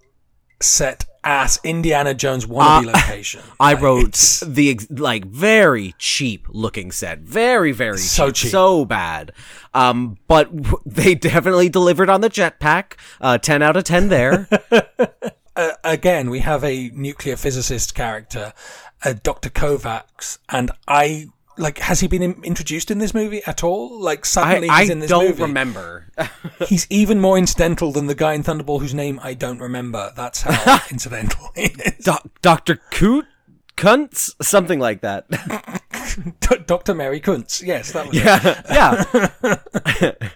set 0.59 1.05
ass 1.27 1.59
Indiana 1.63 2.13
Jones 2.13 2.45
wannabe 2.45 2.85
location. 2.93 3.41
I 3.59 3.73
Like, 3.73 3.81
wrote 3.83 4.13
the 4.47 4.79
like 4.89 5.25
very 5.25 5.93
cheap 5.99 6.47
looking 6.49 6.91
set, 6.91 7.19
very 7.19 7.71
very 7.73 7.97
So 7.97 8.27
cheap, 8.27 8.35
cheap. 8.35 8.51
so 8.51 8.85
bad. 8.85 9.33
Um, 9.73 10.17
but 10.27 10.55
w- 10.55 10.77
they 10.85 11.13
definitely 11.15 11.69
delivered 11.69 12.09
on 12.09 12.21
the 12.21 12.29
jetpack. 12.29 12.93
Uh, 13.19 13.37
ten 13.37 13.61
out 13.61 13.75
of 13.77 13.83
ten 13.83 14.07
there. 14.07 14.47
uh, 15.55 15.71
again, 15.83 16.29
we 16.29 16.39
have 16.39 16.63
a 16.63 16.89
nuclear 16.93 17.35
physicist 17.35 17.93
character, 17.93 18.53
uh, 19.03 19.13
Dr. 19.21 19.49
Kovacs, 19.49 20.37
and 20.49 20.71
I 20.87 21.27
like 21.57 21.79
has 21.79 21.99
he 21.99 22.07
been 22.07 22.21
in- 22.21 22.43
introduced 22.43 22.91
in 22.91 22.99
this 22.99 23.13
movie 23.13 23.41
at 23.45 23.63
all? 23.63 23.99
Like 23.99 24.25
suddenly 24.25 24.69
I 24.69 24.81
he's 24.81 24.89
in 24.89 24.99
this 24.99 25.11
movie. 25.11 25.25
I 25.25 25.29
don't 25.29 25.39
remember. 25.41 26.05
He's 26.67 26.87
even 26.89 27.19
more 27.21 27.37
incidental 27.37 27.91
than 27.91 28.07
the 28.07 28.15
guy 28.15 28.33
in 28.33 28.43
Thunderball 28.43 28.81
whose 28.81 28.93
name 28.93 29.19
I 29.21 29.35
don't 29.35 29.59
remember. 29.59 30.11
That's 30.15 30.41
how 30.41 30.79
incidental 30.91 31.51
he 31.55 31.63
is. 31.65 32.09
Dr. 32.41 32.81
Coot? 32.91 33.25
Kuntz? 33.75 34.33
Something 34.41 34.79
like 34.79 35.01
that. 35.01 35.29
D- 36.39 36.57
Dr. 36.65 36.95
Mary 36.95 37.19
Kuntz. 37.19 37.61
Yes, 37.61 37.91
that 37.91 38.07
was 38.07 38.17
it. 38.17 38.23
yeah. 38.23 40.11
yeah. 40.11 40.29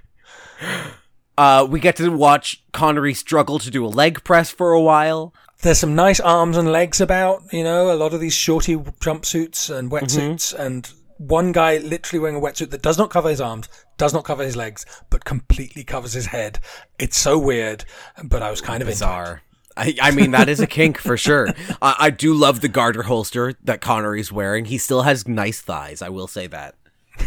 uh, 1.38 1.66
we 1.68 1.80
get 1.80 1.96
to 1.96 2.10
watch 2.10 2.64
Connery 2.72 3.16
struggle 3.16 3.58
to 3.60 3.72
do 3.72 3.84
a 3.84 3.90
leg 3.90 4.24
press 4.24 4.52
for 4.52 4.74
a 4.74 4.82
while. 4.82 5.34
There's 5.64 5.80
some 5.80 5.96
nice 5.96 6.20
arms 6.20 6.58
and 6.58 6.72
legs 6.72 7.02
about, 7.02 7.44
you 7.52 7.64
know, 7.64 7.92
a 7.92 7.96
lot 7.96 8.14
of 8.14 8.20
these 8.20 8.34
shorty 8.34 8.76
jumpsuits 8.76 9.76
and 9.76 9.92
wetsuits 9.92 10.54
and 10.58 10.92
one 11.28 11.52
guy 11.52 11.78
literally 11.78 12.20
wearing 12.20 12.36
a 12.36 12.42
wetsuit 12.42 12.72
that 12.72 12.82
does 12.82 12.98
not 12.98 13.10
cover 13.10 13.30
his 13.30 13.42
arms, 13.42 13.70
does 13.98 14.14
not 14.14 14.24
cover 14.24 14.44
his 14.44 14.56
legs, 14.56 14.86
but 15.10 15.24
completely 15.26 15.84
covers 15.84 16.14
his 16.14 16.28
head. 16.28 16.60
It's 16.98 17.18
so 17.18 17.38
weird, 17.38 17.86
but 18.24 18.42
I 18.42 18.50
was 18.50 18.62
kind 18.62 18.82
of. 18.82 18.88
Bizarre. 18.88 19.44
I, 19.78 19.96
I 20.02 20.12
mean, 20.12 20.32
that 20.32 20.50
is 20.50 20.60
a 20.60 20.68
kink 20.68 20.98
for 20.98 21.16
sure. 21.16 21.48
I, 21.82 21.96
I 22.00 22.10
do 22.10 22.34
love 22.34 22.62
the 22.62 22.68
garter 22.68 23.04
holster 23.04 23.54
that 23.64 23.82
Connery's 23.82 24.32
wearing. 24.32 24.66
He 24.66 24.78
still 24.78 25.04
has 25.04 25.28
nice 25.28 25.62
thighs, 25.62 26.02
I 26.02 26.10
will 26.10 26.28
say 26.28 26.48
that. 26.48 26.76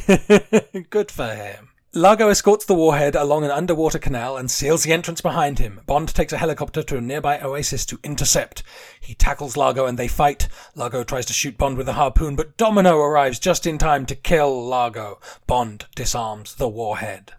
Good 0.90 1.10
for 1.10 1.34
him. 1.34 1.70
Largo 1.96 2.28
escorts 2.28 2.64
the 2.64 2.74
warhead 2.74 3.14
along 3.14 3.44
an 3.44 3.52
underwater 3.52 4.00
canal 4.00 4.36
and 4.36 4.50
seals 4.50 4.82
the 4.82 4.92
entrance 4.92 5.20
behind 5.20 5.60
him. 5.60 5.80
Bond 5.86 6.12
takes 6.12 6.32
a 6.32 6.38
helicopter 6.38 6.82
to 6.82 6.96
a 6.96 7.00
nearby 7.00 7.38
oasis 7.38 7.86
to 7.86 8.00
intercept. 8.02 8.64
He 9.00 9.14
tackles 9.14 9.56
Largo 9.56 9.86
and 9.86 9.96
they 9.96 10.08
fight. 10.08 10.48
Largo 10.74 11.04
tries 11.04 11.24
to 11.26 11.32
shoot 11.32 11.56
Bond 11.56 11.76
with 11.76 11.88
a 11.88 11.92
harpoon, 11.92 12.34
but 12.34 12.56
Domino 12.56 12.98
arrives 12.98 13.38
just 13.38 13.64
in 13.64 13.78
time 13.78 14.06
to 14.06 14.16
kill 14.16 14.66
Largo. 14.66 15.20
Bond 15.46 15.86
disarms 15.94 16.56
the 16.56 16.68
warhead. 16.68 17.34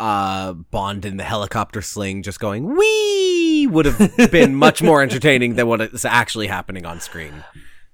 Uh, 0.00 0.54
Bond 0.54 1.04
in 1.04 1.18
the 1.18 1.24
helicopter 1.24 1.82
sling 1.82 2.22
just 2.22 2.40
going, 2.40 2.74
wee, 2.74 3.66
would 3.70 3.84
have 3.84 4.30
been 4.30 4.54
much 4.54 4.82
more 4.82 5.02
entertaining 5.02 5.56
than 5.56 5.66
what 5.66 5.82
is 5.82 6.06
actually 6.06 6.46
happening 6.46 6.86
on 6.86 6.98
screen. 6.98 7.44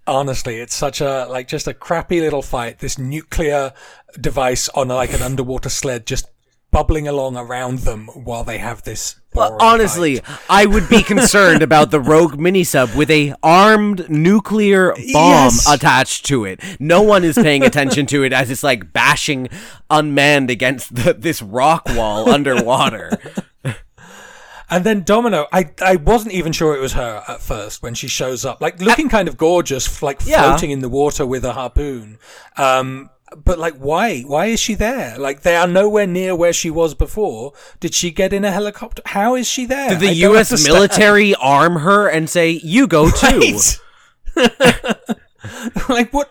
Honestly, 0.07 0.57
it's 0.57 0.75
such 0.75 1.03
a 1.03 1.27
like 1.29 1.49
just 1.49 1.69
a 1.69 1.75
crappy 1.75 2.21
little 2.23 2.41
fight. 2.41 2.79
This 2.79 2.97
nuclear 2.97 3.75
device 4.21 4.69
on 4.71 4.89
like 4.89 5.13
an 5.13 5.23
underwater 5.23 5.69
sled 5.69 6.07
just 6.07 6.27
bubbling 6.71 7.09
along 7.09 7.35
around 7.37 7.79
them 7.81 8.09
while 8.09 8.45
they 8.45 8.59
have 8.59 8.83
this. 8.83 9.17
Well, 9.35 9.57
honestly, 9.61 10.17
fight. 10.17 10.41
I 10.51 10.67
would 10.67 10.89
be 10.89 11.03
concerned 11.15 11.63
about 11.63 11.91
the 11.91 12.01
rogue 12.01 12.35
minisub 12.39 12.95
with 12.95 13.11
a 13.11 13.35
armed 13.43 14.09
nuclear 14.11 14.93
bomb 14.93 15.05
Yes. 15.07 15.67
attached 15.71 16.27
to 16.27 16.45
it. 16.45 16.61
No 16.79 17.01
one 17.03 17.25
is 17.25 17.37
paying 17.37 17.63
attention 17.63 18.05
to 18.07 18.23
it 18.23 18.33
as 18.35 18.51
it's 18.51 18.63
like 18.63 18.93
bashing 18.93 19.49
unmanned 19.89 20.51
against 20.51 20.95
the, 20.95 21.15
this 21.15 21.41
rock 21.41 21.87
wall 21.89 22.29
underwater. 22.31 23.19
And 24.71 24.85
then 24.85 25.03
Domino, 25.03 25.47
I, 25.51 25.71
I 25.83 25.97
wasn't 25.97 26.35
even 26.35 26.53
sure 26.53 26.77
it 26.77 26.81
was 26.81 26.93
her 26.93 27.23
at 27.27 27.41
first 27.41 27.83
when 27.83 27.95
she 27.95 28.07
shows 28.07 28.45
up, 28.45 28.61
like 28.61 28.79
looking 28.83 29.09
kind 29.09 29.27
of 29.27 29.39
gorgeous, 29.39 30.03
like 30.03 30.21
Yeah. 30.27 30.43
floating 30.47 30.71
in 30.71 30.81
the 30.81 30.91
water 30.91 31.25
with 31.25 31.43
a 31.47 31.55
harpoon. 31.55 32.19
Um, 32.59 33.09
but 33.37 33.59
like, 33.59 33.75
why? 33.75 34.23
Why 34.23 34.47
is 34.47 34.61
she 34.61 34.75
there? 34.75 35.19
Like, 35.19 35.43
they 35.43 35.57
are 35.57 35.67
nowhere 35.67 36.07
near 36.07 36.35
where 36.35 36.53
she 36.53 36.71
was 36.71 36.95
before. 36.95 37.53
Did 37.81 37.95
she 37.95 38.11
get 38.11 38.33
in 38.33 38.45
a 38.45 38.51
helicopter? 38.51 39.03
How 39.07 39.35
is 39.35 39.47
she 39.47 39.67
there? 39.67 39.91
Did 39.91 40.01
the 40.01 40.09
I 40.09 40.13
U.S. 40.31 40.67
military 40.67 41.35
arm 41.41 41.77
her 41.77 42.09
and 42.09 42.29
say, 42.29 42.51
"You 42.63 42.87
go 42.87 43.11
too"? 43.11 43.59
Right. 44.37 44.59
like 45.89 46.13
what? 46.13 46.31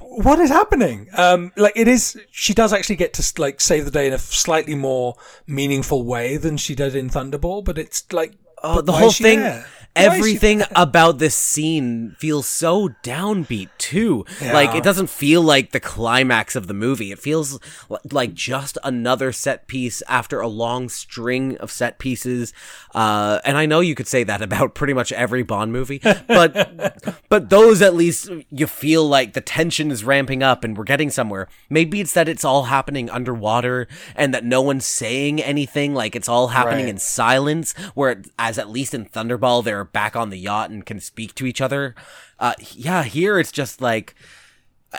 What 0.00 0.38
is 0.38 0.50
happening? 0.50 1.08
Um, 1.16 1.52
like 1.56 1.74
it 1.76 1.88
is. 1.88 2.18
She 2.30 2.54
does 2.54 2.72
actually 2.72 2.96
get 2.96 3.12
to 3.14 3.40
like 3.40 3.60
save 3.60 3.84
the 3.84 3.90
day 3.90 4.06
in 4.06 4.12
a 4.12 4.18
slightly 4.18 4.74
more 4.74 5.16
meaningful 5.46 6.04
way 6.04 6.36
than 6.36 6.56
she 6.56 6.74
did 6.74 6.94
in 6.94 7.10
Thunderball, 7.10 7.64
but 7.64 7.78
it's 7.78 8.10
like 8.12 8.34
Oh, 8.62 8.76
but 8.76 8.86
the 8.86 8.92
whole 8.92 9.10
thing. 9.10 9.40
there? 9.40 9.66
Everything 10.04 10.62
about 10.76 11.18
this 11.18 11.34
scene 11.34 12.14
feels 12.18 12.46
so 12.46 12.88
downbeat 13.02 13.68
too. 13.78 14.24
Like 14.40 14.74
it 14.74 14.82
doesn't 14.84 15.08
feel 15.10 15.42
like 15.42 15.72
the 15.72 15.80
climax 15.80 16.56
of 16.56 16.66
the 16.66 16.74
movie. 16.74 17.12
It 17.12 17.18
feels 17.18 17.58
li- 17.88 17.98
like 18.10 18.34
just 18.34 18.78
another 18.84 19.32
set 19.32 19.66
piece 19.66 20.02
after 20.08 20.40
a 20.40 20.48
long 20.48 20.88
string 20.88 21.56
of 21.58 21.70
set 21.70 21.98
pieces. 21.98 22.52
Uh, 22.94 23.40
and 23.44 23.56
I 23.56 23.66
know 23.66 23.80
you 23.80 23.94
could 23.94 24.08
say 24.08 24.24
that 24.24 24.42
about 24.42 24.74
pretty 24.74 24.92
much 24.94 25.12
every 25.12 25.42
Bond 25.42 25.72
movie, 25.72 26.00
but 26.28 27.22
but 27.28 27.50
those 27.50 27.82
at 27.82 27.94
least 27.94 28.30
you 28.50 28.66
feel 28.66 29.06
like 29.06 29.32
the 29.32 29.40
tension 29.40 29.90
is 29.90 30.04
ramping 30.04 30.42
up 30.42 30.64
and 30.64 30.76
we're 30.76 30.84
getting 30.84 31.10
somewhere. 31.10 31.48
Maybe 31.68 32.00
it's 32.00 32.12
that 32.14 32.28
it's 32.28 32.44
all 32.44 32.64
happening 32.64 33.08
underwater 33.10 33.88
and 34.16 34.32
that 34.34 34.44
no 34.44 34.60
one's 34.62 34.86
saying 34.86 35.40
anything. 35.42 35.94
Like 35.94 36.14
it's 36.16 36.28
all 36.28 36.48
happening 36.48 36.84
Right. 36.84 36.88
in 36.90 36.98
silence. 36.98 37.72
Where 37.94 38.22
as 38.38 38.58
at 38.58 38.70
least 38.70 38.94
in 38.94 39.06
Thunderball 39.06 39.64
they're 39.64 39.84
back 39.92 40.16
on 40.16 40.30
the 40.30 40.38
yacht 40.38 40.70
and 40.70 40.84
can 40.84 41.00
speak 41.00 41.34
to 41.36 41.46
each 41.46 41.60
other. 41.60 41.94
Uh, 42.38 42.54
yeah, 42.72 43.02
here 43.02 43.38
it's 43.38 43.52
just 43.52 43.80
like 43.80 44.14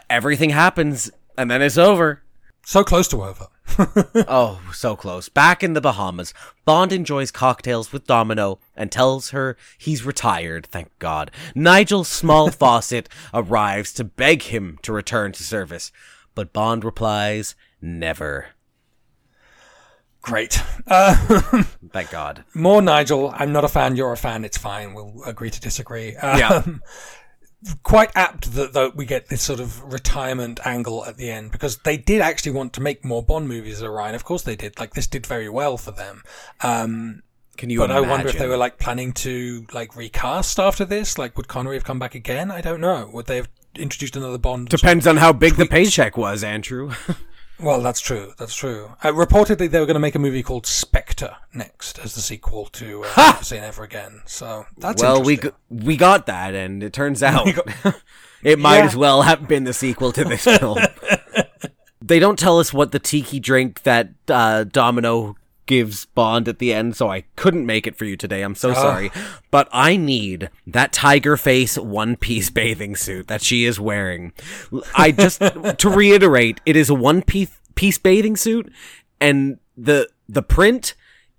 everything 0.10 0.52
happens 0.52 1.12
and 1.38 1.50
then 1.50 1.62
it's 1.62 1.78
over. 1.78 2.24
So 2.66 2.84
close 2.84 3.08
to 3.10 3.24
over. 3.24 3.48
Oh, 4.28 4.62
so 4.74 4.96
close. 4.96 5.30
Back 5.30 5.64
in 5.64 5.74
the 5.74 5.82
Bahamas, 5.82 6.34
Bond 6.66 6.92
enjoys 6.92 7.32
cocktails 7.32 7.92
with 7.92 8.06
Domino 8.06 8.60
and 8.76 8.92
tells 8.92 9.30
her 9.32 9.58
he's 9.78 10.06
retired, 10.06 10.68
thank 10.68 10.98
God. 11.00 11.32
Nigel 11.56 12.04
Small 12.04 12.50
Fawcett 12.52 13.10
arrives 13.34 13.94
to 13.94 14.04
beg 14.04 14.44
him 14.44 14.78
to 14.84 14.94
return 14.94 15.32
to 15.34 15.44
service, 15.44 15.92
but 16.36 16.54
Bond 16.54 16.84
replies, 16.84 17.56
never. 17.82 18.48
Great. 20.22 20.60
Uh, 20.88 21.15
Thank 21.91 22.11
God. 22.11 22.43
more 22.53 22.81
Nigel. 22.81 23.34
I'm 23.35 23.52
not 23.52 23.64
a 23.64 23.68
fan. 23.68 23.95
You're 23.95 24.14
a 24.14 24.18
fan. 24.18 24.45
It's 24.45 24.57
fine. 24.57 24.93
We'll 24.93 25.23
agree 25.26 25.49
to 25.49 25.60
disagree. 25.60 26.15
Um, 26.15 26.39
Yeah. 26.39 26.64
Quite 27.84 28.10
apt 28.15 28.53
that, 28.53 28.73
that 28.73 28.95
we 28.95 29.06
get 29.06 29.27
this 29.27 29.43
sort 29.43 29.60
of 29.60 29.84
retirement 29.93 30.60
angle 30.65 31.06
at 31.06 31.18
the 31.18 31.30
end 31.30 31.52
because 31.52 31.77
they 31.80 31.95
did 31.95 32.19
actually 32.19 32.53
want 32.53 32.73
to 32.73 32.81
make 32.81 33.06
more 33.06 33.22
Bond 33.22 33.48
movies, 33.48 33.84
Orion. 33.84 34.15
Of 34.15 34.23
course 34.23 34.41
they 34.41 34.56
did. 34.56 34.80
Like 34.80 34.95
this 34.95 35.06
did 35.06 35.27
very 35.27 35.48
well 35.48 35.77
for 35.77 35.91
them. 35.91 36.23
Um, 36.61 37.22
Can 37.57 37.69
you 37.69 37.77
but 37.77 37.91
imagine? 37.91 38.06
I 38.06 38.10
wonder 38.11 38.27
if 38.30 38.39
they 38.39 38.48
were 38.48 38.57
like 38.57 38.80
planning 38.80 39.14
to 39.14 39.68
like 39.73 39.95
recast 39.95 40.60
after 40.60 40.85
this. 40.85 41.19
Like, 41.19 41.38
would 41.38 41.48
Connery 41.48 41.76
have 41.76 41.84
come 41.84 41.99
back 41.99 42.15
again? 42.15 42.49
I 42.49 42.61
don't 42.61 42.81
know. 42.81 43.07
Would 43.14 43.27
they 43.27 43.35
have 43.35 43.49
introduced 43.76 44.15
another 44.15 44.39
Bond? 44.39 44.69
Depends 44.69 45.06
on 45.06 45.18
how 45.18 45.31
big 45.31 45.53
the 45.53 45.68
paycheck 45.68 46.18
was, 46.18 46.43
Andrew. 46.43 46.91
Well, 47.62 47.82
that's 47.82 48.00
true. 48.02 48.34
That's 48.38 48.56
true. 48.56 48.92
Uh, 49.04 49.12
reportedly, 49.12 49.70
they 49.70 49.80
were 49.80 49.86
going 49.86 49.94
to 49.96 50.00
make 50.00 50.16
a 50.16 50.20
movie 50.20 50.44
called 50.44 50.66
Spectre 50.66 51.38
next 51.54 52.00
as 52.00 52.16
the 52.16 52.22
sequel 52.22 52.66
to 52.68 53.04
uh, 53.06 53.32
Never 53.32 53.44
Say 53.44 53.60
Never 53.60 53.84
Again. 53.84 54.22
So 54.26 54.66
that's 54.78 55.02
well, 55.02 55.22
we 55.22 55.38
g- 55.38 55.50
we 55.70 55.96
got 55.98 56.26
that, 56.26 56.54
and 56.56 56.82
it 56.82 56.94
turns 56.94 57.22
out 57.24 57.46
got- 57.54 58.02
it 58.44 58.58
might 58.60 58.80
Yeah. 58.80 58.86
as 58.86 58.96
well 58.96 59.22
have 59.24 59.48
been 59.48 59.64
the 59.66 59.74
sequel 59.74 60.12
to 60.14 60.24
this 60.24 60.44
film. 60.44 60.80
they 62.02 62.20
don't 62.20 62.40
tell 62.40 62.60
us 62.60 62.74
what 62.74 62.92
the 62.92 63.00
tiki 63.00 63.40
drink 63.40 63.84
that 63.84 64.10
uh, 64.28 64.64
Domino 64.64 65.36
gives 65.72 66.06
Bond 66.06 66.49
at 66.49 66.60
the 66.60 66.73
end, 66.73 66.98
so 66.98 67.10
I 67.10 67.22
couldn't 67.38 67.65
make 67.65 67.88
it 67.88 67.95
for 67.95 68.03
you 68.03 68.18
today. 68.18 68.41
I'm 68.41 68.56
so 68.56 68.72
ah. 68.72 68.73
sorry, 68.73 69.10
but 69.52 69.69
I 69.72 69.95
need 69.95 70.49
that 70.68 70.91
tiger 70.91 71.38
face 71.38 71.77
one 71.77 72.18
piece 72.18 72.49
bathing 72.49 72.98
suit 72.98 73.30
that 73.30 73.41
she 73.41 73.64
is 73.64 73.80
wearing. 73.80 74.34
I 74.93 75.11
just 75.11 75.39
to 75.77 75.89
reiterate, 75.89 76.60
it 76.65 76.76
is 76.76 76.89
a 76.89 76.93
one 76.93 77.22
piece 77.22 77.57
piece 77.76 77.98
bathing 77.98 78.35
suit, 78.35 78.69
and 79.22 79.60
the 79.77 80.10
the 80.27 80.43
print 80.43 80.93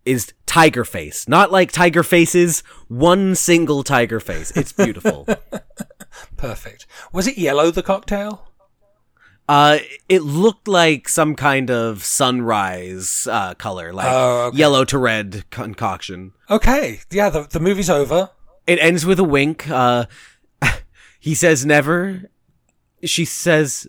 is 0.07 0.33
tiger 0.47 0.87
face, 0.87 1.29
not 1.29 1.53
like 1.53 1.71
tiger 1.71 2.03
faces, 2.03 2.61
one 2.89 3.35
single 3.35 3.83
tiger 3.83 4.19
face. 4.19 4.51
It's 4.53 4.73
beautiful. 4.73 5.29
Perfect. 6.39 6.87
Was 7.13 7.27
it 7.27 7.37
yellow, 7.37 7.71
the 7.71 7.83
cocktail? 7.83 8.49
Uh, 9.49 9.79
it 10.09 10.23
looked 10.23 10.69
like 10.69 11.09
some 11.09 11.35
kind 11.35 11.71
of 11.71 12.05
sunrise 12.05 13.27
uh, 13.31 13.55
color, 13.55 13.93
like 13.93 14.07
Oh, 14.11 14.47
okay. 14.47 14.57
yellow 14.59 14.85
to 14.87 14.99
red 14.99 15.45
concoction. 15.51 16.33
Okay. 16.49 17.01
Yeah, 17.11 17.29
the, 17.31 17.43
the 17.43 17.61
movie's 17.61 17.91
over. 17.91 18.31
It 18.67 18.79
ends 18.79 19.05
with 19.05 19.19
a 19.19 19.25
wink. 19.25 19.69
Uh, 19.69 20.07
he 21.21 21.35
says 21.35 21.67
never. 21.67 22.31
She 23.05 23.25
says, 23.25 23.89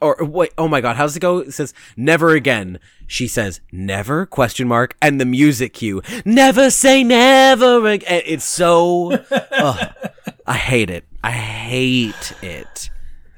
or 0.00 0.16
wait, 0.20 0.52
oh 0.56 0.68
my 0.68 0.80
god, 0.80 0.96
how's 0.96 1.14
it 1.16 1.20
go? 1.20 1.38
It 1.38 1.52
says 1.52 1.74
never 1.96 2.30
again. 2.30 2.78
She 3.06 3.28
says 3.28 3.60
never 3.70 4.24
question 4.24 4.66
mark 4.66 4.96
and 5.02 5.20
the 5.20 5.26
music 5.26 5.74
cue. 5.74 6.00
Never 6.24 6.70
say 6.70 7.04
never 7.04 7.86
again. 7.86 8.22
It's 8.24 8.44
so. 8.46 9.12
ugh. 9.30 9.94
I 10.46 10.54
hate 10.54 10.88
it. 10.90 11.04
I 11.22 11.30
hate 11.32 12.32
it. 12.42 12.88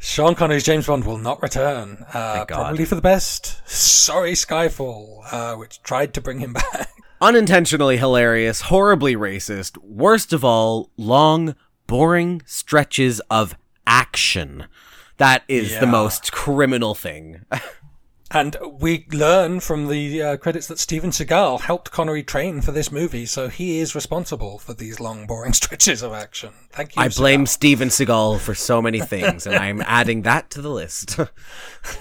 Sean 0.06 0.36
Connery's 0.36 0.62
James 0.62 0.86
Bond 0.86 1.04
will 1.04 1.18
not 1.18 1.42
return. 1.42 2.06
Uh, 2.14 2.44
probably 2.44 2.84
for 2.84 2.94
the 2.94 3.02
best. 3.02 3.60
Sorry, 3.68 4.32
Skyfall, 4.32 5.24
uh, 5.32 5.56
which 5.56 5.82
tried 5.82 6.14
to 6.14 6.20
bring 6.20 6.38
him 6.38 6.52
back. 6.72 6.90
unintentionally 7.20 7.96
hilarious, 7.96 8.62
horribly 8.62 9.16
racist, 9.16 9.76
worst 9.82 10.32
of 10.32 10.44
all, 10.44 10.90
long, 10.96 11.56
boring 11.88 12.40
stretches 12.46 13.18
of 13.30 13.56
action. 13.84 14.68
That 15.16 15.42
is 15.48 15.76
the 15.80 15.88
most 15.88 16.30
criminal 16.30 16.94
thing. 16.94 17.44
And 18.31 18.57
we 18.81 19.07
learn 19.12 19.61
from 19.61 19.86
the 19.86 20.20
uh, 20.20 20.36
credits 20.36 20.66
that 20.66 20.81
Steven 20.81 21.11
Seagal 21.11 21.61
helped 21.61 21.93
Connery 21.93 22.24
train 22.24 22.61
for 22.61 22.73
this 22.73 22.90
movie, 22.90 23.24
so 23.24 23.48
he 23.48 23.78
is 23.78 23.94
responsible 23.94 24.59
for 24.59 24.74
these 24.74 24.98
long, 24.98 25.27
boring 25.27 25.53
stretches 25.55 26.03
of 26.03 26.12
action. 26.12 26.53
Thank 26.73 26.97
you. 26.97 27.03
I 27.03 27.09
blame 27.09 27.47
Steven 27.47 27.89
Seagal 27.89 28.40
for 28.40 28.55
so 28.55 28.82
many 28.82 29.01
things, 29.01 29.47
and 29.47 29.55
I'm 29.55 29.81
adding 29.86 30.23
that 30.23 30.51
to 30.51 30.61
the 30.61 30.70
list. 30.70 31.20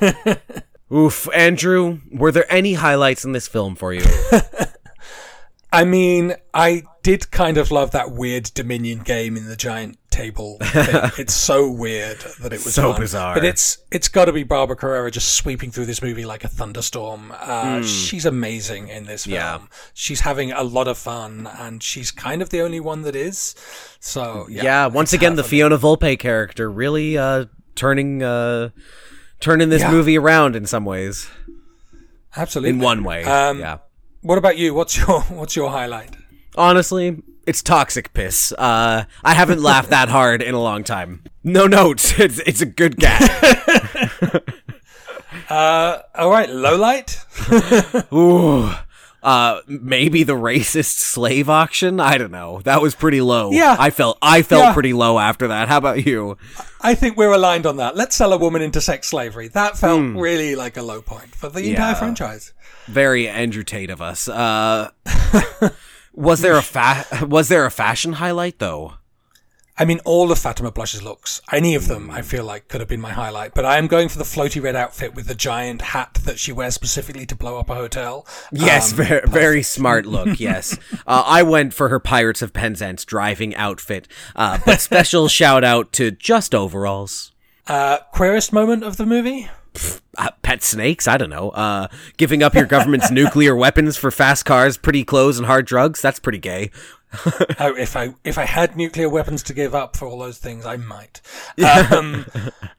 Oof, 0.93 1.29
Andrew, 1.33 1.99
were 2.11 2.31
there 2.31 2.51
any 2.51 2.73
highlights 2.73 3.23
in 3.23 3.31
this 3.31 3.47
film 3.47 3.75
for 3.75 3.93
you? 3.93 4.05
I 5.75 5.83
mean, 5.85 6.33
I 6.53 6.83
did 7.03 7.29
kind 7.31 7.57
of 7.57 7.69
love 7.71 7.91
that 7.91 8.11
weird 8.11 8.51
Domination 8.53 9.03
game 9.03 9.37
in 9.37 9.45
the 9.47 9.55
giant 9.55 9.97
table. 10.09 10.57
Thing. 10.61 11.11
it's 11.17 11.33
so 11.33 11.69
weird 11.69 12.17
that 12.39 12.53
it 12.53 12.63
was 12.63 12.73
So 12.73 12.91
fun. 12.93 13.01
bizarre. 13.01 13.35
But 13.35 13.43
it's 13.45 13.77
it's 13.91 14.07
got 14.07 14.25
to 14.25 14.33
be 14.33 14.43
Barbara 14.43 14.75
Carrera 14.77 15.11
just 15.11 15.35
sweeping 15.35 15.71
through 15.71 15.85
this 15.87 16.01
movie 16.01 16.25
like 16.25 16.43
a 16.43 16.47
thunderstorm. 16.47 17.33
Uh, 17.37 17.83
She's 17.83 18.25
amazing 18.25 18.87
in 18.87 19.05
this 19.05 19.25
film. 19.25 19.35
Yeah. 19.35 19.59
She's 19.93 20.21
having 20.21 20.51
a 20.51 20.63
lot 20.63 20.87
of 20.87 20.97
fun, 20.97 21.47
and 21.59 21.83
she's 21.83 22.11
kind 22.11 22.41
of 22.41 22.49
the 22.49 22.61
only 22.61 22.79
one 22.79 23.01
that 23.03 23.15
is. 23.15 23.55
So 23.99 24.47
yeah, 24.49 24.63
yeah, 24.63 24.85
once 24.87 25.13
again, 25.13 25.35
the. 25.35 25.43
Fiona 25.43 25.77
Volpe 25.77 26.17
character 26.17 26.71
really 26.71 27.17
uh, 27.17 27.45
turning 27.75 28.23
uh, 28.23 28.69
turning 29.41 29.69
this 29.69 29.81
Yeah. 29.81 29.91
movie 29.91 30.17
around 30.17 30.55
in 30.55 30.65
some 30.65 30.85
ways. 30.85 31.27
absolutely 32.37 32.69
In 32.71 32.79
one 32.79 33.03
way, 33.03 33.23
Um, 33.25 33.59
yeah. 33.59 33.77
What 34.25 34.39
about 34.39 34.57
you? 34.57 34.73
What's 34.73 34.97
your 34.97 35.21
what's 35.29 35.55
your 35.55 35.69
highlight? 35.69 36.15
Honestly, 36.55 37.21
it's 37.45 37.61
toxic 37.61 38.11
piss. 38.11 38.51
Uh, 38.53 39.03
I 39.23 39.33
haven't 39.35 39.61
laughed 39.61 39.91
that 39.91 40.09
hard 40.09 40.41
in 40.41 40.55
a 40.55 40.59
long 40.59 40.83
time. 40.83 41.21
No 41.43 41.67
notes. 41.67 42.17
It's 42.19 42.39
it's 42.39 42.59
a 42.59 42.65
good 42.65 42.97
gag. 42.97 43.21
All 45.49 46.31
right, 46.31 46.49
low 46.49 46.75
light. 46.75 47.23
Ooh. 48.11 48.71
Uh, 49.25 49.61
maybe 49.67 50.21
the 50.21 50.35
racist 50.35 50.99
slave 50.99 51.49
auction. 51.49 51.99
I 51.99 52.19
don't 52.19 52.31
know. 52.31 52.61
That 52.63 52.79
was 52.79 52.93
pretty 52.93 53.21
low. 53.21 53.49
Yeah. 53.51 53.75
I 53.79 53.89
felt 53.89 54.19
I 54.21 54.43
felt 54.43 54.61
Yeah. 54.65 54.73
pretty 54.73 54.93
low 54.93 55.17
after 55.17 55.47
that. 55.47 55.67
How 55.67 55.77
about 55.77 56.05
you? 56.05 56.37
I 56.79 56.93
think 56.93 57.17
we're 57.17 57.33
aligned 57.33 57.65
on 57.65 57.77
that. 57.77 57.95
Let's 57.95 58.15
sell 58.15 58.33
a 58.33 58.37
woman 58.37 58.61
into 58.61 58.79
sex 58.81 59.07
slavery. 59.07 59.47
That 59.47 59.77
felt 59.79 59.99
really 60.15 60.55
like 60.55 60.77
a 60.77 60.83
low 60.83 61.01
point 61.01 61.33
for 61.33 61.49
the 61.49 61.67
entire 61.71 61.93
Hmm. 61.93 61.99
Franchise. 61.99 62.53
Very 62.85 63.27
Andrew 63.27 63.63
Tate 63.63 63.89
of 63.89 63.99
us. 63.99 64.29
Uh, 64.29 64.91
was 66.13 66.41
there 66.41 66.55
a 66.55 66.61
fa- 66.61 67.05
was 67.27 67.47
there 67.49 67.65
a 67.65 67.71
fashion 67.71 68.13
highlight 68.13 68.59
though? 68.59 68.93
I 69.77 69.83
mean, 69.83 69.99
all 70.05 70.31
of 70.31 70.39
Fatima 70.39 70.71
Blush's 70.71 71.03
looks, 71.03 71.41
any 71.51 71.75
of 71.75 71.87
them, 71.89 72.09
I 72.09 72.21
feel 72.21 72.45
like 72.45 72.69
could 72.69 72.79
have 72.79 72.87
been 72.87 73.01
my 73.01 73.11
highlight. 73.11 73.53
But 73.53 73.65
I 73.65 73.77
am 73.77 73.87
going 73.87 74.07
for 74.07 74.17
the 74.17 74.23
floaty 74.23 74.61
red 74.63 74.75
outfit 74.75 75.13
with 75.13 75.27
the 75.27 75.35
giant 75.35 75.81
hat 75.81 76.13
that 76.23 76.39
she 76.39 76.53
wears 76.53 76.75
specifically 76.75 77.25
to 77.25 77.35
blow 77.35 77.57
up 77.59 77.69
a 77.69 77.75
hotel. 77.75 78.25
Yes, 78.53 78.91
Um, 78.91 78.97
very, 79.05 79.27
very 79.27 79.63
smart 79.63 80.05
look. 80.05 80.39
Yes, 80.45 80.77
uh, 81.05 81.23
I 81.25 81.43
went 81.43 81.73
for 81.73 81.89
her 81.89 81.99
Pirates 81.99 82.41
of 82.41 82.53
Penzance 82.53 83.03
driving 83.03 83.53
outfit. 83.55 84.07
Uh, 84.35 84.59
but 84.65 84.79
special 84.79 85.27
shout 85.27 85.63
out 85.63 85.91
to 85.93 86.11
just 86.11 86.55
overalls. 86.55 87.31
uh, 87.67 87.97
queerest 88.13 88.53
moment 88.53 88.83
of 88.83 88.95
the 88.97 89.05
movie? 89.05 89.49
Uh, 90.17 90.29
pet 90.41 90.63
snakes. 90.63 91.05
I 91.05 91.17
don't 91.17 91.29
know. 91.29 91.49
Uh, 91.49 91.87
giving 92.15 92.41
up 92.41 92.53
your 92.55 92.65
government's 92.65 93.11
nuclear 93.19 93.53
weapons 93.55 93.97
for 93.97 94.09
fast 94.09 94.45
cars, 94.45 94.77
pretty 94.77 95.03
clothes, 95.03 95.37
and 95.37 95.45
hard 95.47 95.65
drugs. 95.65 96.01
That's 96.01 96.19
pretty 96.19 96.37
gay. 96.37 96.71
oh, 97.59 97.75
if 97.77 97.95
I 97.95 98.13
if 98.23 98.37
I 98.37 98.45
had 98.45 98.75
nuclear 98.75 99.07
weapons 99.09 99.41
to 99.43 99.53
give 99.53 99.73
up 99.73 99.95
for 99.95 100.05
all 100.07 100.19
those 100.19 100.37
things, 100.37 100.65
I 100.65 100.75
might. 100.77 101.21
Um, 101.91 102.25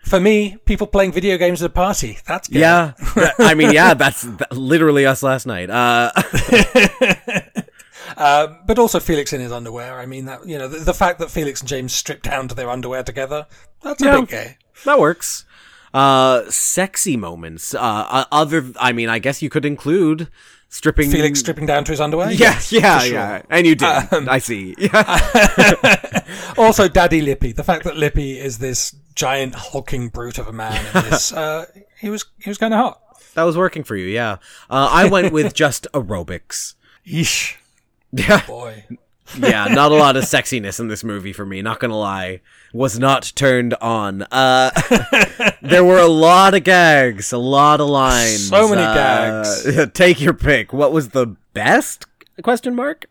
for 0.04 0.20
me, 0.20 0.56
people 0.66 0.86
playing 0.86 1.12
video 1.12 1.38
games 1.38 1.62
at 1.62 1.70
a 1.70 1.72
party. 1.72 2.18
That's 2.26 2.48
good. 2.48 2.58
Yeah, 2.58 2.92
I 3.38 3.54
mean, 3.54 3.72
yeah, 3.72 3.94
that's 3.94 4.22
th- 4.22 4.40
literally 4.52 5.06
us 5.06 5.22
last 5.22 5.46
night. 5.46 5.70
Uh, 5.70 6.10
Um, 8.16 8.58
but 8.66 8.78
also 8.78 9.00
Felix 9.00 9.32
in 9.32 9.40
his 9.40 9.52
underwear. 9.52 9.98
I 9.98 10.06
mean, 10.06 10.26
that 10.26 10.46
you 10.46 10.58
know, 10.58 10.68
the, 10.68 10.78
the 10.78 10.94
fact 10.94 11.18
that 11.20 11.30
Felix 11.30 11.60
and 11.60 11.68
James 11.68 11.92
stripped 11.94 12.24
down 12.24 12.48
to 12.48 12.54
their 12.54 12.70
underwear 12.70 13.02
together, 13.02 13.46
that's 13.82 14.02
a 14.02 14.06
Yeah. 14.06 14.20
bit 14.20 14.28
gay. 14.28 14.56
That 14.84 14.98
works. 14.98 15.44
Uh, 15.94 16.42
sexy 16.50 17.16
moments. 17.16 17.74
Uh, 17.74 17.78
uh, 17.80 18.24
other. 18.30 18.70
I 18.78 18.92
mean, 18.92 19.08
I 19.08 19.18
guess 19.18 19.40
you 19.40 19.48
could 19.48 19.64
include 19.64 20.28
stripping. 20.76 21.10
Felix 21.10 21.40
stripping 21.40 21.66
down 21.66 21.84
to 21.84 21.92
his 21.92 22.00
underwear. 22.00 22.30
Yeah, 22.30 22.50
Yes, 22.52 22.72
yeah, 22.72 22.98
sure. 23.00 23.12
yeah. 23.14 23.42
And 23.50 23.66
you 23.66 23.74
did. 23.74 24.12
Um, 24.12 24.28
I 24.28 24.38
see. 24.38 24.74
Yeah. 24.78 26.24
Also, 26.56 26.88
Daddy 26.88 27.20
Lippe. 27.22 27.54
The 27.54 27.64
fact 27.64 27.84
that 27.84 27.96
Lippe 27.96 28.18
is 28.18 28.58
this 28.58 28.94
giant 29.14 29.54
hulking 29.54 30.08
brute 30.08 30.38
of 30.38 30.46
a 30.46 30.52
man 30.52 30.84
this, 31.08 31.32
uh, 31.34 31.66
he 31.98 32.10
was 32.10 32.24
he 32.38 32.50
was 32.50 32.58
kind 32.58 32.74
of 32.74 32.78
hot. 32.80 33.00
that 33.34 33.42
was 33.44 33.56
working 33.56 33.82
for 33.84 33.96
you. 33.96 34.06
Yeah. 34.06 34.32
Uh, 34.70 34.88
I 34.90 35.08
went 35.08 35.32
with 35.32 35.54
just 35.64 35.86
aerobics. 35.92 36.74
Yeesh, 37.06 37.56
Yeah. 38.12 38.44
boy. 38.46 38.84
yeah, 39.38 39.64
not 39.66 39.90
a 39.92 39.94
lot 39.96 40.16
of 40.16 40.24
sexiness 40.24 40.78
in 40.80 40.88
this 40.88 41.02
movie 41.04 41.32
for 41.32 41.44
me. 41.46 41.60
Not 41.62 41.80
gonna 41.80 41.96
lie, 41.98 42.40
was 42.76 42.98
not 42.98 43.32
turned 43.34 43.74
on. 43.74 44.22
Uh, 44.30 44.70
there 45.62 45.84
were 45.84 45.98
a 45.98 46.06
lot 46.06 46.54
of 46.54 46.64
gags, 46.64 47.32
a 47.32 47.38
lot 47.38 47.80
of 47.80 47.88
lines, 47.88 48.48
So 48.48 48.68
many 48.68 48.82
uh, 48.82 48.94
gags. 48.94 49.90
Take 49.94 50.20
your 50.20 50.34
pick. 50.34 50.72
What 50.72 50.92
was 50.92 51.10
the 51.10 51.36
best? 51.54 52.06
Question 52.42 52.74
mark. 52.74 53.06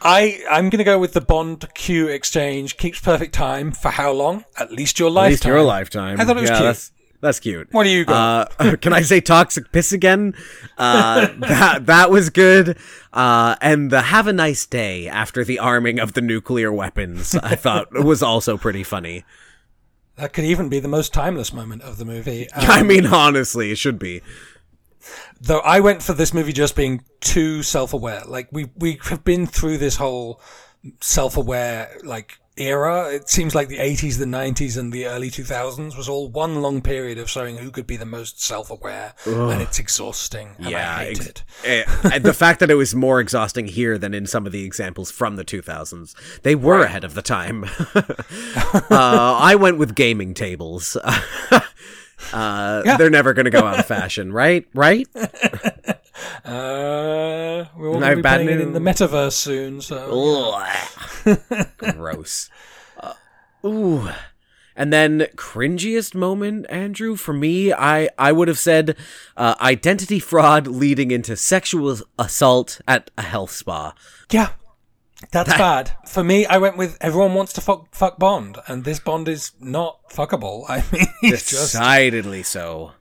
I 0.00 0.42
I'm 0.50 0.70
gonna 0.70 0.84
go 0.84 0.98
with 0.98 1.12
the 1.12 1.20
Bond 1.20 1.66
Q 1.74 2.08
exchange. 2.08 2.76
Keeps 2.76 3.00
perfect 3.00 3.34
time 3.34 3.72
for 3.72 3.90
how 3.90 4.12
long? 4.12 4.44
At 4.58 4.72
least 4.72 4.98
your 4.98 5.10
lifetime. 5.10 5.26
At 5.26 5.30
least 5.30 5.44
your 5.44 5.62
lifetime. 5.62 6.20
I 6.20 6.24
thought 6.24 6.36
it 6.36 6.40
was 6.40 6.50
yeah, 6.50 6.56
cute. 6.56 6.66
That's, 6.66 6.92
that's 7.24 7.40
cute. 7.40 7.68
What 7.72 7.84
do 7.84 7.90
you 7.90 8.04
got? 8.04 8.52
Uh, 8.58 8.76
can 8.80 8.92
I 8.92 9.00
say 9.00 9.20
toxic 9.20 9.72
piss 9.72 9.92
again? 9.92 10.34
Uh, 10.76 11.28
that 11.38 11.86
that 11.86 12.10
was 12.10 12.28
good. 12.30 12.76
Uh, 13.12 13.56
and 13.62 13.90
the 13.90 14.02
have 14.02 14.26
a 14.26 14.32
nice 14.32 14.66
day 14.66 15.08
after 15.08 15.42
the 15.42 15.58
arming 15.58 15.98
of 15.98 16.12
the 16.12 16.20
nuclear 16.20 16.70
weapons, 16.70 17.34
I 17.34 17.54
thought 17.56 17.92
was 18.04 18.22
also 18.22 18.58
pretty 18.58 18.82
funny. 18.82 19.24
That 20.16 20.32
could 20.32 20.44
even 20.44 20.68
be 20.68 20.80
the 20.80 20.88
most 20.88 21.12
timeless 21.14 21.52
moment 21.52 21.82
of 21.82 21.96
the 21.96 22.04
movie. 22.04 22.46
Um, 22.54 22.64
I 22.68 22.82
mean, 22.82 23.06
honestly, 23.06 23.72
it 23.72 23.78
should 23.78 23.98
be. 23.98 24.20
though 25.40 25.60
I 25.60 25.80
went 25.80 26.02
for 26.02 26.12
this 26.12 26.32
movie 26.34 26.52
just 26.52 26.76
being 26.76 27.02
too 27.20 27.62
self-aware. 27.62 28.22
Like 28.26 28.48
we 28.52 28.70
we 28.76 29.00
have 29.04 29.24
been 29.24 29.46
through 29.46 29.78
this 29.78 29.96
whole 29.96 30.40
self-aware 31.00 31.98
like 32.04 32.38
era. 32.56 33.12
It 33.12 33.28
seems 33.28 33.54
like 33.54 33.68
the 33.68 33.78
80s, 33.78 34.18
the 34.18 34.24
90s, 34.24 34.78
and 34.78 34.92
the 34.92 35.06
early 35.06 35.30
2000s 35.30 35.96
was 35.96 36.08
all 36.08 36.28
one 36.28 36.62
long 36.62 36.80
period 36.80 37.18
of 37.18 37.28
showing 37.28 37.58
who 37.58 37.70
could 37.70 37.86
be 37.86 37.96
the 37.96 38.06
most 38.06 38.40
self-aware, 38.42 39.14
and 39.26 39.60
it's 39.62 39.78
exhausting. 39.78 40.50
And 40.58 40.70
Yeah, 40.70 40.96
I 40.96 41.04
hate 41.04 41.20
ex- 41.20 41.26
it. 41.26 41.44
eh, 41.64 41.84
and 42.12 42.24
the 42.24 42.34
fact 42.34 42.60
that 42.60 42.70
it 42.70 42.74
was 42.74 42.94
more 42.94 43.20
exhausting 43.20 43.66
here 43.66 43.98
than 43.98 44.14
in 44.14 44.26
some 44.26 44.46
of 44.46 44.52
the 44.52 44.64
examples 44.64 45.10
from 45.10 45.36
the 45.36 45.44
2000s, 45.44 46.14
they 46.42 46.54
were 46.54 46.82
ahead 46.82 47.04
of 47.04 47.14
the 47.14 47.22
time. 47.22 47.64
uh, 47.94 48.84
I 48.90 49.56
went 49.56 49.78
with 49.78 49.94
gaming 49.94 50.34
tables. 50.34 50.96
uh, 52.32 52.96
They're 52.96 53.10
never 53.10 53.32
going 53.34 53.46
to 53.46 53.50
go 53.50 53.64
out 53.66 53.78
of 53.78 53.86
fashion, 53.86 54.32
right? 54.32 54.66
Right? 54.74 55.08
Uh, 56.44 57.64
we're 57.76 57.88
all 57.88 58.00
going 58.00 58.10
to 58.10 58.16
be 58.16 58.22
playing 58.22 58.48
it 58.48 58.60
in 58.60 58.72
the 58.72 58.80
metaverse 58.80 59.32
soon, 59.32 59.80
so 59.80 60.08
Gross. 61.94 62.50
Uh, 62.98 63.14
ooh. 63.64 64.08
And 64.76 64.92
then 64.92 65.28
cringiest 65.36 66.14
moment, 66.14 66.66
Andrew, 66.68 67.14
for 67.16 67.32
me, 67.32 67.72
I 67.72 68.08
I 68.18 68.32
would 68.32 68.48
have 68.48 68.58
said 68.58 68.96
uh, 69.36 69.54
identity 69.60 70.18
fraud 70.18 70.66
leading 70.66 71.10
into 71.12 71.36
sexual 71.36 71.96
assault 72.18 72.80
at 72.88 73.10
a 73.16 73.22
health 73.22 73.52
spa. 73.52 73.94
yeah. 74.30 74.50
That's 75.30 75.50
bad. 75.56 75.92
For 76.06 76.22
me, 76.22 76.44
I 76.44 76.58
went 76.58 76.76
with 76.76 76.98
everyone 77.00 77.32
wants 77.32 77.54
to 77.54 77.62
fuck, 77.62 77.94
fuck 77.94 78.18
Bond, 78.18 78.58
and 78.66 78.84
this 78.84 78.98
Bond 79.00 79.26
is 79.28 79.52
not 79.58 80.10
fuckable. 80.10 80.64
I 80.68 80.84
mean, 80.92 81.06
he's 81.20 81.46
just 81.46 81.72
Decidedly 81.72 82.42
so. 82.42 82.92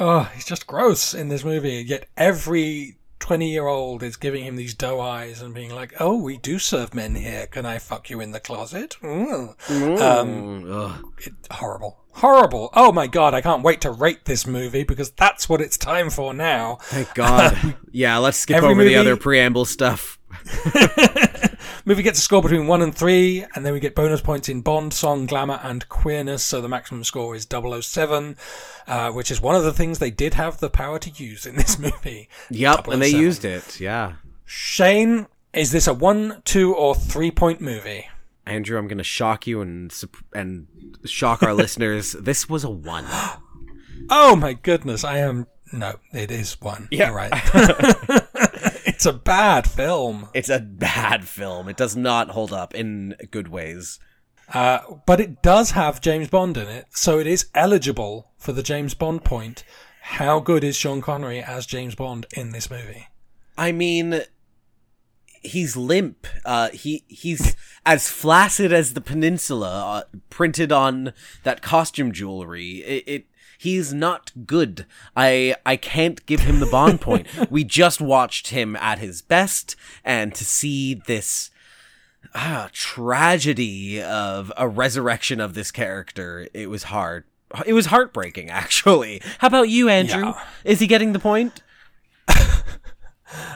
Oh, 0.00 0.30
he's 0.34 0.44
just 0.44 0.66
gross 0.66 1.14
in 1.14 1.28
this 1.28 1.44
movie. 1.44 1.84
Yet 1.86 2.06
every 2.16 2.96
20 3.22 3.50
year 3.50 3.66
old 3.66 4.02
is 4.02 4.16
giving 4.16 4.44
him 4.44 4.56
these 4.56 4.74
doe 4.74 5.00
eyes 5.00 5.40
and 5.40 5.54
being 5.54 5.70
like, 5.70 5.94
oh, 6.00 6.20
we 6.20 6.36
do 6.36 6.58
serve 6.58 6.92
men 6.92 7.14
here. 7.14 7.46
Can 7.46 7.64
I 7.64 7.78
fuck 7.78 8.10
you 8.10 8.20
in 8.20 8.32
the 8.32 8.40
closet? 8.40 8.96
Mm. 9.00 10.00
Um, 10.00 11.12
it, 11.18 11.32
horrible. 11.50 11.98
Horrible. 12.14 12.70
Oh 12.74 12.92
my 12.92 13.06
god, 13.06 13.32
I 13.32 13.40
can't 13.40 13.62
wait 13.62 13.80
to 13.82 13.90
rate 13.90 14.24
this 14.24 14.46
movie 14.46 14.82
because 14.82 15.12
that's 15.12 15.48
what 15.48 15.60
it's 15.60 15.78
time 15.78 16.10
for 16.10 16.34
now. 16.34 16.78
Thank 16.82 17.14
God. 17.14 17.76
yeah, 17.92 18.18
let's 18.18 18.38
skip 18.38 18.62
over 18.62 18.84
the 18.84 18.96
other 18.96 19.16
preamble 19.16 19.64
stuff. 19.64 20.18
Movie 21.84 22.02
gets 22.02 22.18
a 22.18 22.22
score 22.22 22.42
between 22.42 22.66
1 22.68 22.82
and 22.82 22.94
3, 22.94 23.44
and 23.54 23.66
then 23.66 23.72
we 23.72 23.80
get 23.80 23.94
bonus 23.94 24.20
points 24.20 24.48
in 24.48 24.60
Bond, 24.60 24.94
Song, 24.94 25.26
Glamour, 25.26 25.58
and 25.62 25.88
Queerness, 25.88 26.42
so 26.44 26.60
the 26.60 26.68
maximum 26.68 27.02
score 27.02 27.34
is 27.34 27.46
007, 27.50 28.36
uh, 28.86 29.10
which 29.10 29.30
is 29.30 29.40
one 29.40 29.56
of 29.56 29.64
the 29.64 29.72
things 29.72 29.98
they 29.98 30.10
did 30.10 30.34
have 30.34 30.58
the 30.58 30.70
power 30.70 30.98
to 31.00 31.10
use 31.10 31.44
in 31.44 31.56
this 31.56 31.78
movie. 31.80 32.28
Yep, 32.50 32.88
and 32.88 33.02
they 33.02 33.08
used 33.08 33.44
it. 33.44 33.80
Yeah. 33.80 34.14
Shane, 34.44 35.26
is 35.52 35.72
this 35.72 35.86
a 35.88 35.94
1, 35.94 36.42
2, 36.44 36.74
or 36.74 36.94
3 36.94 37.30
point 37.32 37.60
movie? 37.60 38.06
Andrew, 38.46 38.78
I'm 38.78 38.88
going 38.88 38.98
to 38.98 39.04
shock 39.04 39.46
you 39.46 39.60
and 39.60 39.92
and 40.32 40.66
shock 41.04 41.42
our 41.42 41.54
listeners. 41.62 42.12
This 42.12 42.48
was 42.48 42.64
a 42.64 42.70
1. 42.70 43.06
Oh 44.10 44.34
my 44.34 44.52
goodness, 44.52 45.04
I 45.04 45.18
am. 45.18 45.46
No, 45.72 45.94
it 46.12 46.32
is 46.32 46.60
one. 46.60 46.88
Yeah. 46.90 47.06
You're 47.06 47.16
right. 47.16 48.24
it's 49.02 49.06
a 49.16 49.18
bad 49.18 49.68
film, 49.68 50.28
It's 50.32 50.48
a 50.48 50.60
bad 50.60 51.26
film. 51.26 51.68
It 51.68 51.76
does 51.76 51.96
not 51.96 52.30
hold 52.30 52.52
up 52.52 52.72
in 52.72 53.16
good 53.32 53.48
ways. 53.48 53.98
uh, 54.54 54.78
but 55.06 55.18
it 55.18 55.42
does 55.42 55.72
have 55.72 56.00
James 56.00 56.28
Bond 56.28 56.56
in 56.56 56.68
it, 56.68 56.86
so 56.90 57.18
it 57.18 57.26
is 57.26 57.46
eligible 57.52 58.30
for 58.38 58.52
the 58.52 58.62
James 58.62 58.94
Bond 58.94 59.24
point. 59.24 59.64
How 60.02 60.38
good 60.38 60.62
is 60.62 60.76
Sean 60.76 61.00
Connery 61.00 61.42
as 61.42 61.66
James 61.66 61.96
Bond 61.96 62.26
in 62.36 62.52
this 62.52 62.70
movie? 62.70 63.08
I 63.58 63.72
mean, 63.72 64.20
he's 65.42 65.76
limp. 65.76 66.28
Uh, 66.44 66.68
he 66.70 67.02
he's 67.08 67.56
as 67.86 68.08
flaccid 68.08 68.72
as 68.72 68.94
the 68.94 69.00
peninsula 69.00 69.84
uh, 69.84 70.16
printed 70.30 70.70
on 70.70 71.12
that 71.42 71.60
costume 71.60 72.12
jewelry. 72.12 72.84
It, 72.84 73.04
it 73.08 73.26
he's 73.62 73.94
not 73.94 74.32
good. 74.44 74.86
I 75.16 75.54
I 75.64 75.76
can't 75.76 76.24
give 76.26 76.40
him 76.40 76.58
the 76.58 76.66
bond 76.66 77.00
point. 77.06 77.26
We 77.50 77.62
just 77.62 78.00
watched 78.00 78.48
him 78.48 78.74
at 78.76 78.98
his 78.98 79.22
best, 79.22 79.76
and 80.04 80.34
to 80.34 80.44
see 80.44 80.94
this. 80.94 81.50
Ah, 82.34 82.70
tragedy 82.72 84.00
of 84.00 84.50
a 84.56 84.66
resurrection 84.66 85.38
of 85.38 85.52
this 85.54 85.70
character. 85.70 86.48
It 86.54 86.70
was 86.70 86.84
hard. 86.84 87.24
It 87.66 87.74
was 87.74 87.86
heartbreaking, 87.86 88.48
actually. 88.62 89.20
How 89.38 89.48
about 89.48 89.68
you, 89.68 89.88
Andrew? 89.88 90.26
Yeah. 90.26 90.44
Is 90.64 90.80
he 90.80 90.86
getting 90.86 91.12
the 91.12 91.18
point? 91.18 91.62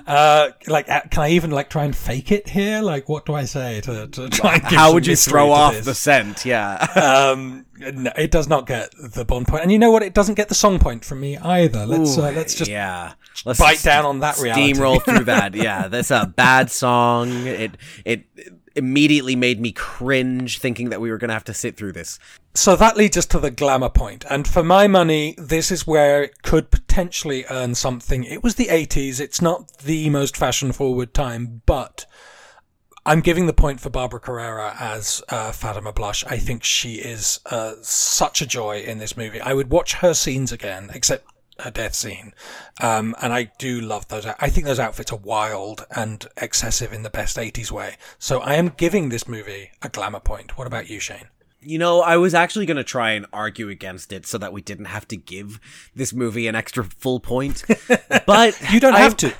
Uh, 0.06 0.50
like, 0.66 0.88
uh, 0.88 1.02
can 1.10 1.22
I 1.22 1.30
even 1.30 1.50
like 1.50 1.70
try 1.70 1.84
and 1.84 1.96
fake 1.96 2.32
it 2.32 2.48
here? 2.48 2.80
Like, 2.80 3.08
what 3.08 3.26
do 3.26 3.34
I 3.34 3.44
say 3.44 3.80
to, 3.82 4.06
to 4.06 4.28
try 4.28 4.58
How 4.58 4.92
would 4.92 5.06
you 5.06 5.16
throw 5.16 5.50
off 5.52 5.74
this? 5.74 5.86
the 5.86 5.94
scent? 5.94 6.44
Yeah. 6.44 6.86
Um, 7.06 7.66
no, 7.78 8.10
it 8.16 8.30
does 8.30 8.48
not 8.48 8.66
get 8.66 8.92
the 8.98 9.24
Bond 9.24 9.46
point, 9.46 9.62
and 9.62 9.70
you 9.70 9.78
know 9.78 9.90
what? 9.90 10.02
It 10.02 10.14
doesn't 10.14 10.34
get 10.34 10.48
the 10.48 10.54
song 10.54 10.78
point 10.78 11.04
from 11.04 11.20
me 11.20 11.36
either. 11.36 11.86
Let's 11.86 12.16
uh, 12.16 12.32
let's 12.34 12.54
just 12.54 12.70
yeah. 12.70 13.12
Let's 13.44 13.60
bite 13.60 13.82
down 13.82 14.04
on 14.04 14.20
that 14.20 14.38
reality. 14.38 14.72
Steamroll 14.72 15.02
through 15.02 15.24
that. 15.24 15.54
Yeah, 15.66 15.88
that's 15.88 16.10
a 16.10 16.26
bad 16.26 16.70
song. 16.70 17.46
It 17.46 17.76
it 18.04 18.24
immediately 18.76 19.34
made 19.36 19.60
me 19.60 19.72
cringe 19.72 20.58
thinking 20.58 20.90
that 20.90 21.00
we 21.00 21.10
were 21.10 21.18
gonna 21.18 21.32
have 21.32 21.44
to 21.44 21.54
sit 21.54 21.76
through 21.76 21.92
this. 21.92 22.18
So 22.54 22.74
that 22.76 22.96
leads 22.96 23.16
us 23.16 23.26
to 23.26 23.38
the 23.38 23.50
glamour 23.50 23.90
point. 23.90 24.24
And 24.30 24.46
for 24.46 24.62
my 24.62 24.86
money, 24.86 25.34
this 25.36 25.70
is 25.70 25.86
where 25.86 26.22
it 26.22 26.42
could 26.42 26.70
potentially 26.70 27.44
earn 27.50 27.74
something. 27.74 28.24
It 28.24 28.42
was 28.42 28.54
the 28.54 28.66
80s. 28.66 29.20
It's 29.20 29.42
not 29.42 29.78
the 29.78 30.08
most 30.10 30.36
fashion 30.36 30.72
forward 30.72 31.12
time, 31.12 31.62
but 31.66 32.06
I'm 33.04 33.20
giving 33.20 33.46
the 33.46 33.52
point 33.52 33.80
for 33.80 33.88
Barbara 33.88 34.18
Carrera 34.18 34.74
as 34.80 35.22
uh, 35.28 35.52
Fatima 35.52 35.92
Blush. 35.92 36.24
I 36.24 36.38
think 36.38 36.64
she 36.64 36.94
is 36.94 37.38
uh, 37.46 37.74
such 37.82 38.42
a 38.42 38.46
joy 38.46 38.80
in 38.80 38.98
this 38.98 39.16
movie. 39.16 39.40
I 39.40 39.52
would 39.52 39.70
watch 39.70 39.94
her 39.96 40.12
scenes 40.12 40.50
again, 40.50 40.90
except 40.92 41.24
her 41.60 41.70
death 41.70 41.94
scene. 41.94 42.32
Um, 42.82 43.14
and 43.22 43.32
I 43.32 43.50
do 43.58 43.80
love 43.80 44.08
those. 44.08 44.26
I 44.26 44.48
think 44.50 44.66
those 44.66 44.78
outfits 44.80 45.12
are 45.12 45.16
wild 45.18 45.86
and 45.94 46.26
excessive 46.36 46.92
in 46.92 47.02
the 47.02 47.10
best 47.10 47.36
80s 47.36 47.70
way. 47.70 47.96
So 48.18 48.40
I 48.40 48.54
am 48.54 48.68
giving 48.76 49.08
this 49.08 49.26
movie 49.28 49.70
a 49.82 49.88
glamour 49.88 50.20
point. 50.20 50.58
What 50.58 50.66
about 50.66 50.88
you, 50.90 51.00
Shane? 51.00 51.28
You 51.60 51.78
know, 51.78 52.00
I 52.00 52.16
was 52.16 52.32
actually 52.34 52.66
gonna 52.66 52.84
try 52.84 53.10
and 53.12 53.26
argue 53.32 53.68
against 53.68 54.12
it 54.12 54.24
so 54.26 54.38
that 54.38 54.52
we 54.52 54.60
didn't 54.62 54.84
have 54.84 55.08
to 55.08 55.16
give 55.16 55.58
this 55.96 56.12
movie 56.12 56.46
an 56.46 56.54
extra 56.54 56.84
full 56.84 57.18
point. 57.20 57.64
But 58.26 58.60
You 58.72 58.78
don't 58.80 58.94
I- 58.94 59.00
have 59.00 59.16
to. 59.18 59.32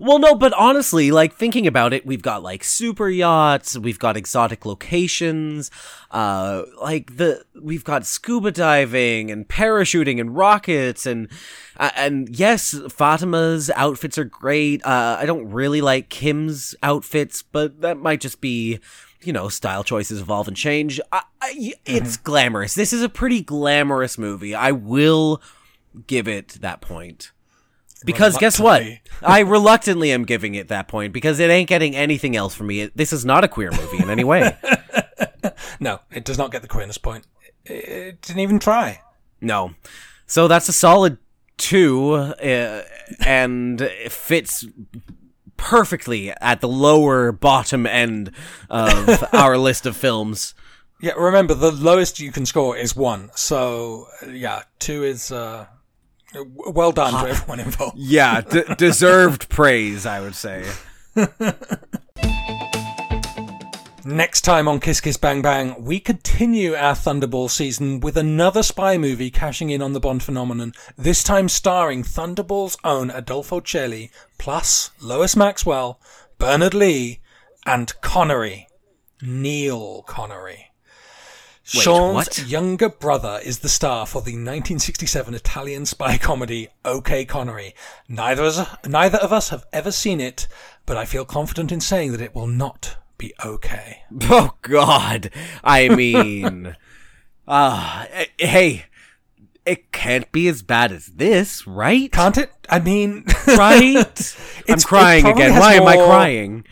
Well, 0.00 0.18
no, 0.18 0.34
but 0.34 0.52
honestly, 0.54 1.10
like 1.10 1.34
thinking 1.34 1.66
about 1.66 1.92
it, 1.92 2.06
we've 2.06 2.22
got 2.22 2.42
like 2.42 2.64
super 2.64 3.08
yachts, 3.08 3.76
we've 3.78 3.98
got 3.98 4.16
exotic 4.16 4.64
locations, 4.64 5.70
uh, 6.10 6.62
like 6.80 7.16
the 7.16 7.44
we've 7.60 7.84
got 7.84 8.06
scuba 8.06 8.50
diving 8.50 9.30
and 9.30 9.48
parachuting 9.48 10.20
and 10.20 10.36
rockets 10.36 11.06
and 11.06 11.28
uh, 11.76 11.90
and 11.96 12.28
yes, 12.36 12.74
Fatima's 12.88 13.70
outfits 13.74 14.18
are 14.18 14.24
great. 14.24 14.84
Uh, 14.84 15.16
I 15.20 15.26
don't 15.26 15.50
really 15.50 15.80
like 15.80 16.08
Kim's 16.08 16.74
outfits, 16.82 17.42
but 17.42 17.80
that 17.80 17.98
might 17.98 18.20
just 18.20 18.40
be. 18.40 18.78
You 19.22 19.32
know, 19.32 19.48
style 19.48 19.82
choices 19.82 20.20
evolve 20.20 20.48
and 20.48 20.56
change. 20.56 21.00
I, 21.10 21.22
I, 21.40 21.72
it's 21.86 22.18
glamorous. 22.18 22.74
This 22.74 22.92
is 22.92 23.00
a 23.00 23.08
pretty 23.08 23.40
glamorous 23.40 24.18
movie. 24.18 24.54
I 24.54 24.70
will 24.70 25.40
give 26.06 26.28
it 26.28 26.58
that 26.60 26.82
point. 26.82 27.32
Because 28.04 28.36
guess 28.38 28.60
what? 28.60 28.82
I 29.22 29.40
reluctantly 29.40 30.12
am 30.12 30.24
giving 30.24 30.54
it 30.54 30.68
that 30.68 30.88
point 30.88 31.12
because 31.12 31.40
it 31.40 31.50
ain't 31.50 31.68
getting 31.68 31.96
anything 31.96 32.36
else 32.36 32.54
from 32.54 32.66
me. 32.68 32.80
It- 32.82 32.96
This 32.96 33.12
is 33.12 33.24
not 33.24 33.44
a 33.44 33.48
queer 33.48 33.70
movie 33.70 34.02
in 34.02 34.10
any 34.10 34.24
way. 34.24 34.56
No, 35.80 36.00
it 36.10 36.24
does 36.24 36.38
not 36.38 36.50
get 36.52 36.62
the 36.62 36.68
queerness 36.68 36.98
point. 36.98 37.26
It, 37.64 38.20
didn't 38.22 38.40
even 38.40 38.58
try. 38.58 39.00
No. 39.40 39.74
So 40.26 40.48
that's 40.48 40.68
a 40.68 40.72
solid 40.72 41.18
two, 41.58 42.12
uh, 42.12 42.82
and 43.24 43.80
it 43.80 44.10
fits 44.12 44.64
perfectly 45.56 46.30
at 46.40 46.60
the 46.60 46.68
lower 46.68 47.32
bottom 47.32 47.86
end 47.86 48.30
of 48.70 49.24
our 49.34 49.58
list 49.58 49.86
of 49.86 49.96
films. 49.96 50.54
Yeah, 51.00 51.12
remember 51.12 51.54
the 51.54 51.72
lowest 51.72 52.20
you 52.20 52.32
can 52.32 52.46
score 52.46 52.76
is 52.76 52.96
one. 52.96 53.30
So 53.34 54.06
yeah, 54.28 54.62
two 54.78 55.02
is 55.04 55.30
uh, 55.30 55.66
well 56.46 56.92
done 56.92 57.12
to 57.24 57.30
everyone 57.30 57.60
involved. 57.60 57.96
Yeah, 57.98 58.40
d- 58.40 58.62
deserved 58.76 59.48
praise, 59.48 60.06
I 60.06 60.20
would 60.20 60.34
say. 60.34 60.64
Next 64.06 64.42
time 64.42 64.68
on 64.68 64.80
Kiss 64.80 65.00
Kiss 65.00 65.16
Bang 65.16 65.40
Bang, 65.40 65.82
we 65.82 65.98
continue 65.98 66.74
our 66.74 66.92
Thunderball 66.92 67.48
season 67.50 68.00
with 68.00 68.18
another 68.18 68.62
spy 68.62 68.98
movie 68.98 69.30
cashing 69.30 69.70
in 69.70 69.80
on 69.80 69.94
the 69.94 70.00
Bond 70.00 70.22
phenomenon, 70.22 70.74
this 70.98 71.22
time 71.24 71.48
starring 71.48 72.02
Thunderball's 72.02 72.76
own 72.84 73.10
Adolfo 73.10 73.60
Celi, 73.62 74.10
plus 74.36 74.90
Lois 75.00 75.34
Maxwell, 75.36 75.98
Bernard 76.36 76.74
Lee, 76.74 77.20
and 77.64 77.98
Connery. 78.02 78.68
Neil 79.22 80.02
Connery. 80.02 80.73
Sean's 81.66 82.14
what? 82.14 82.46
younger 82.46 82.90
brother 82.90 83.40
is 83.42 83.60
the 83.60 83.70
star 83.70 84.04
for 84.06 84.20
the 84.20 84.32
1967 84.32 85.34
Italian 85.34 85.86
spy 85.86 86.18
comedy 86.18 86.68
OK 86.84 87.24
Connery. 87.24 87.74
Neither, 88.06 88.44
us, 88.44 88.68
neither 88.86 89.16
of 89.18 89.32
us 89.32 89.48
have 89.48 89.64
ever 89.72 89.90
seen 89.90 90.20
it, 90.20 90.46
but 90.84 90.98
I 90.98 91.06
feel 91.06 91.24
confident 91.24 91.72
in 91.72 91.80
saying 91.80 92.12
that 92.12 92.20
it 92.20 92.34
will 92.34 92.46
not 92.46 92.98
be 93.16 93.32
okay. 93.42 94.02
Oh 94.24 94.56
God! 94.60 95.30
I 95.62 95.88
mean, 95.88 96.76
ah, 97.48 98.06
eh, 98.10 98.26
hey, 98.38 98.84
it 99.64 99.90
can't 99.90 100.30
be 100.32 100.48
as 100.48 100.62
bad 100.62 100.92
as 100.92 101.06
this, 101.06 101.66
right? 101.66 102.12
Can't 102.12 102.36
it? 102.36 102.50
I 102.68 102.78
mean, 102.80 103.24
right? 103.46 104.36
I'm 104.68 104.80
crying 104.80 105.26
again. 105.26 105.58
Why 105.58 105.74
am 105.74 105.86
I 105.86 105.96
crying? 105.96 106.64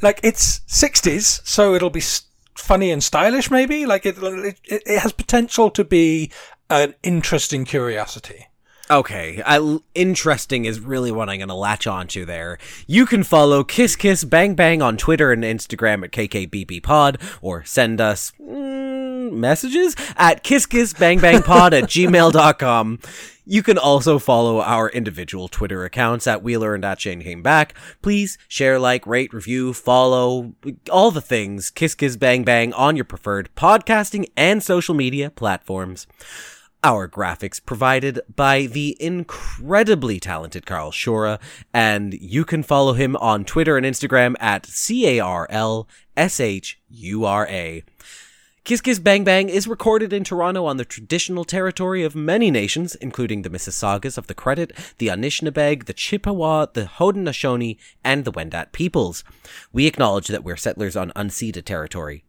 like 0.00 0.20
it's 0.22 0.60
60s, 0.60 1.46
so 1.46 1.74
it'll 1.74 1.90
be 1.90 2.00
s- 2.00 2.22
funny 2.54 2.90
and 2.90 3.02
stylish, 3.02 3.50
maybe. 3.50 3.86
Like 3.86 4.06
it, 4.06 4.16
it, 4.18 4.58
it 4.64 4.98
has 4.98 5.12
potential 5.12 5.70
to 5.70 5.84
be 5.84 6.30
an 6.70 6.94
interesting 7.02 7.64
curiosity. 7.64 8.46
Okay, 8.90 9.42
I, 9.46 9.78
interesting 9.94 10.66
is 10.66 10.78
really 10.78 11.10
what 11.10 11.30
I'm 11.30 11.38
going 11.38 11.48
to 11.48 11.54
latch 11.54 11.86
onto 11.86 12.26
there. 12.26 12.58
You 12.86 13.06
can 13.06 13.22
follow 13.22 13.64
Kiss 13.64 13.96
Kiss 13.96 14.24
Bang 14.24 14.54
Bang 14.54 14.82
on 14.82 14.98
Twitter 14.98 15.32
and 15.32 15.42
Instagram 15.42 16.04
at 16.04 16.12
KKBBPod, 16.12 17.18
or 17.40 17.64
send 17.64 17.98
us 18.02 18.32
mm, 18.38 18.93
messages 19.34 19.96
at 20.16 20.44
kisskissbangbangpod 20.44 21.72
at 21.72 21.84
gmail.com. 21.90 22.98
You 23.46 23.62
can 23.62 23.76
also 23.76 24.18
follow 24.18 24.60
our 24.62 24.88
individual 24.88 25.48
Twitter 25.48 25.84
accounts 25.84 26.26
at 26.26 26.42
Wheeler 26.42 26.74
and 26.74 26.84
at 26.84 27.00
Shane 27.00 27.20
Came 27.20 27.42
Back. 27.42 27.74
Please 28.00 28.38
share, 28.48 28.78
like, 28.78 29.06
rate, 29.06 29.34
review, 29.34 29.74
follow, 29.74 30.54
all 30.90 31.10
the 31.10 31.20
things 31.20 31.68
Kiss 31.68 31.94
Kiss 31.94 32.16
Bang 32.16 32.42
Bang 32.44 32.72
on 32.72 32.96
your 32.96 33.04
preferred 33.04 33.50
podcasting 33.54 34.26
and 34.34 34.62
social 34.62 34.94
media 34.94 35.30
platforms. 35.30 36.06
Our 36.82 37.08
graphics 37.08 37.64
provided 37.64 38.20
by 38.34 38.66
the 38.66 38.96
incredibly 39.00 40.20
talented 40.20 40.66
Carl 40.66 40.90
Shura, 40.90 41.40
and 41.72 42.12
you 42.14 42.44
can 42.44 42.62
follow 42.62 42.92
him 42.92 43.16
on 43.16 43.46
Twitter 43.46 43.78
and 43.78 43.86
Instagram 43.86 44.34
at 44.38 44.66
C 44.66 45.18
A 45.18 45.20
R 45.20 45.46
L 45.48 45.88
S 46.14 46.40
H 46.40 46.78
U 46.90 47.24
R 47.24 47.46
A. 47.48 47.82
Kiss 48.64 48.80
Kiss 48.80 48.98
Bang 48.98 49.24
Bang 49.24 49.50
is 49.50 49.68
recorded 49.68 50.10
in 50.10 50.24
Toronto 50.24 50.64
on 50.64 50.78
the 50.78 50.86
traditional 50.86 51.44
territory 51.44 52.02
of 52.02 52.16
many 52.16 52.50
nations, 52.50 52.94
including 52.94 53.42
the 53.42 53.50
Mississaugas 53.50 54.16
of 54.16 54.26
the 54.26 54.32
Credit, 54.32 54.72
the 54.96 55.08
Anishinaabeg, 55.08 55.84
the 55.84 55.92
Chippewa, 55.92 56.64
the 56.72 56.86
Haudenosaunee, 56.86 57.76
and 58.02 58.24
the 58.24 58.32
Wendat 58.32 58.72
peoples. 58.72 59.22
We 59.70 59.86
acknowledge 59.86 60.28
that 60.28 60.44
we're 60.44 60.56
settlers 60.56 60.96
on 60.96 61.12
unceded 61.14 61.66
territory. 61.66 62.24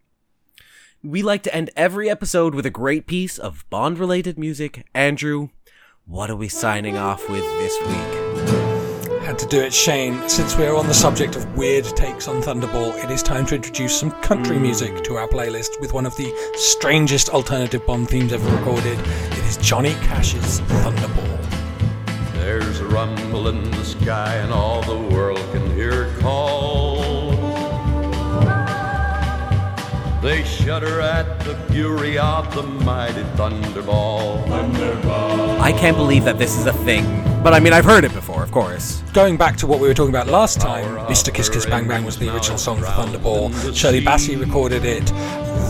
We 1.02 1.24
like 1.24 1.44
to 1.44 1.56
end 1.56 1.70
every 1.78 2.10
episode 2.10 2.53
with 2.53 2.66
a 2.66 2.70
great 2.70 3.07
piece 3.07 3.38
of 3.38 3.64
Bond 3.70 3.98
related 3.98 4.38
music. 4.38 4.86
Andrew, 4.94 5.52
what 6.06 6.30
are 6.30 6.36
we 6.36 6.49
signing 6.49 6.98
off 6.98 7.30
with 7.30 7.44
this 7.44 7.80
week? 7.88 8.85
Had 9.26 9.39
to 9.39 9.47
do 9.47 9.60
it, 9.60 9.73
Shane. 9.73 10.30
Since 10.30 10.56
we're 10.56 10.76
on 10.76 10.85
the 10.85 10.93
subject 10.93 11.35
of 11.35 11.57
weird 11.57 11.84
takes 11.84 12.27
on 12.27 12.43
Thunderball, 12.43 13.03
it 13.03 13.10
is 13.10 13.23
time 13.23 13.47
to 13.47 13.56
introduce 13.56 13.99
some 13.99 14.11
country 14.22 14.57
hmm. 14.57 14.61
music 14.61 15.03
to 15.06 15.15
our 15.15 15.27
playlist 15.27 15.81
with 15.81 15.93
one 15.93 16.06
of 16.06 16.15
the 16.15 16.31
strangest 16.53 17.30
alternative 17.30 17.84
Bond 17.88 18.07
themes 18.07 18.34
ever 18.34 18.47
recorded. 18.56 18.99
It 18.99 19.43
is 19.45 19.57
Johnny 19.57 19.93
Cash's 20.03 20.61
Thunderball. 20.61 22.34
There's 22.34 22.80
a 22.81 22.85
rumble 22.85 23.47
in 23.47 23.72
the 23.72 23.84
sky, 23.84 24.35
and 24.35 24.53
all 24.53 24.84
the 24.84 25.15
world 25.15 25.43
can 25.52 25.73
hear 25.73 26.03
it 26.03 26.19
call. 26.19 27.31
They 30.22 30.43
shudder 30.43 31.02
at 31.02 31.39
the 31.39 31.56
fury 31.73 32.19
of 32.19 32.53
the 32.53 32.61
mighty 32.61 33.23
Thunderball. 33.38 34.45
thunderball. 34.45 35.45
I 35.66 35.72
can't 35.72 35.98
believe 35.98 36.26
that 36.26 36.38
this 36.38 36.60
is 36.60 36.68
a 36.68 36.74
thing. 36.74 37.26
But 37.46 37.56
I 37.56 37.60
mean, 37.60 37.74
I've 37.74 37.86
heard 37.86 38.04
it 38.04 38.14
before, 38.14 38.44
of 38.44 38.52
course. 38.52 39.02
Going 39.14 39.36
back 39.36 39.56
to 39.58 39.68
what 39.68 39.80
we 39.80 39.88
were 39.88 39.96
talking 39.96 40.14
about 40.14 40.28
last 40.28 40.62
time, 40.62 40.86
Mr. 41.08 41.34
Kiss 41.34 41.50
Kiss 41.50 41.66
Bang 41.66 41.88
Bang 41.88 42.06
was 42.06 42.20
the 42.20 42.32
original 42.34 42.60
song 42.60 42.78
for 42.78 42.86
Thunderball. 42.86 43.76
Shirley 43.76 44.02
Bassey 44.02 44.40
recorded 44.40 44.86
it. 44.86 45.06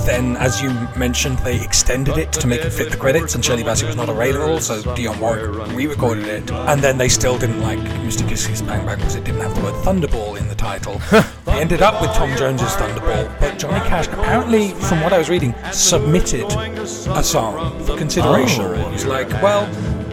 Then, 0.05 0.37
as 0.37 0.61
you 0.61 0.69
mentioned, 0.97 1.39
they 1.39 1.61
extended 1.63 2.17
it 2.17 2.31
to 2.33 2.47
make 2.47 2.61
it 2.61 2.71
fit 2.71 2.91
the 2.91 2.97
credits, 2.97 3.35
and 3.35 3.43
Shirley 3.43 3.63
Bassey 3.63 3.87
was 3.87 3.95
not 3.95 4.07
available, 4.07 4.59
so 4.59 4.81
Dionne 4.81 5.19
Warwick 5.19 5.73
re-recorded 5.73 6.27
it. 6.27 6.51
And 6.51 6.81
then 6.81 6.97
they 6.97 7.09
still 7.09 7.37
didn't 7.37 7.61
like 7.61 7.79
Mr. 7.79 8.27
Kiss 8.27 8.47
Kiss 8.47 8.61
Bang 8.61 8.85
Bang 8.85 8.97
because 8.97 9.15
it 9.15 9.23
didn't 9.23 9.41
have 9.41 9.55
the 9.55 9.61
word 9.61 9.73
Thunderball 9.83 10.37
in 10.37 10.47
the 10.47 10.55
title. 10.55 11.01
they 11.45 11.59
ended 11.59 11.81
up 11.81 12.01
with 12.01 12.11
Tom 12.11 12.35
Jones's 12.37 12.73
Thunderball, 12.75 13.39
but 13.39 13.57
Johnny 13.57 13.85
Cash 13.87 14.07
apparently, 14.07 14.71
from 14.71 15.01
what 15.01 15.11
I 15.11 15.17
was 15.17 15.29
reading, 15.29 15.53
submitted 15.71 16.45
a 16.53 17.23
song 17.23 17.83
for 17.83 17.97
consideration. 17.97 18.63
Oh. 18.63 18.89
He's 18.91 19.05
like, 19.05 19.29
well, 19.41 19.65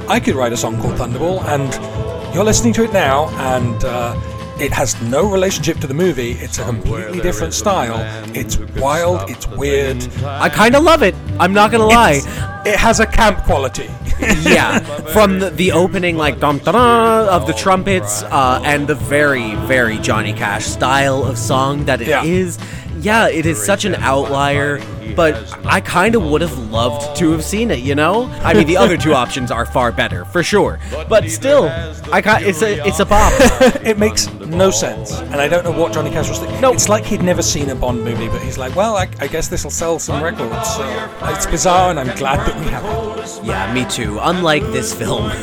I 0.09 0.21
could 0.21 0.35
write 0.35 0.53
a 0.53 0.57
song 0.57 0.81
called 0.81 0.95
Thunderball, 0.95 1.43
and 1.45 2.35
you're 2.35 2.45
listening 2.45 2.73
to 2.75 2.85
it 2.85 2.93
now, 2.93 3.29
and 3.55 3.85
uh, 3.85 4.15
it 4.59 4.73
has 4.73 5.01
no 5.03 5.31
relationship 5.31 5.79
to 5.79 5.87
the 5.87 5.95
movie. 5.95 6.33
It's 6.33 6.59
a 6.59 6.65
completely 6.65 7.21
different 7.21 7.55
style. 7.55 7.99
It's 8.35 8.59
wild. 8.81 9.31
It's 9.31 9.47
weird. 9.49 10.07
I 10.25 10.49
kind 10.49 10.75
of 10.77 10.83
love 10.83 11.03
it. 11.03 11.15
I'm 11.39 11.53
not 11.53 11.71
gonna 11.71 11.87
lie. 11.87 12.21
It 12.65 12.77
has 12.79 13.01
a 13.01 13.07
camp 13.07 13.39
quality. 13.45 13.91
yeah, 14.43 14.79
from 15.13 15.41
the, 15.41 15.51
the 15.51 15.73
opening, 15.73 16.17
like 16.17 16.39
dum 16.39 16.59
da 16.59 17.27
of 17.29 17.47
the 17.47 17.53
trumpets, 17.53 18.23
uh, 18.25 18.61
and 18.65 18.87
the 18.87 18.95
very, 18.95 19.55
very 19.67 19.99
Johnny 19.99 20.33
Cash 20.33 20.67
style 20.67 21.25
of 21.25 21.39
song 21.39 21.87
that 21.87 22.01
it 22.01 22.09
is. 22.25 22.59
Yeah. 23.03 23.27
Yeah, 23.27 23.37
it 23.37 23.47
is 23.47 23.63
such 23.63 23.85
an 23.85 23.95
outlier, 23.97 24.81
but 25.17 25.35
I 25.67 25.81
kind 25.81 26.15
of 26.15 26.23
would 26.25 26.41
have 26.41 26.57
loved 26.71 27.17
to 27.19 27.33
have 27.33 27.45
seen 27.45 27.71
it. 27.71 27.81
You 27.81 27.95
know, 27.95 28.25
I 28.43 28.55
mean, 28.55 28.67
the 28.67 28.77
other 28.77 28.97
two 28.97 29.13
options 29.25 29.51
are 29.51 29.67
far 29.67 29.93
better 29.93 30.25
for 30.25 30.43
sure, 30.43 30.79
but 31.09 31.29
still, 31.29 31.65
I 32.13 32.23
ca- 32.23 32.39
it's 32.41 32.63
a 32.63 32.87
it's 32.87 33.01
a 33.01 33.05
bop. 33.05 33.33
it 33.85 33.99
makes 33.99 34.33
no 34.33 34.71
sense, 34.71 35.19
and 35.21 35.35
I 35.37 35.49
don't 35.49 35.65
know 35.65 35.73
what 35.73 35.93
Johnny 35.93 36.11
Cash 36.11 36.29
was 36.29 36.39
thinking. 36.39 36.61
No. 36.61 36.73
It's 36.73 36.89
like 36.89 37.05
he'd 37.05 37.23
never 37.23 37.43
seen 37.43 37.69
a 37.71 37.75
Bond 37.75 38.05
movie, 38.05 38.29
but 38.29 38.41
he's 38.41 38.57
like, 38.57 38.75
well, 38.77 38.97
I, 38.97 39.09
I 39.19 39.27
guess 39.27 39.49
this 39.49 39.65
will 39.65 39.71
sell 39.73 39.99
some 39.99 40.23
records. 40.23 40.75
So 40.77 41.11
it's 41.25 41.47
bizarre, 41.47 41.91
and 41.91 41.99
I'm 41.99 42.17
glad 42.17 42.39
that 42.47 42.59
we 42.61 42.67
have 42.71 42.85
it. 42.85 43.45
yeah, 43.45 43.73
me 43.75 43.85
too. 43.91 44.19
Unlike 44.23 44.63
this 44.73 44.95
film, 44.95 45.29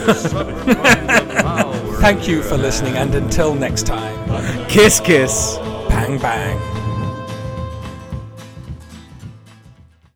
Thank 1.99 2.27
you 2.27 2.41
for 2.41 2.56
listening, 2.57 2.95
and 2.95 3.14
until 3.15 3.53
next 3.53 3.86
time, 3.86 4.65
kiss 4.69 4.99
kiss. 5.02 5.57
bang 5.90 6.18
bang. 6.18 6.78